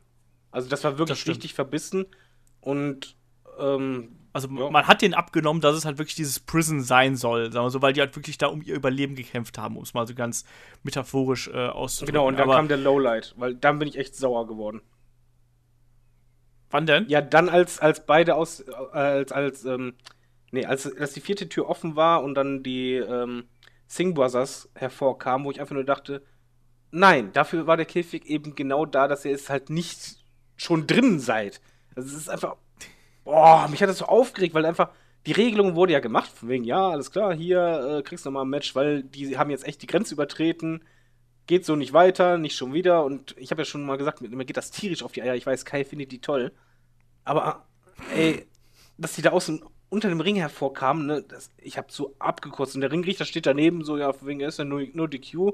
Also 0.51 0.69
das 0.69 0.83
war 0.83 0.91
Das 0.91 0.99
wirklich 0.99 1.19
stimmt. 1.19 1.37
richtig 1.37 1.53
verbissen 1.53 2.05
und 2.61 3.15
ähm, 3.59 4.15
Also 4.33 4.47
Ja. 4.49 4.69
man 4.69 4.87
hat 4.87 5.01
den 5.01 5.13
abgenommen, 5.13 5.61
dass 5.61 5.75
es 5.75 5.83
halt 5.85 5.97
wirklich 5.97 6.15
dieses 6.15 6.39
Prison 6.39 6.81
sein 6.81 7.15
soll, 7.15 7.51
sagen 7.51 7.65
wir 7.65 7.69
so, 7.71 7.81
weil 7.81 7.93
die 7.93 7.99
halt 8.01 8.15
wirklich 8.15 8.37
da 8.37 8.47
um 8.47 8.61
ihr 8.61 8.75
Überleben 8.75 9.15
gekämpft 9.15 9.57
haben, 9.57 9.75
um 9.77 9.83
es 9.83 9.93
mal 9.93 10.07
so 10.07 10.13
ganz 10.15 10.45
metaphorisch 10.83 11.47
äh, 11.49 11.67
auszudrücken. 11.67 12.13
genau, 12.13 12.27
und 12.27 12.35
dann 12.37 12.43
Aber 12.43 12.55
kam 12.55 12.67
der 12.67 12.77
Lowlight, 12.77 13.33
weil 13.37 13.55
dann 13.55 13.79
bin 13.79 13.87
ich 13.87 13.97
echt 13.97 14.15
sauer 14.15 14.47
geworden. 14.47 14.81
Wann 16.69 16.85
denn? 16.85 17.05
Ja, 17.07 17.21
dann 17.21 17.49
als, 17.49 17.79
als 17.79 18.05
beide 18.05 18.35
aus, 18.35 18.61
äh, 18.61 18.71
als, 18.73 19.31
als, 19.31 19.65
ähm, 19.65 19.95
nee, 20.51 20.65
als, 20.65 20.95
als 20.97 21.13
die 21.13 21.21
vierte 21.21 21.49
Tür 21.49 21.69
offen 21.69 21.95
war 21.95 22.23
und 22.23 22.35
dann 22.35 22.63
die, 22.63 22.95
ähm, 22.95 23.45
Singh 23.87 24.13
Brothers 24.13 24.69
hervorkamen, 24.75 25.45
wo 25.45 25.51
ich 25.51 25.59
einfach 25.59 25.73
nur 25.73 25.85
dachte, 25.85 26.21
nein, 26.91 27.31
dafür 27.33 27.67
war 27.67 27.77
der 27.77 27.85
Käfig 27.85 28.25
eben 28.25 28.55
genau 28.55 28.85
da, 28.85 29.07
dass 29.07 29.25
ihr 29.25 29.33
es 29.33 29.49
halt 29.49 29.69
nicht 29.69 30.17
schon 30.55 30.87
drin 30.87 31.19
seid. 31.19 31.61
Also 31.95 32.09
es 32.09 32.21
ist 32.21 32.29
einfach, 32.29 32.55
boah, 33.23 33.67
mich 33.69 33.81
hat 33.81 33.89
das 33.89 33.99
so 33.99 34.05
aufgeregt, 34.05 34.53
weil 34.53 34.65
einfach, 34.65 34.89
die 35.25 35.31
Regelung 35.31 35.75
wurde 35.75 35.93
ja 35.93 35.99
gemacht, 35.99 36.29
von 36.31 36.49
wegen, 36.49 36.63
ja, 36.63 36.89
alles 36.89 37.11
klar, 37.11 37.33
hier 37.33 37.97
äh, 37.99 38.03
kriegst 38.03 38.25
du 38.25 38.29
nochmal 38.29 38.45
ein 38.45 38.49
Match, 38.49 38.75
weil 38.75 39.03
die 39.03 39.37
haben 39.37 39.49
jetzt 39.49 39.67
echt 39.67 39.81
die 39.81 39.87
Grenze 39.87 40.13
übertreten, 40.13 40.83
geht 41.47 41.65
so 41.65 41.75
nicht 41.75 41.93
weiter, 41.93 42.37
nicht 42.37 42.55
schon 42.55 42.73
wieder 42.73 43.03
und 43.03 43.35
ich 43.37 43.51
habe 43.51 43.61
ja 43.61 43.65
schon 43.65 43.85
mal 43.85 43.97
gesagt, 43.97 44.21
mir 44.21 44.45
geht 44.45 44.57
das 44.57 44.71
tierisch 44.71 45.03
auf 45.03 45.13
die 45.13 45.23
Eier, 45.23 45.35
ich 45.35 45.45
weiß, 45.45 45.65
Kai 45.65 45.83
findet 45.83 46.11
die 46.11 46.19
toll, 46.19 46.51
aber, 47.23 47.65
ey, 48.15 48.45
dass 48.97 49.13
die 49.13 49.21
da 49.21 49.31
aus 49.31 49.47
dem, 49.47 49.61
unter 49.89 50.09
dem 50.09 50.21
Ring 50.21 50.35
hervorkamen, 50.35 51.05
ne, 51.05 51.23
das, 51.27 51.51
ich 51.57 51.77
habe 51.77 51.87
so 51.89 52.15
abgekürzt. 52.19 52.75
Und 52.75 52.81
der 52.81 52.91
Ringrichter 52.91 53.25
steht 53.25 53.45
daneben, 53.45 53.83
so, 53.83 53.97
ja, 53.97 54.13
wegen 54.21 54.39
ist 54.41 54.59
ja 54.59 54.65
nur, 54.65 54.85
nur 54.93 55.07
DQ. 55.07 55.53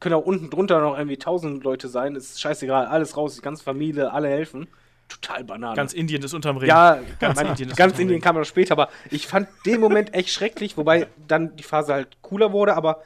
Können 0.00 0.14
auch 0.16 0.24
unten 0.24 0.50
drunter 0.50 0.80
noch 0.80 0.96
irgendwie 0.96 1.16
tausend 1.16 1.62
Leute 1.62 1.88
sein, 1.88 2.16
ist 2.16 2.40
scheißegal, 2.40 2.86
alles 2.86 3.16
raus, 3.16 3.36
die 3.36 3.40
ganze 3.40 3.62
Familie, 3.62 4.12
alle 4.12 4.28
helfen. 4.28 4.66
Total 5.08 5.44
Banane. 5.44 5.76
Ganz 5.76 5.92
Indien 5.92 6.22
ist 6.22 6.32
unterm 6.32 6.56
Ring. 6.56 6.68
ja, 6.68 6.98
Ganz 7.20 7.38
ganz, 7.38 7.50
Indien 7.50 7.76
ganz 7.76 7.98
Indien 7.98 8.20
kam 8.20 8.36
noch 8.36 8.44
später, 8.44 8.72
aber 8.72 8.88
ich 9.10 9.26
fand 9.26 9.48
den 9.66 9.78
Moment 9.78 10.14
echt 10.14 10.30
schrecklich, 10.30 10.76
wobei 10.76 11.06
dann 11.28 11.54
die 11.54 11.62
Phase 11.62 11.92
halt 11.92 12.16
cooler 12.22 12.52
wurde, 12.52 12.74
aber 12.74 13.02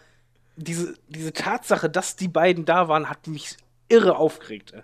diese, 0.57 0.95
diese 1.09 1.33
Tatsache, 1.33 1.89
dass 1.91 2.17
die 2.17 2.29
beiden 2.29 2.65
da 2.65 2.89
waren, 2.89 3.09
hat 3.09 3.27
mich 3.27 3.57
irre 3.89 4.17
aufgeregt. 4.17 4.73
ey. 4.73 4.83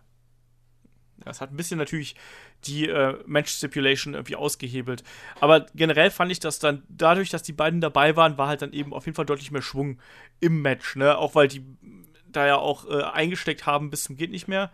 Das 1.24 1.40
hat 1.40 1.52
ein 1.52 1.56
bisschen 1.56 1.78
natürlich 1.78 2.16
die 2.64 2.88
äh, 2.88 3.16
Match-Stipulation 3.26 4.14
irgendwie 4.14 4.36
ausgehebelt. 4.36 5.02
Aber 5.40 5.66
generell 5.74 6.10
fand 6.10 6.30
ich, 6.32 6.40
dass 6.40 6.58
dann 6.58 6.82
dadurch, 6.88 7.30
dass 7.30 7.42
die 7.42 7.52
beiden 7.52 7.80
dabei 7.80 8.16
waren, 8.16 8.38
war 8.38 8.48
halt 8.48 8.62
dann 8.62 8.72
eben 8.72 8.92
auf 8.92 9.06
jeden 9.06 9.16
Fall 9.16 9.26
deutlich 9.26 9.50
mehr 9.50 9.62
Schwung 9.62 9.98
im 10.40 10.62
Match, 10.62 10.96
ne? 10.96 11.16
Auch 11.18 11.34
weil 11.34 11.48
die 11.48 11.64
da 12.30 12.46
ja 12.46 12.56
auch 12.56 12.88
äh, 12.88 13.02
eingesteckt 13.02 13.66
haben 13.66 13.90
bis 13.90 14.04
zum 14.04 14.16
geht 14.16 14.30
nicht 14.30 14.48
mehr. 14.48 14.70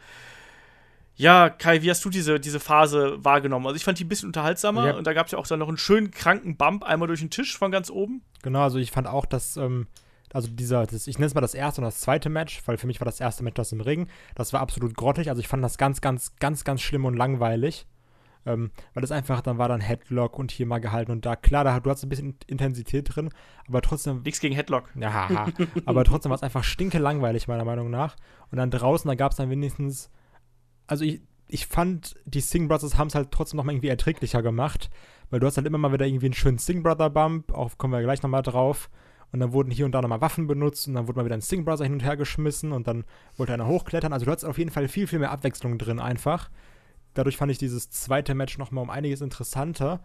Ja, 1.16 1.50
Kai, 1.50 1.82
wie 1.82 1.90
hast 1.90 2.04
du 2.04 2.10
diese, 2.10 2.38
diese 2.38 2.60
Phase 2.60 3.16
wahrgenommen? 3.24 3.66
Also 3.66 3.76
ich 3.76 3.82
fand 3.84 3.98
die 3.98 4.04
ein 4.04 4.08
bisschen 4.08 4.28
unterhaltsamer 4.28 4.86
Ja. 4.86 4.94
und 4.96 5.04
da 5.06 5.12
gab 5.14 5.26
es 5.26 5.32
ja 5.32 5.38
auch 5.38 5.46
dann 5.48 5.58
noch 5.58 5.66
einen 5.68 5.76
schönen 5.76 6.12
kranken 6.12 6.56
Bump 6.56 6.84
einmal 6.84 7.08
durch 7.08 7.20
den 7.20 7.30
Tisch 7.30 7.58
von 7.58 7.72
ganz 7.72 7.90
oben. 7.90 8.22
Genau, 8.42 8.62
also 8.62 8.78
ich 8.78 8.92
fand 8.92 9.08
auch, 9.08 9.26
dass, 9.26 9.56
ähm, 9.56 9.88
also 10.32 10.48
dieser, 10.48 10.86
das, 10.86 11.06
ich 11.06 11.18
nenne 11.18 11.26
es 11.26 11.34
mal 11.34 11.40
das 11.40 11.54
erste 11.54 11.80
und 11.80 11.86
das 11.86 12.00
zweite 12.00 12.28
Match, 12.28 12.62
weil 12.66 12.76
für 12.76 12.86
mich 12.86 13.00
war 13.00 13.06
das 13.06 13.20
erste 13.20 13.42
Match 13.42 13.54
das 13.54 13.72
im 13.72 13.80
Ring. 13.80 14.08
Das 14.34 14.52
war 14.52 14.60
absolut 14.60 14.96
grottig. 14.96 15.28
Also 15.30 15.40
ich 15.40 15.48
fand 15.48 15.64
das 15.64 15.78
ganz, 15.78 16.00
ganz, 16.00 16.36
ganz, 16.36 16.64
ganz 16.64 16.80
schlimm 16.80 17.04
und 17.04 17.14
langweilig. 17.14 17.86
Ähm, 18.46 18.70
weil 18.94 19.02
das 19.02 19.10
einfach, 19.10 19.40
dann 19.42 19.58
war 19.58 19.68
dann 19.68 19.80
Headlock 19.80 20.38
und 20.38 20.50
hier 20.50 20.64
mal 20.64 20.78
gehalten 20.78 21.12
und 21.12 21.26
da. 21.26 21.36
Klar, 21.36 21.64
da, 21.64 21.80
du 21.80 21.90
hast 21.90 22.02
ein 22.02 22.08
bisschen 22.08 22.36
Intensität 22.46 23.14
drin, 23.14 23.30
aber 23.66 23.82
trotzdem 23.82 24.22
Nichts 24.22 24.40
gegen 24.40 24.54
Headlock. 24.54 24.90
ja, 24.94 25.12
haha. 25.12 25.48
aber 25.84 26.04
trotzdem 26.04 26.30
war 26.30 26.36
es 26.36 26.42
einfach 26.42 26.64
stinke 26.64 26.98
langweilig, 26.98 27.48
meiner 27.48 27.64
Meinung 27.64 27.90
nach. 27.90 28.16
Und 28.50 28.58
dann 28.58 28.70
draußen, 28.70 29.08
da 29.08 29.14
gab 29.16 29.32
es 29.32 29.36
dann 29.36 29.50
wenigstens. 29.50 30.10
Also 30.86 31.04
ich, 31.04 31.20
ich 31.48 31.66
fand, 31.66 32.16
die 32.24 32.40
Sing 32.40 32.68
Brothers 32.68 32.96
haben 32.96 33.08
es 33.08 33.14
halt 33.14 33.32
trotzdem 33.32 33.58
nochmal 33.58 33.74
irgendwie 33.74 33.88
erträglicher 33.88 34.42
gemacht. 34.42 34.88
Weil 35.30 35.40
du 35.40 35.46
hast 35.46 35.58
halt 35.58 35.66
immer 35.66 35.78
mal 35.78 35.92
wieder 35.92 36.06
irgendwie 36.06 36.26
einen 36.26 36.34
schönen 36.34 36.58
Sing 36.58 36.82
Brother 36.82 37.10
Bump, 37.10 37.52
auch 37.52 37.76
kommen 37.76 37.92
wir 37.92 38.02
gleich 38.02 38.22
nochmal 38.22 38.42
drauf. 38.42 38.88
Und 39.30 39.40
dann 39.40 39.52
wurden 39.52 39.70
hier 39.70 39.84
und 39.84 39.92
da 39.92 40.00
nochmal 40.00 40.20
Waffen 40.20 40.46
benutzt 40.46 40.88
und 40.88 40.94
dann 40.94 41.06
wurde 41.06 41.18
mal 41.18 41.24
wieder 41.24 41.34
ein 41.34 41.42
Sting 41.42 41.64
Brother 41.64 41.84
hin 41.84 41.92
und 41.92 42.02
her 42.02 42.16
geschmissen 42.16 42.72
und 42.72 42.86
dann 42.86 43.04
wollte 43.36 43.52
einer 43.52 43.66
hochklettern. 43.66 44.12
Also 44.12 44.24
du 44.24 44.30
hattest 44.30 44.46
auf 44.46 44.58
jeden 44.58 44.70
Fall 44.70 44.88
viel, 44.88 45.06
viel 45.06 45.18
mehr 45.18 45.30
Abwechslung 45.30 45.76
drin 45.78 46.00
einfach. 46.00 46.50
Dadurch 47.14 47.36
fand 47.36 47.52
ich 47.52 47.58
dieses 47.58 47.90
zweite 47.90 48.34
Match 48.34 48.56
nochmal 48.58 48.82
um 48.82 48.90
einiges 48.90 49.20
interessanter, 49.20 50.00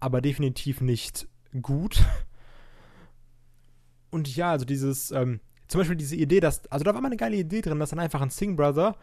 aber 0.00 0.20
definitiv 0.20 0.80
nicht 0.80 1.28
gut. 1.60 2.02
Und 4.10 4.34
ja, 4.34 4.52
also 4.52 4.64
dieses, 4.64 5.10
ähm, 5.10 5.40
zum 5.68 5.80
Beispiel 5.80 5.96
diese 5.96 6.16
Idee, 6.16 6.40
dass, 6.40 6.66
also 6.68 6.84
da 6.84 6.94
war 6.94 7.00
mal 7.00 7.08
eine 7.08 7.16
geile 7.16 7.36
Idee 7.36 7.60
drin, 7.60 7.78
dass 7.78 7.90
dann 7.90 7.98
einfach 7.98 8.22
ein 8.22 8.30
Sing 8.30 8.56
Brother 8.56 8.96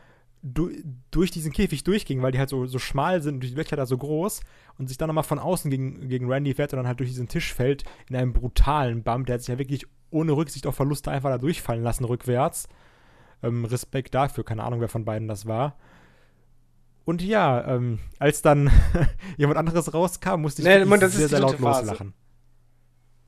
du, 0.44 0.70
durch 1.10 1.32
diesen 1.32 1.52
Käfig 1.52 1.84
durchging, 1.84 2.22
weil 2.22 2.32
die 2.32 2.39
halt 2.39 2.50
so, 2.50 2.66
so 2.68 2.78
schmal 2.78 3.22
sind 3.22 3.36
und 3.36 3.44
die 3.44 3.56
Löcher 3.56 3.76
da 3.76 3.86
so 3.86 3.98
groß 3.98 4.41
und 4.78 4.88
sich 4.88 4.98
dann 4.98 5.08
nochmal 5.08 5.24
von 5.24 5.39
außen 5.39 5.72
gegen, 5.72 6.08
gegen 6.10 6.30
Randy 6.32 6.54
fährt 6.54 6.74
und 6.74 6.78
dann 6.78 6.88
halt 6.88 7.00
durch 7.00 7.10
diesen 7.10 7.28
Tisch 7.28 7.54
fällt 7.54 7.84
in 8.10 8.16
einem 8.16 8.34
brutalen 8.34 9.04
Bump. 9.04 9.26
Der 9.26 9.36
hat 9.36 9.41
sich 9.41 9.48
ja 9.48 9.58
wirklich 9.58 9.88
ohne 10.12 10.34
Rücksicht 10.34 10.68
auf 10.68 10.76
Verluste 10.76 11.10
einfach 11.10 11.30
da 11.30 11.38
durchfallen 11.38 11.82
lassen 11.82 12.04
rückwärts. 12.04 12.68
Ähm, 13.41 13.66
Respekt 13.66 14.14
dafür, 14.14 14.44
keine 14.44 14.64
Ahnung, 14.64 14.82
wer 14.82 14.89
von 14.89 15.06
beiden 15.06 15.28
das 15.28 15.48
war. 15.48 15.78
Und 17.06 17.22
ja, 17.22 17.66
ähm, 17.68 18.00
als 18.20 18.41
dann 18.41 18.70
jemand 19.38 19.58
anderes 19.58 19.94
rauskam, 19.94 20.41
musste 20.41 20.62
ich 20.62 20.68
Nee, 20.68 20.86
sehr, 21.08 21.28
sehr 21.30 21.39
laut 21.39 21.56
Phase. 21.56 21.88
loslachen. 21.88 22.14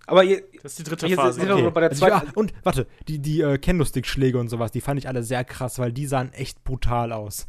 Aber 0.08 0.24
ihr, 0.24 0.44
Das 0.62 0.74
ist 0.74 0.80
die 0.80 0.84
dritte 0.84 1.08
Hier 1.08 1.16
Phase. 1.16 1.40
sind 1.42 1.52
Okay. 1.52 1.70
bei 1.72 1.82
der 1.82 1.90
Also, 1.90 2.08
ja, 2.08 2.20
zweiten. 2.22 2.32
und 2.38 2.54
warte, 2.64 2.88
die, 3.08 3.20
die 3.20 3.42
äh, 3.42 3.58
Kendo-Stick-Schläge 3.58 4.38
und 4.40 4.50
sowas, 4.50 4.72
die 4.72 4.82
fand 4.82 5.00
ich 5.00 5.08
alle 5.08 5.24
sehr 5.24 5.44
krass, 5.44 5.80
weil 5.80 5.92
die 5.92 6.06
sahen 6.06 6.32
echt 6.34 6.64
brutal 6.64 7.12
aus. 7.12 7.48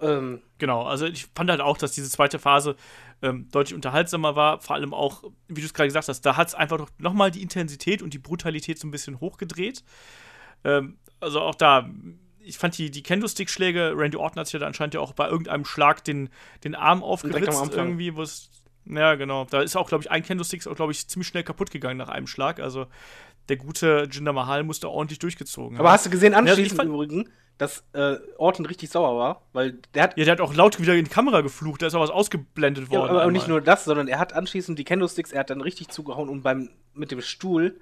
ähm, 0.00 0.42
Genau, 0.58 0.84
also 0.84 1.04
ich 1.06 1.26
fand 1.34 1.50
halt 1.50 1.60
auch, 1.60 1.76
dass 1.76 1.92
diese 1.92 2.08
zweite 2.08 2.38
Phase 2.38 2.76
ähm, 3.22 3.48
deutlich 3.50 3.74
unterhaltsamer 3.74 4.34
war. 4.36 4.60
Vor 4.60 4.74
allem 4.76 4.94
auch, 4.94 5.22
wie 5.48 5.60
du 5.60 5.66
es 5.66 5.74
gerade 5.74 5.88
gesagt 5.88 6.08
hast, 6.08 6.22
da 6.22 6.36
hat 6.36 6.48
es 6.48 6.54
einfach 6.54 6.78
noch, 6.78 6.88
noch 6.98 7.12
mal 7.12 7.30
die 7.30 7.42
Intensität 7.42 8.00
und 8.02 8.14
die 8.14 8.18
Brutalität 8.18 8.78
so 8.78 8.86
ein 8.86 8.90
bisschen 8.90 9.20
hochgedreht. 9.20 9.84
Ähm, 10.64 10.96
also 11.20 11.40
auch 11.42 11.54
da, 11.54 11.90
ich 12.40 12.56
fand 12.56 12.78
die, 12.78 12.90
die 12.90 13.02
Kendo-Stick-Schläge, 13.02 13.92
Randy 13.96 14.16
Orton 14.16 14.40
hat 14.40 14.46
sich 14.46 14.54
ja 14.54 14.60
da 14.60 14.66
anscheinend 14.66 14.94
ja 14.94 15.00
auch 15.00 15.12
bei 15.12 15.28
irgendeinem 15.28 15.64
Schlag 15.66 16.04
den, 16.04 16.30
den 16.64 16.74
Arm 16.74 17.02
aufgeritzt 17.02 17.74
irgendwie, 17.74 18.16
wo 18.16 18.22
es, 18.22 18.50
ja 18.88 19.14
genau, 19.14 19.44
da 19.50 19.60
ist 19.62 19.76
auch, 19.76 19.88
glaube 19.88 20.02
ich, 20.04 20.10
ein 20.10 20.22
Kendo-Stick 20.22 20.60
ist 20.60 20.66
auch, 20.66 20.76
glaube 20.76 20.92
ich, 20.92 21.06
ziemlich 21.08 21.28
schnell 21.28 21.42
kaputt 21.44 21.70
gegangen 21.70 21.96
nach 21.98 22.08
einem 22.08 22.26
Schlag. 22.26 22.60
Also 22.60 22.86
der 23.48 23.56
gute 23.56 24.08
Jinder 24.10 24.32
Mahal 24.32 24.62
musste 24.64 24.88
ordentlich 24.90 25.18
durchgezogen 25.18 25.78
aber 25.78 25.88
haben. 25.88 25.94
hast 25.94 26.06
du 26.06 26.10
gesehen, 26.10 26.34
anschließend 26.34 26.76
fand- 26.76 26.88
im 26.88 26.94
Übrigen, 26.94 27.28
dass 27.58 27.84
äh, 27.94 28.16
Orton 28.38 28.66
richtig 28.66 28.90
sauer 28.90 29.16
war? 29.18 29.42
Weil 29.52 29.78
der 29.94 30.02
hat. 30.04 30.18
Ja, 30.18 30.24
der 30.24 30.32
hat 30.32 30.40
auch 30.40 30.52
laut 30.54 30.80
wieder 30.80 30.94
in 30.94 31.04
die 31.04 31.10
Kamera 31.10 31.40
geflucht, 31.42 31.80
da 31.82 31.86
ist 31.86 31.94
auch 31.94 32.00
was 32.00 32.10
ausgeblendet 32.10 32.84
Ja, 32.90 32.98
worden. 32.98 33.10
aber 33.10 33.20
einmal. 33.20 33.32
nicht 33.32 33.48
nur 33.48 33.60
das, 33.60 33.84
sondern 33.84 34.08
er 34.08 34.18
hat 34.18 34.32
anschließend 34.32 34.78
die 34.78 34.84
Kendo-Sticks, 34.84 35.32
er 35.32 35.40
hat 35.40 35.50
dann 35.50 35.60
richtig 35.60 35.88
zugehauen 35.88 36.28
und 36.28 36.42
beim 36.42 36.70
mit 36.92 37.10
dem 37.12 37.20
Stuhl, 37.22 37.80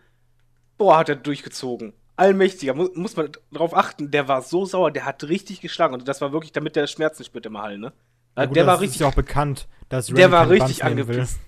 boah, 0.79 0.99
hat 0.99 1.09
er 1.09 1.17
durchgezogen. 1.17 1.93
Allmächtiger, 2.17 2.75
mu 2.75 2.89
muss 2.95 3.17
man 3.17 3.33
drauf 3.53 3.75
achten, 3.77 4.11
der 4.13 4.29
war 4.29 4.43
so 4.43 4.65
sauer, 4.67 4.91
der 4.93 5.05
hat 5.05 5.25
richtig 5.25 5.61
geschlagen 5.61 5.95
und 5.95 6.07
das 6.07 6.21
war 6.21 6.33
wirklich, 6.33 6.53
damit 6.53 6.77
der 6.77 6.87
Schmerzen 6.87 7.25
spürt 7.25 7.47
im 7.47 7.59
Hall, 7.59 7.79
ne? 7.79 7.93
Ja, 8.37 8.47
gut, 8.47 8.57
der 8.57 8.65
das 8.65 8.67
war 8.67 8.75
ist 8.75 8.81
richtig 8.81 9.01
ja 9.01 9.07
auch 9.09 9.15
bekannt, 9.15 9.69
dass 9.89 10.07
Der 10.07 10.31
war 10.33 10.49
richtig 10.51 10.85
angepisst. 10.85 11.39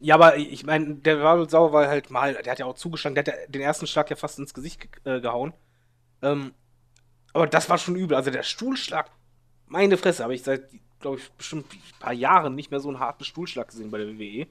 Ja, 0.00 0.16
aber 0.16 0.36
ich 0.36 0.64
meine, 0.64 0.96
der 0.96 1.22
war 1.22 1.38
wohl 1.38 1.48
sauer, 1.48 1.72
weil 1.72 1.86
halt 1.88 2.10
mal, 2.10 2.34
der 2.34 2.50
hat 2.52 2.58
ja 2.58 2.66
auch 2.66 2.74
zugeschlagen, 2.74 3.14
der 3.14 3.24
hat 3.24 3.28
ja 3.28 3.46
den 3.48 3.62
ersten 3.62 3.86
Schlag 3.86 4.10
ja 4.10 4.16
fast 4.16 4.38
ins 4.38 4.52
Gesicht 4.54 4.80
ge 5.04 5.16
äh, 5.18 5.20
gehauen. 5.20 5.54
Ähm, 6.22 6.54
aber 7.32 7.46
das 7.46 7.70
war 7.70 7.78
schon 7.78 7.96
übel. 7.96 8.16
Also 8.16 8.30
der 8.30 8.42
Stuhlschlag, 8.42 9.10
meine 9.66 9.96
Fresse, 9.96 10.24
habe 10.24 10.34
ich 10.34 10.42
seit, 10.42 10.68
glaube 11.00 11.18
ich, 11.18 11.30
bestimmt 11.32 11.66
ein 11.72 12.00
paar 12.00 12.12
Jahren 12.12 12.54
nicht 12.54 12.70
mehr 12.70 12.80
so 12.80 12.88
einen 12.88 13.00
harten 13.00 13.24
Stuhlschlag 13.24 13.68
gesehen 13.68 13.90
bei 13.90 13.98
der 13.98 14.08
WWE. 14.08 14.46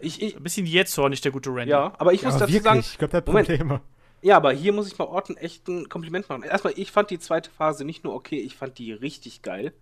Ich, 0.00 0.22
ich, 0.22 0.36
Ein 0.36 0.42
bisschen 0.42 0.66
jähzornig, 0.66 1.20
der 1.20 1.32
gute 1.32 1.50
Randy. 1.54 1.70
ja, 1.70 1.94
aber 1.98 2.12
ich 2.12 2.22
Ja, 2.22 2.28
muss 2.28 2.36
aber 2.36 2.46
dazu 2.46 2.52
wirklich, 2.52 2.62
sagen, 2.62 2.80
ich 2.80 2.98
glaube, 2.98 3.10
der 3.12 3.18
hat 3.18 3.26
Moment. 3.26 3.48
Probleme. 3.48 3.80
ja, 4.22 4.36
aber 4.36 4.52
hier 4.52 4.72
muss 4.72 4.88
ich 4.88 4.98
mal 4.98 5.04
Orton 5.06 5.36
echt 5.36 5.68
ein 5.68 5.88
Kompliment 5.88 6.28
machen. 6.28 6.42
Erstmal, 6.44 6.74
ich 6.76 6.90
fand 6.92 7.10
die 7.10 7.18
zweite 7.18 7.50
Phase 7.50 7.84
nicht 7.84 8.04
nur 8.04 8.14
okay, 8.14 8.38
ich 8.40 8.56
fand 8.56 8.78
die 8.78 8.92
richtig 8.92 9.42
geil. 9.42 9.72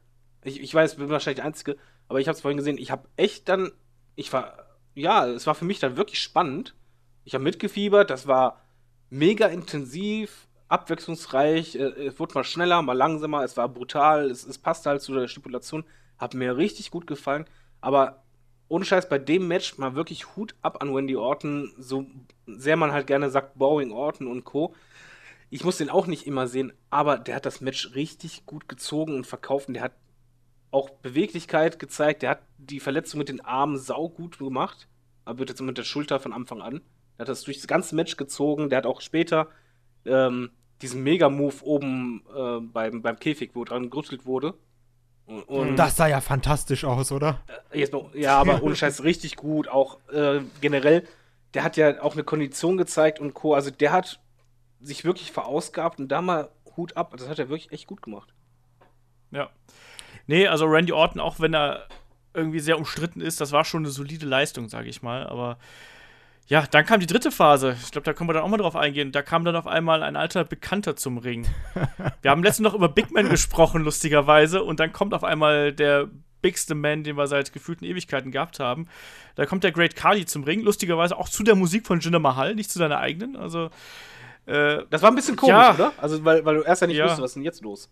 Ich, 0.45 0.61
ich 0.61 0.75
weiß, 0.75 0.97
bin 0.97 1.09
wahrscheinlich 1.11 1.37
der 1.37 1.45
Einzige, 1.45 1.77
aber 2.09 2.21
ich 2.21 2.29
habe 2.29 2.35
es 2.35 2.41
vorhin 2.41 2.59
gesehen, 2.59 2.79
ich 2.79 2.91
habe 2.91 3.09
echt 3.17 3.49
dann, 3.49 3.73
ich 4.17 4.33
war, 4.33 4.67
ja, 4.95 5.27
es 5.27 5.47
war 5.47 5.55
für 5.55 5.65
mich 5.65 5.81
dann 5.81 5.97
wirklich 5.97 6.21
spannend. 6.21 6.75
Ich 7.25 7.35
habe 7.35 7.45
mitgefiebert, 7.45 8.11
das 8.11 8.27
war 8.27 8.61
mega 9.11 9.47
intensiv, 9.47 10.49
abwechslungsreich, 10.69 11.77
äh, 11.77 12.07
es 12.07 12.19
wurde 12.19 12.35
mal 12.35 12.45
schneller, 12.45 12.81
mal 12.83 12.97
langsamer, 12.97 13.45
es 13.45 13.57
war 13.57 13.69
brutal, 13.69 14.31
es, 14.31 14.47
es 14.47 14.59
passte 14.59 14.91
halt 14.91 15.03
zu 15.03 15.15
der 15.15 15.29
Stipulation, 15.29 15.85
hat 16.19 16.35
mir 16.35 16.57
richtig 16.57 16.91
gut 16.91 17.07
gefallen, 17.07 17.45
aber 17.81 18.23
ohne 18.69 18.85
Scheiß, 18.85 19.09
bei 19.09 19.19
dem 19.19 19.49
Match 19.49 19.79
mal 19.79 19.97
wirklich 19.97 20.37
Hut 20.37 20.55
ab 20.63 20.81
an 20.81 20.95
Wendy 20.95 21.17
Orton, 21.17 21.73
so 21.77 22.07
sehr 22.47 22.77
man 22.77 22.93
halt 22.93 23.09
gerne 23.09 23.29
sagt, 23.29 23.59
Boring 23.59 23.91
Orton 23.91 24.29
und 24.29 24.45
Co. 24.45 24.75
Ich 25.51 25.65
muss 25.65 25.79
den 25.79 25.91
auch 25.91 26.07
nicht 26.07 26.25
immer 26.29 26.47
sehen, 26.47 26.73
aber 26.89 27.19
der 27.19 27.35
hat 27.35 27.47
das 27.47 27.61
Match 27.61 27.97
richtig 27.97 28.47
gut 28.47 28.69
gezogen 28.69 29.17
und 29.17 29.27
verkauft 29.27 29.67
und 29.67 29.75
der 29.75 29.83
hat 29.83 29.93
auch 30.71 30.91
Beweglichkeit 30.91 31.79
gezeigt, 31.79 32.23
der 32.23 32.31
hat 32.31 32.43
die 32.59 32.81
Verletzung 32.81 33.19
mit 33.19 33.29
den 33.29 33.41
Armen 33.41 33.79
saugut 33.79 34.39
gemacht, 34.39 34.89
aber 35.25 35.45
jetzt 35.45 35.61
mit 35.61 35.79
der 35.79 35.85
Schulter 35.85 36.21
von 36.21 36.33
Anfang 36.33 36.61
an. 36.61 36.81
Der 37.19 37.25
hat 37.25 37.29
das 37.29 37.43
durch 37.43 37.59
das 37.59 37.67
ganze 37.67 37.95
Match 37.95 38.17
gezogen, 38.17 38.71
der 38.71 38.79
hat 38.79 38.87
auch 38.87 39.01
später 39.01 39.49
ähm, 40.05 40.51
diesen 40.83 41.03
Mega-Move 41.03 41.57
oben 41.63 42.23
äh, 42.35 42.61
beim, 42.61 43.03
beim 43.03 43.19
Käfig, 43.19 43.51
wo 43.55 43.65
dran 43.65 43.91
gerüttelt 43.91 44.25
wurde. 44.25 44.55
Und, 45.27 45.43
und 45.45 45.77
Das 45.77 45.97
sah 45.97 46.09
ja 46.09 46.21
fantastisch 46.21 46.85
aus, 46.85 47.13
oder? 47.13 47.41
Jetzt 47.73 47.93
mal, 47.93 48.11
ja, 48.15 48.39
aber 48.39 48.63
ohne 48.65 48.75
Scheiß 48.75 49.05
richtig 49.05 49.37
gut. 49.37 49.69
Auch 49.69 49.99
äh, 50.11 50.41
generell, 50.61 51.07
der 51.55 51.63
hat 51.65 51.77
ja 51.77 52.03
auch 52.03 52.15
eine 52.15 52.25
Kondition 52.25 52.77
gezeigt 52.77 53.21
und 53.21 53.35
Co. 53.35 53.55
Also 53.55 53.71
der 53.71 53.93
hat 53.93 54.21
sich 54.81 55.05
wirklich 55.05 55.31
verausgabt 55.31 56.01
und 56.01 56.09
da 56.09 56.23
mal 56.23 56.51
Hut 56.77 56.97
ab. 56.97 57.15
Das 57.17 57.29
hat 57.29 57.39
er 57.39 57.49
wirklich 57.49 57.73
echt 57.73 57.87
gut 57.87 58.03
gemacht. 58.03 58.35
Ja. 59.31 59.51
Nee, 60.31 60.47
also 60.47 60.65
Randy 60.67 60.93
Orton, 60.93 61.21
auch 61.21 61.41
wenn 61.41 61.55
er 61.55 61.87
irgendwie 62.35 62.61
sehr 62.61 62.79
umstritten 62.79 63.21
ist, 63.21 63.41
das 63.41 63.51
war 63.51 63.65
schon 63.65 63.83
eine 63.83 63.91
solide 63.91 64.27
Leistung, 64.27 64.69
sage 64.69 64.89
ich 64.89 65.03
mal. 65.03 65.27
Aber 65.27 65.59
ja, 66.47 66.65
dann 66.71 66.87
kam 66.87 67.01
die 67.01 67.07
dritte 67.09 67.33
Phase. 67.33 67.77
Ich 67.83 67.91
glaube, 67.91 68.05
da 68.05 68.13
können 68.13 68.29
wir 68.31 68.35
dann 68.35 68.45
auch 68.45 68.49
mal 68.49 68.57
drauf 68.57 68.77
eingehen. 68.77 69.11
Da 69.11 69.23
kam 69.23 69.45
dann 69.45 69.57
auf 69.57 69.67
einmal 69.67 70.05
ein 70.05 70.15
alter 70.15 70.45
Bekannter 70.45 70.95
zum 70.95 71.19
Ring. 71.19 71.49
Wir 72.23 72.31
haben 72.31 72.45
letztens 72.45 72.65
noch 72.69 72.75
über 72.75 72.89
Big 72.89 73.11
Man 73.11 73.29
gesprochen, 73.29 73.83
lustigerweise. 73.83 74.63
Und 74.63 74.79
dann 74.79 74.93
kommt 74.93 75.15
auf 75.15 75.25
einmal 75.25 75.73
der 75.73 76.09
bigste 76.43 76.77
Man, 76.77 77.03
den 77.03 77.17
wir 77.17 77.27
seit 77.27 77.53
gefühlten 77.53 77.85
Ewigkeiten 77.85 78.31
gehabt 78.31 78.61
haben. 78.61 78.87
Da 79.35 79.47
kommt 79.47 79.65
der 79.65 79.73
Great 79.73 79.97
Khali 79.97 80.27
zum 80.27 80.45
Ring. 80.45 80.61
Lustigerweise 80.63 81.17
auch 81.19 81.29
zu 81.29 81.43
der 81.43 81.57
Musik 81.57 81.87
von 81.89 81.99
Jinder 81.99 82.21
Mahal, 82.21 82.55
nicht 82.55 82.71
zu 82.71 82.79
seiner 82.79 82.99
eigenen. 82.99 83.35
Also, 83.37 83.71
äh, 84.47 84.85
Das 84.91 85.03
war 85.03 85.11
ein 85.11 85.17
bisschen 85.17 85.35
komisch, 85.37 85.53
Ja. 85.55 85.75
oder? 85.75 85.93
Also, 85.99 86.25
weil, 86.25 86.45
weil 86.45 86.55
du 86.57 86.63
erst 86.63 86.83
ja 86.83 86.87
nicht 86.87 86.97
Ja. 86.99 87.05
wusstest, 87.07 87.23
was 87.23 87.31
ist 87.31 87.35
denn 87.35 87.43
jetzt 87.43 87.63
los? 87.63 87.91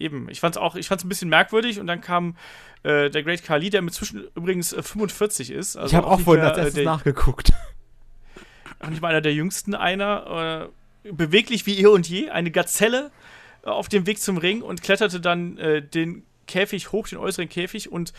Eben, 0.00 0.28
ich 0.30 0.40
fand's 0.40 0.56
auch, 0.56 0.74
ich 0.74 0.88
fand's 0.88 1.04
ein 1.04 1.08
bisschen 1.08 1.28
merkwürdig 1.28 1.78
und 1.78 1.86
dann 1.86 2.00
kam 2.00 2.36
äh, 2.82 3.10
der 3.10 3.22
Great 3.22 3.44
Khali, 3.44 3.70
der 3.70 3.80
inzwischen 3.80 4.24
übrigens 4.34 4.72
äh, 4.72 4.82
45 4.82 5.50
ist. 5.50 5.76
Also 5.76 5.88
ich 5.88 5.94
habe 5.94 6.06
auch 6.06 6.16
nicht 6.16 6.24
vorhin 6.24 6.44
als 6.44 6.56
äh, 6.56 6.60
erstes 6.60 6.74
der, 6.74 6.84
nachgeguckt. 6.84 7.52
auch 8.80 8.88
nicht 8.88 9.02
mal 9.02 9.08
einer 9.08 9.20
der 9.20 9.34
jüngsten, 9.34 9.74
einer, 9.74 10.70
äh, 11.04 11.12
beweglich 11.12 11.66
wie 11.66 11.74
ihr 11.74 11.90
und 11.90 12.08
je, 12.08 12.30
eine 12.30 12.50
Gazelle 12.50 13.10
äh, 13.62 13.68
auf 13.68 13.88
dem 13.88 14.06
Weg 14.06 14.20
zum 14.20 14.38
Ring 14.38 14.62
und 14.62 14.82
kletterte 14.82 15.20
dann 15.20 15.58
äh, 15.58 15.82
den 15.82 16.24
Käfig 16.46 16.90
hoch, 16.90 17.06
den 17.06 17.18
äußeren 17.18 17.48
Käfig 17.48 17.92
und 17.92 18.12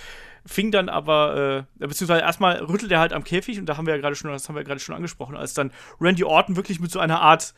fing 0.45 0.71
dann 0.71 0.89
aber, 0.89 1.65
äh, 1.79 1.86
beziehungsweise 1.86 2.21
erstmal 2.21 2.57
rüttelt 2.57 2.91
er 2.91 2.99
halt 2.99 3.13
am 3.13 3.23
Käfig 3.23 3.59
und 3.59 3.65
da 3.65 3.77
haben 3.77 3.86
wir 3.86 3.95
ja 3.95 4.01
gerade 4.01 4.15
schon, 4.15 4.32
das 4.32 4.47
haben 4.47 4.55
wir 4.55 4.61
ja 4.61 4.67
gerade 4.67 4.79
schon 4.79 4.95
angesprochen, 4.95 5.36
als 5.36 5.53
dann 5.53 5.71
Randy 5.99 6.23
Orton 6.23 6.55
wirklich 6.55 6.79
mit 6.79 6.91
so 6.91 6.99
einer 6.99 7.21
Art, 7.21 7.53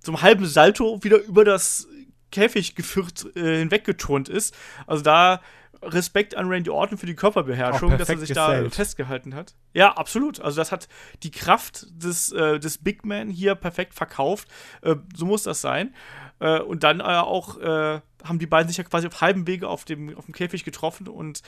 so 0.00 0.12
einem 0.12 0.22
halben 0.22 0.46
Salto 0.46 1.02
wieder 1.04 1.18
über 1.18 1.44
das 1.44 1.86
Käfiggeführt 2.30 3.36
äh, 3.36 3.58
hinweggeturnt 3.58 4.28
ist. 4.28 4.56
Also 4.86 5.02
da 5.02 5.40
Respekt 5.82 6.36
an 6.36 6.48
Randy 6.48 6.70
Orton 6.70 6.98
für 6.98 7.06
die 7.06 7.14
Körperbeherrschung, 7.14 7.96
dass 7.98 8.08
er 8.08 8.18
sich 8.18 8.32
da 8.32 8.48
gesellt. 8.52 8.74
festgehalten 8.74 9.34
hat. 9.34 9.54
Ja, 9.72 9.92
absolut. 9.92 10.40
Also 10.40 10.56
das 10.56 10.72
hat 10.72 10.88
die 11.22 11.30
Kraft 11.30 11.86
des, 11.90 12.32
äh, 12.32 12.58
des 12.58 12.78
Big 12.78 13.04
Man 13.04 13.28
hier 13.28 13.54
perfekt 13.54 13.94
verkauft. 13.94 14.48
Äh, 14.82 14.96
so 15.14 15.26
muss 15.26 15.42
das 15.42 15.60
sein. 15.60 15.94
Äh, 16.38 16.60
und 16.60 16.82
dann 16.82 17.00
äh, 17.00 17.04
auch 17.04 17.58
äh, 17.58 18.00
haben 18.24 18.38
die 18.38 18.46
beiden 18.46 18.68
sich 18.68 18.78
ja 18.78 18.84
quasi 18.84 19.06
auf 19.06 19.20
halbem 19.20 19.46
Wege 19.46 19.68
auf 19.68 19.84
dem, 19.84 20.16
auf 20.16 20.24
dem 20.26 20.34
Käfig 20.34 20.64
getroffen 20.64 21.08
und 21.08 21.42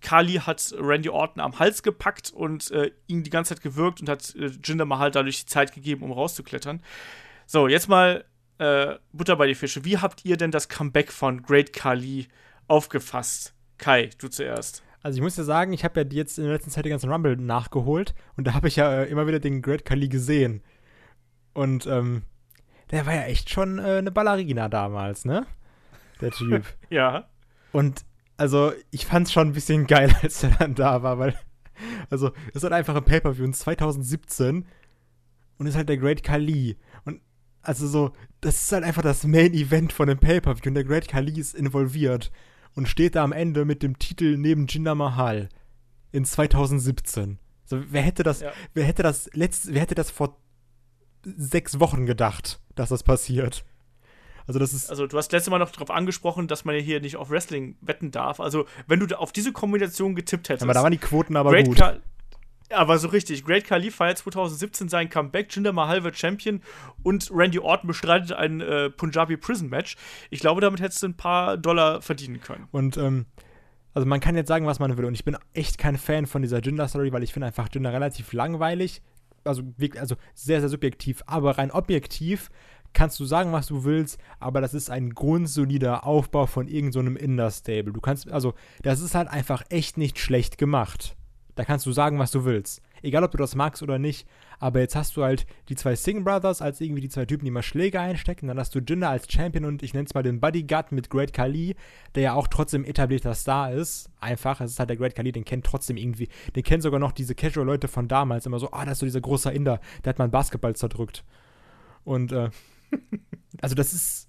Kali 0.00 0.34
hat 0.34 0.74
Randy 0.76 1.08
Orton 1.08 1.40
am 1.40 1.58
Hals 1.58 1.82
gepackt 1.82 2.30
und 2.30 2.70
äh, 2.72 2.90
ihn 3.06 3.22
die 3.22 3.30
ganze 3.30 3.54
Zeit 3.54 3.62
gewürgt 3.62 4.00
und 4.00 4.08
hat 4.08 4.34
Jinder 4.64 4.84
Mahal 4.84 5.10
dadurch 5.10 5.40
die 5.40 5.46
Zeit 5.46 5.72
gegeben, 5.72 6.02
um 6.02 6.12
rauszuklettern. 6.12 6.82
So, 7.46 7.68
jetzt 7.68 7.88
mal 7.88 8.24
äh, 8.58 8.96
Butter 9.12 9.36
bei 9.36 9.46
die 9.46 9.54
Fische. 9.54 9.84
Wie 9.84 9.98
habt 9.98 10.24
ihr 10.24 10.36
denn 10.36 10.50
das 10.50 10.68
Comeback 10.68 11.12
von 11.12 11.42
Great 11.42 11.72
Kali 11.72 12.28
aufgefasst? 12.68 13.54
Kai, 13.78 14.10
du 14.18 14.28
zuerst. 14.28 14.82
Also 15.02 15.18
ich 15.18 15.22
muss 15.22 15.36
ja 15.36 15.44
sagen, 15.44 15.72
ich 15.72 15.84
habe 15.84 16.00
ja 16.00 16.06
jetzt 16.10 16.38
in 16.38 16.44
der 16.44 16.54
letzten 16.54 16.70
Zeit 16.70 16.84
den 16.84 16.90
ganzen 16.90 17.12
Rumble 17.12 17.36
nachgeholt 17.36 18.14
und 18.36 18.46
da 18.46 18.54
habe 18.54 18.68
ich 18.68 18.76
ja 18.76 19.02
äh, 19.02 19.08
immer 19.08 19.26
wieder 19.26 19.38
den 19.38 19.62
Great 19.62 19.84
Khali 19.84 20.08
gesehen. 20.08 20.62
Und 21.52 21.86
ähm, 21.86 22.22
der 22.90 23.06
war 23.06 23.14
ja 23.14 23.22
echt 23.22 23.50
schon 23.50 23.78
äh, 23.78 23.98
eine 23.98 24.10
Ballerina 24.10 24.68
damals, 24.68 25.24
ne? 25.24 25.46
Der 26.20 26.30
Typ. 26.30 26.64
Ja. 26.90 27.28
Und 27.72 28.04
also 28.36 28.72
ich 28.90 29.06
fand's 29.06 29.32
schon 29.32 29.48
ein 29.48 29.52
bisschen 29.52 29.86
geil, 29.86 30.14
als 30.22 30.42
er 30.42 30.50
dann 30.50 30.74
da 30.74 31.02
war, 31.02 31.18
weil 31.18 31.34
also 32.10 32.32
es 32.48 32.56
ist 32.56 32.62
halt 32.62 32.72
einfach 32.72 32.94
ein 32.94 33.04
Pay-Per-View 33.04 33.44
in 33.44 33.52
2017 33.52 34.66
und 35.58 35.66
ist 35.66 35.76
halt 35.76 35.88
der 35.88 35.98
Great 35.98 36.22
Khali. 36.22 36.76
Und 37.04 37.20
also 37.66 37.86
so, 37.86 38.12
das 38.40 38.62
ist 38.64 38.72
halt 38.72 38.84
einfach 38.84 39.02
das 39.02 39.24
Main 39.24 39.52
Event 39.54 39.92
von 39.92 40.08
dem 40.08 40.18
Pay-Per-View 40.18 40.68
und 40.68 40.74
der 40.74 40.84
Great 40.84 41.08
Khali 41.08 41.38
ist 41.40 41.54
involviert 41.54 42.30
und 42.74 42.88
steht 42.88 43.14
da 43.16 43.24
am 43.24 43.32
Ende 43.32 43.64
mit 43.64 43.82
dem 43.82 43.98
Titel 43.98 44.36
neben 44.36 44.66
Jinder 44.66 44.94
Mahal 44.94 45.48
in 46.12 46.24
2017. 46.24 47.38
So, 47.64 47.82
wer 47.90 48.02
hätte 48.02 48.22
das, 48.22 48.40
Ja. 48.40 48.52
wer 48.74 48.84
hätte 48.84 49.02
das 49.02 49.28
letzt, 49.32 49.72
wer 49.74 49.80
hätte 49.82 49.94
das 49.94 50.10
vor 50.10 50.38
sechs 51.24 51.80
Wochen 51.80 52.06
gedacht, 52.06 52.60
dass 52.74 52.90
das 52.90 53.02
passiert? 53.02 53.64
Also 54.46 54.60
das 54.60 54.72
ist, 54.72 54.88
Also, 54.90 55.08
du 55.08 55.16
hast 55.18 55.32
letztes 55.32 55.50
Mal 55.50 55.58
noch 55.58 55.72
darauf 55.72 55.90
angesprochen, 55.90 56.46
dass 56.46 56.64
man 56.64 56.76
ja 56.76 56.80
hier 56.80 57.00
nicht 57.00 57.16
auf 57.16 57.30
Wrestling 57.30 57.76
wetten 57.80 58.12
darf. 58.12 58.38
Also, 58.38 58.66
wenn 58.86 59.00
du 59.00 59.18
auf 59.18 59.32
diese 59.32 59.52
Kombination 59.52 60.14
getippt 60.14 60.48
hättest. 60.48 60.62
aber 60.62 60.72
da 60.74 60.82
waren 60.84 60.92
die 60.92 60.98
Quoten 60.98 61.36
aber 61.36 61.50
Great 61.50 61.66
gut. 61.66 61.78
Khal- 61.78 62.00
aber 62.70 62.98
so 62.98 63.08
richtig. 63.08 63.44
Great 63.44 63.64
Khali 63.64 63.90
feiert 63.90 64.18
2017 64.18 64.88
sein 64.88 65.08
Comeback. 65.08 65.54
Jinder 65.54 65.72
Mahal 65.72 66.04
wird 66.04 66.16
Champion 66.16 66.60
und 67.02 67.30
Randy 67.32 67.58
Orton 67.58 67.86
bestreitet 67.86 68.32
ein 68.32 68.60
äh, 68.60 68.90
Punjabi 68.90 69.36
Prison 69.36 69.68
Match. 69.68 69.96
Ich 70.30 70.40
glaube, 70.40 70.60
damit 70.60 70.80
hättest 70.80 71.02
du 71.02 71.08
ein 71.08 71.16
paar 71.16 71.56
Dollar 71.56 72.02
verdienen 72.02 72.40
können. 72.40 72.68
Und 72.72 72.96
ähm, 72.96 73.26
also 73.94 74.06
man 74.06 74.20
kann 74.20 74.36
jetzt 74.36 74.48
sagen, 74.48 74.66
was 74.66 74.78
man 74.78 74.96
will. 74.98 75.04
Und 75.04 75.14
ich 75.14 75.24
bin 75.24 75.36
echt 75.54 75.78
kein 75.78 75.96
Fan 75.96 76.26
von 76.26 76.42
dieser 76.42 76.60
Jinder-Story, 76.60 77.12
weil 77.12 77.22
ich 77.22 77.32
finde 77.32 77.46
einfach 77.46 77.68
Jinder 77.72 77.92
relativ 77.92 78.32
langweilig. 78.32 79.00
Also, 79.44 79.62
also 79.98 80.16
sehr, 80.34 80.60
sehr 80.60 80.68
subjektiv. 80.68 81.22
Aber 81.26 81.56
rein 81.56 81.70
objektiv 81.70 82.50
kannst 82.92 83.20
du 83.20 83.24
sagen, 83.24 83.52
was 83.52 83.66
du 83.68 83.84
willst, 83.84 84.18
aber 84.38 84.60
das 84.60 84.74
ist 84.74 84.90
ein 84.90 85.14
grundsolider 85.14 86.06
Aufbau 86.06 86.46
von 86.46 86.66
irgendeinem 86.68 87.16
so 87.16 87.22
Inder-Stable. 87.22 87.92
Du 87.92 88.00
kannst, 88.00 88.30
also, 88.30 88.54
das 88.82 89.00
ist 89.00 89.14
halt 89.14 89.28
einfach 89.28 89.62
echt 89.68 89.98
nicht 89.98 90.18
schlecht 90.18 90.58
gemacht. 90.58 91.15
Da 91.56 91.64
kannst 91.64 91.86
du 91.86 91.92
sagen, 91.92 92.18
was 92.18 92.30
du 92.30 92.44
willst. 92.44 92.82
Egal, 93.02 93.24
ob 93.24 93.30
du 93.30 93.38
das 93.38 93.54
magst 93.54 93.82
oder 93.82 93.98
nicht. 93.98 94.26
Aber 94.58 94.80
jetzt 94.80 94.94
hast 94.94 95.16
du 95.16 95.22
halt 95.24 95.46
die 95.68 95.74
zwei 95.74 95.96
Singh 95.96 96.22
Brothers 96.22 96.62
als 96.62 96.80
irgendwie 96.80 97.00
die 97.00 97.08
zwei 97.08 97.24
Typen, 97.24 97.44
die 97.44 97.50
mal 97.50 97.62
Schläge 97.62 97.98
einstecken. 98.00 98.46
Dann 98.46 98.58
hast 98.58 98.74
du 98.74 98.80
Jinder 98.80 99.10
als 99.10 99.30
Champion 99.30 99.64
und 99.64 99.82
ich 99.82 99.94
nenne 99.94 100.06
es 100.06 100.14
mal 100.14 100.22
den 100.22 100.38
Bodyguard 100.40 100.92
mit 100.92 101.10
Great 101.10 101.32
Khali, 101.32 101.74
der 102.14 102.22
ja 102.22 102.32
auch 102.34 102.46
trotzdem 102.46 102.84
etablierter 102.84 103.34
Star 103.34 103.72
ist. 103.72 104.10
Einfach, 104.20 104.60
es 104.60 104.72
ist 104.72 104.78
halt 104.78 104.90
der 104.90 104.96
Great 104.96 105.14
Khali, 105.14 105.32
den 105.32 105.44
kennt 105.44 105.64
trotzdem 105.64 105.96
irgendwie, 105.96 106.28
den 106.54 106.62
kennen 106.62 106.82
sogar 106.82 107.00
noch 107.00 107.12
diese 107.12 107.34
Casual-Leute 107.34 107.88
von 107.88 108.06
damals. 108.06 108.46
Immer 108.46 108.58
so, 108.58 108.70
ah, 108.72 108.84
das 108.84 108.92
ist 108.94 108.98
so 109.00 109.06
dieser 109.06 109.20
große 109.22 109.50
Inder, 109.50 109.80
der 110.04 110.10
hat 110.10 110.18
mal 110.18 110.24
einen 110.24 110.32
Basketball 110.32 110.76
zerdrückt. 110.76 111.24
Und, 112.04 112.32
äh, 112.32 112.50
also 113.62 113.74
das 113.74 113.92
ist, 113.92 114.28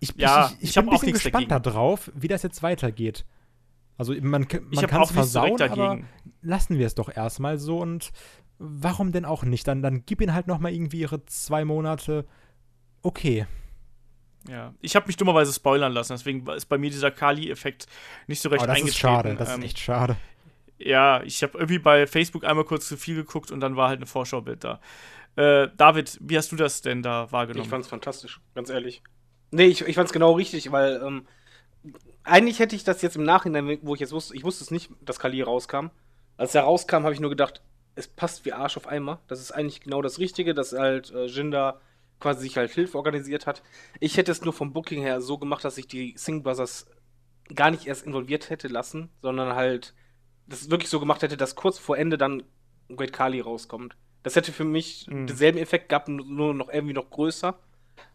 ich, 0.00 0.14
Ja, 0.16 0.46
ich, 0.58 0.62
ich, 0.62 0.68
ich 0.70 0.74
bin 0.76 0.84
ein 0.84 0.88
auch 0.90 1.00
bisschen 1.00 1.12
gespannt 1.12 1.50
dagegen. 1.50 1.62
darauf, 1.64 2.10
wie 2.14 2.28
das 2.28 2.42
jetzt 2.42 2.62
weitergeht. 2.62 3.24
Also 3.98 4.12
man, 4.14 4.22
man 4.22 4.42
habe 4.42 4.86
kann 4.86 5.02
es 5.02 5.08
auch 5.08 5.12
versauen, 5.12 5.56
direkt 5.56 5.72
aber 5.72 5.88
dagegen. 5.88 6.08
lassen 6.42 6.78
wir 6.78 6.86
es 6.86 6.94
doch 6.94 7.08
erstmal 7.14 7.58
so 7.58 7.78
und 7.78 8.12
warum 8.58 9.12
denn 9.12 9.24
auch 9.24 9.42
nicht? 9.42 9.66
Dann, 9.68 9.82
dann 9.82 10.04
gib 10.06 10.20
ihn 10.20 10.34
halt 10.34 10.46
noch 10.46 10.58
mal 10.58 10.72
irgendwie 10.72 11.00
ihre 11.00 11.24
zwei 11.26 11.64
Monate. 11.64 12.26
Okay. 13.02 13.46
Ja. 14.48 14.74
Ich 14.80 14.94
habe 14.96 15.06
mich 15.06 15.16
dummerweise 15.16 15.52
spoilern 15.52 15.92
lassen, 15.92 16.12
deswegen 16.12 16.46
ist 16.50 16.66
bei 16.66 16.78
mir 16.78 16.90
dieser 16.90 17.10
Kali-Effekt 17.10 17.86
nicht 18.28 18.40
so 18.40 18.48
recht 18.48 18.60
Aber 18.62 18.68
das 18.68 18.76
ist 18.78 18.82
eingetreten. 18.84 19.00
schade, 19.00 19.34
das 19.36 19.54
Ähm, 19.54 19.60
ist 19.60 19.64
echt 19.66 19.78
schade. 19.80 20.16
Ja, 20.78 21.22
ich 21.22 21.42
habe 21.42 21.56
irgendwie 21.58 21.78
bei 21.78 22.06
Facebook 22.06 22.44
einmal 22.44 22.64
kurz 22.64 22.86
zu 22.86 22.96
viel 22.96 23.14
geguckt 23.16 23.50
und 23.50 23.60
dann 23.60 23.76
war 23.76 23.88
halt 23.88 24.00
ein 24.00 24.06
Vorschaubild 24.06 24.62
da. 24.62 24.80
Äh, 25.34 25.68
David, 25.76 26.18
wie 26.20 26.36
hast 26.36 26.52
du 26.52 26.56
das 26.56 26.82
denn 26.82 27.02
da 27.02 27.30
wahrgenommen? 27.32 27.64
Ich 27.64 27.70
fand's 27.70 27.88
fantastisch, 27.88 28.40
ganz 28.54 28.70
ehrlich. 28.70 29.02
Nee, 29.50 29.64
ich, 29.66 29.80
ich 29.82 29.94
fand's 29.96 30.12
genau 30.12 30.32
richtig, 30.32 30.70
weil 30.72 31.00
ähm, 31.04 31.26
eigentlich 32.24 32.58
hätte 32.58 32.76
ich 32.76 32.84
das 32.84 33.02
jetzt 33.02 33.16
im 33.16 33.24
Nachhinein, 33.24 33.78
wo 33.82 33.94
ich 33.94 34.00
jetzt 34.00 34.12
wusste, 34.12 34.34
ich 34.36 34.44
wusste 34.44 34.64
es 34.64 34.70
nicht, 34.70 34.90
dass 35.00 35.18
Kali 35.18 35.42
rauskam. 35.42 35.88
Als 36.36 36.54
er 36.54 36.62
rauskam, 36.62 37.04
habe 37.04 37.12
ich 37.12 37.20
nur 37.20 37.30
gedacht, 37.30 37.62
es 37.94 38.08
passt 38.08 38.44
wie 38.44 38.52
Arsch 38.52 38.76
auf 38.76 38.86
Eimer. 38.88 39.20
Das 39.28 39.40
ist 39.40 39.52
eigentlich 39.52 39.80
genau 39.80 40.02
das 40.02 40.18
Richtige, 40.18 40.54
dass 40.54 40.72
halt 40.72 41.10
äh, 41.12 41.26
Jinder 41.26 41.80
quasi 42.20 42.42
sich 42.42 42.56
halt 42.56 42.70
Hilfe 42.70 42.96
organisiert 42.98 43.46
hat. 43.46 43.62
Ich 44.00 44.16
hätte 44.16 44.32
es 44.32 44.42
nur 44.42 44.52
vom 44.52 44.72
Booking 44.72 45.00
her 45.02 45.20
so 45.20 45.38
gemacht, 45.38 45.64
dass 45.64 45.78
ich 45.78 45.86
die 45.86 46.14
Singh 46.16 46.42
Brothers 46.42 46.86
gar 47.54 47.70
nicht 47.70 47.86
erst 47.86 48.04
involviert 48.06 48.50
hätte 48.50 48.68
lassen, 48.68 49.10
sondern 49.22 49.54
halt 49.54 49.94
das 50.46 50.70
wirklich 50.70 50.90
so 50.90 51.00
gemacht 51.00 51.22
hätte, 51.22 51.36
dass 51.36 51.54
kurz 51.54 51.78
vor 51.78 51.96
Ende 51.96 52.18
dann 52.18 52.42
Great 52.94 53.12
Kali 53.12 53.40
rauskommt. 53.40 53.96
Das 54.22 54.34
hätte 54.36 54.52
für 54.52 54.64
mich 54.64 55.06
Mhm. 55.08 55.26
denselben 55.26 55.58
Effekt 55.58 55.88
gehabt, 55.88 56.08
nur 56.08 56.54
noch 56.54 56.68
irgendwie 56.68 56.94
noch 56.94 57.10
größer. 57.10 57.58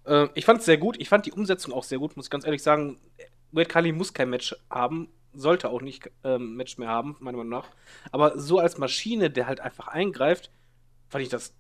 Äh, 0.06 0.28
ich 0.36 0.46
fand 0.46 0.60
es 0.60 0.66
sehr 0.66 0.78
gut. 0.78 1.00
Ich 1.00 1.10
fand 1.10 1.26
die 1.26 1.32
Umsetzung 1.32 1.74
auch 1.74 1.84
sehr 1.84 2.00
gut, 2.00 2.16
muss 2.18 2.26
ich 2.28 2.32
ganz 2.32 2.46
ehrlich 2.46 2.64
sagen. 2.64 3.00
Great 3.54 3.70
Kali 3.70 3.92
muss 3.92 4.14
kein 4.14 4.30
Match 4.30 4.56
haben, 4.70 5.10
sollte 5.34 5.70
auch 5.70 5.82
nicht 5.82 6.10
ähm, 6.24 6.56
Match 6.56 6.78
mehr 6.78 6.90
haben, 6.90 7.16
meiner 7.20 7.38
Meinung 7.38 7.52
nach. 7.52 7.68
Aber 8.12 8.38
so 8.38 8.60
als 8.60 8.78
Maschine, 8.78 9.30
der 9.30 9.48
halt 9.48 9.60
einfach 9.60 9.88
eingreift, 9.88 10.52
fand 11.10 11.24
ich 11.24 11.30
das 11.30 11.54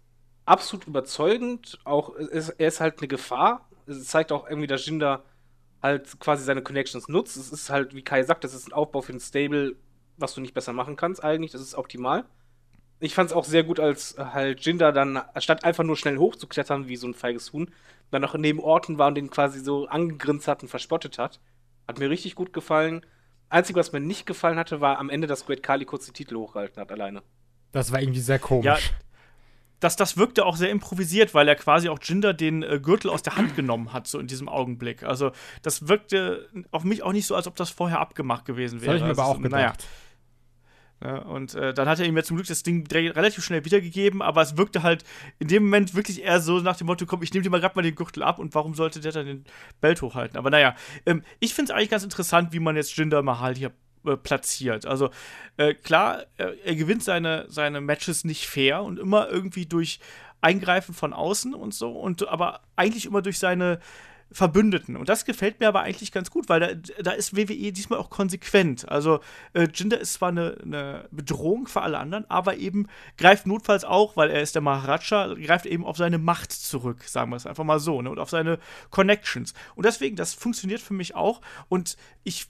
absolut 0.45 0.87
überzeugend. 0.87 1.79
Auch 1.83 2.15
es, 2.15 2.49
er 2.49 2.67
ist 2.67 2.81
halt 2.81 2.99
eine 2.99 3.07
Gefahr. 3.07 3.69
Es 3.87 4.05
zeigt 4.05 4.31
auch 4.31 4.47
irgendwie, 4.47 4.67
dass 4.67 4.85
Jinder 4.85 5.23
halt 5.81 6.19
quasi 6.19 6.43
seine 6.43 6.61
Connections 6.61 7.07
nutzt. 7.07 7.37
Es 7.37 7.51
ist 7.51 7.69
halt, 7.69 7.95
wie 7.95 8.03
Kai 8.03 8.23
sagt, 8.23 8.43
das 8.43 8.53
ist 8.53 8.67
ein 8.67 8.73
Aufbau 8.73 9.01
für 9.01 9.13
ein 9.13 9.19
Stable, 9.19 9.75
was 10.17 10.33
du 10.33 10.41
nicht 10.41 10.53
besser 10.53 10.73
machen 10.73 10.95
kannst 10.95 11.23
eigentlich. 11.23 11.51
Das 11.51 11.61
ist 11.61 11.75
optimal. 11.75 12.25
Ich 12.99 13.15
fand 13.15 13.31
es 13.31 13.35
auch 13.35 13.45
sehr 13.45 13.63
gut, 13.63 13.79
als 13.79 14.17
äh, 14.17 14.25
halt 14.25 14.61
Jinder 14.61 14.91
dann, 14.91 15.21
statt 15.37 15.63
einfach 15.65 15.83
nur 15.83 15.97
schnell 15.97 16.17
hochzuklettern 16.17 16.87
wie 16.87 16.97
so 16.97 17.07
ein 17.07 17.15
feiges 17.15 17.51
Huhn, 17.51 17.71
dann 18.11 18.21
noch 18.21 18.35
neben 18.35 18.59
Orten 18.59 18.97
war 18.97 19.07
und 19.07 19.15
den 19.15 19.31
quasi 19.31 19.59
so 19.59 19.87
angegrinst 19.87 20.47
hat 20.47 20.61
und 20.61 20.69
verspottet 20.69 21.17
hat. 21.17 21.39
Hat 21.91 21.99
mir 21.99 22.09
richtig 22.09 22.35
gut 22.35 22.53
gefallen. 22.53 23.05
Einzige, 23.49 23.79
was 23.79 23.91
mir 23.91 23.99
nicht 23.99 24.25
gefallen 24.25 24.57
hatte, 24.57 24.79
war 24.81 24.97
am 24.97 25.09
Ende, 25.09 25.27
dass 25.27 25.45
Great 25.45 25.61
Kali 25.61 25.85
kurz 25.85 26.05
die 26.05 26.13
Titel 26.13 26.35
hochgehalten 26.37 26.79
hat, 26.81 26.91
alleine. 26.91 27.21
Das 27.73 27.91
war 27.91 28.01
irgendwie 28.01 28.19
sehr 28.21 28.39
komisch. 28.39 28.65
Ja, 28.65 28.77
das, 29.81 29.95
das 29.95 30.15
wirkte 30.15 30.45
auch 30.45 30.55
sehr 30.55 30.69
improvisiert, 30.69 31.33
weil 31.33 31.47
er 31.47 31.55
quasi 31.55 31.89
auch 31.89 31.99
Jinder 32.01 32.33
den 32.33 32.63
äh, 32.63 32.79
Gürtel 32.81 33.09
aus 33.09 33.23
der 33.23 33.35
Hand 33.35 33.55
genommen 33.55 33.93
hat, 33.93 34.07
so 34.07 34.19
in 34.19 34.27
diesem 34.27 34.47
Augenblick. 34.47 35.03
Also, 35.03 35.31
das 35.63 35.87
wirkte 35.87 36.47
auf 36.71 36.83
mich 36.83 37.03
auch 37.03 37.11
nicht 37.11 37.25
so, 37.25 37.35
als 37.35 37.47
ob 37.47 37.55
das 37.55 37.71
vorher 37.71 37.99
abgemacht 37.99 38.45
gewesen 38.45 38.75
das 38.75 38.83
wäre. 38.83 38.91
habe 38.91 38.97
ich 38.99 39.03
mir 39.03 39.11
aber 39.21 39.29
Also, 39.29 39.43
auch 39.45 39.49
naja. 39.49 39.73
Ja, 41.03 41.17
und 41.17 41.55
äh, 41.55 41.73
dann 41.73 41.89
hat 41.89 41.99
er 41.99 42.05
ihm 42.05 42.15
ja 42.15 42.21
zum 42.21 42.37
Glück 42.37 42.47
das 42.47 42.61
Ding 42.61 42.85
relativ 42.87 43.43
schnell 43.43 43.65
wiedergegeben, 43.65 44.21
aber 44.21 44.43
es 44.43 44.55
wirkte 44.55 44.83
halt 44.83 45.03
in 45.39 45.47
dem 45.47 45.63
Moment 45.63 45.95
wirklich 45.95 46.21
eher 46.21 46.39
so 46.39 46.59
nach 46.59 46.77
dem 46.77 46.85
Motto, 46.87 47.07
komm, 47.07 47.23
ich 47.23 47.33
nehme 47.33 47.43
dir 47.43 47.49
mal 47.49 47.59
gerade 47.59 47.75
mal 47.75 47.81
den 47.81 47.95
Gürtel 47.95 48.21
ab 48.21 48.37
und 48.37 48.53
warum 48.53 48.75
sollte 48.75 48.99
der 48.99 49.11
dann 49.11 49.25
den 49.25 49.45
Belt 49.79 50.01
hochhalten? 50.03 50.37
Aber 50.37 50.51
naja, 50.51 50.75
ähm, 51.07 51.23
ich 51.39 51.55
finde 51.55 51.71
es 51.71 51.75
eigentlich 51.75 51.89
ganz 51.89 52.03
interessant, 52.03 52.53
wie 52.53 52.59
man 52.59 52.75
jetzt 52.75 52.95
Jinder 52.95 53.23
Mahal 53.23 53.55
hier 53.55 53.71
äh, 54.05 54.15
platziert. 54.15 54.85
Also 54.85 55.09
äh, 55.57 55.73
klar, 55.73 56.25
er, 56.37 56.53
er 56.63 56.75
gewinnt 56.75 57.03
seine, 57.03 57.45
seine 57.49 57.81
Matches 57.81 58.23
nicht 58.23 58.45
fair 58.45 58.83
und 58.83 58.99
immer 58.99 59.27
irgendwie 59.27 59.65
durch 59.65 59.99
Eingreifen 60.41 60.93
von 60.93 61.13
außen 61.13 61.55
und 61.55 61.73
so, 61.73 61.91
und 61.91 62.27
aber 62.27 62.61
eigentlich 62.75 63.05
immer 63.05 63.21
durch 63.21 63.39
seine 63.39 63.79
Verbündeten. 64.31 64.95
Und 64.95 65.09
das 65.09 65.25
gefällt 65.25 65.59
mir 65.59 65.67
aber 65.67 65.81
eigentlich 65.81 66.11
ganz 66.11 66.31
gut, 66.31 66.47
weil 66.47 66.59
da, 66.59 66.73
da 67.01 67.11
ist 67.11 67.35
WWE 67.35 67.71
diesmal 67.71 67.99
auch 67.99 68.09
konsequent. 68.09 68.87
Also 68.87 69.19
äh, 69.53 69.67
Jinder 69.73 69.99
ist 69.99 70.13
zwar 70.13 70.29
eine, 70.29 70.57
eine 70.63 71.07
Bedrohung 71.11 71.67
für 71.67 71.81
alle 71.81 71.97
anderen, 71.97 72.29
aber 72.29 72.57
eben 72.57 72.87
greift 73.17 73.45
notfalls 73.45 73.83
auch, 73.83 74.15
weil 74.15 74.29
er 74.29 74.41
ist 74.41 74.55
der 74.55 74.61
Maharaja, 74.61 75.33
greift 75.33 75.65
eben 75.65 75.85
auf 75.85 75.97
seine 75.97 76.17
Macht 76.17 76.51
zurück, 76.51 77.03
sagen 77.03 77.31
wir 77.31 77.35
es 77.35 77.45
einfach 77.45 77.63
mal 77.63 77.79
so, 77.79 78.01
ne? 78.01 78.09
und 78.09 78.19
auf 78.19 78.29
seine 78.29 78.59
Connections. 78.89 79.53
Und 79.75 79.85
deswegen, 79.85 80.15
das 80.15 80.33
funktioniert 80.33 80.81
für 80.81 80.93
mich 80.93 81.15
auch. 81.15 81.41
Und 81.67 81.97
ich 82.23 82.47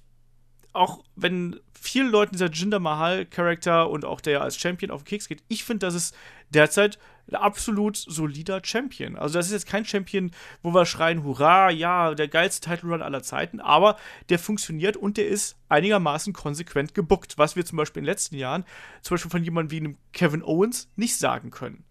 auch 0.74 1.04
wenn 1.16 1.60
vielen 1.80 2.10
Leuten 2.12 2.34
dieser 2.34 2.50
Jinder 2.50 2.80
Mahal-Charakter 2.80 3.90
und 3.90 4.06
auch 4.06 4.22
der 4.22 4.42
als 4.42 4.58
Champion 4.58 4.92
auf 4.92 5.04
den 5.04 5.08
Keks 5.08 5.28
geht, 5.28 5.44
ich 5.48 5.64
finde, 5.64 5.86
das 5.86 5.96
ist 5.96 6.16
derzeit 6.50 7.00
ein 7.30 7.36
absolut 7.36 7.98
solider 7.98 8.62
Champion. 8.64 9.16
Also, 9.16 9.40
das 9.40 9.48
ist 9.48 9.54
jetzt 9.54 9.68
kein 9.68 9.86
Champion, 9.86 10.32
wo 10.62 10.74
wir 10.74 10.86
schreien, 10.86 11.24
hurra, 11.24 11.72
ja, 11.72 12.14
der 12.14 12.28
geilste 12.28 12.70
Title 12.70 12.92
Run 12.92 13.02
aller 13.02 13.24
Zeiten, 13.24 13.60
aber 13.60 13.98
der 14.30 14.40
funktioniert 14.40 14.98
und 14.98 15.18
der 15.18 15.28
ist 15.28 15.58
einigermaßen 15.70 16.34
konsequent 16.34 16.94
gebuckt, 16.94 17.38
was 17.38 17.56
wir 17.56 17.66
zum 17.66 17.78
Beispiel 17.78 18.02
in 18.02 18.06
den 18.06 18.12
letzten 18.12 18.36
Jahren, 18.36 18.66
zum 19.02 19.16
Beispiel 19.16 19.32
von 19.32 19.44
jemandem 19.44 19.72
wie 19.72 19.86
einem 19.86 19.98
Kevin 20.14 20.44
Owens, 20.44 20.90
nicht 20.96 21.18
sagen 21.18 21.52
können. 21.52 21.84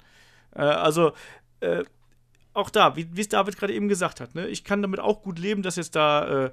Äh, 0.54 0.62
also, 0.62 1.12
äh, 1.60 1.84
auch 2.52 2.70
da, 2.70 2.96
wie 2.96 3.08
es 3.16 3.28
David 3.28 3.56
gerade 3.56 3.72
eben 3.72 3.88
gesagt 3.88 4.20
hat, 4.20 4.34
ne, 4.34 4.48
ich 4.48 4.64
kann 4.64 4.82
damit 4.82 5.00
auch 5.00 5.22
gut 5.22 5.38
leben, 5.38 5.62
dass 5.62 5.76
jetzt 5.76 5.94
da 5.94 6.46
äh, 6.46 6.50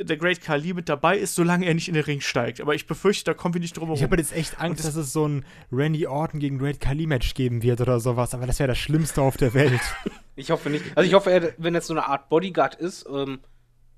der 0.00 0.16
Great 0.16 0.40
Khali 0.40 0.74
mit 0.74 0.88
dabei 0.88 1.18
ist, 1.18 1.34
solange 1.34 1.66
er 1.66 1.74
nicht 1.74 1.88
in 1.88 1.94
den 1.94 2.04
Ring 2.04 2.20
steigt. 2.20 2.60
Aber 2.60 2.74
ich 2.74 2.86
befürchte, 2.86 3.24
da 3.24 3.34
kommen 3.34 3.54
wir 3.54 3.60
nicht 3.60 3.76
drum 3.76 3.90
Ich 3.92 4.00
herum. 4.00 4.12
habe 4.12 4.20
jetzt 4.20 4.32
echt 4.34 4.60
Angst, 4.60 4.84
dass 4.84 4.94
es 4.96 5.12
so 5.12 5.26
ein 5.26 5.44
Randy 5.72 6.06
Orton 6.06 6.40
gegen 6.40 6.58
Great 6.58 6.80
Khali 6.80 7.06
Match 7.06 7.34
geben 7.34 7.62
wird 7.62 7.80
oder 7.80 7.98
sowas, 8.00 8.32
aber 8.34 8.46
das 8.46 8.58
wäre 8.58 8.68
das 8.68 8.78
Schlimmste 8.78 9.22
auf 9.22 9.36
der 9.36 9.54
Welt. 9.54 9.80
Ich 10.36 10.52
hoffe 10.52 10.70
nicht. 10.70 10.84
Also 10.94 11.08
ich 11.08 11.14
hoffe, 11.14 11.32
er, 11.32 11.52
wenn 11.58 11.74
das 11.74 11.88
so 11.88 11.94
eine 11.94 12.06
Art 12.06 12.28
Bodyguard 12.28 12.76
ist, 12.76 13.04
ähm, 13.12 13.40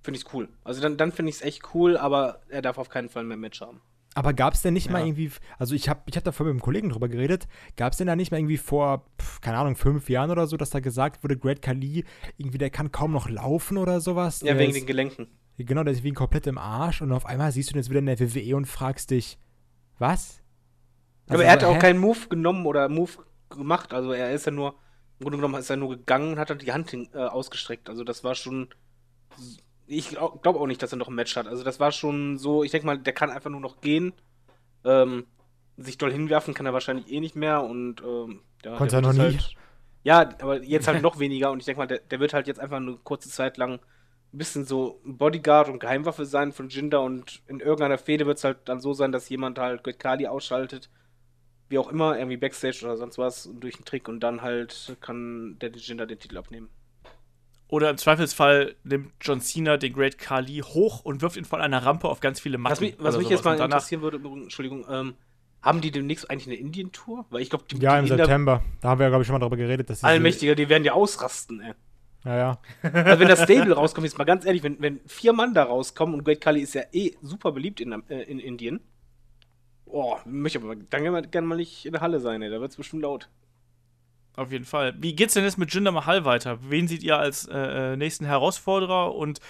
finde 0.02 0.18
ich 0.18 0.24
es 0.24 0.32
cool. 0.32 0.48
Also 0.64 0.80
dann, 0.80 0.96
dann 0.96 1.12
finde 1.12 1.28
ich 1.28 1.36
es 1.36 1.42
echt 1.42 1.74
cool, 1.74 1.98
aber 1.98 2.40
er 2.48 2.62
darf 2.62 2.78
auf 2.78 2.88
keinen 2.88 3.10
Fall 3.10 3.24
mehr 3.24 3.36
ein 3.36 3.40
Match 3.40 3.60
haben. 3.60 3.82
Aber 4.14 4.32
gab 4.32 4.54
es 4.54 4.62
denn 4.62 4.72
nicht 4.72 4.88
mal 4.90 5.00
Ja. 5.00 5.04
irgendwie, 5.04 5.30
also 5.58 5.74
ich 5.74 5.90
habe 5.90 6.00
ich 6.06 6.16
hab 6.16 6.24
da 6.24 6.32
vorhin 6.32 6.54
mit 6.54 6.62
einem 6.62 6.64
Kollegen 6.64 6.88
drüber 6.88 7.08
geredet, 7.10 7.46
gab 7.76 7.92
es 7.92 7.98
denn 7.98 8.06
da 8.06 8.16
nicht 8.16 8.30
mal 8.30 8.38
irgendwie 8.38 8.56
vor, 8.56 9.04
pf, 9.20 9.42
keine 9.42 9.58
Ahnung, 9.58 9.76
fünf 9.76 10.08
Jahren 10.08 10.30
oder 10.30 10.46
so, 10.46 10.56
dass 10.56 10.70
da 10.70 10.80
gesagt 10.80 11.22
wurde, 11.22 11.36
Great 11.36 11.60
Khali, 11.60 12.06
irgendwie 12.38 12.56
der 12.56 12.70
kann 12.70 12.90
kaum 12.90 13.12
noch 13.12 13.28
laufen 13.28 13.76
oder 13.76 14.00
sowas? 14.00 14.40
Ja, 14.40 14.54
Der 14.54 14.60
wegen 14.60 14.70
ist, 14.70 14.78
den 14.80 14.86
Gelenken. 14.86 15.26
Genau, 15.64 15.84
der 15.84 15.92
ist 15.92 16.04
wie 16.04 16.12
komplett 16.12 16.46
im 16.46 16.58
Arsch 16.58 17.02
und 17.02 17.12
auf 17.12 17.26
einmal 17.26 17.52
siehst 17.52 17.70
du 17.70 17.74
den 17.74 17.80
jetzt 17.80 17.90
wieder 17.90 18.00
in 18.00 18.06
der 18.06 18.20
WWE 18.20 18.56
und 18.56 18.66
fragst 18.66 19.10
dich, 19.10 19.38
was? 19.98 20.42
aber 21.28 21.40
Also, 21.40 21.44
er 21.44 21.52
hat 21.52 21.64
auch 21.64 21.74
hä? 21.74 21.78
keinen 21.78 22.00
Move 22.00 22.28
genommen 22.28 22.66
oder 22.66 22.88
Move 22.88 23.12
gemacht. 23.50 23.92
Also 23.92 24.12
er 24.12 24.32
ist 24.32 24.46
ja 24.46 24.52
nur 24.52 24.74
im 25.18 25.24
Grunde 25.24 25.38
genommen 25.38 25.60
ist 25.60 25.68
er 25.68 25.76
nur 25.76 25.90
gegangen 25.90 26.32
und 26.32 26.38
hat 26.38 26.48
dann 26.48 26.58
die 26.58 26.72
Hand 26.72 26.90
hin, 26.90 27.08
äh, 27.12 27.18
ausgestreckt. 27.18 27.90
Also 27.90 28.04
das 28.04 28.24
war 28.24 28.34
schon. 28.34 28.68
Ich 29.86 30.10
glaube 30.10 30.38
glaub 30.40 30.56
auch 30.56 30.66
nicht, 30.66 30.82
dass 30.82 30.92
er 30.92 30.98
noch 30.98 31.08
ein 31.08 31.14
Match 31.14 31.36
hat. 31.36 31.46
Also 31.46 31.62
das 31.62 31.78
war 31.78 31.92
schon 31.92 32.38
so, 32.38 32.64
ich 32.64 32.70
denke 32.70 32.86
mal, 32.86 32.98
der 32.98 33.12
kann 33.12 33.30
einfach 33.30 33.50
nur 33.50 33.60
noch 33.60 33.80
gehen. 33.80 34.14
Ähm, 34.84 35.26
sich 35.76 35.98
doll 35.98 36.12
hinwerfen 36.12 36.54
kann 36.54 36.66
er 36.66 36.72
wahrscheinlich 36.72 37.10
eh 37.10 37.20
nicht 37.20 37.36
mehr 37.36 37.62
und 37.62 38.02
ähm, 38.02 38.40
ja, 38.64 38.76
Konnte 38.76 38.96
er 38.96 39.02
noch 39.02 39.12
nie. 39.12 39.18
Halt, 39.20 39.54
ja, 40.04 40.20
aber 40.40 40.62
jetzt 40.62 40.88
halt 40.88 41.02
noch 41.02 41.18
weniger 41.18 41.50
und 41.50 41.58
ich 41.58 41.66
denke 41.66 41.80
mal, 41.80 41.86
der, 41.86 41.98
der 41.98 42.20
wird 42.20 42.32
halt 42.32 42.46
jetzt 42.46 42.60
einfach 42.60 42.78
eine 42.78 42.96
kurze 42.96 43.28
Zeit 43.28 43.58
lang 43.58 43.80
ein 44.32 44.38
bisschen 44.38 44.64
so 44.64 45.00
ein 45.04 45.16
Bodyguard 45.18 45.68
und 45.68 45.80
Geheimwaffe 45.80 46.24
sein 46.24 46.52
von 46.52 46.68
Jinder 46.68 47.02
und 47.02 47.42
in 47.48 47.60
irgendeiner 47.60 47.98
Fehde 47.98 48.26
wird 48.26 48.38
es 48.38 48.44
halt 48.44 48.58
dann 48.66 48.80
so 48.80 48.92
sein, 48.92 49.10
dass 49.12 49.28
jemand 49.28 49.58
halt 49.58 49.82
Great 49.82 49.98
Kali 49.98 50.26
ausschaltet, 50.26 50.88
wie 51.68 51.78
auch 51.78 51.88
immer, 51.90 52.16
irgendwie 52.16 52.36
Backstage 52.36 52.80
oder 52.84 52.96
sonst 52.96 53.18
was, 53.18 53.50
durch 53.60 53.76
einen 53.76 53.84
Trick 53.84 54.08
und 54.08 54.20
dann 54.20 54.42
halt 54.42 54.96
kann 55.00 55.56
der 55.60 55.70
Jinder 55.70 56.06
den 56.06 56.18
Titel 56.18 56.36
abnehmen. 56.38 56.68
Oder 57.68 57.90
im 57.90 57.98
Zweifelsfall 57.98 58.74
nimmt 58.82 59.12
John 59.20 59.40
Cena 59.40 59.76
den 59.76 59.92
Great 59.92 60.18
Khali 60.18 60.58
hoch 60.64 61.04
und 61.04 61.22
wirft 61.22 61.36
ihn 61.36 61.44
von 61.44 61.60
einer 61.60 61.84
Rampe 61.84 62.08
auf 62.08 62.18
ganz 62.20 62.40
viele 62.40 62.58
Matten. 62.58 62.72
Was 62.72 62.80
mich, 62.80 62.96
was 62.98 63.16
mich 63.16 63.28
jetzt 63.28 63.44
mal 63.44 63.58
interessieren 63.60 64.02
würde, 64.02 64.16
Entschuldigung, 64.16 64.84
ähm, 64.90 65.14
haben 65.62 65.80
die 65.80 65.90
demnächst 65.92 66.28
eigentlich 66.30 66.46
eine 66.48 66.56
Indien-Tour? 66.56 67.26
Weil 67.30 67.42
ich 67.42 67.50
glaube, 67.50 67.66
die, 67.70 67.76
Ja, 67.78 67.98
im 67.98 68.06
Inder- 68.06 68.16
September. 68.16 68.62
Da 68.80 68.88
haben 68.88 68.98
wir, 68.98 69.08
glaube 69.08 69.22
ich, 69.22 69.26
schon 69.26 69.34
mal 69.34 69.40
drüber 69.40 69.56
geredet. 69.56 69.88
Dass 69.90 70.02
Allmächtiger, 70.02 70.54
die 70.56 70.68
werden 70.68 70.84
ja 70.84 70.94
ausrasten, 70.94 71.60
ey. 71.60 71.74
Ja, 72.24 72.36
ja. 72.36 72.58
Also 72.82 73.20
wenn 73.20 73.28
das 73.28 73.42
Stable 73.42 73.72
rauskommt, 73.72 74.04
jetzt 74.04 74.18
mal 74.18 74.24
ganz 74.24 74.44
ehrlich, 74.44 74.62
wenn, 74.62 74.80
wenn 74.80 75.00
vier 75.06 75.32
Mann 75.32 75.54
da 75.54 75.64
rauskommen 75.64 76.14
und 76.14 76.24
Great 76.24 76.40
Kali 76.40 76.60
ist 76.60 76.74
ja 76.74 76.82
eh 76.92 77.12
super 77.22 77.52
beliebt 77.52 77.80
in, 77.80 77.92
äh, 78.08 78.22
in 78.22 78.38
Indien. 78.38 78.80
Oh, 79.86 80.16
möchte 80.24 80.58
aber 80.58 80.76
dann 80.76 80.88
gerne 80.88 81.10
mal, 81.10 81.22
gerne 81.22 81.46
mal 81.46 81.56
nicht 81.56 81.86
in 81.86 81.92
der 81.92 82.00
Halle 82.00 82.20
sein, 82.20 82.42
ey. 82.42 82.50
Da 82.50 82.60
wird 82.60 82.70
es 82.70 82.76
bestimmt 82.76 83.02
laut. 83.02 83.28
Auf 84.36 84.52
jeden 84.52 84.64
Fall. 84.64 84.94
Wie 84.98 85.16
geht's 85.16 85.34
denn 85.34 85.44
jetzt 85.44 85.58
mit 85.58 85.74
Jinder 85.74 85.92
Mahal 85.92 86.24
weiter? 86.24 86.58
Wen 86.62 86.88
seht 86.88 87.02
ihr 87.02 87.18
als 87.18 87.46
äh, 87.48 87.92
äh, 87.92 87.96
nächsten 87.96 88.24
Herausforderer? 88.24 89.14
Und 89.14 89.40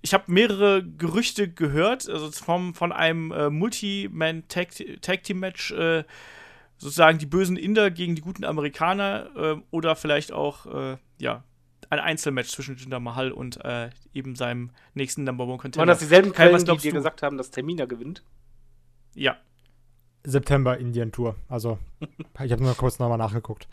ich 0.00 0.14
habe 0.14 0.24
mehrere 0.28 0.84
Gerüchte 0.84 1.48
gehört, 1.48 2.08
also 2.08 2.30
vom, 2.30 2.74
von 2.74 2.92
einem 2.92 3.32
äh, 3.32 3.50
Multi-Man-Tag-Team-Match, 3.50 5.72
äh, 5.72 6.04
sozusagen 6.78 7.18
die 7.18 7.26
bösen 7.26 7.56
Inder 7.56 7.90
gegen 7.90 8.14
die 8.14 8.22
guten 8.22 8.44
Amerikaner 8.44 9.30
äh, 9.36 9.56
oder 9.70 9.96
vielleicht 9.96 10.32
auch, 10.32 10.66
äh, 10.66 10.96
ja, 11.18 11.42
ein 11.90 11.98
Einzelmatch 11.98 12.50
zwischen 12.50 12.76
Jinder 12.76 13.00
Mahal 13.00 13.32
und 13.32 13.64
äh, 13.64 13.90
eben 14.12 14.36
seinem 14.36 14.70
nächsten 14.94 15.24
Number 15.24 15.44
One 15.44 15.58
Contender. 15.58 15.80
Waren 15.80 15.88
das 15.88 15.98
dieselben 16.00 16.32
Kai, 16.32 16.52
was 16.52 16.64
Quellen, 16.64 16.78
die 16.78 16.82
dir 16.82 16.92
du? 16.92 16.96
gesagt 16.96 17.22
haben, 17.22 17.36
dass 17.36 17.50
Termina 17.50 17.86
gewinnt? 17.86 18.22
Ja. 19.14 19.36
September 20.24 20.78
Indien 20.78 21.12
Tour. 21.12 21.36
Also, 21.48 21.78
ich 22.44 22.52
habe 22.52 22.62
nur 22.62 22.74
kurz 22.74 22.98
nochmal 22.98 23.18
nachgeguckt. 23.18 23.68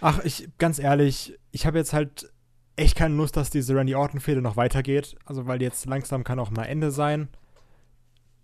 Ach, 0.00 0.24
ich, 0.24 0.48
ganz 0.58 0.78
ehrlich, 0.78 1.38
ich 1.50 1.66
habe 1.66 1.78
jetzt 1.78 1.92
halt 1.92 2.30
echt 2.76 2.96
keine 2.96 3.16
Lust, 3.16 3.36
dass 3.36 3.50
diese 3.50 3.74
Randy 3.74 3.94
Orton-Fehde 3.94 4.40
noch 4.40 4.56
weitergeht. 4.56 5.16
Also, 5.24 5.46
weil 5.46 5.60
jetzt 5.60 5.86
langsam 5.86 6.24
kann 6.24 6.38
auch 6.38 6.50
mal 6.50 6.64
Ende 6.64 6.90
sein. 6.90 7.28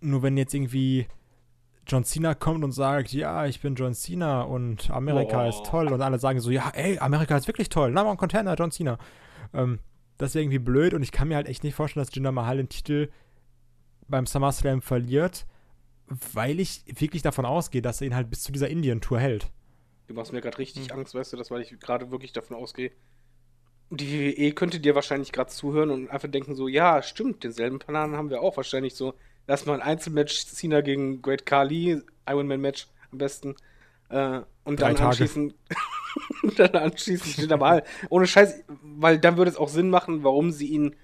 Nur 0.01 0.21
wenn 0.21 0.37
jetzt 0.37 0.53
irgendwie 0.53 1.07
John 1.87 2.03
Cena 2.03 2.33
kommt 2.33 2.63
und 2.63 2.71
sagt, 2.71 3.13
ja, 3.13 3.45
ich 3.45 3.61
bin 3.61 3.75
John 3.75 3.93
Cena 3.93 4.41
und 4.41 4.89
Amerika 4.89 5.37
Boah. 5.37 5.49
ist 5.49 5.65
toll 5.65 5.91
und 5.93 6.01
alle 6.01 6.17
sagen 6.19 6.39
so, 6.39 6.49
ja, 6.49 6.71
ey, 6.73 6.97
Amerika 6.99 7.37
ist 7.37 7.47
wirklich 7.47 7.69
toll, 7.69 7.91
Number 7.91 8.09
One 8.09 8.17
Contender, 8.17 8.55
John 8.55 8.71
Cena. 8.71 8.97
Ähm, 9.53 9.79
das 10.17 10.33
wäre 10.33 10.43
irgendwie 10.43 10.59
blöd 10.59 10.93
und 10.93 11.03
ich 11.03 11.11
kann 11.11 11.27
mir 11.27 11.35
halt 11.35 11.47
echt 11.47 11.63
nicht 11.63 11.75
vorstellen, 11.75 12.05
dass 12.05 12.13
Jinder 12.13 12.31
Mahal 12.31 12.57
den 12.57 12.69
Titel 12.69 13.09
beim 14.07 14.25
SummerSlam 14.25 14.81
verliert, 14.81 15.45
weil 16.07 16.59
ich 16.59 16.83
wirklich 16.87 17.21
davon 17.21 17.45
ausgehe, 17.45 17.81
dass 17.81 18.01
er 18.01 18.07
ihn 18.07 18.15
halt 18.15 18.29
bis 18.29 18.43
zu 18.43 18.51
dieser 18.51 18.69
Indien-Tour 18.69 19.19
hält. 19.19 19.51
Du 20.07 20.13
machst 20.13 20.31
mir 20.31 20.41
gerade 20.41 20.57
richtig 20.57 20.89
Hm. 20.89 20.99
Angst, 20.99 21.15
weißt 21.15 21.33
du, 21.33 21.37
das, 21.37 21.51
weil 21.51 21.61
ich 21.61 21.79
gerade 21.79 22.11
wirklich 22.11 22.31
davon 22.31 22.57
ausgehe. 22.57 22.91
Die 23.91 24.35
WWE 24.35 24.51
könnte 24.53 24.79
dir 24.79 24.95
wahrscheinlich 24.95 25.31
gerade 25.31 25.51
zuhören 25.51 25.91
und 25.91 26.09
einfach 26.09 26.29
denken 26.29 26.55
so, 26.55 26.67
ja, 26.67 27.03
stimmt, 27.03 27.43
denselben 27.43 27.79
Plan 27.79 28.15
haben 28.15 28.29
wir 28.29 28.41
auch 28.41 28.57
wahrscheinlich 28.57 28.95
so. 28.95 29.13
Lass 29.47 29.65
mal 29.65 29.73
ein 29.75 29.81
Einzelmatch 29.81 30.45
Cena 30.47 30.81
gegen 30.81 31.21
Great 31.21 31.45
Khali, 31.45 32.01
Ironman-Match 32.27 32.87
am 33.11 33.17
besten. 33.17 33.55
Äh, 34.09 34.41
und 34.63 34.79
Drei 34.79 34.87
dann 34.87 34.95
Tage. 34.95 35.07
anschließend 35.09 35.55
und 36.43 36.59
dann 36.59 36.75
anschließend 36.75 37.37
Jinder 37.37 37.57
Mahal. 37.57 37.83
Ohne 38.09 38.27
Scheiß, 38.27 38.63
weil 38.81 39.19
dann 39.19 39.37
würde 39.37 39.51
es 39.51 39.57
auch 39.57 39.69
Sinn 39.69 39.89
machen, 39.89 40.23
warum 40.23 40.51
sie 40.51 40.67
ihn 40.67 40.95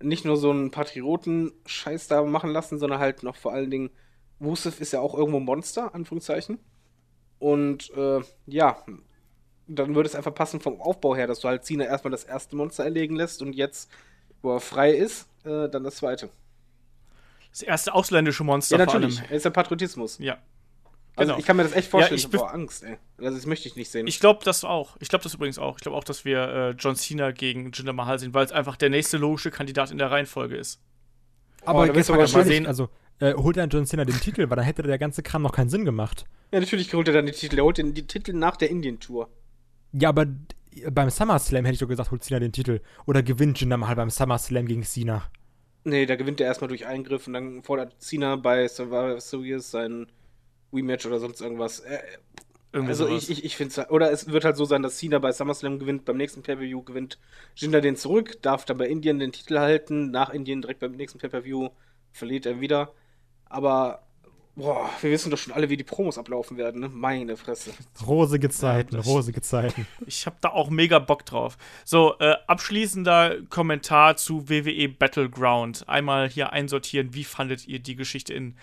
nicht 0.00 0.24
nur 0.24 0.36
so 0.36 0.50
einen 0.50 0.70
Patrioten-Scheiß 0.70 2.06
da 2.08 2.22
machen 2.22 2.50
lassen, 2.50 2.78
sondern 2.78 3.00
halt 3.00 3.22
noch 3.22 3.36
vor 3.36 3.52
allen 3.52 3.70
Dingen, 3.70 3.90
Rusev 4.40 4.80
ist 4.80 4.92
ja 4.92 5.00
auch 5.00 5.14
irgendwo 5.14 5.38
ein 5.38 5.44
Monster, 5.44 5.94
Anführungszeichen. 5.94 6.58
Und 7.40 7.90
äh, 7.96 8.20
ja, 8.46 8.84
dann 9.66 9.94
würde 9.94 10.08
es 10.08 10.14
einfach 10.14 10.34
passen 10.34 10.60
vom 10.60 10.80
Aufbau 10.80 11.16
her, 11.16 11.26
dass 11.26 11.40
du 11.40 11.48
halt 11.48 11.64
Cena 11.64 11.84
erstmal 11.84 12.10
das 12.12 12.24
erste 12.24 12.56
Monster 12.56 12.84
erlegen 12.84 13.16
lässt 13.16 13.42
und 13.42 13.52
jetzt, 13.52 13.90
wo 14.42 14.54
er 14.54 14.60
frei 14.60 14.92
ist, 14.92 15.28
äh, 15.44 15.68
dann 15.68 15.84
das 15.84 15.96
zweite. 15.96 16.30
Das 17.58 17.62
erste 17.62 17.94
ausländische 17.94 18.44
Monster 18.44 18.78
Ja, 18.78 18.84
vor 18.84 18.94
natürlich. 18.94 19.20
allem. 19.20 19.32
Ist 19.32 19.44
ja 19.44 19.50
Patriotismus. 19.50 20.18
Ja. 20.18 20.38
Also 21.16 21.30
Genau. 21.30 21.38
ich 21.40 21.46
kann 21.46 21.56
mir 21.56 21.64
das 21.64 21.72
echt 21.72 21.90
vorstellen. 21.90 22.16
ich 22.18 22.26
ich 22.26 22.30
boah, 22.30 22.54
Angst, 22.54 22.84
ey. 22.84 22.96
Also 23.18 23.34
das 23.36 23.46
möchte 23.46 23.66
ich 23.66 23.74
nicht 23.74 23.90
sehen. 23.90 24.06
Ich 24.06 24.20
glaube 24.20 24.44
das 24.44 24.62
auch. 24.62 24.96
Ich 25.00 25.08
glaube 25.08 25.24
das 25.24 25.34
übrigens 25.34 25.58
auch. 25.58 25.76
Ich 25.76 25.82
glaube 25.82 25.96
auch, 25.98 26.04
dass 26.04 26.24
wir 26.24 26.38
äh, 26.48 26.70
John 26.78 26.94
Cena 26.94 27.32
gegen 27.32 27.72
Jinder 27.72 27.92
Mahal 27.92 28.20
sehen, 28.20 28.34
weil 28.34 28.44
es 28.44 28.52
einfach 28.52 28.76
der 28.76 28.90
nächste 28.90 29.16
logische 29.16 29.50
Kandidat 29.50 29.90
in 29.90 29.98
der 29.98 30.12
Reihenfolge 30.12 30.56
ist. 30.56 30.80
Aber 31.64 31.88
da 31.88 31.92
jetzt 31.92 32.08
mal 32.08 32.20
ehrlich, 32.20 32.68
also 32.68 32.88
äh, 33.18 33.34
holt 33.34 33.56
dann 33.56 33.68
John 33.68 33.84
Cena 33.84 34.04
den 34.04 34.20
Titel, 34.20 34.48
weil 34.48 34.54
dann 34.56 34.64
hätte 34.64 34.84
der 34.84 34.98
ganze 34.98 35.24
Kram 35.24 35.42
noch 35.42 35.50
keinen 35.52 35.68
Sinn 35.70 35.84
gemacht. 35.84 36.24
ja, 36.52 36.60
natürlich 36.60 36.94
holt 36.94 37.08
er 37.08 37.14
dann 37.14 37.26
die 37.26 37.32
Titel. 37.32 37.58
Er 37.58 37.64
holt 37.64 37.78
den, 37.78 37.94
die 37.94 38.06
Titel 38.06 38.32
nach 38.32 38.56
der 38.56 38.70
Indien-Tour. 38.70 39.28
Ja, 39.92 40.10
aber 40.10 40.26
beim 40.92 41.10
SummerSlam 41.10 41.64
hätte 41.64 41.74
ich 41.74 41.80
doch 41.80 41.88
gesagt, 41.88 42.12
holt 42.12 42.22
Cena 42.22 42.38
den 42.38 42.52
Titel. 42.52 42.80
Oder 43.06 43.24
gewinnt 43.24 43.60
Jinder 43.60 43.76
Mahal 43.76 43.96
beim 43.96 44.10
SummerSlam 44.10 44.66
gegen 44.66 44.84
Cena. 44.84 45.24
Nee, 45.84 46.06
da 46.06 46.16
gewinnt 46.16 46.40
er 46.40 46.46
erstmal 46.46 46.68
durch 46.68 46.86
Eingriff 46.86 47.26
und 47.26 47.32
dann 47.32 47.62
fordert 47.62 48.00
Cena 48.02 48.36
bei 48.36 48.68
Survivor 48.68 49.20
Series 49.20 49.70
sein 49.70 50.10
Rematch 50.72 51.06
oder 51.06 51.20
sonst 51.20 51.40
irgendwas. 51.40 51.80
Äh, 51.80 52.00
Irgendwie 52.72 52.94
Also 52.94 53.06
sowas. 53.06 53.24
ich, 53.24 53.30
ich, 53.30 53.44
ich 53.44 53.56
finde 53.56 53.82
es, 53.82 53.90
oder 53.90 54.10
es 54.12 54.28
wird 54.32 54.44
halt 54.44 54.56
so 54.56 54.64
sein, 54.64 54.82
dass 54.82 54.98
Cena 54.98 55.18
bei 55.18 55.32
SummerSlam 55.32 55.78
gewinnt, 55.78 56.04
beim 56.06 56.16
nächsten 56.16 56.42
Pay-Per-View 56.42 56.82
gewinnt 56.84 57.18
Jinder 57.56 57.80
den 57.82 57.96
zurück, 57.96 58.40
darf 58.42 58.64
dann 58.64 58.78
bei 58.78 58.88
Indien 58.88 59.18
den 59.18 59.32
Titel 59.32 59.58
halten, 59.58 60.10
nach 60.10 60.30
Indien 60.30 60.62
direkt 60.62 60.80
beim 60.80 60.92
nächsten 60.92 61.18
Pay-Per-View 61.18 61.70
verliert 62.12 62.46
er 62.46 62.60
wieder. 62.60 62.94
Aber, 63.46 64.07
boah, 64.58 64.90
wir 65.00 65.10
wissen 65.10 65.30
doch 65.30 65.38
schon 65.38 65.52
alle, 65.54 65.68
wie 65.70 65.76
die 65.76 65.84
Promos 65.84 66.18
ablaufen 66.18 66.56
werden, 66.56 66.80
ne? 66.80 66.88
Meine 66.88 67.36
Fresse. 67.36 67.70
Rosige 68.06 68.50
Zeiten, 68.50 68.96
das- 68.96 69.06
rosige 69.06 69.40
Zeiten. 69.40 69.86
Ich 70.06 70.26
habe 70.26 70.36
da 70.40 70.50
auch 70.50 70.68
mega 70.70 70.98
Bock 70.98 71.24
drauf. 71.24 71.56
So, 71.84 72.18
äh, 72.18 72.34
abschließender 72.46 73.36
Kommentar 73.48 74.16
zu 74.16 74.48
WWE 74.48 74.88
Battleground. 74.88 75.88
Einmal 75.88 76.28
hier 76.28 76.52
einsortieren, 76.52 77.14
wie 77.14 77.24
fandet 77.24 77.66
ihr 77.66 77.78
die 77.78 77.96
Geschichte 77.96 78.34
in 78.34 78.56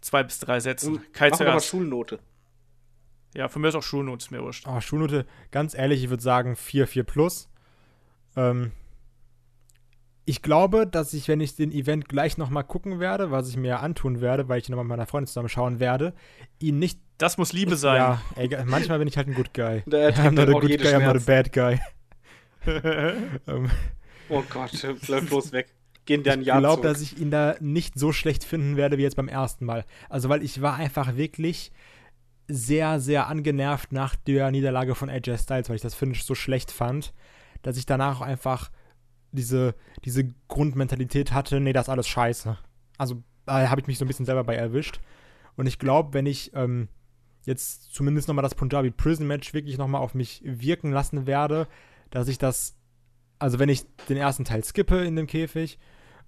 zwei 0.00 0.22
bis 0.22 0.38
drei 0.38 0.60
Sätzen? 0.60 1.02
Kai 1.12 1.30
wir 1.30 1.46
mal. 1.46 1.60
Schulnote. 1.60 2.18
Ja, 3.34 3.48
für 3.48 3.58
mich 3.58 3.68
ist 3.70 3.74
auch 3.74 3.82
Schulnote, 3.82 4.24
ist 4.24 4.30
mir 4.30 4.42
wurscht. 4.42 4.64
Oh, 4.66 4.80
Schulnote, 4.80 5.26
ganz 5.50 5.74
ehrlich, 5.74 6.02
ich 6.04 6.10
würde 6.10 6.22
sagen 6.22 6.56
4, 6.56 6.86
4 6.86 7.04
plus. 7.04 7.48
Ähm, 8.36 8.72
ich 10.28 10.42
glaube, 10.42 10.86
dass 10.86 11.14
ich, 11.14 11.26
wenn 11.28 11.40
ich 11.40 11.56
den 11.56 11.72
Event 11.72 12.08
gleich 12.08 12.36
nochmal 12.36 12.64
gucken 12.64 13.00
werde, 13.00 13.30
was 13.30 13.48
ich 13.48 13.56
mir 13.56 13.80
antun 13.80 14.20
werde, 14.20 14.48
weil 14.48 14.60
ich 14.60 14.68
ihn 14.68 14.72
nochmal 14.72 14.84
mit 14.84 14.90
meiner 14.90 15.06
Freundin 15.06 15.26
zusammen 15.26 15.48
schauen 15.48 15.80
werde, 15.80 16.12
ihn 16.58 16.78
nicht. 16.78 17.00
Das 17.16 17.38
muss 17.38 17.54
Liebe 17.54 17.76
sein. 17.76 17.96
Ja, 17.96 18.22
ey, 18.36 18.50
manchmal 18.66 18.98
bin 18.98 19.08
ich 19.08 19.16
halt 19.16 19.28
ein 19.28 19.34
Good 19.34 19.54
Guy. 19.54 19.82
Der 19.86 20.14
I'm 20.14 20.32
not 20.32 20.48
dann 20.48 20.56
a 20.56 20.60
good 20.60 20.78
guy, 20.78 20.88
I'm 20.88 21.04
not 21.04 21.16
a 21.16 21.20
Schmerz. 21.20 21.24
bad 21.24 21.52
guy. 21.52 21.80
ähm, 23.46 23.70
Oh 24.28 24.44
Gott, 24.50 24.70
bleib 25.06 25.26
bloß 25.28 25.52
weg. 25.52 25.68
Gehen 26.04 26.22
dir 26.22 26.32
ein 26.32 26.40
ich 26.40 26.46
glaube, 26.46 26.82
dass 26.82 27.00
ich 27.00 27.18
ihn 27.18 27.30
da 27.30 27.56
nicht 27.60 27.98
so 27.98 28.12
schlecht 28.12 28.44
finden 28.44 28.76
werde 28.76 28.98
wie 28.98 29.02
jetzt 29.02 29.16
beim 29.16 29.28
ersten 29.28 29.64
Mal. 29.64 29.84
Also, 30.08 30.28
weil 30.28 30.42
ich 30.42 30.60
war 30.62 30.74
einfach 30.74 31.16
wirklich 31.16 31.72
sehr, 32.48 33.00
sehr 33.00 33.28
angenervt 33.28 33.92
nach 33.92 34.14
der 34.14 34.50
Niederlage 34.50 34.94
von 34.94 35.10
AJ 35.10 35.38
Styles, 35.38 35.68
weil 35.68 35.76
ich 35.76 35.82
das 35.82 35.94
Finish 35.94 36.24
so 36.24 36.34
schlecht 36.34 36.70
fand, 36.70 37.12
dass 37.62 37.76
ich 37.76 37.84
danach 37.84 38.18
auch 38.18 38.24
einfach 38.26 38.70
diese, 39.32 39.74
diese 40.04 40.28
Grundmentalität 40.48 41.32
hatte, 41.32 41.60
nee, 41.60 41.72
das 41.72 41.86
ist 41.86 41.90
alles 41.90 42.08
scheiße. 42.08 42.56
Also, 42.96 43.22
da 43.46 43.70
habe 43.70 43.80
ich 43.80 43.86
mich 43.86 43.98
so 43.98 44.04
ein 44.04 44.08
bisschen 44.08 44.26
selber 44.26 44.44
bei 44.44 44.54
erwischt. 44.54 45.00
Und 45.56 45.66
ich 45.66 45.78
glaube, 45.78 46.14
wenn 46.14 46.26
ich 46.26 46.52
ähm, 46.54 46.88
jetzt 47.44 47.92
zumindest 47.92 48.28
nochmal 48.28 48.42
das 48.42 48.54
Punjabi 48.54 48.90
Prison 48.90 49.26
Match 49.26 49.54
wirklich 49.54 49.78
nochmal 49.78 50.02
auf 50.02 50.14
mich 50.14 50.42
wirken 50.44 50.92
lassen 50.92 51.26
werde, 51.26 51.66
dass 52.10 52.28
ich 52.28 52.38
das, 52.38 52.76
also 53.38 53.58
wenn 53.58 53.68
ich 53.68 53.84
den 54.08 54.16
ersten 54.16 54.44
Teil 54.44 54.62
skippe 54.64 55.04
in 55.04 55.16
dem 55.16 55.26
Käfig, 55.26 55.78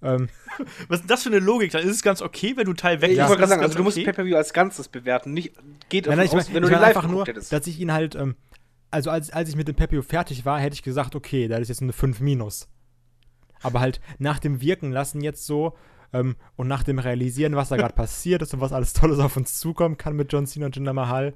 ähm, 0.03 0.29
Was 0.87 0.99
ist 0.99 1.01
denn 1.01 1.07
das 1.07 1.23
für 1.23 1.29
eine 1.29 1.39
Logik? 1.39 1.71
Dann 1.71 1.83
ist 1.83 1.95
es 1.95 2.01
ganz 2.01 2.21
okay, 2.21 2.53
wenn 2.55 2.65
du 2.65 2.73
Teil 2.73 2.95
Ich 2.95 3.01
weg 3.01 3.17
wollte 3.17 3.37
gerade 3.37 3.47
sagen, 3.47 3.61
ist 3.61 3.67
also 3.67 3.77
du 3.77 3.83
musst 3.83 3.97
okay. 3.97 4.05
Pay-Per-View 4.05 4.35
als 4.35 4.53
Ganzes 4.53 4.87
bewerten. 4.87 5.33
Nicht, 5.33 5.53
geht 5.89 6.07
Nein, 6.07 6.17
davon 6.17 6.17
nein, 6.17 6.25
ich 6.25 6.31
aus, 6.31 6.35
meine 6.35 6.55
wenn 6.55 6.61
du 6.63 6.67
ich 6.67 6.73
den 6.73 6.79
mein 6.79 6.81
live 6.81 6.97
einfach 6.97 7.09
nur, 7.09 7.25
hättest. 7.25 7.53
dass 7.53 7.67
ich 7.67 7.79
ihn 7.79 7.91
halt, 7.91 8.15
ähm, 8.15 8.35
also 8.89 9.09
als, 9.09 9.31
als 9.31 9.49
ich 9.49 9.55
mit 9.55 9.67
dem 9.67 9.75
Pepio 9.75 10.01
fertig 10.01 10.45
war, 10.45 10.59
hätte 10.59 10.73
ich 10.73 10.83
gesagt, 10.83 11.15
okay, 11.15 11.47
das 11.47 11.61
ist 11.61 11.69
jetzt 11.69 11.81
eine 11.81 11.93
5 11.93 12.19
minus. 12.19 12.67
Aber 13.61 13.79
halt 13.79 14.01
nach 14.19 14.39
dem 14.39 14.61
Wirken 14.61 14.91
lassen 14.91 15.21
jetzt 15.21 15.45
so 15.45 15.75
ähm, 16.13 16.35
und 16.55 16.67
nach 16.67 16.83
dem 16.83 16.99
Realisieren, 16.99 17.55
was 17.55 17.69
da 17.69 17.77
gerade 17.77 17.93
passiert 17.93 18.41
ist 18.41 18.53
und 18.53 18.61
was 18.61 18.73
alles 18.73 18.93
Tolles 18.93 19.19
auf 19.19 19.37
uns 19.37 19.59
zukommen 19.59 19.97
kann 19.97 20.15
mit 20.15 20.31
John 20.31 20.47
Cena 20.47 20.67
und 20.67 20.75
Jinder 20.75 20.93
Mahal, 20.93 21.33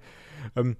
ähm, 0.56 0.78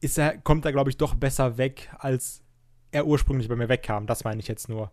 ist 0.00 0.18
er, 0.18 0.38
kommt 0.38 0.64
er, 0.64 0.72
glaube 0.72 0.90
ich, 0.90 0.96
doch 0.96 1.14
besser 1.14 1.58
weg, 1.58 1.90
als 1.98 2.42
er 2.90 3.06
ursprünglich 3.06 3.48
bei 3.48 3.56
mir 3.56 3.68
wegkam. 3.68 4.06
Das 4.06 4.24
meine 4.24 4.40
ich 4.40 4.48
jetzt 4.48 4.68
nur. 4.68 4.90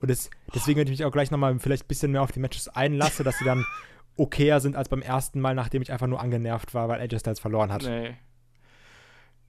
Und 0.00 0.10
das, 0.10 0.30
deswegen, 0.54 0.78
wenn 0.78 0.86
ich 0.86 0.92
mich 0.98 1.04
auch 1.04 1.12
gleich 1.12 1.30
nochmal 1.30 1.58
vielleicht 1.58 1.84
ein 1.84 1.88
bisschen 1.88 2.12
mehr 2.12 2.22
auf 2.22 2.32
die 2.32 2.40
Matches 2.40 2.68
einlasse, 2.68 3.24
dass 3.24 3.38
sie 3.38 3.44
dann 3.44 3.64
okayer 4.16 4.60
sind 4.60 4.76
als 4.76 4.88
beim 4.88 5.02
ersten 5.02 5.40
Mal, 5.40 5.54
nachdem 5.54 5.82
ich 5.82 5.92
einfach 5.92 6.06
nur 6.06 6.20
angenervt 6.20 6.74
war, 6.74 6.88
weil 6.88 7.00
AJ 7.00 7.20
Styles 7.20 7.40
verloren 7.40 7.72
hat. 7.72 7.82
Nee. 7.82 8.16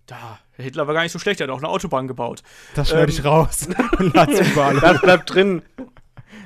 Da, 0.10 0.40
Hitler 0.58 0.88
war 0.88 0.96
gar 0.96 1.04
nicht 1.04 1.12
so 1.12 1.20
schlecht, 1.20 1.40
er 1.40 1.48
hat 1.48 1.54
auch 1.54 1.60
eine 1.60 1.68
Autobahn 1.70 2.08
gebaut. 2.08 2.42
Das 2.74 2.90
schneide 2.90 3.04
Ähm. 3.04 3.10
ich 3.10 3.24
raus 3.24 3.68
und 4.00 4.16
lad's 4.16 4.40
überall 4.40 4.76
hoch. 4.78 4.82
Das 4.82 5.02
bleibt 5.02 5.34
drin. 5.34 5.62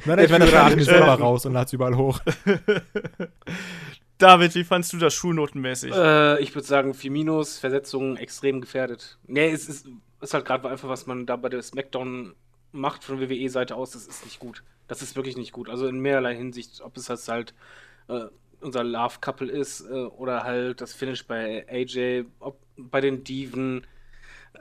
Nein, 0.06 0.18
nein, 0.18 0.20
ich 0.20 0.50
schneide 0.50 0.80
ich 0.80 0.86
selber 0.86 1.14
raus 1.14 1.46
und 1.46 1.54
lad's 1.54 1.72
überall 1.72 1.96
hoch. 1.96 2.20
David, 4.18 4.54
wie 4.56 4.64
fandst 4.66 4.92
du 4.92 4.98
das 4.98 5.14
schulnotenmäßig? 5.14 5.94
Äh, 5.94 6.42
ich 6.42 6.54
würde 6.54 6.68
sagen, 6.68 6.94
4 6.94 7.10
Minus, 7.12 7.58
Versetzungen 7.58 8.18
extrem 8.18 8.60
gefährdet. 8.60 9.18
Nee, 9.28 9.52
es 9.52 9.70
ist, 9.70 9.88
ist 10.22 10.34
halt 10.34 10.46
gerade 10.46 10.70
einfach, 10.70 10.90
was 10.90 11.08
man 11.08 11.26
da 11.26 11.36
bei 11.38 11.50
der 11.50 11.62
Smackdown 11.62 12.34
macht 12.74 13.04
von 13.04 13.20
WWE-Seite 13.22 13.76
aus, 13.76 13.92
das 13.92 14.08
ist 14.08 14.26
nicht 14.26 14.40
gut. 14.40 14.64
Das 14.88 15.02
ist 15.02 15.16
wirklich 15.16 15.38
nicht 15.38 15.54
gut. 15.54 15.70
Also 15.70 15.88
in 15.88 16.00
mehrerlei 16.00 16.36
Hinsicht, 16.36 16.82
ob 16.82 16.98
es 16.98 17.06
das 17.06 17.28
halt 17.30 17.54
äh, 18.10 18.26
unser 18.64 18.84
Love-Couple 18.84 19.52
ist 19.52 19.82
äh, 19.82 19.92
oder 19.94 20.44
halt 20.44 20.82
das 20.82 20.94
Finish 20.94 21.26
bei 21.28 21.66
AJ, 21.70 22.26
ob 22.40 22.60
bei 22.78 23.02
den 23.02 23.24
Diven. 23.24 23.86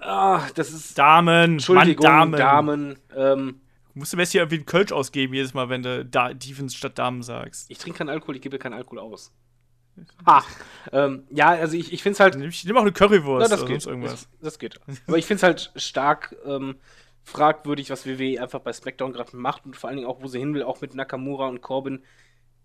Ah, 0.00 0.42
das 0.54 0.72
ist. 0.72 0.98
Damen, 0.98 1.52
Entschuldigung, 1.54 2.04
Mann, 2.06 2.32
Damen. 2.32 2.38
Damen. 2.38 2.98
Ähm, 3.16 3.60
Musst 3.94 4.12
du 4.12 4.16
mir 4.16 4.22
jetzt 4.22 4.32
hier 4.32 4.40
irgendwie 4.40 4.56
einen 4.56 4.66
Kölsch 4.66 4.90
ausgeben, 4.92 5.34
jedes 5.34 5.52
Mal, 5.54 5.68
wenn 5.68 5.82
du 5.82 6.04
da 6.04 6.32
Defense 6.32 6.76
statt 6.76 6.98
Damen 6.98 7.22
sagst. 7.22 7.70
ich 7.70 7.78
trinke 7.78 7.98
keinen 7.98 8.08
Alkohol, 8.08 8.36
ich 8.36 8.42
gebe 8.42 8.58
keinen 8.58 8.74
Alkohol 8.74 8.98
aus. 8.98 9.32
Ha. 10.26 10.42
Ähm, 10.90 11.24
ja, 11.30 11.48
also 11.48 11.76
ich, 11.76 11.92
ich 11.92 12.02
finde 12.02 12.14
es 12.14 12.20
halt. 12.20 12.36
Nimm, 12.36 12.50
nimm 12.64 12.76
auch 12.78 12.80
eine 12.82 12.92
Currywurst 12.92 13.50
Ja, 13.50 13.54
das 13.54 13.62
oder 13.62 13.72
geht. 13.74 13.86
irgendwas. 13.86 14.10
Das, 14.12 14.28
das 14.40 14.58
geht. 14.58 14.80
Aber 15.06 15.18
ich 15.18 15.26
finde 15.26 15.36
es 15.36 15.42
halt 15.42 15.70
stark 15.76 16.34
ähm, 16.46 16.76
fragwürdig, 17.24 17.90
was 17.90 18.06
WWE 18.06 18.40
einfach 18.40 18.60
bei 18.60 18.72
SmackDown 18.72 19.12
gerade 19.12 19.36
macht 19.36 19.66
und 19.66 19.76
vor 19.76 19.88
allen 19.88 19.98
Dingen 19.98 20.08
auch, 20.08 20.22
wo 20.22 20.28
sie 20.28 20.38
hin 20.38 20.54
will, 20.54 20.62
auch 20.62 20.80
mit 20.80 20.94
Nakamura 20.94 21.46
und 21.48 21.60
Corbin. 21.60 22.02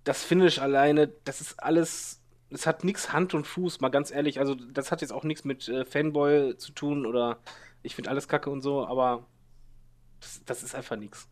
Das 0.07 0.23
Finish 0.23 0.59
alleine, 0.59 1.09
das 1.25 1.41
ist 1.41 1.61
alles. 1.61 2.21
Es 2.49 2.65
hat 2.65 2.85
nichts 2.85 3.11
Hand 3.11 3.33
und 3.33 3.45
Fuß, 3.45 3.81
mal 3.81 3.89
ganz 3.89 4.09
ehrlich. 4.09 4.39
Also, 4.39 4.55
das 4.55 4.91
hat 4.91 5.01
jetzt 5.01 5.11
auch 5.11 5.25
nichts 5.25 5.43
mit 5.43 5.67
äh, 5.67 5.83
Fanboy 5.83 6.55
zu 6.57 6.71
tun 6.71 7.05
oder 7.05 7.39
ich 7.83 7.93
finde 7.95 8.09
alles 8.09 8.29
kacke 8.29 8.49
und 8.49 8.61
so, 8.61 8.87
aber 8.87 9.27
das, 10.21 10.41
das 10.45 10.63
ist 10.63 10.75
einfach 10.75 10.95
nichts. 10.95 11.27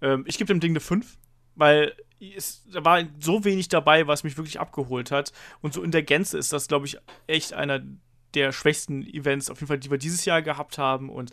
Ähm, 0.00 0.24
ich 0.26 0.38
gebe 0.38 0.46
dem 0.46 0.60
Ding 0.60 0.72
eine 0.72 0.80
5, 0.80 1.18
weil 1.54 1.94
es, 2.20 2.64
da 2.70 2.84
war 2.84 3.02
so 3.18 3.44
wenig 3.44 3.68
dabei, 3.68 4.06
was 4.06 4.24
mich 4.24 4.36
wirklich 4.36 4.60
abgeholt 4.60 5.10
hat. 5.10 5.32
Und 5.60 5.74
so 5.74 5.82
in 5.82 5.90
der 5.90 6.02
Gänze 6.02 6.38
ist 6.38 6.52
das, 6.52 6.68
glaube 6.68 6.86
ich, 6.86 6.98
echt 7.26 7.52
einer 7.52 7.82
der 8.34 8.52
schwächsten 8.52 9.02
Events, 9.02 9.50
auf 9.50 9.58
jeden 9.58 9.68
Fall, 9.68 9.78
die 9.78 9.90
wir 9.90 9.98
dieses 9.98 10.24
Jahr 10.24 10.42
gehabt 10.42 10.78
haben. 10.78 11.10
Und 11.10 11.32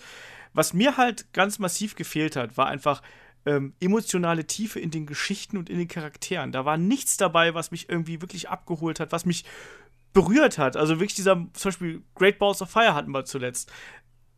was 0.54 0.74
mir 0.74 0.98
halt 0.98 1.32
ganz 1.34 1.60
massiv 1.60 1.96
gefehlt 1.96 2.36
hat, 2.36 2.58
war 2.58 2.68
einfach 2.68 3.02
ähm, 3.48 3.74
emotionale 3.80 4.46
Tiefe 4.46 4.80
in 4.80 4.92
den 4.92 5.06
Geschichten 5.06 5.58
und 5.58 5.70
in 5.70 5.78
den 5.78 5.88
Charakteren. 5.88 6.52
Da 6.52 6.66
war 6.66 6.78
nichts 6.78 7.16
dabei, 7.16 7.54
was 7.54 7.72
mich 7.72 7.90
irgendwie 7.90 8.22
wirklich 8.22 8.50
abgeholt 8.50 9.00
hat, 9.00 9.14
was 9.14 9.26
mich 9.26 9.46
berührt 10.14 10.58
hat. 10.58 10.76
Also 10.76 11.00
wirklich 11.00 11.16
dieser, 11.16 11.36
zum 11.54 11.70
Beispiel 11.70 12.04
Great 12.14 12.40
Balls 12.40 12.62
of 12.62 12.70
Fire 12.70 12.94
hatten 12.94 13.12
wir 13.12 13.24
zuletzt. 13.24 13.72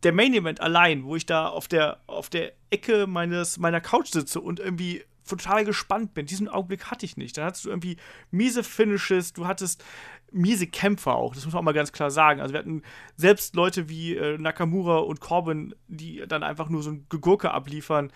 Der 0.04 0.12
Main 0.12 0.32
Event 0.32 0.60
allein, 0.60 1.04
wo 1.04 1.16
ich 1.16 1.26
da 1.26 1.48
auf 1.48 1.66
der, 1.66 2.00
auf 2.06 2.30
der 2.30 2.52
Ecke 2.70 3.06
meines, 3.06 3.58
meiner 3.58 3.80
Couch 3.80 4.12
sitze 4.12 4.40
und 4.40 4.60
irgendwie 4.60 5.02
total 5.28 5.64
gespannt 5.64 6.14
bin. 6.14 6.26
Diesen 6.26 6.48
Augenblick 6.48 6.90
hatte 6.90 7.04
ich 7.04 7.16
nicht. 7.16 7.36
Dann 7.36 7.44
hattest 7.44 7.64
du 7.64 7.68
irgendwie 7.68 7.96
miese 8.30 8.62
Finishes, 8.62 9.32
du 9.32 9.46
hattest 9.46 9.84
miese 10.32 10.68
Kämpfer 10.68 11.16
auch, 11.16 11.34
das 11.34 11.44
muss 11.44 11.54
man 11.54 11.60
auch 11.60 11.64
mal 11.64 11.72
ganz 11.72 11.92
klar 11.92 12.10
sagen. 12.10 12.40
Also 12.40 12.54
wir 12.54 12.60
hatten 12.60 12.82
selbst 13.16 13.56
Leute 13.56 13.88
wie 13.88 14.16
äh, 14.16 14.38
Nakamura 14.38 14.98
und 14.98 15.20
Corbin, 15.20 15.74
die 15.88 16.22
dann 16.28 16.44
einfach 16.44 16.68
nur 16.68 16.82
so 16.82 16.90
ein 16.90 17.06
Gegurke 17.08 17.50
abliefern. 17.50 18.12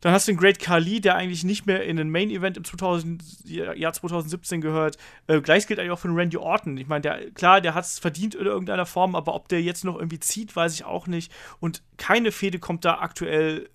Dann 0.00 0.12
hast 0.12 0.28
du 0.28 0.32
den 0.32 0.38
Great 0.38 0.58
Khali, 0.58 1.00
der 1.00 1.16
eigentlich 1.16 1.44
nicht 1.44 1.66
mehr 1.66 1.84
in 1.84 1.96
den 1.96 2.10
Main 2.10 2.30
Event 2.30 2.56
im 2.56 2.64
2000, 2.64 3.22
Jahr 3.44 3.92
2017 3.92 4.60
gehört. 4.60 4.96
Äh, 5.26 5.40
Gleiches 5.40 5.66
gilt 5.66 5.80
eigentlich 5.80 5.92
auch 5.92 5.98
für 5.98 6.14
Randy 6.14 6.36
Orton. 6.36 6.76
Ich 6.76 6.86
meine, 6.86 7.30
klar, 7.32 7.60
der 7.60 7.74
hat 7.74 7.84
es 7.84 7.98
verdient 7.98 8.34
in 8.34 8.46
irgendeiner 8.46 8.86
Form, 8.86 9.16
aber 9.16 9.34
ob 9.34 9.48
der 9.48 9.60
jetzt 9.60 9.84
noch 9.84 9.96
irgendwie 9.96 10.20
zieht, 10.20 10.54
weiß 10.54 10.74
ich 10.74 10.84
auch 10.84 11.06
nicht. 11.06 11.32
Und 11.58 11.82
keine 11.96 12.30
Fehde 12.30 12.58
kommt 12.58 12.84
da 12.84 12.98
aktuell 12.98 13.68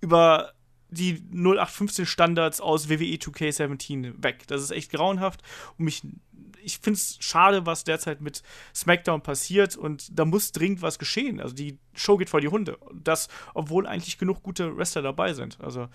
über 0.00 0.52
die 0.90 1.22
0815 1.32 2.06
Standards 2.06 2.60
aus 2.60 2.88
WWE 2.88 3.16
2K17 3.16 4.22
weg. 4.22 4.46
Das 4.46 4.62
ist 4.62 4.70
echt 4.70 4.90
grauenhaft 4.90 5.42
und 5.76 5.84
mich 5.84 6.02
ich 6.62 6.78
finde 6.78 6.98
es 6.98 7.16
schade, 7.20 7.66
was 7.66 7.84
derzeit 7.84 8.20
mit 8.20 8.42
SmackDown 8.74 9.22
passiert 9.22 9.76
und 9.76 10.18
da 10.18 10.24
muss 10.24 10.52
dringend 10.52 10.82
was 10.82 10.98
geschehen. 10.98 11.40
Also 11.40 11.54
die 11.54 11.78
Show 11.94 12.16
geht 12.16 12.30
vor 12.30 12.40
die 12.40 12.48
Hunde. 12.48 12.76
Und 12.76 13.06
das, 13.06 13.28
obwohl 13.54 13.86
eigentlich 13.86 14.18
genug 14.18 14.42
gute 14.42 14.76
Wrestler 14.76 15.02
dabei 15.02 15.32
sind. 15.32 15.58
Also 15.60 15.88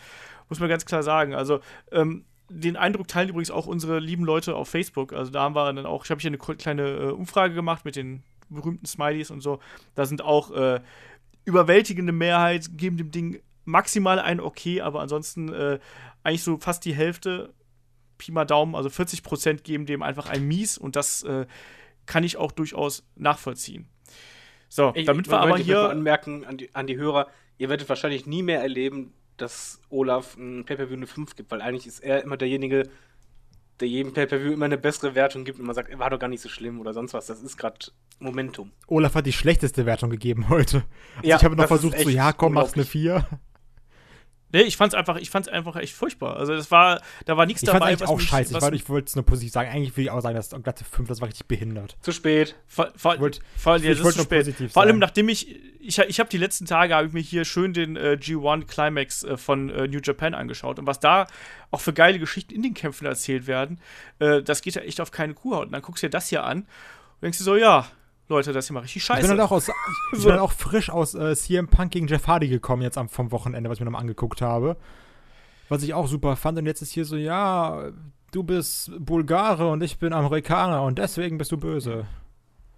muss 0.49 0.59
man 0.59 0.69
ganz 0.69 0.85
klar 0.85 1.03
sagen. 1.03 1.33
Also 1.33 1.59
ähm, 1.91 2.25
den 2.49 2.75
Eindruck 2.75 3.07
teilen 3.07 3.29
übrigens 3.29 3.51
auch 3.51 3.67
unsere 3.67 3.99
lieben 3.99 4.25
Leute 4.25 4.55
auf 4.55 4.69
Facebook. 4.69 5.13
Also 5.13 5.31
da 5.31 5.41
haben 5.41 5.55
wir 5.55 5.71
dann 5.73 5.85
auch, 5.85 6.05
ich 6.05 6.11
habe 6.11 6.21
hier 6.21 6.29
eine 6.29 6.37
kleine 6.37 6.89
äh, 6.89 7.11
Umfrage 7.11 7.53
gemacht 7.53 7.85
mit 7.85 7.95
den 7.95 8.23
berühmten 8.49 8.85
Smileys 8.85 9.31
und 9.31 9.41
so. 9.41 9.59
Da 9.95 10.05
sind 10.05 10.21
auch 10.21 10.51
äh, 10.51 10.81
überwältigende 11.45 12.13
Mehrheit, 12.13 12.77
geben 12.77 12.97
dem 12.97 13.11
Ding 13.11 13.41
maximal 13.65 14.19
ein 14.19 14.39
Okay, 14.39 14.81
aber 14.81 15.01
ansonsten 15.01 15.51
äh, 15.53 15.79
eigentlich 16.23 16.43
so 16.43 16.57
fast 16.57 16.85
die 16.85 16.93
Hälfte 16.93 17.53
Pi 18.23 18.31
mal 18.31 18.45
Daumen, 18.45 18.75
also 18.75 18.89
40% 18.89 19.63
geben 19.63 19.85
dem 19.85 20.01
einfach 20.01 20.29
ein 20.29 20.47
Mies 20.47 20.77
und 20.77 20.95
das 20.95 21.23
äh, 21.23 21.45
kann 22.05 22.23
ich 22.23 22.37
auch 22.37 22.51
durchaus 22.51 23.03
nachvollziehen. 23.15 23.87
So, 24.69 24.91
Ich- 24.95 25.05
damit 25.05 25.29
wir 25.29 25.39
aber 25.39 25.57
hier. 25.57 25.89
anmerken 25.89 26.45
an 26.45 26.57
die, 26.57 26.73
an 26.73 26.87
die 26.87 26.97
Hörer, 26.97 27.27
ihr 27.57 27.69
werdet 27.69 27.87
wahrscheinlich 27.89 28.25
nie 28.25 28.41
mehr 28.43 28.61
erleben, 28.61 29.13
dass 29.37 29.81
Olaf 29.89 30.37
ein 30.37 30.63
Pay-Per-View 30.65 30.95
eine 30.95 31.07
5 31.07 31.35
gibt, 31.35 31.51
weil 31.51 31.61
eigentlich 31.61 31.85
ist 31.87 31.99
er 31.99 32.23
immer 32.23 32.37
derjenige, 32.37 32.83
der 33.79 33.87
jedem 33.87 34.13
Pay-Per-View 34.13 34.53
immer 34.53 34.65
eine 34.65 34.77
bessere 34.77 35.15
Wertung 35.15 35.43
gibt 35.43 35.59
und 35.59 35.65
man 35.65 35.75
sagt, 35.75 35.89
er 35.89 35.99
war 35.99 36.09
doch 36.09 36.19
gar 36.19 36.27
nicht 36.29 36.41
so 36.41 36.47
schlimm 36.49 36.79
oder 36.79 36.93
sonst 36.93 37.13
was. 37.13 37.25
Das 37.25 37.41
ist 37.41 37.57
gerade 37.57 37.77
Momentum. 38.19 38.71
Olaf 38.87 39.15
hat 39.15 39.25
die 39.25 39.33
schlechteste 39.33 39.85
Wertung 39.85 40.09
gegeben 40.09 40.47
heute. 40.49 40.83
Also 41.17 41.27
Ja, 41.27 41.37
ich 41.37 41.43
habe 41.43 41.55
noch 41.55 41.67
versucht, 41.67 41.99
so, 41.99 42.09
ja, 42.09 42.31
komm, 42.31 42.53
mach's 42.53 42.73
eine 42.73 42.83
unglaublich. 42.83 42.89
4. 42.91 43.39
Nee, 44.53 44.61
ich 44.61 44.77
fand's 44.77 44.93
einfach, 44.95 45.17
ich 45.17 45.29
fand's 45.29 45.49
einfach 45.49 45.75
echt 45.75 45.93
furchtbar. 45.93 46.37
Also 46.37 46.55
das 46.55 46.69
war, 46.71 47.01
da 47.25 47.35
war 47.35 47.45
nichts 47.45 47.63
Ich 47.63 47.67
fand's 47.69 47.79
dabei, 47.81 47.91
eigentlich 47.91 48.07
auch 48.07 48.17
mich- 48.17 48.29
scheiße. 48.29 48.55
Ich, 48.55 48.61
was- 48.61 48.71
ich 48.71 48.87
wollte 48.87 49.07
es 49.07 49.15
nur 49.15 49.25
positiv 49.25 49.51
sagen. 49.51 49.69
Eigentlich 49.69 49.91
würde 49.93 50.03
ich 50.03 50.11
auch 50.11 50.21
sagen, 50.21 50.35
dass 50.35 50.49
glatte 50.51 50.85
5, 50.85 51.09
das 51.09 51.19
war 51.21 51.27
richtig 51.27 51.47
behindert. 51.47 51.97
Zu 52.01 52.11
spät. 52.11 52.55
Vor, 52.67 52.91
vor, 52.95 53.15
Ich 53.15 53.19
wollt- 53.19 53.39
ich 53.57 53.65
ja, 53.65 53.91
ist 53.91 54.03
wollte 54.03 54.11
zu 54.13 54.17
nur 54.19 54.25
spät. 54.25 54.39
positiv 54.45 54.71
Vor 54.71 54.83
allem, 54.83 54.89
sagen. 54.91 54.99
nachdem 54.99 55.27
ich, 55.29 55.55
ich, 55.81 55.97
ich 55.99 56.19
habe 56.19 56.29
die 56.29 56.37
letzten 56.37 56.65
Tage, 56.65 56.95
habe 56.95 57.07
ich 57.07 57.13
mir 57.13 57.21
hier 57.21 57.43
schön 57.45 57.73
den 57.73 57.97
äh, 57.97 58.17
G1 58.21 58.67
Climax 58.67 59.23
äh, 59.23 59.35
von 59.37 59.69
äh, 59.69 59.87
New 59.87 59.99
Japan 60.03 60.33
angeschaut. 60.35 60.77
Und 60.79 60.85
was 60.87 60.99
da 60.99 61.25
auch 61.71 61.81
für 61.81 61.91
geile 61.91 62.19
Geschichten 62.19 62.53
in 62.53 62.61
den 62.61 62.73
Kämpfen 62.75 63.05
erzählt 63.07 63.47
werden, 63.47 63.79
äh, 64.19 64.43
das 64.43 64.61
geht 64.61 64.75
ja 64.75 64.83
echt 64.83 65.01
auf 65.01 65.09
keine 65.11 65.33
Kuhhaut. 65.33 65.65
Und 65.65 65.71
dann 65.73 65.81
guckst 65.81 66.03
du 66.03 66.07
dir 66.07 66.11
das 66.11 66.29
hier 66.29 66.43
an 66.43 66.59
und 66.59 66.67
denkst 67.23 67.39
dir 67.39 67.43
so, 67.43 67.55
ja, 67.55 67.87
Leute, 68.29 68.53
das 68.53 68.65
ist 68.65 68.69
ja 68.69 68.73
mal 68.73 68.79
richtig 68.81 68.97
Ich 68.97 69.03
scheiße. 69.03 69.21
bin, 69.21 69.29
halt 69.31 69.41
auch 69.41 69.51
aus, 69.51 69.67
ich 70.13 70.19
So. 70.19 70.23
bin 70.25 70.33
halt 70.33 70.41
auch 70.41 70.51
frisch 70.51 70.89
aus 70.89 71.13
äh, 71.13 71.35
CM 71.35 71.67
Punk 71.67 71.91
gegen 71.91 72.07
Jeff 72.07 72.25
Hardy 72.27 72.47
gekommen, 72.47 72.81
jetzt 72.81 72.97
am, 72.97 73.09
vom 73.09 73.31
Wochenende, 73.31 73.69
was 73.69 73.77
ich 73.77 73.81
mir 73.81 73.85
nochmal 73.85 74.01
angeguckt 74.01 74.41
habe. 74.41 74.77
Was 75.69 75.83
ich 75.83 75.93
auch 75.93 76.07
super 76.07 76.35
fand. 76.35 76.57
Und 76.57 76.65
jetzt 76.65 76.81
ist 76.81 76.91
hier 76.91 77.05
so, 77.05 77.15
ja, 77.15 77.91
du 78.31 78.43
bist 78.43 78.91
Bulgare 78.99 79.69
und 79.69 79.81
ich 79.83 79.97
bin 79.99 80.13
Amerikaner 80.13 80.83
und 80.83 80.97
deswegen 80.99 81.37
bist 81.37 81.51
du 81.51 81.57
böse. 81.57 82.05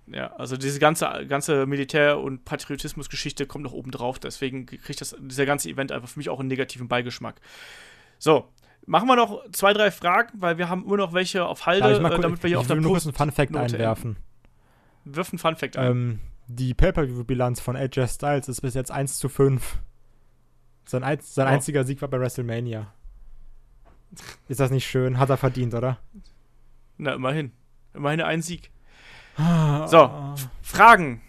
Ja, 0.07 0.27
also 0.35 0.55
diese 0.55 0.77
ganze, 0.79 1.25
ganze 1.27 1.65
Militär- 1.65 2.19
und 2.19 2.45
Patriotismus-Geschichte 2.45 3.47
kommt 3.47 3.63
noch 3.63 3.73
oben 3.73 3.89
drauf. 3.89 4.19
Deswegen 4.19 4.65
kriegt 4.67 5.01
das, 5.01 5.15
dieser 5.19 5.47
ganze 5.47 5.69
Event 5.69 5.91
einfach 5.91 6.09
für 6.09 6.19
mich 6.19 6.29
auch 6.29 6.39
einen 6.39 6.47
negativen 6.47 6.87
Beigeschmack. 6.87 7.41
So, 8.19 8.45
machen 8.85 9.07
wir 9.07 9.15
noch 9.15 9.41
zwei, 9.51 9.73
drei 9.73 9.89
Fragen, 9.89 10.29
weil 10.39 10.59
wir 10.59 10.69
haben 10.69 10.85
immer 10.85 10.97
noch 10.97 11.13
welche 11.13 11.45
auf 11.45 11.65
Halde, 11.65 11.87
Darf 11.87 11.97
ich, 11.97 12.01
mal 12.03 12.13
äh, 12.13 12.21
damit 12.21 12.43
wir 12.43 12.47
hier 12.49 12.57
ich 12.57 12.61
auf 12.61 12.67
der 12.67 12.75
will 12.75 12.83
nur 12.83 12.91
kurz 12.91 13.05
einen 13.07 13.15
Fun-Fact 13.15 13.55
einwerfen. 13.55 14.17
Wirf 15.05 15.31
einen 15.31 15.39
Fun-Fact 15.39 15.77
ein. 15.77 15.91
Ähm, 15.91 16.19
die 16.47 16.73
Pay-Per-View-Bilanz 16.73 17.59
von 17.59 17.75
AJ 17.75 18.07
Styles 18.07 18.47
ist 18.49 18.61
bis 18.61 18.73
jetzt 18.73 18.91
1 18.91 19.17
zu 19.17 19.29
5. 19.29 19.79
Sein, 20.85 21.03
ein, 21.03 21.19
sein 21.21 21.47
Oh. 21.47 21.51
einziger 21.51 21.83
Sieg 21.83 22.01
war 22.01 22.09
bei 22.09 22.19
WrestleMania. 22.19 22.93
Ist 24.47 24.59
das 24.59 24.69
nicht 24.71 24.85
schön? 24.87 25.17
Hat 25.17 25.29
er 25.29 25.37
verdient, 25.37 25.73
oder? 25.73 25.97
Na, 26.97 27.13
immerhin. 27.15 27.51
Immerhin 27.93 28.21
ein 28.21 28.41
Sieg. 28.41 28.71
So. 29.37 29.87
So. 29.87 30.35
Fragen. 30.61 31.21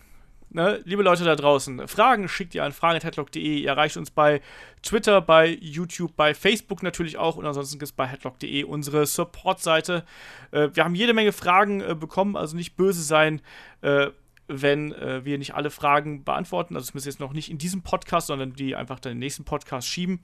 Ne, 0.56 0.80
liebe 0.86 1.02
Leute 1.02 1.22
da 1.22 1.36
draußen, 1.36 1.86
Fragen 1.86 2.30
schickt 2.30 2.54
ihr 2.54 2.64
an 2.64 2.72
fragen.headlock.de. 2.72 3.58
Ihr 3.58 3.68
erreicht 3.68 3.98
uns 3.98 4.10
bei 4.10 4.40
Twitter, 4.82 5.20
bei 5.20 5.48
YouTube, 5.48 6.16
bei 6.16 6.32
Facebook 6.32 6.82
natürlich 6.82 7.18
auch 7.18 7.36
und 7.36 7.44
ansonsten 7.44 7.78
gibt 7.78 7.90
es 7.90 7.92
bei 7.92 8.06
headlock.de 8.06 8.64
unsere 8.64 9.04
Support-Seite. 9.04 10.06
Äh, 10.52 10.70
wir 10.72 10.84
haben 10.84 10.94
jede 10.94 11.12
Menge 11.12 11.32
Fragen 11.32 11.82
äh, 11.82 11.94
bekommen, 11.94 12.38
also 12.38 12.56
nicht 12.56 12.74
böse 12.74 13.02
sein, 13.02 13.42
äh, 13.82 14.06
wenn 14.48 14.94
äh, 14.94 15.26
wir 15.26 15.36
nicht 15.36 15.54
alle 15.54 15.68
Fragen 15.68 16.24
beantworten. 16.24 16.74
Also 16.74 16.86
zumindest 16.86 17.06
jetzt 17.06 17.20
noch 17.20 17.34
nicht 17.34 17.50
in 17.50 17.58
diesem 17.58 17.82
Podcast, 17.82 18.28
sondern 18.28 18.54
die 18.54 18.74
einfach 18.76 18.98
dann 18.98 19.12
in 19.12 19.18
den 19.18 19.26
nächsten 19.26 19.44
Podcast 19.44 19.86
schieben. 19.86 20.20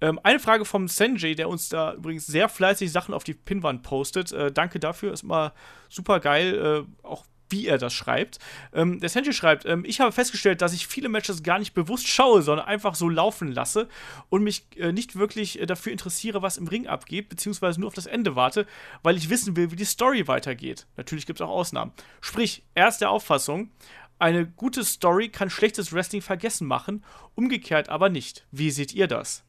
Ähm, 0.00 0.20
eine 0.22 0.38
Frage 0.38 0.64
vom 0.64 0.86
Sanjay, 0.86 1.34
der 1.34 1.48
uns 1.48 1.70
da 1.70 1.94
übrigens 1.94 2.24
sehr 2.24 2.48
fleißig 2.48 2.92
Sachen 2.92 3.12
auf 3.12 3.24
die 3.24 3.34
Pinnwand 3.34 3.82
postet. 3.82 4.30
Äh, 4.30 4.52
danke 4.52 4.78
dafür, 4.78 5.12
ist 5.12 5.24
immer 5.24 5.54
super 5.88 6.20
geil. 6.20 6.86
Äh, 6.86 7.04
auch 7.04 7.24
wie 7.50 7.66
er 7.66 7.78
das 7.78 7.94
schreibt. 7.94 8.38
Ähm, 8.72 9.00
der 9.00 9.08
Senji 9.08 9.32
schreibt, 9.32 9.66
ähm, 9.66 9.84
ich 9.86 10.00
habe 10.00 10.12
festgestellt, 10.12 10.62
dass 10.62 10.72
ich 10.72 10.86
viele 10.86 11.08
Matches 11.08 11.42
gar 11.42 11.58
nicht 11.58 11.74
bewusst 11.74 12.08
schaue, 12.08 12.42
sondern 12.42 12.66
einfach 12.66 12.94
so 12.94 13.08
laufen 13.08 13.52
lasse 13.52 13.88
und 14.28 14.42
mich 14.42 14.66
äh, 14.76 14.92
nicht 14.92 15.16
wirklich 15.16 15.60
äh, 15.60 15.66
dafür 15.66 15.92
interessiere, 15.92 16.42
was 16.42 16.56
im 16.56 16.68
Ring 16.68 16.86
abgeht, 16.86 17.28
beziehungsweise 17.28 17.80
nur 17.80 17.88
auf 17.88 17.94
das 17.94 18.06
Ende 18.06 18.36
warte, 18.36 18.66
weil 19.02 19.16
ich 19.16 19.30
wissen 19.30 19.56
will, 19.56 19.70
wie 19.70 19.76
die 19.76 19.84
Story 19.84 20.26
weitergeht. 20.28 20.86
Natürlich 20.96 21.26
gibt 21.26 21.40
es 21.40 21.46
auch 21.46 21.50
Ausnahmen. 21.50 21.92
Sprich, 22.20 22.62
er 22.74 22.88
ist 22.88 22.98
der 22.98 23.10
Auffassung, 23.10 23.70
eine 24.18 24.46
gute 24.46 24.82
Story 24.84 25.28
kann 25.28 25.50
schlechtes 25.50 25.92
Wrestling 25.92 26.22
vergessen 26.22 26.66
machen, 26.66 27.04
umgekehrt 27.34 27.88
aber 27.88 28.08
nicht. 28.08 28.46
Wie 28.50 28.70
seht 28.70 28.94
ihr 28.94 29.08
das? 29.08 29.44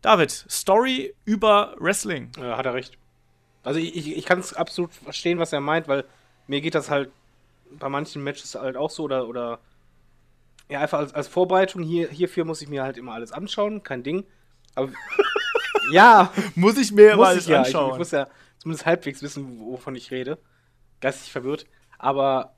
David, 0.00 0.30
Story 0.30 1.14
über 1.24 1.74
Wrestling. 1.78 2.30
Ja, 2.38 2.56
hat 2.56 2.66
er 2.66 2.74
recht. 2.74 2.98
Also 3.62 3.78
ich, 3.78 3.96
ich, 3.96 4.16
ich 4.16 4.24
kann 4.24 4.40
es 4.40 4.54
absolut 4.54 4.92
verstehen, 4.92 5.38
was 5.38 5.52
er 5.52 5.60
meint, 5.60 5.88
weil 5.88 6.04
mir 6.52 6.60
geht 6.60 6.74
das 6.74 6.90
halt 6.90 7.10
bei 7.78 7.88
manchen 7.88 8.22
Matches 8.22 8.54
halt 8.54 8.76
auch 8.76 8.90
so 8.90 9.04
oder, 9.04 9.26
oder 9.26 9.58
ja, 10.68 10.80
einfach 10.80 10.98
als, 10.98 11.14
als 11.14 11.26
Vorbereitung 11.26 11.82
hier, 11.82 12.10
hierfür 12.10 12.44
muss 12.44 12.60
ich 12.60 12.68
mir 12.68 12.82
halt 12.82 12.98
immer 12.98 13.14
alles 13.14 13.32
anschauen, 13.32 13.82
kein 13.82 14.02
Ding. 14.02 14.24
Aber 14.74 14.92
ja, 15.92 16.30
muss 16.54 16.76
ich 16.76 16.92
mir 16.92 17.16
muss 17.16 17.26
mal 17.26 17.38
ich 17.38 17.46
ja. 17.46 17.62
Ich, 17.62 17.68
anschauen. 17.68 17.92
ich 17.92 17.98
muss 17.98 18.10
ja 18.10 18.28
zumindest 18.58 18.84
halbwegs 18.84 19.22
wissen, 19.22 19.60
wovon 19.60 19.94
ich 19.96 20.10
rede. 20.10 20.36
Geistig 21.00 21.32
verwirrt. 21.32 21.64
Aber 21.96 22.52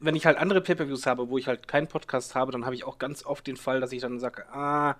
wenn 0.00 0.16
ich 0.16 0.24
halt 0.24 0.38
andere 0.38 0.62
Pay-Per-Views 0.62 1.04
habe, 1.04 1.28
wo 1.28 1.36
ich 1.36 1.46
halt 1.46 1.68
keinen 1.68 1.86
Podcast 1.86 2.34
habe, 2.34 2.50
dann 2.50 2.64
habe 2.64 2.74
ich 2.74 2.84
auch 2.84 2.98
ganz 2.98 3.26
oft 3.26 3.46
den 3.46 3.58
Fall, 3.58 3.78
dass 3.78 3.92
ich 3.92 4.00
dann 4.00 4.20
sage, 4.20 4.48
ah, 4.54 4.96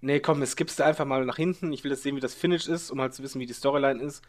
nee, 0.00 0.18
komm, 0.20 0.40
es 0.40 0.52
skippst 0.52 0.78
du 0.78 0.84
einfach 0.84 1.04
mal 1.04 1.26
nach 1.26 1.36
hinten. 1.36 1.74
Ich 1.74 1.84
will 1.84 1.90
jetzt 1.90 2.04
sehen, 2.04 2.16
wie 2.16 2.20
das 2.20 2.32
Finish 2.32 2.68
ist, 2.68 2.90
um 2.90 3.02
halt 3.02 3.12
zu 3.12 3.22
wissen, 3.22 3.38
wie 3.38 3.46
die 3.46 3.52
Storyline 3.52 4.02
ist. 4.02 4.24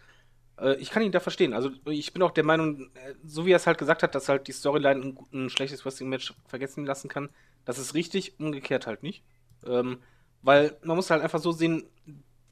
Äh, 0.59 0.75
ich 0.75 0.89
kann 0.91 1.03
ihn 1.03 1.11
da 1.11 1.19
verstehen. 1.19 1.53
Also 1.53 1.71
ich 1.85 2.13
bin 2.13 2.21
auch 2.21 2.31
der 2.31 2.43
Meinung, 2.43 2.89
äh, 2.95 3.15
so 3.25 3.45
wie 3.45 3.51
er 3.51 3.57
es 3.57 3.67
halt 3.67 3.77
gesagt 3.77 4.03
hat, 4.03 4.15
dass 4.15 4.29
halt 4.29 4.47
die 4.47 4.51
Storyline 4.51 5.01
ein, 5.01 5.17
ein 5.33 5.49
schlechtes 5.49 5.85
Wrestling-Match 5.85 6.33
vergessen 6.47 6.85
lassen 6.85 7.09
kann, 7.09 7.29
das 7.65 7.79
ist 7.79 7.93
richtig, 7.93 8.39
umgekehrt 8.39 8.87
halt 8.87 9.03
nicht. 9.03 9.23
Ähm, 9.65 9.99
weil 10.41 10.77
man 10.83 10.97
muss 10.97 11.09
halt 11.09 11.21
einfach 11.21 11.39
so 11.39 11.51
sehen, 11.51 11.83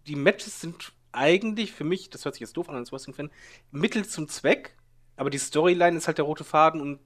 die 0.08 0.16
Matches 0.16 0.62
sind 0.62 0.94
eigentlich 1.12 1.74
für 1.74 1.84
mich, 1.84 2.10
das 2.10 2.24
hört 2.26 2.36
sich 2.36 2.42
jetzt 2.42 2.56
doof 2.58 2.70
an 2.70 2.76
als 2.78 2.92
Wrestling-Fan, 2.92 3.30
Mittel 3.72 4.06
zum 4.08 4.28
Zweck, 4.30 4.76
aber 5.18 5.30
die 5.30 5.38
Storyline 5.38 5.98
ist 5.98 6.08
halt 6.08 6.18
der 6.18 6.26
rote 6.26 6.44
Faden 6.46 6.82
und 6.82 7.00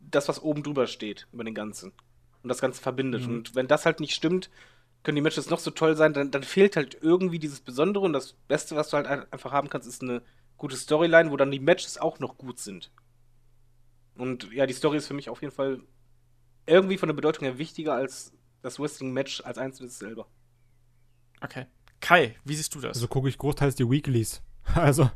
das, 0.00 0.28
was 0.28 0.40
oben 0.42 0.62
drüber 0.62 0.86
steht, 0.86 1.26
über 1.32 1.44
den 1.44 1.54
Ganzen. 1.54 1.92
Und 2.42 2.48
das 2.48 2.60
Ganze 2.60 2.80
verbindet. 2.80 3.26
Mhm. 3.26 3.34
Und 3.34 3.54
wenn 3.56 3.66
das 3.66 3.84
halt 3.84 4.00
nicht 4.00 4.14
stimmt, 4.14 4.48
können 5.02 5.16
die 5.16 5.22
Matches 5.22 5.50
noch 5.50 5.58
so 5.58 5.70
toll 5.70 5.96
sein, 5.96 6.12
dann, 6.12 6.30
dann 6.30 6.42
fehlt 6.42 6.76
halt 6.76 6.98
irgendwie 7.00 7.38
dieses 7.38 7.60
Besondere 7.60 8.04
und 8.04 8.12
das 8.12 8.34
Beste, 8.48 8.76
was 8.76 8.90
du 8.90 8.96
halt 8.96 9.06
ein- 9.06 9.32
einfach 9.32 9.52
haben 9.52 9.68
kannst, 9.70 9.88
ist 9.88 10.02
eine 10.02 10.22
gute 10.58 10.76
Storyline, 10.76 11.30
wo 11.30 11.36
dann 11.36 11.50
die 11.50 11.60
Matches 11.60 11.96
auch 11.98 12.18
noch 12.18 12.36
gut 12.36 12.58
sind. 12.58 12.90
Und 14.16 14.52
ja, 14.52 14.66
die 14.66 14.74
Story 14.74 14.98
ist 14.98 15.06
für 15.06 15.14
mich 15.14 15.30
auf 15.30 15.40
jeden 15.40 15.54
Fall 15.54 15.80
irgendwie 16.66 16.98
von 16.98 17.08
der 17.08 17.14
Bedeutung 17.14 17.44
her 17.44 17.58
wichtiger 17.58 17.94
als 17.94 18.32
das 18.62 18.78
Wrestling-Match 18.78 19.42
als 19.42 19.56
einzelnes 19.56 19.98
selber. 19.98 20.26
Okay. 21.40 21.66
Kai, 22.00 22.36
wie 22.44 22.54
siehst 22.54 22.74
du 22.74 22.80
das? 22.80 22.96
Also 22.96 23.08
gucke 23.08 23.28
ich 23.28 23.38
großteils 23.38 23.76
die 23.76 23.88
Weeklies. 23.88 24.42
Also 24.74 25.10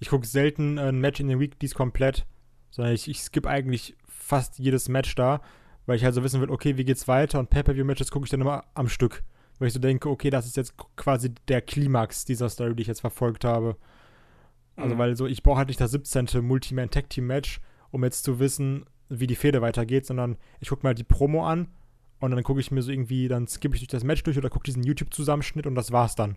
ich 0.00 0.08
gucke 0.08 0.26
selten 0.26 0.80
ein 0.80 0.98
Match 0.98 1.20
in 1.20 1.28
den 1.28 1.38
Weeklies 1.38 1.74
komplett, 1.74 2.26
sondern 2.70 2.92
ich, 2.92 3.06
ich 3.06 3.20
skippe 3.20 3.48
eigentlich 3.48 3.96
fast 4.08 4.58
jedes 4.58 4.88
Match 4.88 5.14
da, 5.14 5.40
weil 5.86 5.96
ich 5.96 6.04
halt 6.04 6.14
so 6.14 6.24
wissen 6.24 6.40
will, 6.40 6.50
okay, 6.50 6.76
wie 6.76 6.84
geht's 6.84 7.06
weiter 7.06 7.38
und 7.38 7.50
Pay-Per-View-Matches 7.50 8.10
gucke 8.10 8.24
ich 8.24 8.30
dann 8.30 8.40
immer 8.40 8.64
am 8.74 8.88
Stück. 8.88 9.22
Weil 9.58 9.68
ich 9.68 9.74
so 9.74 9.80
denke, 9.80 10.10
okay, 10.10 10.28
das 10.28 10.46
ist 10.46 10.56
jetzt 10.56 10.74
quasi 10.96 11.32
der 11.46 11.62
Klimax 11.62 12.24
dieser 12.24 12.48
Story, 12.48 12.74
die 12.74 12.82
ich 12.82 12.88
jetzt 12.88 13.00
verfolgt 13.00 13.44
habe. 13.44 13.76
Also 14.76 14.94
Mhm. 14.94 14.98
weil 14.98 15.16
so, 15.16 15.26
ich 15.26 15.42
brauche 15.42 15.58
halt 15.58 15.68
nicht 15.68 15.80
das 15.80 15.90
17. 15.90 16.42
Multiman-Tag-Team-Match, 16.42 17.60
um 17.90 18.04
jetzt 18.04 18.24
zu 18.24 18.38
wissen, 18.38 18.84
wie 19.08 19.26
die 19.26 19.36
Fehde 19.36 19.62
weitergeht, 19.62 20.04
sondern 20.06 20.36
ich 20.60 20.68
gucke 20.68 20.84
mal 20.86 20.94
die 20.94 21.04
Promo 21.04 21.46
an 21.46 21.68
und 22.20 22.30
dann 22.30 22.42
gucke 22.42 22.60
ich 22.60 22.70
mir 22.70 22.82
so 22.82 22.90
irgendwie, 22.90 23.28
dann 23.28 23.46
skippe 23.46 23.74
ich 23.76 23.80
durch 23.80 23.88
das 23.88 24.04
Match 24.04 24.22
durch 24.24 24.36
oder 24.36 24.50
gucke 24.50 24.64
diesen 24.64 24.82
YouTube-Zusammenschnitt 24.82 25.66
und 25.66 25.74
das 25.74 25.92
war's 25.92 26.14
dann. 26.14 26.36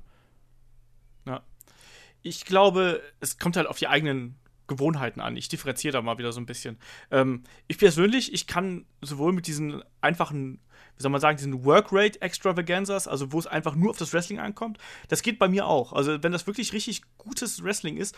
ich 2.22 2.44
glaube, 2.44 3.02
es 3.22 3.38
kommt 3.38 3.56
halt 3.56 3.66
auf 3.68 3.78
die 3.78 3.88
eigenen 3.88 4.36
Gewohnheiten 4.68 5.22
an. 5.22 5.38
Ich 5.38 5.48
differenziere 5.48 5.94
da 5.94 6.02
mal 6.02 6.18
wieder 6.18 6.34
so 6.34 6.42
ein 6.42 6.46
bisschen. 6.46 6.78
Ähm, 7.12 7.44
ich 7.70 7.78
persönlich, 7.78 8.34
ich 8.34 8.46
kann 8.46 8.86
sowohl 9.02 9.32
mit 9.32 9.48
diesen 9.48 9.82
einfachen, 10.02 10.60
wie 11.00 11.04
soll 11.04 11.12
man 11.12 11.22
sagen, 11.22 11.38
diesen 11.38 11.64
Workrate 11.64 12.22
Extravaganzas, 12.22 13.08
also 13.08 13.32
wo 13.32 13.40
es 13.40 13.48
einfach 13.48 13.74
nur 13.74 13.92
auf 13.92 13.98
das 13.98 14.14
Wrestling 14.14 14.38
ankommt, 14.40 14.78
das 15.08 15.22
geht 15.22 15.40
bei 15.40 15.48
mir 15.48 15.66
auch. 15.66 15.94
Also 15.94 16.22
wenn 16.22 16.34
das 16.34 16.46
wirklich 16.46 16.74
richtig 16.74 17.04
gutes 17.18 17.64
Wrestling 17.64 17.96
ist, 17.96 18.16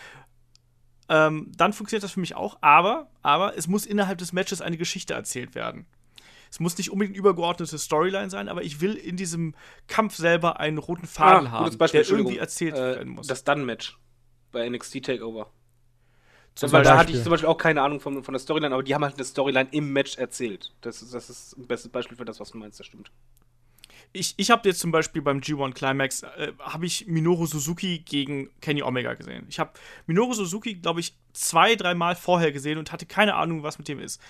ähm, 1.07 1.51
dann 1.55 1.73
funktioniert 1.73 2.03
das 2.03 2.13
für 2.13 2.19
mich 2.19 2.35
auch. 2.35 2.57
Aber, 2.61 3.11
aber 3.21 3.55
es 3.55 3.67
muss 3.67 3.85
innerhalb 3.85 4.17
des 4.17 4.33
Matches 4.33 4.61
eine 4.61 4.77
Geschichte 4.77 5.13
erzählt 5.13 5.53
werden. 5.53 5.85
Es 6.49 6.59
muss 6.59 6.75
nicht 6.77 6.89
unbedingt 6.91 7.15
übergeordnete 7.15 7.77
Storyline 7.77 8.31
sein, 8.31 8.49
aber 8.49 8.63
ich 8.63 8.81
will 8.81 8.95
in 8.95 9.15
diesem 9.15 9.53
Kampf 9.87 10.15
selber 10.15 10.59
einen 10.59 10.79
roten 10.79 11.05
Faden 11.05 11.47
Ah, 11.47 11.51
haben, 11.51 11.77
der 11.77 12.09
irgendwie 12.09 12.39
erzählt 12.39 12.73
Äh, 12.73 12.95
werden 12.95 13.13
muss. 13.13 13.27
Das 13.27 13.43
Done-Match 13.43 13.97
bei 14.51 14.67
NXT 14.67 15.05
Takeover. 15.05 15.51
Zum 16.55 16.71
Weil 16.71 16.83
da 16.83 16.91
hatte 16.91 16.97
Beispiel. 16.97 17.15
ich 17.17 17.23
zum 17.23 17.31
Beispiel 17.31 17.49
auch 17.49 17.57
keine 17.57 17.81
Ahnung 17.81 17.99
von, 17.99 18.23
von 18.23 18.33
der 18.33 18.39
Storyline, 18.39 18.73
aber 18.73 18.83
die 18.83 18.93
haben 18.93 19.03
halt 19.03 19.15
eine 19.15 19.23
Storyline 19.23 19.69
im 19.71 19.93
Match 19.93 20.17
erzählt. 20.17 20.71
Das 20.81 21.01
ist, 21.01 21.13
das 21.13 21.29
ist 21.29 21.57
ein 21.57 21.65
bestes 21.65 21.91
Beispiel 21.91 22.17
für 22.17 22.25
das, 22.25 22.39
was 22.39 22.51
du 22.51 22.57
meinst, 22.57 22.79
das 22.79 22.87
stimmt. 22.87 23.09
ich, 24.13 24.33
ich 24.37 24.51
habe 24.51 24.67
jetzt 24.67 24.79
zum 24.79 24.91
Beispiel 24.91 25.21
beim 25.21 25.39
G1 25.39 25.73
Climax, 25.73 26.23
äh, 26.23 26.51
habe 26.59 26.85
ich 26.85 27.07
Minoru 27.07 27.45
Suzuki 27.45 27.99
gegen 27.99 28.49
Kenny 28.59 28.83
Omega 28.83 29.13
gesehen. 29.13 29.45
Ich 29.49 29.59
habe 29.59 29.71
Minoru 30.07 30.33
Suzuki, 30.33 30.75
glaube 30.75 30.99
ich, 30.99 31.15
zwei, 31.33 31.75
dreimal 31.75 32.15
vorher 32.15 32.51
gesehen 32.51 32.77
und 32.77 32.91
hatte 32.91 33.05
keine 33.05 33.35
Ahnung, 33.35 33.63
was 33.63 33.77
mit 33.77 33.87
dem 33.87 33.99
ist. 33.99 34.21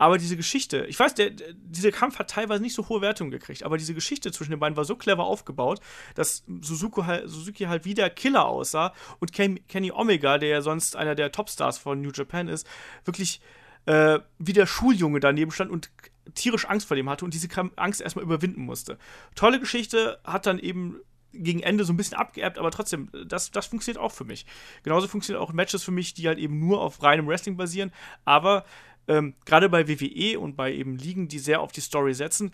Aber 0.00 0.16
diese 0.16 0.38
Geschichte, 0.38 0.86
ich 0.86 0.98
weiß, 0.98 1.14
der, 1.14 1.28
dieser 1.28 1.92
Kampf 1.92 2.18
hat 2.18 2.30
teilweise 2.30 2.62
nicht 2.62 2.74
so 2.74 2.88
hohe 2.88 3.02
Wertungen 3.02 3.30
gekriegt, 3.30 3.64
aber 3.64 3.76
diese 3.76 3.92
Geschichte 3.92 4.32
zwischen 4.32 4.50
den 4.50 4.58
beiden 4.58 4.74
war 4.74 4.86
so 4.86 4.96
clever 4.96 5.24
aufgebaut, 5.24 5.80
dass 6.14 6.42
Suzuki 6.62 7.02
halt, 7.02 7.28
Suzuki 7.28 7.64
halt 7.64 7.84
wie 7.84 7.92
Killer 7.92 8.46
aussah 8.46 8.94
und 9.18 9.34
Ken, 9.34 9.60
Kenny 9.68 9.92
Omega, 9.92 10.38
der 10.38 10.48
ja 10.48 10.62
sonst 10.62 10.96
einer 10.96 11.14
der 11.14 11.32
Topstars 11.32 11.76
von 11.76 12.00
New 12.00 12.12
Japan 12.14 12.48
ist, 12.48 12.66
wirklich 13.04 13.42
äh, 13.84 14.20
wie 14.38 14.54
der 14.54 14.64
Schuljunge 14.64 15.20
daneben 15.20 15.50
stand 15.50 15.70
und 15.70 15.90
tierisch 16.34 16.64
Angst 16.64 16.88
vor 16.88 16.96
dem 16.96 17.10
hatte 17.10 17.26
und 17.26 17.34
diese 17.34 17.48
Angst 17.76 18.00
erstmal 18.00 18.24
überwinden 18.24 18.62
musste. 18.62 18.96
Tolle 19.34 19.60
Geschichte, 19.60 20.18
hat 20.24 20.46
dann 20.46 20.58
eben 20.58 20.98
gegen 21.32 21.60
Ende 21.60 21.84
so 21.84 21.92
ein 21.92 21.96
bisschen 21.96 22.16
abgeerbt, 22.16 22.58
aber 22.58 22.70
trotzdem, 22.70 23.10
das, 23.26 23.50
das 23.50 23.66
funktioniert 23.66 24.02
auch 24.02 24.12
für 24.12 24.24
mich. 24.24 24.46
Genauso 24.82 25.08
funktionieren 25.08 25.42
auch 25.42 25.52
Matches 25.52 25.82
für 25.82 25.90
mich, 25.90 26.14
die 26.14 26.26
halt 26.26 26.38
eben 26.38 26.58
nur 26.58 26.80
auf 26.80 27.02
reinem 27.02 27.26
Wrestling 27.26 27.56
basieren, 27.56 27.92
aber 28.24 28.64
ähm, 29.10 29.34
gerade 29.44 29.68
bei 29.68 29.88
WWE 29.88 30.38
und 30.38 30.56
bei 30.56 30.72
eben 30.72 30.96
Ligen, 30.96 31.26
die 31.26 31.40
sehr 31.40 31.60
auf 31.60 31.72
die 31.72 31.80
Story 31.80 32.14
setzen, 32.14 32.52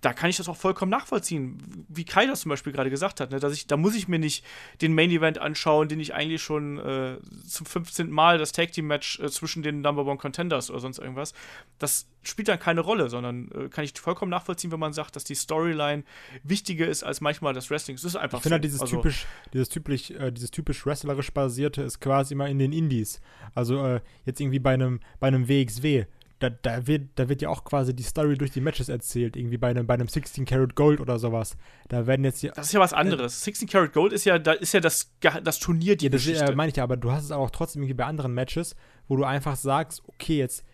da 0.00 0.12
kann 0.12 0.30
ich 0.30 0.36
das 0.36 0.48
auch 0.48 0.56
vollkommen 0.56 0.90
nachvollziehen, 0.90 1.84
wie 1.88 2.04
Kai 2.04 2.26
das 2.26 2.40
zum 2.40 2.50
Beispiel 2.50 2.72
gerade 2.72 2.90
gesagt 2.90 3.20
hat. 3.20 3.32
Ne? 3.32 3.40
Dass 3.40 3.52
ich, 3.52 3.66
da 3.66 3.76
muss 3.76 3.96
ich 3.96 4.06
mir 4.06 4.20
nicht 4.20 4.44
den 4.80 4.94
Main 4.94 5.10
Event 5.10 5.38
anschauen, 5.38 5.88
den 5.88 5.98
ich 5.98 6.14
eigentlich 6.14 6.40
schon 6.40 6.78
äh, 6.78 7.18
zum 7.46 7.66
15. 7.66 8.08
Mal 8.08 8.38
das 8.38 8.52
Tag 8.52 8.70
Team 8.72 8.86
Match 8.86 9.18
äh, 9.18 9.28
zwischen 9.28 9.62
den 9.62 9.80
Number 9.80 10.06
One 10.06 10.18
Contenders 10.18 10.70
oder 10.70 10.78
sonst 10.78 10.98
irgendwas. 10.98 11.34
Das 11.80 12.06
spielt 12.22 12.46
dann 12.46 12.60
keine 12.60 12.80
Rolle, 12.80 13.08
sondern 13.08 13.50
äh, 13.50 13.68
kann 13.68 13.84
ich 13.84 13.98
vollkommen 13.98 14.30
nachvollziehen, 14.30 14.70
wenn 14.70 14.78
man 14.78 14.92
sagt, 14.92 15.16
dass 15.16 15.24
die 15.24 15.34
Storyline 15.34 16.04
wichtiger 16.44 16.86
ist 16.86 17.02
als 17.02 17.20
manchmal 17.20 17.52
das 17.52 17.68
Wrestling. 17.68 17.96
Es 17.96 18.04
ist 18.04 18.14
einfach 18.14 18.38
Ich 18.38 18.42
finde 18.42 18.50
so. 18.50 18.54
halt 18.54 18.64
dieses 18.64 18.80
Also, 18.80 18.96
typisch, 18.96 19.26
dieses 19.52 19.68
typisch, 19.68 20.10
äh, 20.12 20.30
dieses 20.30 20.52
typisch 20.52 20.86
wrestlerisch 20.86 21.32
basierte 21.32 21.82
ist 21.82 21.98
quasi 22.00 22.34
immer 22.34 22.48
in 22.48 22.60
den 22.60 22.72
Indies. 22.72 23.20
Also 23.54 23.84
äh, 23.84 24.00
jetzt 24.26 24.40
irgendwie 24.40 24.60
bei 24.60 24.74
einem, 24.74 25.00
bei 25.18 25.26
einem 25.26 25.48
WXW. 25.48 26.06
Da, 26.40 26.50
da, 26.50 26.86
wird, 26.86 27.10
da 27.16 27.28
wird 27.28 27.42
ja 27.42 27.48
auch 27.48 27.64
quasi 27.64 27.94
die 27.94 28.04
Story 28.04 28.38
durch 28.38 28.52
die 28.52 28.60
Matches 28.60 28.88
erzählt, 28.88 29.36
irgendwie 29.36 29.58
bei 29.58 29.70
einem, 29.70 29.86
bei 29.88 29.94
einem 29.94 30.06
16 30.06 30.44
Karat 30.44 30.76
Gold 30.76 31.00
oder 31.00 31.18
sowas. 31.18 31.56
Da 31.88 32.06
werden 32.06 32.24
jetzt 32.24 32.42
ja. 32.42 32.52
Das 32.52 32.66
ist 32.66 32.72
ja 32.72 32.80
was 32.80 32.92
anderes. 32.92 33.42
16 33.42 33.68
Karat 33.68 33.92
Gold 33.92 34.12
ist 34.12 34.24
ja, 34.24 34.38
da 34.38 34.52
ist 34.52 34.72
ja 34.72 34.80
das, 34.80 35.12
das 35.42 35.58
Turnier, 35.58 35.96
die 35.96 36.04
Ja, 36.04 36.10
das 36.10 36.24
Geschichte. 36.24 36.52
äh, 36.52 36.54
meine 36.54 36.70
ich 36.70 36.76
ja, 36.76 36.84
aber 36.84 36.96
du 36.96 37.10
hast 37.10 37.24
es 37.24 37.32
auch 37.32 37.50
trotzdem 37.50 37.82
irgendwie 37.82 37.94
bei 37.94 38.04
anderen 38.04 38.34
Matches, 38.34 38.76
wo 39.08 39.16
du 39.16 39.24
einfach 39.24 39.56
sagst, 39.56 40.02
okay, 40.06 40.38
jetzt 40.38 40.64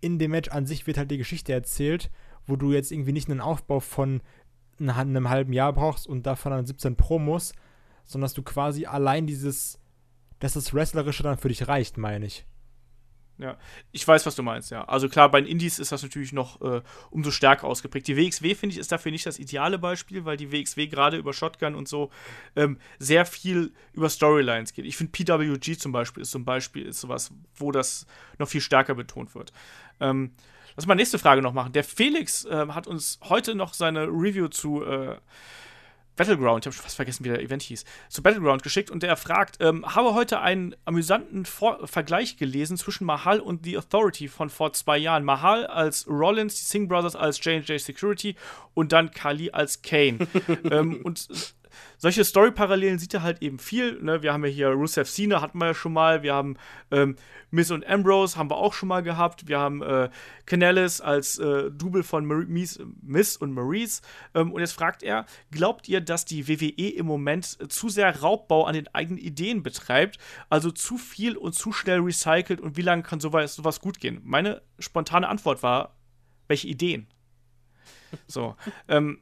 in 0.00 0.18
dem 0.18 0.30
Match 0.30 0.48
an 0.48 0.66
sich 0.66 0.86
wird 0.86 0.96
halt 0.96 1.10
die 1.10 1.18
Geschichte 1.18 1.52
erzählt, 1.52 2.10
wo 2.46 2.56
du 2.56 2.72
jetzt 2.72 2.90
irgendwie 2.90 3.12
nicht 3.12 3.28
einen 3.30 3.40
Aufbau 3.40 3.80
von 3.80 4.22
einem, 4.78 4.90
einem 4.90 5.28
halben 5.28 5.52
Jahr 5.52 5.72
brauchst 5.72 6.06
und 6.06 6.26
davon 6.26 6.52
dann 6.52 6.66
17 6.66 6.96
Promos, 6.96 7.52
sondern 8.04 8.24
dass 8.24 8.34
du 8.34 8.42
quasi 8.42 8.86
allein 8.86 9.26
dieses, 9.26 9.78
dass 10.38 10.54
das 10.54 10.72
Wrestlerische 10.72 11.22
dann 11.22 11.38
für 11.38 11.48
dich 11.48 11.68
reicht, 11.68 11.98
meine 11.98 12.26
ich. 12.26 12.46
Ja, 13.40 13.56
ich 13.90 14.06
weiß, 14.06 14.26
was 14.26 14.34
du 14.34 14.42
meinst, 14.42 14.70
ja. 14.70 14.84
Also 14.84 15.08
klar, 15.08 15.30
bei 15.30 15.40
den 15.40 15.48
Indies 15.48 15.78
ist 15.78 15.92
das 15.92 16.02
natürlich 16.02 16.34
noch 16.34 16.60
äh, 16.60 16.82
umso 17.10 17.30
stärker 17.30 17.66
ausgeprägt. 17.66 18.06
Die 18.06 18.16
WXW, 18.16 18.54
finde 18.54 18.74
ich, 18.74 18.78
ist 18.78 18.92
dafür 18.92 19.10
nicht 19.12 19.24
das 19.24 19.38
ideale 19.38 19.78
Beispiel, 19.78 20.26
weil 20.26 20.36
die 20.36 20.52
WXW 20.52 20.88
gerade 20.88 21.16
über 21.16 21.32
Shotgun 21.32 21.74
und 21.74 21.88
so 21.88 22.10
ähm, 22.54 22.78
sehr 22.98 23.24
viel 23.24 23.72
über 23.94 24.10
Storylines 24.10 24.74
geht. 24.74 24.84
Ich 24.84 24.98
finde, 24.98 25.12
PWG 25.12 25.78
zum 25.78 25.90
Beispiel 25.90 26.22
ist 26.22 26.32
zum 26.32 26.44
Beispiel 26.44 26.84
ist 26.84 27.00
sowas, 27.00 27.32
wo 27.54 27.72
das 27.72 28.06
noch 28.38 28.48
viel 28.48 28.60
stärker 28.60 28.94
betont 28.94 29.34
wird. 29.34 29.54
Ähm, 30.00 30.32
lass 30.76 30.86
mal 30.86 30.94
nächste 30.94 31.18
Frage 31.18 31.40
noch 31.40 31.54
machen. 31.54 31.72
Der 31.72 31.84
Felix 31.84 32.44
äh, 32.44 32.66
hat 32.68 32.86
uns 32.86 33.20
heute 33.22 33.54
noch 33.54 33.72
seine 33.72 34.04
Review 34.06 34.48
zu 34.48 34.84
äh, 34.84 35.16
Battleground, 36.20 36.62
ich 36.62 36.66
habe 36.66 36.74
schon 36.74 36.82
fast 36.82 36.96
vergessen, 36.96 37.24
wie 37.24 37.30
der 37.30 37.40
Event 37.40 37.62
hieß, 37.62 37.86
zu 38.10 38.22
Battleground 38.22 38.62
geschickt 38.62 38.90
und 38.90 39.02
der 39.02 39.16
fragt, 39.16 39.56
ähm, 39.60 39.86
habe 39.94 40.12
heute 40.12 40.40
einen 40.40 40.76
amüsanten 40.84 41.46
Vor 41.46 41.86
Vergleich 41.86 42.36
gelesen 42.36 42.76
zwischen 42.76 43.06
Mahal 43.06 43.40
und 43.40 43.64
The 43.64 43.78
Authority 43.78 44.28
von 44.28 44.50
vor 44.50 44.74
zwei 44.74 44.98
Jahren. 44.98 45.24
Mahal 45.24 45.66
als 45.66 46.06
Rollins, 46.06 46.56
die 46.56 46.66
Singh 46.66 46.88
Brothers 46.88 47.16
als 47.16 47.42
J&J 47.42 47.80
Security 47.80 48.36
und 48.74 48.92
dann 48.92 49.12
Kali 49.12 49.50
als 49.52 49.80
Kane. 49.80 50.18
ähm, 50.70 51.00
und 51.04 51.26
solche 51.98 52.24
Story-Parallelen 52.24 52.98
sieht 52.98 53.14
er 53.14 53.22
halt 53.22 53.42
eben 53.42 53.58
viel. 53.58 54.00
Ne? 54.02 54.22
Wir 54.22 54.32
haben 54.32 54.44
ja 54.44 54.50
hier 54.50 54.68
Rusev 54.68 55.08
Cena, 55.10 55.40
hatten 55.40 55.58
wir 55.58 55.66
ja 55.66 55.74
schon 55.74 55.92
mal. 55.92 56.22
Wir 56.22 56.34
haben 56.34 56.56
ähm, 56.90 57.16
Miss 57.50 57.70
und 57.70 57.86
Ambrose, 57.86 58.36
haben 58.36 58.50
wir 58.50 58.56
auch 58.56 58.72
schon 58.72 58.88
mal 58.88 59.02
gehabt. 59.02 59.48
Wir 59.48 59.58
haben 59.58 59.82
äh, 59.82 60.10
Canellis 60.46 61.00
als 61.00 61.38
äh, 61.38 61.70
Double 61.70 62.02
von 62.02 62.24
Mar 62.24 62.44
Miss, 62.46 62.80
Miss 63.02 63.36
und 63.36 63.52
Maurice. 63.52 64.02
Ähm, 64.34 64.52
und 64.52 64.60
jetzt 64.60 64.72
fragt 64.72 65.02
er, 65.02 65.26
glaubt 65.50 65.88
ihr, 65.88 66.00
dass 66.00 66.24
die 66.24 66.48
WWE 66.48 66.88
im 66.88 67.06
Moment 67.06 67.58
zu 67.72 67.88
sehr 67.88 68.20
Raubbau 68.20 68.64
an 68.64 68.74
den 68.74 68.88
eigenen 68.94 69.18
Ideen 69.18 69.62
betreibt? 69.62 70.18
Also 70.48 70.70
zu 70.70 70.98
viel 70.98 71.36
und 71.36 71.54
zu 71.54 71.72
schnell 71.72 72.00
recycelt 72.00 72.60
und 72.60 72.76
wie 72.76 72.82
lange 72.82 73.02
kann 73.02 73.20
sowas, 73.20 73.54
sowas 73.54 73.80
gut 73.80 74.00
gehen? 74.00 74.20
Meine 74.24 74.62
spontane 74.78 75.28
Antwort 75.28 75.62
war, 75.62 75.96
welche 76.48 76.68
Ideen? 76.68 77.06
So, 78.26 78.56
ähm, 78.88 79.20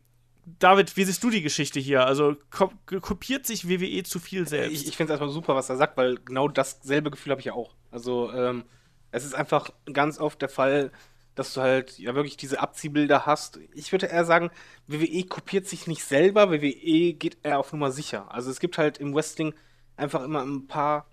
David, 0.59 0.97
wie 0.97 1.05
siehst 1.05 1.23
du 1.23 1.31
die 1.31 1.43
Geschichte 1.43 1.81
hier? 1.81 2.07
Also 2.07 2.37
ko 2.51 2.71
kopiert 3.01 3.47
sich 3.47 3.69
WWE 3.69 4.03
zu 4.05 4.19
viel 4.19 4.47
selbst? 4.47 4.83
Ich, 4.83 4.89
ich 4.89 4.97
finde 4.97 5.13
es 5.13 5.21
erstmal 5.21 5.35
super, 5.35 5.55
was 5.55 5.69
er 5.69 5.77
sagt, 5.77 5.97
weil 5.97 6.17
genau 6.25 6.49
dasselbe 6.49 7.11
Gefühl 7.11 7.33
habe 7.33 7.41
ich 7.41 7.47
ja 7.47 7.55
auch. 7.55 7.75
Also 7.91 8.33
ähm, 8.33 8.65
es 9.11 9.25
ist 9.25 9.35
einfach 9.35 9.71
ganz 9.93 10.19
oft 10.19 10.41
der 10.41 10.49
Fall, 10.49 10.93
dass 11.35 11.55
du 11.55 11.61
halt 11.61 11.99
ja 11.99 12.15
wirklich 12.15 12.37
diese 12.37 12.61
Abziehbilder 12.61 13.27
hast. 13.27 13.61
Ich 13.75 13.93
würde 13.93 14.07
eher 14.07 14.25
sagen, 14.25 14.51
WWE 14.87 15.25
kopiert 15.25 15.67
sich 15.67 15.87
nicht 15.87 16.05
selber, 16.05 16.51
WWE 16.51 17.13
geht 17.13 17.39
eher 17.43 17.59
auf 17.59 17.73
Nummer 17.73 17.93
sicher. 17.93 18.33
Also 18.33 18.51
es 18.51 18.61
gibt 18.61 18.79
halt 18.79 18.99
im 18.99 19.15
Wrestling 19.15 19.55
einfach 19.97 20.23
immer 20.25 20.43
ein 20.43 20.67
paar, 20.67 21.07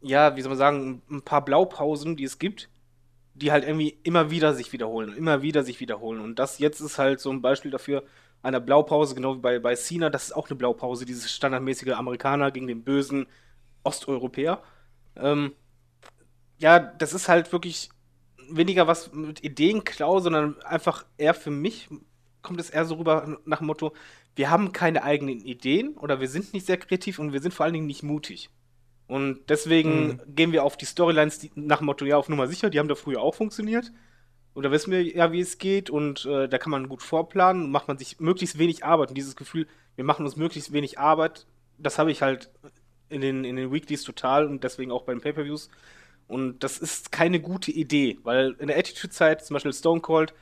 ja, 0.00 0.36
wie 0.36 0.42
soll 0.42 0.50
man 0.50 0.58
sagen, 0.58 1.02
ein 1.10 1.22
paar 1.22 1.44
Blaupausen, 1.44 2.16
die 2.16 2.24
es 2.24 2.38
gibt, 2.38 2.70
die 3.34 3.52
halt 3.52 3.64
irgendwie 3.64 3.98
immer 4.02 4.30
wieder 4.30 4.54
sich 4.54 4.72
wiederholen, 4.72 5.16
immer 5.16 5.42
wieder 5.42 5.62
sich 5.64 5.80
wiederholen. 5.80 6.20
Und 6.20 6.38
das 6.38 6.58
jetzt 6.58 6.80
ist 6.80 6.98
halt 6.98 7.20
so 7.20 7.30
ein 7.30 7.42
Beispiel 7.42 7.70
dafür, 7.70 8.02
einer 8.42 8.60
Blaupause, 8.60 9.14
genau 9.14 9.36
wie 9.36 9.40
bei, 9.40 9.58
bei 9.58 9.74
Cena, 9.76 10.10
das 10.10 10.24
ist 10.24 10.32
auch 10.32 10.48
eine 10.48 10.56
Blaupause, 10.56 11.04
dieses 11.04 11.30
standardmäßige 11.30 11.92
Amerikaner 11.92 12.50
gegen 12.50 12.66
den 12.66 12.82
bösen 12.82 13.26
Osteuropäer. 13.84 14.62
Ähm, 15.16 15.52
ja, 16.58 16.78
das 16.78 17.12
ist 17.12 17.28
halt 17.28 17.52
wirklich 17.52 17.90
weniger 18.50 18.86
was 18.86 19.12
mit 19.12 19.44
Ideenklau, 19.44 20.20
sondern 20.20 20.60
einfach 20.62 21.04
eher 21.16 21.34
für 21.34 21.50
mich 21.50 21.88
kommt 22.42 22.60
es 22.60 22.70
eher 22.70 22.84
so 22.84 22.96
rüber 22.96 23.38
nach 23.44 23.58
dem 23.58 23.68
Motto, 23.68 23.92
wir 24.34 24.50
haben 24.50 24.72
keine 24.72 25.02
eigenen 25.04 25.40
Ideen 25.40 25.96
oder 25.96 26.20
wir 26.20 26.28
sind 26.28 26.52
nicht 26.52 26.66
sehr 26.66 26.76
kreativ 26.76 27.18
und 27.18 27.32
wir 27.32 27.40
sind 27.40 27.54
vor 27.54 27.64
allen 27.64 27.74
Dingen 27.74 27.86
nicht 27.86 28.02
mutig. 28.02 28.50
Und 29.06 29.40
deswegen 29.48 30.06
mhm. 30.06 30.20
gehen 30.34 30.52
wir 30.52 30.64
auf 30.64 30.76
die 30.76 30.86
Storylines 30.86 31.38
die, 31.38 31.50
nach 31.54 31.78
dem 31.78 31.86
Motto, 31.86 32.04
ja, 32.04 32.16
auf 32.16 32.28
Nummer 32.28 32.46
sicher, 32.46 32.70
die 32.70 32.78
haben 32.78 32.88
da 32.88 32.94
früher 32.94 33.20
auch 33.20 33.34
funktioniert. 33.34 33.92
Und 34.54 34.64
da 34.64 34.70
wissen 34.70 34.90
wir 34.90 35.02
ja, 35.02 35.32
wie 35.32 35.40
es 35.40 35.58
geht 35.58 35.88
und 35.88 36.26
äh, 36.26 36.48
da 36.48 36.58
kann 36.58 36.70
man 36.70 36.88
gut 36.88 37.02
vorplanen, 37.02 37.70
macht 37.70 37.88
man 37.88 37.98
sich 37.98 38.20
möglichst 38.20 38.58
wenig 38.58 38.84
Arbeit. 38.84 39.08
Und 39.08 39.16
dieses 39.16 39.36
Gefühl, 39.36 39.66
wir 39.96 40.04
machen 40.04 40.24
uns 40.24 40.36
möglichst 40.36 40.72
wenig 40.72 40.98
Arbeit, 40.98 41.46
das 41.78 41.98
habe 41.98 42.10
ich 42.10 42.22
halt 42.22 42.50
in 43.08 43.20
den, 43.20 43.44
in 43.44 43.56
den 43.56 43.72
Weeklies 43.72 44.02
total 44.04 44.46
und 44.46 44.64
deswegen 44.64 44.90
auch 44.90 45.02
bei 45.02 45.12
den 45.12 45.20
Pay-Per-Views. 45.20 45.70
Und 46.28 46.60
das 46.64 46.78
ist 46.78 47.12
keine 47.12 47.40
gute 47.40 47.70
Idee, 47.70 48.18
weil 48.22 48.56
in 48.58 48.68
der 48.68 48.78
Attitude-Zeit, 48.78 49.44
zum 49.44 49.54
Beispiel 49.54 49.72
Stone 49.72 50.00
Cold 50.00 50.34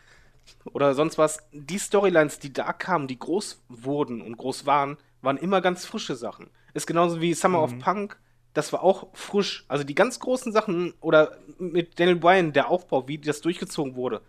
oder 0.72 0.94
sonst 0.94 1.18
was, 1.18 1.38
die 1.52 1.78
Storylines, 1.78 2.38
die 2.38 2.52
da 2.52 2.72
kamen, 2.72 3.08
die 3.08 3.18
groß 3.18 3.62
wurden 3.68 4.20
und 4.20 4.36
groß 4.36 4.66
waren, 4.66 4.98
waren 5.22 5.36
immer 5.36 5.60
ganz 5.60 5.84
frische 5.84 6.16
Sachen. 6.16 6.48
Ist 6.74 6.86
genauso 6.86 7.20
wie 7.20 7.34
Summer 7.34 7.58
mhm. 7.58 7.64
of 7.64 7.78
Punk 7.78 8.18
das 8.52 8.72
war 8.72 8.82
auch 8.82 9.08
frisch. 9.12 9.64
Also 9.68 9.84
die 9.84 9.94
ganz 9.94 10.18
großen 10.18 10.52
Sachen 10.52 10.94
oder 11.00 11.38
mit 11.58 11.98
Daniel 11.98 12.16
Bryan, 12.16 12.52
der 12.52 12.68
Aufbau, 12.68 13.06
wie 13.06 13.18
das 13.18 13.40
durchgezogen 13.40 13.94
wurde. 13.94 14.22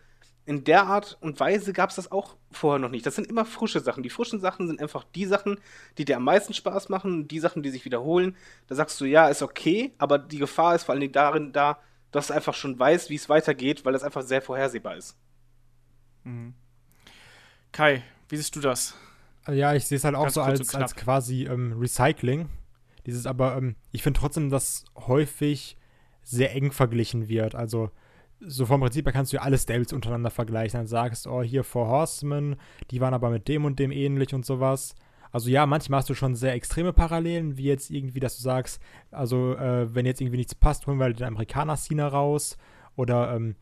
In 0.45 0.63
der 0.63 0.87
Art 0.87 1.17
und 1.21 1.39
Weise 1.39 1.71
gab 1.71 1.91
es 1.91 1.95
das 1.95 2.11
auch 2.11 2.35
vorher 2.51 2.79
noch 2.79 2.89
nicht. 2.89 3.05
Das 3.05 3.15
sind 3.15 3.27
immer 3.27 3.45
frische 3.45 3.79
Sachen. 3.79 4.03
Die 4.03 4.09
frischen 4.09 4.39
Sachen 4.39 4.67
sind 4.67 4.81
einfach 4.81 5.03
die 5.15 5.25
Sachen, 5.25 5.59
die 5.97 6.05
dir 6.05 6.17
am 6.17 6.23
meisten 6.23 6.53
Spaß 6.53 6.89
machen, 6.89 7.27
die 7.27 7.39
Sachen, 7.39 7.61
die 7.61 7.69
sich 7.69 7.85
wiederholen. 7.85 8.35
Da 8.67 8.75
sagst 8.75 8.99
du, 8.99 9.05
ja, 9.05 9.27
ist 9.27 9.43
okay, 9.43 9.93
aber 9.97 10.17
die 10.17 10.39
Gefahr 10.39 10.75
ist 10.75 10.83
vor 10.83 10.93
allen 10.93 11.01
Dingen 11.01 11.13
darin 11.13 11.53
da, 11.53 11.79
dass 12.11 12.27
du 12.27 12.33
einfach 12.33 12.55
schon 12.55 12.77
weißt, 12.77 13.09
wie 13.09 13.15
es 13.15 13.29
weitergeht, 13.29 13.85
weil 13.85 13.93
das 13.93 14.03
einfach 14.03 14.23
sehr 14.23 14.41
vorhersehbar 14.41 14.97
ist. 14.97 15.15
Mhm. 16.23 16.53
Kai, 17.71 18.03
wie 18.29 18.37
siehst 18.37 18.55
du 18.55 18.59
das? 18.59 18.95
Ja, 19.47 19.73
ich 19.73 19.87
sehe 19.87 19.97
es 19.97 20.03
halt 20.03 20.15
auch 20.15 20.23
Ganz 20.23 20.33
so 20.33 20.41
als, 20.41 20.75
als 20.75 20.95
quasi 20.95 21.45
ähm, 21.45 21.75
Recycling. 21.79 22.49
Dieses 23.05 23.25
aber, 23.25 23.57
ähm, 23.57 23.75
ich 23.91 24.03
finde 24.03 24.19
trotzdem, 24.19 24.49
dass 24.49 24.85
häufig 24.95 25.77
sehr 26.23 26.55
eng 26.55 26.71
verglichen 26.71 27.27
wird. 27.27 27.55
Also, 27.55 27.89
so 28.39 28.65
vom 28.65 28.81
Prinzip 28.81 29.05
her 29.05 29.13
kannst 29.13 29.31
du 29.31 29.37
ja 29.37 29.43
alle 29.43 29.57
Stables 29.57 29.93
untereinander 29.93 30.31
vergleichen. 30.31 30.79
Dann 30.79 30.87
sagst, 30.87 31.27
oh, 31.27 31.43
hier 31.43 31.63
Four 31.63 31.87
Horsemen, 31.87 32.55
die 32.89 33.01
waren 33.01 33.13
aber 33.13 33.29
mit 33.29 33.47
dem 33.47 33.65
und 33.65 33.79
dem 33.79 33.91
ähnlich 33.91 34.33
und 34.33 34.45
sowas. 34.45 34.95
Also 35.31 35.49
ja, 35.49 35.65
manchmal 35.65 35.99
hast 35.99 36.09
du 36.09 36.13
schon 36.13 36.35
sehr 36.35 36.53
extreme 36.53 36.91
Parallelen, 36.91 37.57
wie 37.57 37.63
jetzt 37.63 37.89
irgendwie, 37.89 38.19
dass 38.19 38.35
du 38.35 38.43
sagst, 38.43 38.81
also 39.11 39.55
äh, 39.55 39.93
wenn 39.93 40.05
jetzt 40.05 40.19
irgendwie 40.19 40.37
nichts 40.37 40.55
passt, 40.55 40.87
holen 40.87 40.97
wir 40.97 41.05
halt 41.05 41.19
den 41.19 41.27
Amerikaner-Cena 41.27 42.07
raus. 42.07 42.57
Oder, 42.95 43.33
ähm, 43.33 43.55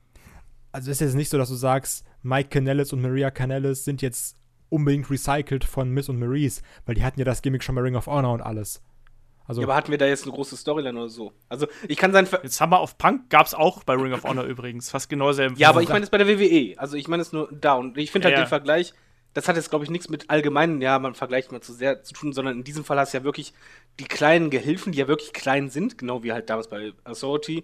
also 0.72 0.90
ist 0.90 1.02
jetzt 1.02 1.14
nicht 1.14 1.30
so, 1.30 1.38
dass 1.38 1.50
du 1.50 1.56
sagst, 1.56 2.06
Mike 2.24 2.50
Canellis 2.50 2.92
und 2.92 3.02
Maria 3.02 3.30
Canellis 3.30 3.86
sind 3.86 4.02
jetzt 4.02 4.36
unbedingt 4.70 5.10
recycelt 5.10 5.64
von 5.64 5.92
Miss 5.92 6.10
und 6.10 6.20
Maurice, 6.20 6.62
weil 6.86 6.96
die 6.96 7.04
hatten 7.04 7.20
ja 7.20 7.26
das 7.26 7.42
Gimmick 7.42 7.64
schon 7.64 7.76
bei 7.76 7.82
Ring 7.82 7.96
of 7.96 8.08
Honor 8.08 8.34
und 8.34 8.42
alles. 8.42 8.82
Also, 9.50 9.62
ja, 9.62 9.68
aber 9.68 9.76
hatten 9.76 9.90
wir 9.90 9.98
da 9.98 10.06
jetzt 10.06 10.26
eine 10.26 10.32
große 10.32 10.56
Storyline 10.56 10.96
oder 10.98 11.10
so? 11.10 11.34
Also, 11.50 11.66
ich 11.88 11.98
kann 11.98 12.14
sein. 12.14 12.28
Ver 12.28 12.42
jetzt 12.44 12.62
haben 12.62 12.72
wir 12.72 12.80
auf 12.80 13.00
Punk 13.00 13.32
gab 13.32 13.48
es 13.48 13.56
auch 13.56 13.84
bei 13.84 13.96
Ring 13.96 14.14
of 14.14 14.24
Honor 14.24 14.44
übrigens. 14.44 14.92
Fast 14.92 15.10
genau 15.10 15.32
selben. 15.32 15.56
Ja, 15.58 15.70
aber 15.70 15.82
ich 15.82 15.90
meine 15.90 16.04
es 16.04 16.12
bei 16.12 16.20
der 16.20 16.28
WWE. 16.28 16.76
Also, 16.78 16.98
ich 16.98 17.08
meine 17.08 17.24
es 17.24 17.34
nur 17.34 17.50
da. 17.52 17.74
Und 17.74 17.98
ich 17.98 18.12
finde 18.12 18.28
halt 18.28 18.38
ja, 18.38 18.44
den 18.44 18.48
Vergleich, 18.48 18.94
das 19.34 19.48
hat 19.48 19.56
jetzt, 19.56 19.72
glaube 19.72 19.86
ich, 19.86 19.90
nichts 19.90 20.08
mit 20.08 20.30
allgemeinen, 20.30 20.82
ja, 20.82 21.00
man 21.00 21.16
vergleicht 21.16 21.52
mal 21.52 21.62
zu 21.62 21.74
sehr 21.74 22.04
zu 22.04 22.14
tun, 22.14 22.32
sondern 22.32 22.58
in 22.58 22.64
diesem 22.64 22.86
Fall 22.86 23.00
hast 23.00 23.16
du 23.16 23.18
ja 23.18 23.24
wirklich 23.24 23.54
die 24.00 24.04
kleinen 24.04 24.52
Gehilfen, 24.52 24.92
die 24.92 25.00
ja 25.00 25.08
wirklich 25.08 25.34
klein 25.34 25.72
sind, 25.72 25.98
genau 25.98 26.22
wie 26.22 26.32
halt 26.32 26.48
damals 26.52 26.68
bei 26.68 26.94
Authority. 27.04 27.64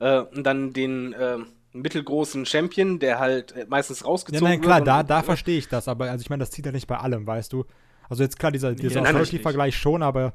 Äh, 0.00 0.18
und 0.18 0.44
dann 0.44 0.74
den. 0.74 1.14
Äh, 1.14 1.38
mittelgroßen 1.74 2.44
Champion, 2.44 2.98
der 2.98 3.18
halt 3.18 3.52
äh, 3.52 3.64
meistens 3.66 4.04
rausgezogen 4.04 4.44
ja, 4.44 4.50
nein, 4.50 4.60
klar, 4.60 4.80
wird. 4.80 4.88
da, 4.88 5.02
da 5.02 5.22
verstehe 5.22 5.56
ich 5.56 5.68
das, 5.68 5.88
aber 5.88 6.10
also 6.10 6.20
ich 6.20 6.28
meine, 6.28 6.40
das 6.40 6.50
zieht 6.50 6.66
ja 6.66 6.72
nicht 6.72 6.86
bei 6.86 6.98
allem, 6.98 7.26
weißt 7.26 7.50
du. 7.50 7.64
Also 8.08 8.22
jetzt 8.22 8.38
klar, 8.38 8.52
dieser, 8.52 8.74
dieser 8.74 9.00
Authority-Vergleich 9.00 9.74
schon, 9.74 10.02
aber 10.02 10.34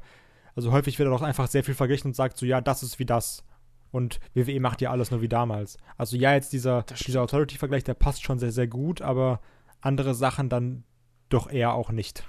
also 0.58 0.72
häufig 0.72 0.98
wird 0.98 1.08
doch 1.08 1.22
einfach 1.22 1.46
sehr 1.46 1.62
viel 1.62 1.76
verglichen 1.76 2.08
und 2.08 2.14
sagt 2.14 2.36
so, 2.36 2.44
ja, 2.44 2.60
das 2.60 2.82
ist 2.82 2.98
wie 2.98 3.06
das. 3.06 3.44
Und 3.92 4.18
WWE 4.34 4.58
macht 4.58 4.80
ja 4.80 4.90
alles 4.90 5.12
nur 5.12 5.22
wie 5.22 5.28
damals. 5.28 5.78
Also 5.96 6.16
ja, 6.16 6.34
jetzt 6.34 6.52
dieser, 6.52 6.82
dieser 6.82 7.22
Authority-Vergleich, 7.22 7.84
der 7.84 7.94
passt 7.94 8.24
schon 8.24 8.40
sehr, 8.40 8.50
sehr 8.50 8.66
gut, 8.66 9.00
aber 9.00 9.40
andere 9.80 10.16
Sachen 10.16 10.48
dann 10.48 10.82
doch 11.28 11.48
eher 11.48 11.74
auch 11.74 11.92
nicht. 11.92 12.24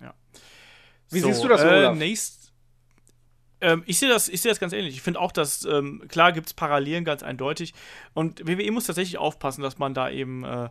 Ja. 0.00 0.14
Wie 1.10 1.20
so, 1.20 1.28
siehst 1.28 1.44
du 1.44 1.48
das, 1.48 1.60
Olaf? 1.60 1.94
Äh, 1.94 1.98
nächst, 1.98 2.54
ähm, 3.60 3.82
ich 3.84 3.98
sehe 3.98 4.08
das, 4.08 4.24
seh 4.24 4.48
das 4.48 4.58
ganz 4.58 4.72
ähnlich. 4.72 4.94
Ich 4.94 5.02
finde 5.02 5.20
auch, 5.20 5.32
dass, 5.32 5.66
ähm, 5.66 6.02
klar 6.08 6.32
gibt 6.32 6.46
es 6.46 6.54
Parallelen, 6.54 7.04
ganz 7.04 7.22
eindeutig. 7.22 7.74
Und 8.14 8.48
WWE 8.48 8.70
muss 8.70 8.86
tatsächlich 8.86 9.18
aufpassen, 9.18 9.60
dass 9.60 9.76
man 9.76 9.92
da 9.92 10.08
eben 10.08 10.42
äh, 10.44 10.70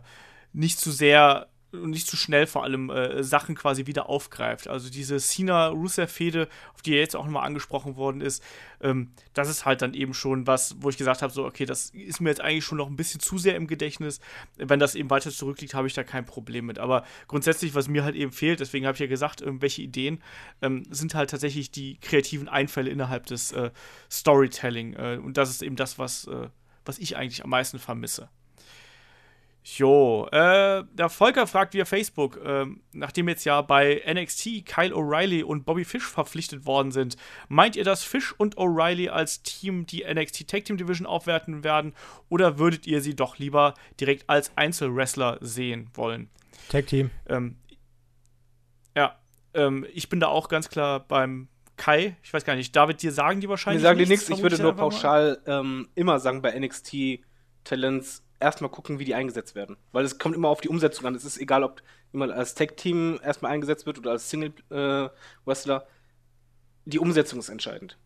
nicht 0.52 0.80
zu 0.80 0.90
sehr 0.90 1.46
und 1.72 1.90
nicht 1.90 2.06
zu 2.06 2.16
schnell 2.16 2.46
vor 2.46 2.64
allem 2.64 2.90
äh, 2.90 3.22
Sachen 3.22 3.54
quasi 3.54 3.86
wieder 3.86 4.08
aufgreift. 4.08 4.68
Also 4.68 4.90
diese 4.90 5.18
Cena-Rusev-Fehde, 5.18 6.48
auf 6.74 6.82
die 6.82 6.92
jetzt 6.92 7.16
auch 7.16 7.24
nochmal 7.24 7.46
angesprochen 7.46 7.96
worden 7.96 8.20
ist, 8.20 8.42
ähm, 8.80 9.12
das 9.34 9.48
ist 9.48 9.64
halt 9.64 9.82
dann 9.82 9.94
eben 9.94 10.14
schon 10.14 10.46
was, 10.46 10.76
wo 10.80 10.88
ich 10.88 10.96
gesagt 10.96 11.22
habe, 11.22 11.32
so, 11.32 11.44
okay, 11.44 11.66
das 11.66 11.90
ist 11.90 12.20
mir 12.20 12.30
jetzt 12.30 12.40
eigentlich 12.40 12.64
schon 12.64 12.78
noch 12.78 12.88
ein 12.88 12.96
bisschen 12.96 13.20
zu 13.20 13.38
sehr 13.38 13.56
im 13.56 13.66
Gedächtnis. 13.66 14.20
Wenn 14.56 14.80
das 14.80 14.94
eben 14.94 15.10
weiter 15.10 15.30
zurückliegt, 15.30 15.74
habe 15.74 15.86
ich 15.86 15.94
da 15.94 16.02
kein 16.02 16.26
Problem 16.26 16.66
mit. 16.66 16.78
Aber 16.78 17.04
grundsätzlich, 17.28 17.74
was 17.74 17.88
mir 17.88 18.04
halt 18.04 18.16
eben 18.16 18.32
fehlt, 18.32 18.60
deswegen 18.60 18.86
habe 18.86 18.96
ich 18.96 19.00
ja 19.00 19.06
gesagt, 19.06 19.42
ähm, 19.42 19.62
welche 19.62 19.82
Ideen, 19.82 20.22
ähm, 20.62 20.84
sind 20.90 21.14
halt 21.14 21.30
tatsächlich 21.30 21.70
die 21.70 21.98
kreativen 21.98 22.48
Einfälle 22.48 22.90
innerhalb 22.90 23.26
des 23.26 23.52
äh, 23.52 23.70
Storytelling. 24.10 24.94
Äh, 24.94 25.20
und 25.22 25.36
das 25.36 25.50
ist 25.50 25.62
eben 25.62 25.76
das, 25.76 25.98
was, 25.98 26.26
äh, 26.26 26.48
was 26.84 26.98
ich 26.98 27.16
eigentlich 27.16 27.44
am 27.44 27.50
meisten 27.50 27.78
vermisse. 27.78 28.28
Jo, 29.80 30.28
äh, 30.30 30.84
der 30.92 31.08
Volker 31.08 31.46
fragt 31.46 31.72
via 31.72 31.86
Facebook, 31.86 32.36
äh, 32.44 32.66
nachdem 32.92 33.30
jetzt 33.30 33.46
ja 33.46 33.62
bei 33.62 34.02
NXT 34.06 34.66
Kyle 34.66 34.94
O'Reilly 34.94 35.42
und 35.42 35.64
Bobby 35.64 35.86
Fish 35.86 36.06
verpflichtet 36.06 36.66
worden 36.66 36.92
sind, 36.92 37.16
meint 37.48 37.76
ihr, 37.76 37.84
dass 37.84 38.04
Fish 38.04 38.34
und 38.36 38.58
O'Reilly 38.58 39.08
als 39.08 39.42
Team 39.42 39.86
die 39.86 40.04
NXT 40.04 40.46
Tag 40.48 40.66
Team 40.66 40.76
Division 40.76 41.06
aufwerten 41.06 41.64
werden 41.64 41.94
oder 42.28 42.58
würdet 42.58 42.86
ihr 42.86 43.00
sie 43.00 43.16
doch 43.16 43.38
lieber 43.38 43.72
direkt 43.98 44.28
als 44.28 44.54
Einzelwrestler 44.54 45.38
sehen 45.40 45.88
wollen? 45.94 46.28
Tag 46.68 46.86
Team. 46.86 47.10
Ähm, 47.26 47.56
ja, 48.94 49.18
ähm, 49.54 49.86
ich 49.94 50.10
bin 50.10 50.20
da 50.20 50.26
auch 50.26 50.50
ganz 50.50 50.68
klar 50.68 51.00
beim 51.00 51.48
Kai. 51.78 52.18
Ich 52.22 52.34
weiß 52.34 52.44
gar 52.44 52.54
nicht, 52.54 52.76
David, 52.76 53.00
dir 53.00 53.12
sagen 53.12 53.40
die 53.40 53.48
wahrscheinlich. 53.48 53.80
Mir 53.80 53.88
sagen 53.88 53.98
die 53.98 54.06
nichts, 54.06 54.28
ich 54.28 54.42
würde 54.42 54.60
nur 54.60 54.74
pauschal 54.74 55.38
ähm, 55.46 55.88
immer 55.94 56.20
sagen 56.20 56.42
bei 56.42 56.52
NXT 56.58 57.20
Talents 57.64 58.22
erstmal 58.40 58.70
gucken, 58.70 58.98
wie 58.98 59.04
die 59.04 59.14
eingesetzt 59.14 59.54
werden. 59.54 59.76
Weil 59.92 60.04
es 60.04 60.18
kommt 60.18 60.34
immer 60.34 60.48
auf 60.48 60.60
die 60.60 60.68
Umsetzung 60.68 61.06
an. 61.06 61.14
Es 61.14 61.24
ist 61.24 61.38
egal, 61.38 61.62
ob 61.62 61.82
jemand 62.12 62.32
als 62.32 62.54
Tag-Team 62.54 63.20
erstmal 63.22 63.52
eingesetzt 63.52 63.86
wird 63.86 63.98
oder 63.98 64.12
als 64.12 64.30
Single-Wrestler. 64.30 65.86
die 66.86 66.98
Umsetzung 66.98 67.38
ist 67.38 67.50
entscheidend. 67.50 67.98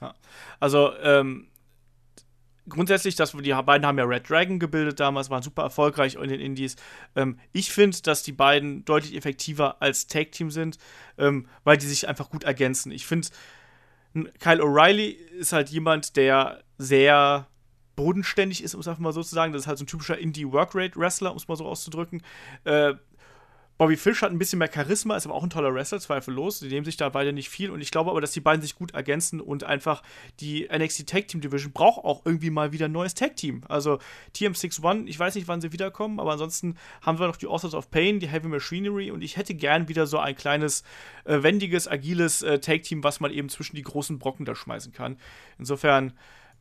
Ja. 0.00 0.14
Also, 0.60 0.92
ähm, 0.98 1.48
grundsätzlich, 2.68 3.16
dass 3.16 3.32
die 3.32 3.52
beiden 3.52 3.86
haben 3.86 3.98
ja 3.98 4.04
Red 4.04 4.28
Dragon 4.28 4.58
gebildet 4.58 5.00
damals, 5.00 5.30
waren 5.30 5.42
super 5.42 5.62
erfolgreich 5.62 6.16
in 6.16 6.28
den 6.28 6.40
Indies. 6.40 6.76
Ähm, 7.14 7.38
ich 7.52 7.72
finde, 7.72 8.00
dass 8.02 8.22
die 8.22 8.32
beiden 8.32 8.84
deutlich 8.84 9.16
effektiver 9.16 9.80
als 9.80 10.06
Tag 10.06 10.32
Team 10.32 10.50
sind, 10.50 10.78
ähm, 11.18 11.48
weil 11.64 11.76
die 11.76 11.86
sich 11.86 12.08
einfach 12.08 12.30
gut 12.30 12.44
ergänzen. 12.44 12.92
Ich 12.92 13.06
finde, 13.06 13.28
Kyle 14.38 14.62
O'Reilly 14.62 15.10
ist 15.38 15.52
halt 15.52 15.68
jemand, 15.70 16.16
der 16.16 16.62
sehr 16.78 17.46
bodenständig 17.96 18.62
ist, 18.62 18.74
um 18.74 18.80
es 18.80 18.88
einfach 18.88 19.00
mal 19.00 19.12
so 19.12 19.22
zu 19.22 19.34
sagen. 19.34 19.52
Das 19.52 19.62
ist 19.62 19.66
halt 19.66 19.78
so 19.78 19.84
ein 19.84 19.88
typischer 19.88 20.18
Indie-Workrate-Wrestler, 20.18 21.30
um 21.30 21.36
es 21.36 21.48
mal 21.48 21.56
so 21.56 21.66
auszudrücken. 21.66 22.22
Äh, 22.64 22.94
Bobby 23.78 23.98
Fish 23.98 24.22
hat 24.22 24.30
ein 24.30 24.38
bisschen 24.38 24.58
mehr 24.58 24.70
Charisma, 24.72 25.16
ist 25.16 25.26
aber 25.26 25.34
auch 25.34 25.42
ein 25.42 25.50
toller 25.50 25.74
Wrestler, 25.74 26.00
zweifellos. 26.00 26.60
Die 26.60 26.68
nehmen 26.68 26.86
sich 26.86 26.96
da 26.96 27.10
beide 27.10 27.34
nicht 27.34 27.50
viel 27.50 27.70
und 27.70 27.82
ich 27.82 27.90
glaube 27.90 28.10
aber, 28.10 28.22
dass 28.22 28.32
die 28.32 28.40
beiden 28.40 28.62
sich 28.62 28.74
gut 28.74 28.94
ergänzen 28.94 29.38
und 29.38 29.64
einfach 29.64 30.02
die 30.40 30.66
NXT 30.74 31.06
Tag 31.06 31.28
Team 31.28 31.42
Division 31.42 31.72
braucht 31.72 32.02
auch 32.02 32.22
irgendwie 32.24 32.48
mal 32.48 32.72
wieder 32.72 32.86
ein 32.86 32.92
neues 32.92 33.12
Tag 33.12 33.36
Team. 33.36 33.64
Also 33.68 33.98
TM61, 34.34 35.06
ich 35.06 35.18
weiß 35.18 35.34
nicht, 35.34 35.46
wann 35.46 35.60
sie 35.60 35.72
wiederkommen, 35.72 36.20
aber 36.20 36.32
ansonsten 36.32 36.76
haben 37.02 37.18
wir 37.18 37.26
noch 37.26 37.36
die 37.36 37.48
Authors 37.48 37.74
of 37.74 37.90
Pain, 37.90 38.18
die 38.18 38.28
Heavy 38.28 38.48
Machinery 38.48 39.10
und 39.10 39.20
ich 39.20 39.36
hätte 39.36 39.54
gern 39.54 39.88
wieder 39.88 40.06
so 40.06 40.18
ein 40.18 40.34
kleines, 40.34 40.82
äh, 41.24 41.42
wendiges, 41.42 41.86
agiles 41.86 42.40
äh, 42.40 42.60
Tag 42.60 42.82
Team, 42.84 43.04
was 43.04 43.20
man 43.20 43.30
eben 43.30 43.50
zwischen 43.50 43.76
die 43.76 43.82
großen 43.82 44.18
Brocken 44.18 44.46
da 44.46 44.54
schmeißen 44.54 44.92
kann. 44.94 45.18
Insofern 45.58 46.14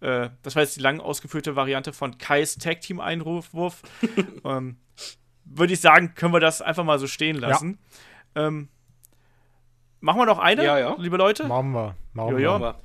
äh, 0.06 0.30
das 0.44 0.56
war 0.56 0.62
jetzt 0.62 0.76
die 0.76 0.82
lang 0.82 1.00
ausgeführte 1.00 1.56
Variante 1.56 1.92
von 1.92 2.20
Kais 2.20 2.58
Tag 2.58 2.82
Team 2.82 3.00
Einwurf. 3.00 3.82
ähm, 4.46 4.78
würde 5.46 5.74
ich 5.74 5.82
sagen, 5.82 6.14
können 6.14 6.32
wir 6.32 6.40
das 6.40 6.62
einfach 6.62 6.84
mal 6.84 7.00
so 7.00 7.08
stehen 7.08 7.36
lassen. 7.38 7.80
Ja. 8.36 8.48
Ähm, 8.48 8.70
machen 10.02 10.20
wir 10.20 10.28
noch 10.28 10.38
eine, 10.38 10.64
ja, 10.64 10.78
ja. 10.78 10.96
liebe 11.00 11.18
Leute? 11.18 11.48
Machen 11.48 11.72
wir. 11.72 11.96
Machen 12.14 12.38
jo, 12.40 12.60
wir. 12.60 12.76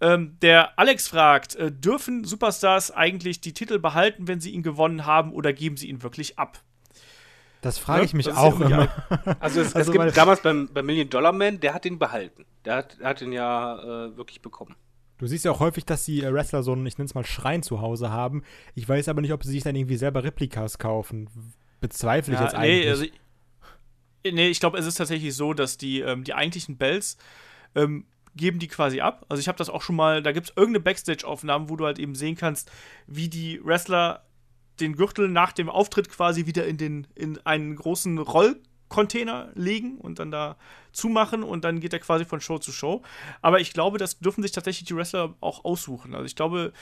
Ähm, 0.00 0.36
der 0.40 0.78
Alex 0.78 1.08
fragt: 1.08 1.56
äh, 1.56 1.72
Dürfen 1.72 2.22
Superstars 2.22 2.92
eigentlich 2.92 3.40
die 3.40 3.52
Titel 3.52 3.80
behalten, 3.80 4.28
wenn 4.28 4.40
sie 4.40 4.50
ihn 4.50 4.62
gewonnen 4.62 5.06
haben, 5.06 5.32
oder 5.32 5.52
geben 5.52 5.76
sie 5.76 5.88
ihn 5.88 6.04
wirklich 6.04 6.38
ab? 6.38 6.60
Das 7.62 7.78
frage 7.78 8.04
ich 8.04 8.14
mich 8.14 8.32
auch 8.32 8.60
immer. 8.60 8.88
Also, 9.40 9.60
es, 9.60 9.74
also 9.74 9.92
es 9.92 9.98
gibt 9.98 10.16
damals 10.16 10.40
beim, 10.40 10.68
beim, 10.72 10.86
Million 10.86 11.10
Dollar 11.10 11.32
Man, 11.32 11.58
der 11.58 11.74
hat 11.74 11.84
ihn 11.84 11.98
behalten. 11.98 12.44
Der 12.64 12.76
hat, 12.76 13.00
der 13.00 13.08
hat 13.08 13.22
ihn 13.22 13.32
ja 13.32 14.06
äh, 14.06 14.16
wirklich 14.16 14.40
bekommen. 14.40 14.76
Du 15.18 15.26
siehst 15.26 15.44
ja 15.44 15.50
auch 15.50 15.60
häufig, 15.60 15.84
dass 15.84 16.04
die 16.04 16.22
äh, 16.22 16.32
Wrestler 16.32 16.62
so 16.62 16.72
einen, 16.72 16.86
ich 16.86 16.96
nenne 16.96 17.06
es 17.06 17.14
mal, 17.14 17.26
Schrein 17.26 17.62
zu 17.62 17.80
Hause 17.80 18.10
haben. 18.10 18.42
Ich 18.74 18.88
weiß 18.88 19.08
aber 19.08 19.20
nicht, 19.20 19.32
ob 19.32 19.44
sie 19.44 19.50
sich 19.50 19.62
dann 19.64 19.76
irgendwie 19.76 19.96
selber 19.96 20.24
Replikas 20.24 20.78
kaufen 20.78 21.28
bezweifle 21.80 22.34
ich 22.34 22.40
ja, 22.40 22.46
jetzt 22.46 22.54
eigentlich. 22.54 22.84
Nee, 22.84 22.90
also, 22.90 23.04
nee 24.24 24.48
ich 24.48 24.60
glaube, 24.60 24.78
es 24.78 24.86
ist 24.86 24.96
tatsächlich 24.96 25.34
so, 25.34 25.54
dass 25.54 25.78
die, 25.78 26.00
ähm, 26.00 26.24
die 26.24 26.34
eigentlichen 26.34 26.76
Bells 26.76 27.16
ähm, 27.74 28.06
geben 28.34 28.58
die 28.58 28.68
quasi 28.68 29.00
ab. 29.00 29.26
Also 29.28 29.40
ich 29.40 29.48
habe 29.48 29.58
das 29.58 29.70
auch 29.70 29.82
schon 29.82 29.96
mal, 29.96 30.22
da 30.22 30.32
gibt 30.32 30.50
es 30.50 30.56
irgendeine 30.56 30.80
Backstage-Aufnahmen, 30.80 31.68
wo 31.68 31.76
du 31.76 31.86
halt 31.86 31.98
eben 31.98 32.14
sehen 32.14 32.36
kannst, 32.36 32.70
wie 33.06 33.28
die 33.28 33.60
Wrestler 33.64 34.24
den 34.80 34.94
Gürtel 34.94 35.28
nach 35.28 35.52
dem 35.52 35.68
Auftritt 35.68 36.08
quasi 36.08 36.46
wieder 36.46 36.66
in, 36.66 36.76
den, 36.76 37.06
in 37.14 37.38
einen 37.44 37.74
großen 37.74 38.18
Rollcontainer 38.88 39.50
legen 39.54 39.98
und 39.98 40.18
dann 40.18 40.30
da 40.30 40.56
zumachen 40.92 41.42
und 41.42 41.64
dann 41.64 41.80
geht 41.80 41.92
er 41.92 41.98
quasi 41.98 42.24
von 42.24 42.40
Show 42.40 42.58
zu 42.58 42.72
Show. 42.72 43.02
Aber 43.40 43.60
ich 43.60 43.72
glaube, 43.72 43.98
das 43.98 44.18
dürfen 44.18 44.42
sich 44.42 44.52
tatsächlich 44.52 44.86
die 44.88 44.96
Wrestler 44.96 45.34
auch 45.40 45.64
aussuchen. 45.64 46.14
Also 46.14 46.24
ich 46.24 46.36
glaube, 46.36 46.72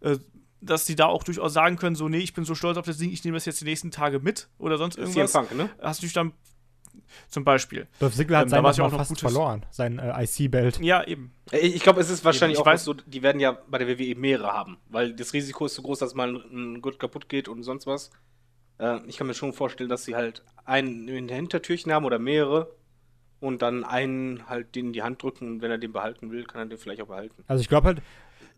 äh, 0.00 0.18
dass 0.60 0.84
die 0.84 0.96
da 0.96 1.06
auch 1.06 1.24
durchaus 1.24 1.52
sagen 1.52 1.76
können, 1.76 1.96
so, 1.96 2.08
nee, 2.08 2.18
ich 2.18 2.34
bin 2.34 2.44
so 2.44 2.54
stolz 2.54 2.76
auf 2.76 2.84
das 2.84 2.98
Ding, 2.98 3.10
ich 3.10 3.24
nehme 3.24 3.36
das 3.36 3.46
jetzt 3.46 3.60
die 3.60 3.64
nächsten 3.64 3.90
Tage 3.90 4.20
mit 4.20 4.48
oder 4.58 4.76
sonst 4.76 4.98
irgendwas. 4.98 5.32
Punk, 5.32 5.54
ne? 5.54 5.70
Hast 5.80 6.02
du 6.02 6.06
dich 6.06 6.12
dann 6.12 6.32
zum 7.28 7.44
Beispiel. 7.44 7.86
Dolph 7.98 8.14
Ziggler 8.14 8.38
hat 8.38 8.46
ähm, 8.46 8.50
sein 8.50 8.64
ja 8.64 8.84
auch 8.84 8.90
fast 8.90 9.08
Gutes. 9.08 9.22
verloren, 9.22 9.64
sein 9.70 9.98
äh, 9.98 10.24
IC-Belt. 10.24 10.80
Ja, 10.80 11.04
eben. 11.04 11.32
Ich 11.52 11.82
glaube, 11.82 12.00
es 12.00 12.10
ist 12.10 12.24
wahrscheinlich 12.24 12.58
auch 12.58 12.66
weiß, 12.66 12.84
so, 12.84 12.94
die 12.94 13.22
werden 13.22 13.40
ja 13.40 13.56
bei 13.68 13.78
der 13.78 13.88
WWE 13.88 14.14
mehrere 14.16 14.52
haben, 14.52 14.76
weil 14.88 15.14
das 15.14 15.32
Risiko 15.32 15.66
ist 15.66 15.74
so 15.74 15.82
groß, 15.82 16.00
dass 16.00 16.14
mal 16.14 16.28
ein, 16.28 16.76
ein 16.76 16.82
Gut 16.82 16.98
kaputt 16.98 17.28
geht 17.28 17.48
und 17.48 17.62
sonst 17.62 17.86
was. 17.86 18.10
Äh, 18.80 19.00
ich 19.06 19.16
kann 19.16 19.26
mir 19.26 19.34
schon 19.34 19.52
vorstellen, 19.52 19.90
dass 19.90 20.04
sie 20.04 20.16
halt 20.16 20.42
einen 20.64 21.06
in 21.08 21.28
der 21.28 21.36
Hintertürchen 21.36 21.92
haben 21.92 22.04
oder 22.04 22.18
mehrere 22.18 22.74
und 23.40 23.62
dann 23.62 23.84
einen 23.84 24.48
halt 24.48 24.74
den 24.74 24.86
in 24.86 24.92
die 24.92 25.02
Hand 25.02 25.22
drücken 25.22 25.48
und 25.48 25.62
wenn 25.62 25.70
er 25.70 25.78
den 25.78 25.92
behalten 25.92 26.30
will, 26.30 26.44
kann 26.44 26.62
er 26.62 26.66
den 26.66 26.78
vielleicht 26.78 27.02
auch 27.02 27.08
behalten. 27.08 27.42
Also 27.46 27.60
ich 27.60 27.68
glaube 27.68 27.86
halt, 27.86 28.02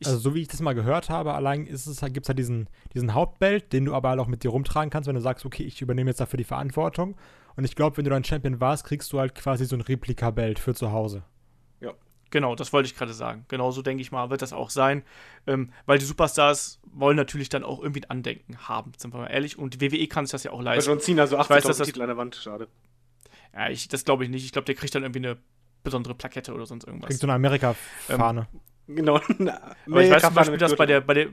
also 0.05 0.19
so 0.19 0.35
wie 0.35 0.43
ich 0.43 0.49
das 0.49 0.61
mal 0.61 0.74
gehört 0.74 1.11
habe, 1.11 1.35
allein 1.35 1.66
ist 1.66 1.86
es, 1.86 2.01
gibt 2.01 2.24
es 2.24 2.28
halt 2.28 2.39
diesen, 2.39 2.69
diesen 2.94 3.15
Hauptbelt, 3.15 3.73
den 3.73 3.85
du 3.85 3.94
aber 3.94 4.11
halt 4.11 4.20
auch 4.20 4.27
mit 4.27 4.43
dir 4.43 4.51
rumtragen 4.51 4.90
kannst, 4.90 5.09
wenn 5.09 5.15
du 5.15 5.20
sagst, 5.20 5.44
okay, 5.44 5.62
ich 5.62 5.81
übernehme 5.81 6.11
jetzt 6.11 6.20
dafür 6.20 6.36
die 6.36 6.44
Verantwortung. 6.44 7.16
Und 7.55 7.65
ich 7.65 7.77
glaube, 7.77 7.97
wenn 7.97 8.05
du 8.05 8.11
dann 8.11 8.24
Champion 8.24 8.61
warst, 8.61 8.85
kriegst 8.85 9.12
du 9.12 9.20
halt 9.20 9.35
quasi 9.35 9.66
so 9.66 9.77
ein 9.77 9.82
Replika-Belt 9.82 10.59
für 10.59 10.74
zu 10.74 10.90
Hause. 10.90 11.23
Genau, 12.33 12.57
das 12.57 12.73
wollte 12.73 12.89
ich 12.89 12.97
gerade 12.97 13.13
sagen. 13.13 13.45
Genauso 13.47 13.83
denke 13.83 14.01
ich 14.01 14.11
mal, 14.11 14.31
wird 14.31 14.43
das 14.43 14.53
auch 14.53 14.71
sein. 14.71 15.05
Ähm, 15.47 15.71
weil 15.87 15.99
die 15.99 16.05
Superstars 16.05 16.81
wollen 16.85 17.17
natürlich 17.17 17.49
dann 17.49 17.63
auch 17.63 17.81
irgendwie 17.81 18.01
ein 18.01 18.11
Andenken 18.11 18.57
haben, 18.67 18.91
sind 18.97 19.15
wir 19.15 19.21
mal 19.21 19.29
ehrlich. 19.29 19.59
Und 19.59 19.81
die 19.81 19.93
WWE 19.93 20.09
kann 20.09 20.27
sich 20.27 20.33
das 20.33 20.43
ja 20.43 20.51
auch 20.51 20.63
leisten. 20.63 20.91
John 20.91 21.01
Cena 21.01 21.27
so 21.29 21.39
80.000 21.39 21.85
Titel 21.85 22.03
an 22.03 22.09
der 22.09 22.17
Wand, 22.17 22.35
schade. 22.35 22.67
Ja, 23.55 23.69
ich, 23.69 23.87
das 23.87 24.05
glaube 24.05 24.25
ich 24.25 24.31
nicht. 24.31 24.45
Ich 24.45 24.53
glaube, 24.53 24.65
der 24.65 24.75
kriegt 24.75 24.95
dann 24.95 25.03
irgendwie 25.05 25.21
eine 25.21 25.37
besondere 25.85 26.15
Plakette 26.15 26.53
oder 26.55 26.67
sonst 26.67 26.85
irgendwas. 26.85 27.09
Kriegt 27.09 27.21
so 27.21 27.27
eine 27.27 27.35
Amerika-Fahne. 27.35 28.49
Ähm, 28.53 28.61
Genau. 28.87 29.17
Aber 29.87 30.03
ich 30.03 30.11
weiß 30.11 30.23
zum 30.23 30.35
Beispiel, 30.35 30.59
dass 30.59 30.77
bei 30.77 30.87
der, 30.87 31.01
bei 31.01 31.15
der, 31.15 31.29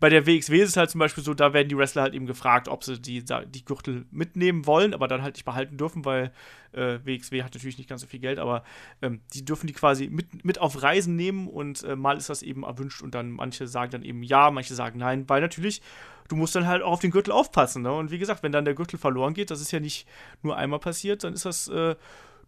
bei 0.00 0.08
der 0.08 0.26
WXW 0.26 0.60
ist 0.60 0.70
es 0.70 0.76
halt 0.76 0.90
zum 0.90 0.98
Beispiel 0.98 1.24
so, 1.24 1.34
da 1.34 1.52
werden 1.52 1.68
die 1.68 1.76
Wrestler 1.76 2.02
halt 2.02 2.14
eben 2.14 2.26
gefragt, 2.26 2.68
ob 2.68 2.84
sie 2.84 3.00
die, 3.00 3.24
die 3.24 3.64
Gürtel 3.64 4.06
mitnehmen 4.10 4.66
wollen, 4.66 4.94
aber 4.94 5.08
dann 5.08 5.22
halt 5.22 5.34
nicht 5.34 5.44
behalten 5.44 5.76
dürfen, 5.76 6.04
weil 6.04 6.32
äh, 6.72 6.98
WXW 7.04 7.42
hat 7.42 7.54
natürlich 7.54 7.78
nicht 7.78 7.88
ganz 7.88 8.00
so 8.00 8.06
viel 8.06 8.20
Geld, 8.20 8.38
aber 8.38 8.64
ähm, 9.02 9.20
die 9.32 9.44
dürfen 9.44 9.66
die 9.66 9.72
quasi 9.72 10.08
mit, 10.08 10.44
mit 10.44 10.60
auf 10.60 10.82
Reisen 10.82 11.16
nehmen 11.16 11.48
und 11.48 11.82
äh, 11.84 11.96
mal 11.96 12.16
ist 12.16 12.28
das 12.28 12.42
eben 12.42 12.64
erwünscht 12.64 13.02
und 13.02 13.14
dann 13.14 13.30
manche 13.30 13.66
sagen 13.66 13.92
dann 13.92 14.02
eben 14.02 14.22
ja, 14.22 14.50
manche 14.50 14.74
sagen 14.74 14.98
nein, 14.98 15.28
weil 15.28 15.40
natürlich 15.40 15.82
du 16.28 16.36
musst 16.36 16.54
dann 16.54 16.66
halt 16.66 16.82
auch 16.82 16.92
auf 16.92 17.00
den 17.00 17.10
Gürtel 17.10 17.32
aufpassen. 17.32 17.82
Ne? 17.82 17.92
Und 17.92 18.10
wie 18.10 18.18
gesagt, 18.18 18.42
wenn 18.42 18.52
dann 18.52 18.64
der 18.64 18.74
Gürtel 18.74 18.98
verloren 18.98 19.34
geht, 19.34 19.50
das 19.50 19.60
ist 19.60 19.72
ja 19.72 19.80
nicht 19.80 20.08
nur 20.42 20.56
einmal 20.56 20.78
passiert, 20.78 21.24
dann 21.24 21.34
ist 21.34 21.44
das 21.44 21.68
äh, 21.68 21.96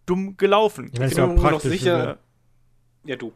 dumm 0.06 0.36
gelaufen. 0.36 0.90
Ja, 0.96 1.06
ich 1.06 1.14
bin 1.14 1.34
mir 1.34 1.50
noch 1.50 1.60
sicher, 1.60 2.18
ja, 3.04 3.16
du. 3.16 3.32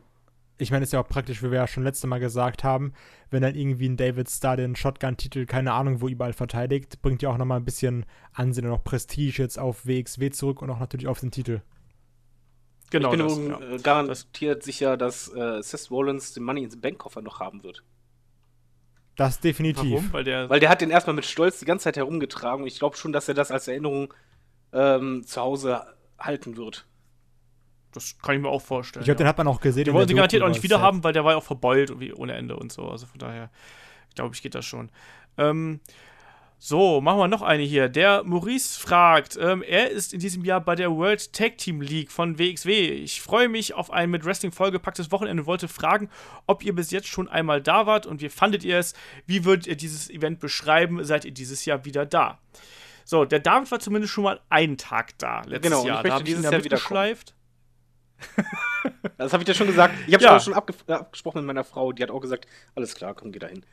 Ich 0.61 0.71
meine, 0.71 0.83
es 0.83 0.91
ist 0.91 0.93
ja 0.93 1.01
auch 1.01 1.09
praktisch, 1.09 1.43
wie 1.43 1.51
wir 1.51 1.59
ja 1.59 1.67
schon 1.67 1.85
letzte 1.85 2.07
Mal 2.07 2.21
gesagt 2.21 2.65
haben, 2.65 2.93
wenn 3.31 3.43
dann 3.43 3.55
irgendwie 3.55 3.89
ein 3.89 3.97
David 3.97 4.29
Starr 4.29 4.57
den 4.57 4.77
Shotgun-Titel, 4.77 5.47
keine 5.47 5.73
Ahnung, 5.73 6.01
wo 6.03 6.09
überall 6.09 6.35
verteidigt, 6.35 7.01
bringt 7.01 7.23
ja 7.23 7.31
auch 7.31 7.39
nochmal 7.39 7.59
ein 7.59 7.65
bisschen 7.65 8.05
Ansehen 8.35 8.67
und 8.67 8.73
auch 8.73 8.85
Prestige 8.85 9.43
jetzt 9.43 9.59
auf 9.59 9.87
WXW 9.87 10.31
zurück 10.31 10.61
und 10.61 10.71
auch 10.71 10.79
natürlich 10.79 11.09
auf 11.09 11.21
den 11.21 11.31
Titel. 11.31 11.63
Genau. 12.91 13.13
Ich 13.13 13.19
bin 13.19 13.27
das, 13.27 13.61
ja. 13.61 13.75
Äh, 13.75 13.79
garantiert 13.79 14.59
das. 14.59 14.65
sicher, 14.65 14.97
dass 14.97 15.33
äh, 15.35 15.63
Seth 15.63 15.91
Rollins 15.91 16.35
den 16.35 16.43
Money 16.43 16.65
ins 16.65 16.81
Bankkoffer 16.81 17.23
noch 17.23 17.41
haben 17.41 17.63
wird. 17.63 17.83
Das 19.17 19.41
definitiv. 19.41 19.93
Warum? 19.93 20.13
Weil 20.13 20.25
der, 20.25 20.51
Weil 20.51 20.61
der 20.61 20.69
hat 20.69 20.81
den 20.81 20.91
erstmal 20.91 21.15
mit 21.15 21.25
Stolz 21.25 21.59
die 21.59 21.65
ganze 21.65 21.85
Zeit 21.85 21.97
herumgetragen 21.97 22.63
und 22.63 22.69
ich 22.69 22.79
glaube 22.79 22.97
schon, 22.97 23.13
dass 23.13 23.29
er 23.29 23.35
das 23.35 23.51
als 23.51 23.69
Erinnerung 23.69 24.13
ähm, 24.73 25.25
zu 25.25 25.41
Hause 25.41 25.87
halten 26.19 26.57
wird. 26.57 26.87
Das 27.93 28.19
kann 28.19 28.37
ich 28.37 28.41
mir 28.41 28.49
auch 28.49 28.63
vorstellen. 28.63 29.03
Ich 29.03 29.07
glaube, 29.07 29.21
ja. 29.21 29.25
den 29.25 29.29
hat 29.29 29.39
man 29.39 29.49
auch 29.49 29.61
gesehen. 29.61 29.85
Den 29.85 29.95
wollen 29.95 30.09
sie 30.09 30.15
garantiert 30.15 30.43
auch 30.43 30.49
nicht 30.49 30.63
wieder 30.63 30.81
haben, 30.81 31.03
weil 31.03 31.13
der 31.13 31.25
war 31.25 31.33
ja 31.33 31.39
auch 31.39 31.45
verbeult 31.45 31.99
wie 31.99 32.13
ohne 32.13 32.35
Ende 32.35 32.57
und 32.57 32.73
so. 32.73 32.89
Also 32.89 33.07
von 33.07 33.19
daher, 33.19 33.51
glaube 34.15 34.35
ich, 34.35 34.43
geht 34.43 34.55
das 34.55 34.65
schon. 34.65 34.91
Ähm, 35.39 35.81
so, 36.63 37.01
machen 37.01 37.19
wir 37.19 37.27
noch 37.27 37.41
eine 37.41 37.63
hier. 37.63 37.89
Der 37.89 38.23
Maurice 38.23 38.79
fragt, 38.79 39.39
ähm, 39.41 39.63
er 39.63 39.91
ist 39.91 40.13
in 40.13 40.21
diesem 40.21 40.45
Jahr 40.45 40.61
bei 40.61 40.75
der 40.75 40.91
World 40.91 41.33
Tag 41.33 41.57
Team 41.57 41.81
League 41.81 42.13
von 42.13 42.39
WXW. 42.39 42.91
Ich 42.91 43.23
freue 43.23 43.49
mich 43.49 43.73
auf 43.73 43.91
ein 43.91 44.11
mit 44.11 44.27
Wrestling 44.27 44.53
vollgepacktes 44.53 45.11
Wochenende 45.11 45.43
und 45.43 45.47
wollte 45.47 45.69
fragen, 45.69 46.11
ob 46.47 46.63
ihr 46.63 46.75
bis 46.75 46.91
jetzt 46.91 47.09
schon 47.09 47.29
einmal 47.29 47.63
da 47.63 47.87
wart 47.87 48.05
und 48.05 48.21
wie 48.21 48.29
fandet 48.29 48.63
ihr 48.63 48.79
es? 48.79 48.93
Wie 49.25 49.47
würdet 49.47 49.69
ihr 49.69 49.77
dieses 49.77 50.11
Event 50.11 50.39
beschreiben? 50.39 51.03
Seid 51.03 51.25
ihr 51.25 51.33
dieses 51.33 51.65
Jahr 51.65 51.87
wieder 51.87 52.05
da? 52.05 52.39
So, 53.07 53.25
der 53.25 53.41
David 53.41 53.71
war 53.71 53.81
zumindest 53.81 54.13
schon 54.13 54.25
mal 54.25 54.41
einen 54.51 54.77
Tag 54.77 55.17
da 55.17 55.41
letztes 55.47 55.63
genau, 55.63 55.87
Jahr. 55.87 56.03
Genau, 56.03 56.19
da 56.19 56.23
dieses 56.23 56.45
Jahr 56.45 56.63
wieder 56.63 56.77
geschleift. 56.77 57.35
Das 59.19 59.33
habe 59.33 59.43
ich 59.43 59.47
dir 59.47 59.55
schon 59.55 59.67
gesagt. 59.67 59.95
Ich 60.07 60.15
habe 60.15 60.25
ja. 60.25 60.41
schon 60.41 60.55
äh, 60.55 60.93
abgesprochen 60.93 61.39
mit 61.39 61.47
meiner 61.47 61.65
Frau, 61.65 61.93
die 61.93 62.03
hat 62.03 62.11
auch 62.11 62.21
gesagt, 62.21 62.47
alles 62.75 62.95
klar, 62.95 63.15
komm, 63.15 63.33
geh 63.33 63.39
da 63.39 63.49
hin. 63.49 63.65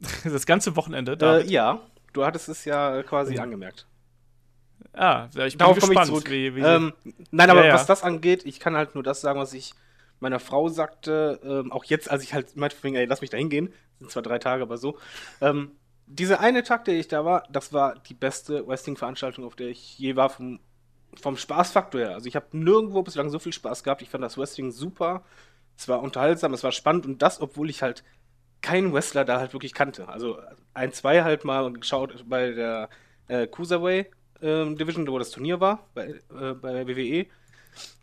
Das 0.24 0.46
ganze 0.46 0.74
Wochenende? 0.76 1.16
Äh, 1.20 1.46
ja, 1.48 1.80
du 2.12 2.24
hattest 2.24 2.48
es 2.48 2.64
ja 2.64 3.02
quasi 3.02 3.34
ja. 3.34 3.42
angemerkt. 3.42 3.86
Ah, 4.94 5.28
ja, 5.34 5.46
ich 5.46 5.54
bin 5.54 5.60
Darauf 5.60 5.76
gespannt. 5.76 6.10
Ich 6.12 6.30
wie, 6.30 6.56
wie 6.56 6.60
ähm, 6.60 6.92
nein, 7.30 7.50
aber 7.50 7.66
was 7.68 7.86
das 7.86 8.02
angeht, 8.02 8.44
ich 8.44 8.60
kann 8.60 8.76
halt 8.76 8.94
nur 8.94 9.04
das 9.04 9.20
sagen, 9.20 9.38
was 9.38 9.54
ich 9.54 9.74
meiner 10.20 10.40
Frau 10.40 10.68
sagte, 10.68 11.40
ähm, 11.44 11.72
auch 11.72 11.84
jetzt, 11.84 12.10
als 12.10 12.22
ich 12.22 12.34
halt 12.34 12.56
meinte, 12.56 12.76
ey, 12.82 13.06
lass 13.06 13.20
mich 13.20 13.30
da 13.30 13.36
hingehen, 13.36 13.72
sind 13.98 14.10
zwar 14.10 14.22
drei 14.22 14.38
Tage, 14.38 14.62
aber 14.62 14.76
so. 14.76 14.98
Ähm, 15.40 15.72
diese 16.06 16.40
eine 16.40 16.62
Tag, 16.62 16.84
der 16.84 16.94
ich 16.94 17.08
da 17.08 17.24
war, 17.24 17.44
das 17.50 17.72
war 17.72 17.94
die 17.98 18.14
beste 18.14 18.66
Wrestling-Veranstaltung, 18.66 19.44
auf 19.44 19.56
der 19.56 19.68
ich 19.68 19.98
je 19.98 20.16
war, 20.16 20.30
vom 20.30 20.60
vom 21.20 21.36
Spaßfaktor 21.36 22.00
her. 22.00 22.14
Also 22.14 22.26
ich 22.26 22.36
habe 22.36 22.46
nirgendwo 22.52 23.02
bislang 23.02 23.30
so 23.30 23.38
viel 23.38 23.52
Spaß 23.52 23.82
gehabt. 23.82 24.02
Ich 24.02 24.08
fand 24.08 24.24
das 24.24 24.38
Wrestling 24.38 24.70
super. 24.70 25.24
Es 25.76 25.88
war 25.88 26.02
unterhaltsam, 26.02 26.54
es 26.54 26.64
war 26.64 26.72
spannend 26.72 27.06
und 27.06 27.22
das, 27.22 27.40
obwohl 27.40 27.70
ich 27.70 27.82
halt 27.82 28.04
keinen 28.60 28.92
Wrestler 28.92 29.24
da 29.24 29.40
halt 29.40 29.52
wirklich 29.52 29.74
kannte. 29.74 30.08
Also 30.08 30.38
ein, 30.74 30.92
zwei 30.92 31.22
halt 31.24 31.44
mal 31.44 31.72
geschaut 31.72 32.24
bei 32.28 32.52
der 32.52 32.88
äh, 33.28 33.46
Cruiserweight 33.46 34.10
äh, 34.40 34.74
Division, 34.74 35.06
wo 35.08 35.18
das 35.18 35.30
Turnier 35.30 35.60
war, 35.60 35.86
bei, 35.94 36.08
äh, 36.08 36.54
bei 36.54 36.86
WWE. 36.86 37.26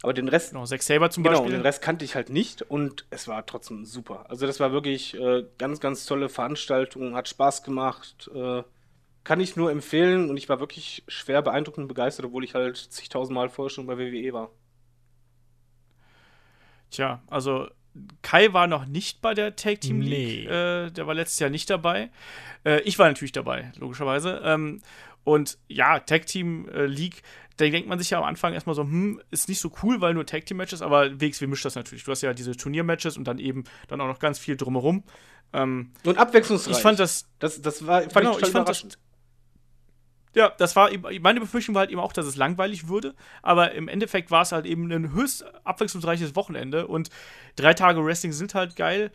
Aber 0.02 0.14
den 0.14 0.27
Rest. 0.27 0.52
Genau, 0.52 0.65
Zack 0.65 0.81
Saber 0.81 1.10
zum 1.11 1.23
genau, 1.23 1.40
Beispiel. 1.40 1.57
den 1.57 1.61
Rest 1.61 1.81
kannte 1.81 2.03
ich 2.03 2.15
halt 2.15 2.30
nicht 2.30 2.64
und 2.64 3.06
es 3.11 3.27
war 3.27 3.45
trotzdem 3.45 3.86
super. 3.86 4.26
Also 4.30 4.48
das 4.48 4.60
war 4.60 4.72
wirklich 4.72 5.14
äh, 5.14 5.45
ganz, 5.57 5.80
ganz 5.80 6.06
tolle 6.06 6.27
Veranstaltung, 6.27 7.15
hat 7.15 7.27
Spaß 7.27 7.64
gemacht. 7.64 8.30
Äh, 8.34 8.64
kann 9.24 9.40
ich 9.40 9.56
nur 9.56 9.72
empfehlen 9.72 10.30
und 10.30 10.38
ich 10.38 10.50
war 10.50 10.60
wirklich 10.60 11.04
schwer 11.08 11.41
beeindruckt 11.41 11.78
und 11.78 11.88
begeistert, 11.88 12.26
obwohl 12.26 12.44
ich 12.44 12.56
halt 12.56 12.78
zigtausendmal 12.78 13.50
vorher 13.50 13.70
schon 13.70 13.86
bei 13.88 13.98
WWE 13.98 14.34
war. 14.34 14.50
Tja, 16.91 17.22
also 17.28 17.68
Kai 18.22 18.54
war 18.54 18.68
noch 18.68 18.86
nicht 18.86 19.22
bei 19.22 19.34
der 19.34 19.56
Tag 19.56 19.82
Team 19.82 20.02
League. 20.02 20.48
Nee. 20.48 20.54
Äh, 20.86 20.91
der 20.91 21.06
war 21.08 21.14
letztes 21.14 21.40
Jahr 21.40 21.50
nicht 21.50 21.70
dabei. 21.70 22.10
Äh, 22.66 22.82
ich 22.82 22.98
war 22.98 23.08
natürlich 23.08 23.32
dabei, 23.32 23.72
logischerweise. 23.78 24.41
Ähm, 24.44 24.82
und 25.24 25.58
ja, 25.68 26.00
Tag 26.00 26.26
Team 26.26 26.68
äh, 26.70 26.86
League, 26.86 27.22
da 27.58 27.66
denkt 27.68 27.90
man 27.90 28.00
sich 28.00 28.10
ja 28.12 28.20
am 28.20 28.24
Anfang 28.24 28.54
erstmal 28.54 28.76
so, 28.76 28.84
hm, 28.84 29.22
ist 29.32 29.50
nicht 29.50 29.60
so 29.60 29.72
cool, 29.84 30.02
weil 30.02 30.14
nur 30.14 30.26
Tag 30.26 30.46
Team 30.46 30.58
Matches, 30.58 30.82
aber 30.82 31.20
WXW 31.20 31.48
mischt 31.48 31.66
das 31.66 31.76
natürlich. 31.76 32.04
Du 32.06 32.12
hast 32.12 32.22
ja 32.22 32.34
diese 32.34 32.56
Turniermatches 32.56 33.18
und 33.18 33.26
dann 33.28 33.38
eben 33.38 33.66
dann 33.88 34.00
auch 34.02 34.08
noch 34.08 34.20
ganz 34.20 34.40
viel 34.40 34.56
drumherum. 34.56 35.04
Ähm, 35.52 35.91
Und 36.06 36.18
abwechslungsreich. 36.18 36.78
ich 36.78 36.82
fand 36.82 37.00
das 37.00 37.28
das, 37.40 37.62
das 37.62 37.86
war, 37.86 38.02
fand 38.04 38.14
Genau, 38.14 38.32
ich 38.32 38.36
total 38.38 38.48
ich 38.50 38.54
fand 38.54 38.70
das- 38.70 38.80
überraschend. 38.82 39.00
Ja, 40.35 40.51
das 40.57 40.76
war 40.76 40.89
meine 41.22 41.39
Befürchtung 41.39 41.73
war 41.73 41.81
halt 41.81 41.91
eben 41.91 41.99
auch, 41.99 42.14
dass 42.14 42.27
es 42.27 42.35
langweilig 42.35 42.88
würde, 42.88 43.15
aber 43.41 43.72
im 43.72 43.88
Endeffekt 43.88 44.30
war 44.30 44.43
es 44.43 44.51
halt 44.51 44.68
eben 44.68 44.91
ein 44.91 45.11
höchst 45.14 45.43
abwechslungsreiches 45.65 46.35
Wochenende 46.35 46.85
und 46.85 47.10
drei 47.56 47.73
Tage 47.73 48.06
Wrestling 48.06 48.31
sind 48.31 48.53
halt 48.53 48.76
geil, 48.76 49.11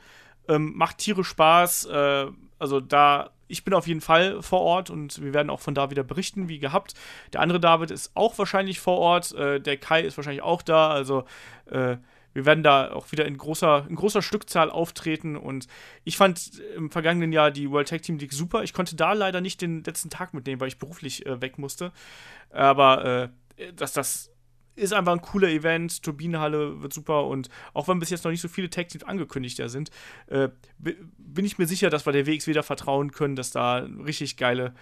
ähm, 0.49 0.73
macht 0.75 0.99
Tiere 0.99 1.23
Spaß, 1.23 1.87
äh, 1.87 2.27
also 2.59 2.81
da, 2.81 3.31
ich 3.47 3.65
bin 3.65 3.75
auf 3.75 3.87
jeden 3.87 4.01
Fall 4.01 4.43
vor 4.43 4.61
Ort 4.61 4.91
und 4.91 5.23
wir 5.23 5.33
werden 5.33 5.51
auch 5.51 5.61
von 5.61 5.75
da 5.75 5.91
wieder 5.91 6.03
berichten, 6.03 6.49
wie 6.49 6.59
gehabt. 6.59 6.95
Der 7.33 7.41
andere 7.41 7.61
David 7.61 7.93
ist 7.93 8.11
auch 8.15 8.37
wahrscheinlich 8.39 8.81
vor 8.81 8.99
Ort, 8.99 9.33
äh, 9.35 9.61
der 9.61 9.77
Kai 9.77 10.01
ist 10.01 10.17
wahrscheinlich 10.17 10.43
auch 10.43 10.63
da, 10.63 10.91
also 10.91 11.25
äh, 11.71 11.97
wir 12.35 12.45
werden 12.45 12.63
da 12.63 12.93
auch 12.93 13.11
wieder 13.13 13.25
in 13.25 13.39
großer, 13.39 13.87
in 13.89 13.97
großer 13.97 14.21
Stückzahl 14.21 14.71
auftreten 14.71 15.37
und 15.37 15.67
ich 16.05 16.17
fand 16.17 16.61
im 16.77 16.91
vergangenen 16.91 17.33
Jahr 17.33 17.51
die 17.51 17.71
World 17.71 17.89
Tag 17.89 18.03
Team 18.03 18.19
League 18.19 18.33
super. 18.33 18.63
Ich 18.63 18.73
konnte 18.75 18.97
da 18.97 19.13
leider 19.15 19.41
nicht 19.41 19.63
den 19.63 19.83
letzten 19.85 20.11
Tag 20.11 20.35
mitnehmen, 20.35 20.61
weil 20.61 20.69
ich 20.69 20.79
beruflich 20.79 21.25
äh, 21.25 21.41
weg 21.41 21.59
musste. 21.59 21.93
Aber 22.51 23.31
äh, 23.57 23.73
das, 23.75 23.93
das 23.93 24.31
ist 24.77 24.93
einfach 24.93 25.13
ein 25.13 25.21
cooler 25.21 25.49
Event. 25.49 26.03
Turbinenhalle 26.03 26.83
wird 26.83 26.93
super 26.93 27.27
und 27.27 27.49
auch 27.73 27.87
wenn 27.89 28.01
bis 28.01 28.11
jetzt 28.11 28.25
noch 28.25 28.33
nicht 28.33 28.41
so 28.41 28.49
viele 28.49 28.69
Tag 28.71 28.89
Teams 28.89 29.05
angekündigt 29.05 29.59
da 29.59 29.69
sind, 29.69 29.91
äh, 30.27 30.49
bi- 30.79 30.97
bin 31.17 31.45
ich 31.45 31.59
mir 31.59 31.67
sicher, 31.67 31.91
dass 31.91 32.07
wir 32.07 32.13
der 32.13 32.27
WXW 32.27 32.53
da 32.53 32.63
vertrauen 32.63 33.13
können, 33.13 33.37
dass 33.37 33.53
da 33.53 33.79
richtig 34.05 34.37
geile 34.37 34.75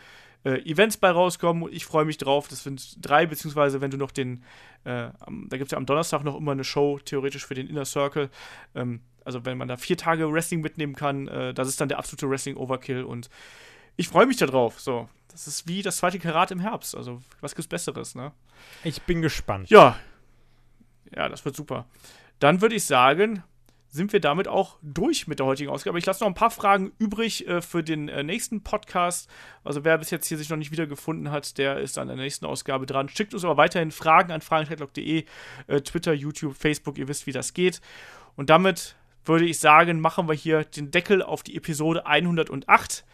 äh, 0.44 0.58
Events 0.68 0.96
bei 0.96 1.10
rauskommen 1.10 1.62
und 1.62 1.72
ich 1.72 1.84
freue 1.84 2.04
mich 2.04 2.18
drauf. 2.18 2.48
Das 2.48 2.64
sind 2.64 2.96
drei, 3.00 3.26
beziehungsweise 3.26 3.80
wenn 3.80 3.90
du 3.90 3.96
noch 3.96 4.10
den, 4.10 4.42
äh, 4.84 5.10
da 5.10 5.56
gibt 5.56 5.64
es 5.64 5.70
ja 5.70 5.78
am 5.78 5.86
Donnerstag 5.86 6.24
noch 6.24 6.36
immer 6.36 6.52
eine 6.52 6.64
Show, 6.64 6.98
theoretisch 6.98 7.46
für 7.46 7.54
den 7.54 7.68
Inner 7.68 7.84
Circle. 7.84 8.30
Ähm, 8.74 9.00
also 9.24 9.44
wenn 9.44 9.58
man 9.58 9.68
da 9.68 9.76
vier 9.76 9.96
Tage 9.96 10.32
Wrestling 10.32 10.60
mitnehmen 10.60 10.94
kann, 10.94 11.28
äh, 11.28 11.54
das 11.54 11.68
ist 11.68 11.80
dann 11.80 11.88
der 11.88 11.98
absolute 11.98 12.28
Wrestling-Overkill 12.28 13.04
und 13.04 13.30
ich 13.96 14.08
freue 14.08 14.26
mich 14.26 14.38
da 14.38 14.46
drauf. 14.46 14.80
So, 14.80 15.08
das 15.28 15.46
ist 15.46 15.68
wie 15.68 15.82
das 15.82 15.98
zweite 15.98 16.18
Karat 16.18 16.50
im 16.50 16.60
Herbst. 16.60 16.96
Also, 16.96 17.20
was 17.40 17.54
gibt's 17.54 17.68
Besseres, 17.68 18.14
ne? 18.14 18.32
Ich 18.84 19.02
bin 19.02 19.22
gespannt. 19.22 19.70
Ja. 19.70 19.98
Ja, 21.14 21.28
das 21.28 21.44
wird 21.44 21.54
super. 21.54 21.86
Dann 22.38 22.60
würde 22.62 22.74
ich 22.74 22.84
sagen, 22.84 23.44
sind 23.92 24.14
wir 24.14 24.20
damit 24.20 24.48
auch 24.48 24.78
durch 24.80 25.28
mit 25.28 25.38
der 25.38 25.44
heutigen 25.44 25.70
Ausgabe. 25.70 25.98
Ich 25.98 26.06
lasse 26.06 26.24
noch 26.24 26.28
ein 26.28 26.34
paar 26.34 26.50
Fragen 26.50 26.92
übrig 26.98 27.46
äh, 27.46 27.60
für 27.60 27.84
den 27.84 28.08
äh, 28.08 28.22
nächsten 28.22 28.62
Podcast. 28.62 29.28
Also 29.64 29.84
wer 29.84 29.98
bis 29.98 30.10
jetzt 30.10 30.26
hier 30.26 30.38
sich 30.38 30.48
noch 30.48 30.56
nicht 30.56 30.72
wiedergefunden 30.72 31.30
hat, 31.30 31.58
der 31.58 31.78
ist 31.78 31.98
an 31.98 32.08
der 32.08 32.16
nächsten 32.16 32.46
Ausgabe 32.46 32.86
dran. 32.86 33.10
Schickt 33.10 33.34
uns 33.34 33.44
aber 33.44 33.58
weiterhin 33.58 33.90
Fragen 33.90 34.32
an 34.32 34.40
fragenheadlock.de, 34.40 35.26
äh, 35.66 35.80
Twitter, 35.82 36.14
YouTube, 36.14 36.56
Facebook, 36.56 36.96
ihr 36.96 37.06
wisst, 37.06 37.26
wie 37.26 37.32
das 37.32 37.52
geht. 37.52 37.82
Und 38.34 38.48
damit 38.48 38.96
würde 39.26 39.44
ich 39.44 39.58
sagen, 39.58 40.00
machen 40.00 40.26
wir 40.26 40.34
hier 40.34 40.64
den 40.64 40.90
Deckel 40.90 41.22
auf 41.22 41.42
die 41.42 41.54
Episode 41.54 42.06
108. 42.06 43.04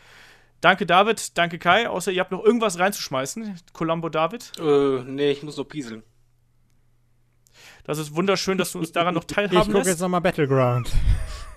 Danke 0.61 0.87
David, 0.87 1.37
danke 1.37 1.59
Kai, 1.59 1.89
außer 1.89 2.13
ihr 2.13 2.21
habt 2.21 2.31
noch 2.31 2.45
irgendwas 2.45 2.79
reinzuschmeißen. 2.79 3.61
Columbo 3.73 4.09
David. 4.11 4.53
Äh, 4.61 5.03
nee, 5.05 5.33
ich 5.33 5.43
muss 5.43 5.57
noch 5.57 5.65
pieseln. 5.65 6.05
Das 7.89 7.97
ist 7.98 8.15
wunderschön, 8.15 8.59
dass 8.59 8.73
du 8.73 8.78
uns 8.78 8.93
daran 8.93 9.15
noch 9.15 9.24
Ich 9.28 9.35
teilhaben 9.35 9.66
gucke 9.66 9.78
jetzt 9.78 9.86
lässt. 9.86 10.01
nochmal 10.01 10.20
Battleground. 10.20 10.90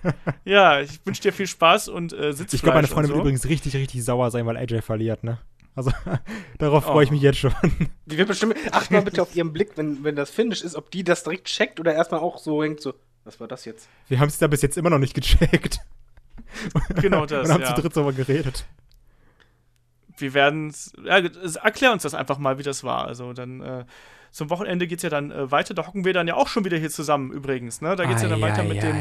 Ja, 0.45 0.79
ich 0.81 1.05
wünsche 1.05 1.21
dir 1.21 1.31
viel 1.31 1.45
Spaß 1.45 1.87
und 1.87 2.11
äh, 2.11 2.33
Sitzfleisch 2.33 2.53
Ich 2.55 2.61
glaube, 2.63 2.75
meine 2.77 2.87
und 2.87 2.93
Freundin 2.93 3.09
so. 3.09 3.13
wird 3.17 3.21
übrigens 3.25 3.45
richtig, 3.47 3.75
richtig 3.75 4.03
sauer 4.03 4.31
sein, 4.31 4.47
weil 4.47 4.57
AJ 4.57 4.81
verliert, 4.81 5.23
ne? 5.23 5.37
Also, 5.75 5.91
darauf 6.57 6.85
freue 6.85 7.03
ich 7.03 7.11
Oh. 7.11 7.13
mich 7.13 7.21
jetzt 7.21 7.37
schon. 7.37 7.53
Die 8.07 8.17
wird 8.17 8.27
bestimmt. 8.27 8.55
Acht 8.71 8.89
mal 8.89 9.03
bitte 9.03 9.21
auf 9.21 9.35
ihren 9.35 9.53
Blick, 9.53 9.73
wenn, 9.77 10.03
wenn 10.03 10.15
das 10.15 10.31
Finish 10.31 10.63
ist, 10.63 10.75
ob 10.75 10.89
die 10.89 11.03
das 11.03 11.21
direkt 11.23 11.45
checkt 11.45 11.79
oder 11.79 11.93
erstmal 11.93 12.19
auch 12.21 12.39
so 12.39 12.63
hängt, 12.63 12.81
so, 12.81 12.95
was 13.25 13.39
war 13.39 13.47
das 13.47 13.65
jetzt? 13.65 13.87
Wir 14.07 14.19
haben 14.19 14.29
es 14.29 14.39
da 14.39 14.47
bis 14.47 14.63
jetzt 14.63 14.75
immer 14.75 14.89
noch 14.89 14.97
nicht 14.97 15.13
gecheckt. 15.13 15.81
Genau 16.95 17.27
das, 17.27 17.47
Und 17.47 17.53
haben 17.53 17.61
ja. 17.61 17.75
zu 17.75 17.79
dritt 17.81 17.95
darüber 17.95 18.13
geredet. 18.13 18.65
Wir 20.17 20.33
werden 20.33 20.73
ja, 21.05 21.19
es- 21.19 21.57
erklär 21.57 21.91
uns 21.91 22.01
das 22.03 22.15
einfach 22.15 22.39
mal, 22.39 22.57
wie 22.57 22.63
das 22.63 22.83
war. 22.83 23.05
Also 23.05 23.33
dann 23.33 23.61
äh, 23.61 23.85
zum 24.31 24.49
Wochenende 24.49 24.87
geht's 24.87 25.03
ja 25.03 25.09
dann 25.09 25.31
äh, 25.31 25.51
weiter. 25.51 25.73
Da 25.73 25.85
hocken 25.85 26.05
wir 26.05 26.13
dann 26.13 26.27
ja 26.27 26.35
auch 26.35 26.47
schon 26.47 26.65
wieder 26.65 26.77
hier 26.77 26.89
zusammen 26.89 27.31
übrigens. 27.31 27.81
Ne? 27.81 27.95
Da 27.95 28.05
geht's 28.05 28.21
ja 28.21 28.29
dann 28.29 28.41
weiter 28.41 28.63
mit 28.63 28.81
dem 28.81 28.95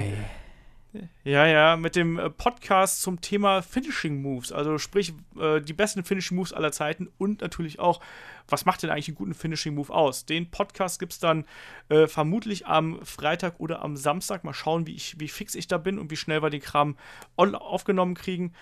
Ja, 1.22 1.46
ja, 1.46 1.76
mit 1.76 1.94
dem 1.94 2.18
äh, 2.18 2.30
Podcast 2.30 3.00
zum 3.02 3.20
Thema 3.20 3.62
Finishing 3.62 4.20
Moves. 4.22 4.50
Also 4.50 4.76
sprich, 4.78 5.12
äh, 5.38 5.60
die 5.60 5.72
besten 5.72 6.02
Finishing 6.02 6.36
Moves 6.36 6.52
aller 6.52 6.72
Zeiten 6.72 7.08
und 7.16 7.42
natürlich 7.42 7.78
auch, 7.78 8.00
was 8.48 8.64
macht 8.64 8.82
denn 8.82 8.90
eigentlich 8.90 9.06
einen 9.06 9.16
guten 9.16 9.34
Finishing 9.34 9.74
Move 9.74 9.92
aus? 9.92 10.26
Den 10.26 10.50
Podcast 10.50 10.98
gibt 10.98 11.12
es 11.12 11.20
dann 11.20 11.44
äh, 11.88 12.08
vermutlich 12.08 12.66
am 12.66 13.04
Freitag 13.04 13.60
oder 13.60 13.82
am 13.82 13.96
Samstag. 13.96 14.42
Mal 14.42 14.54
schauen, 14.54 14.86
wie, 14.88 14.94
ich, 14.94 15.20
wie 15.20 15.28
fix 15.28 15.54
ich 15.54 15.68
da 15.68 15.78
bin 15.78 15.98
und 15.98 16.10
wie 16.10 16.16
schnell 16.16 16.42
wir 16.42 16.50
den 16.50 16.60
Kram 16.60 16.96
aufgenommen 17.36 18.14
kriegen. 18.14 18.52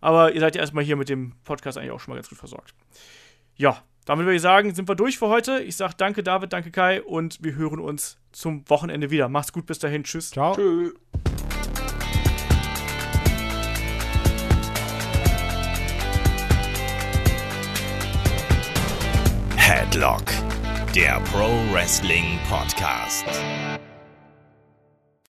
Aber 0.00 0.32
ihr 0.32 0.40
seid 0.40 0.56
ja 0.56 0.62
erstmal 0.62 0.82
hier 0.82 0.96
mit 0.96 1.08
dem 1.08 1.34
Podcast 1.44 1.78
eigentlich 1.78 1.92
auch 1.92 2.00
schon 2.00 2.12
mal 2.12 2.16
ganz 2.16 2.30
gut 2.30 2.38
versorgt. 2.38 2.74
Ja, 3.56 3.82
damit 4.10 4.26
würde 4.26 4.34
ich 4.34 4.42
sagen, 4.42 4.74
sind 4.74 4.88
wir 4.88 4.96
durch 4.96 5.20
für 5.20 5.28
heute. 5.28 5.60
Ich 5.60 5.76
sage 5.76 5.94
danke 5.96 6.24
David, 6.24 6.52
danke 6.52 6.72
Kai 6.72 7.00
und 7.00 7.44
wir 7.44 7.54
hören 7.54 7.78
uns 7.78 8.18
zum 8.32 8.68
Wochenende 8.68 9.12
wieder. 9.12 9.28
Macht's 9.28 9.52
gut, 9.52 9.66
bis 9.66 9.78
dahin. 9.78 10.02
Tschüss. 10.02 10.32
Ciao. 10.32 10.56
Tschö. 10.56 10.90
Headlock, 19.54 20.24
der 20.92 21.20
Pro 21.30 21.48
Wrestling 21.72 22.40
Podcast. 22.48 23.26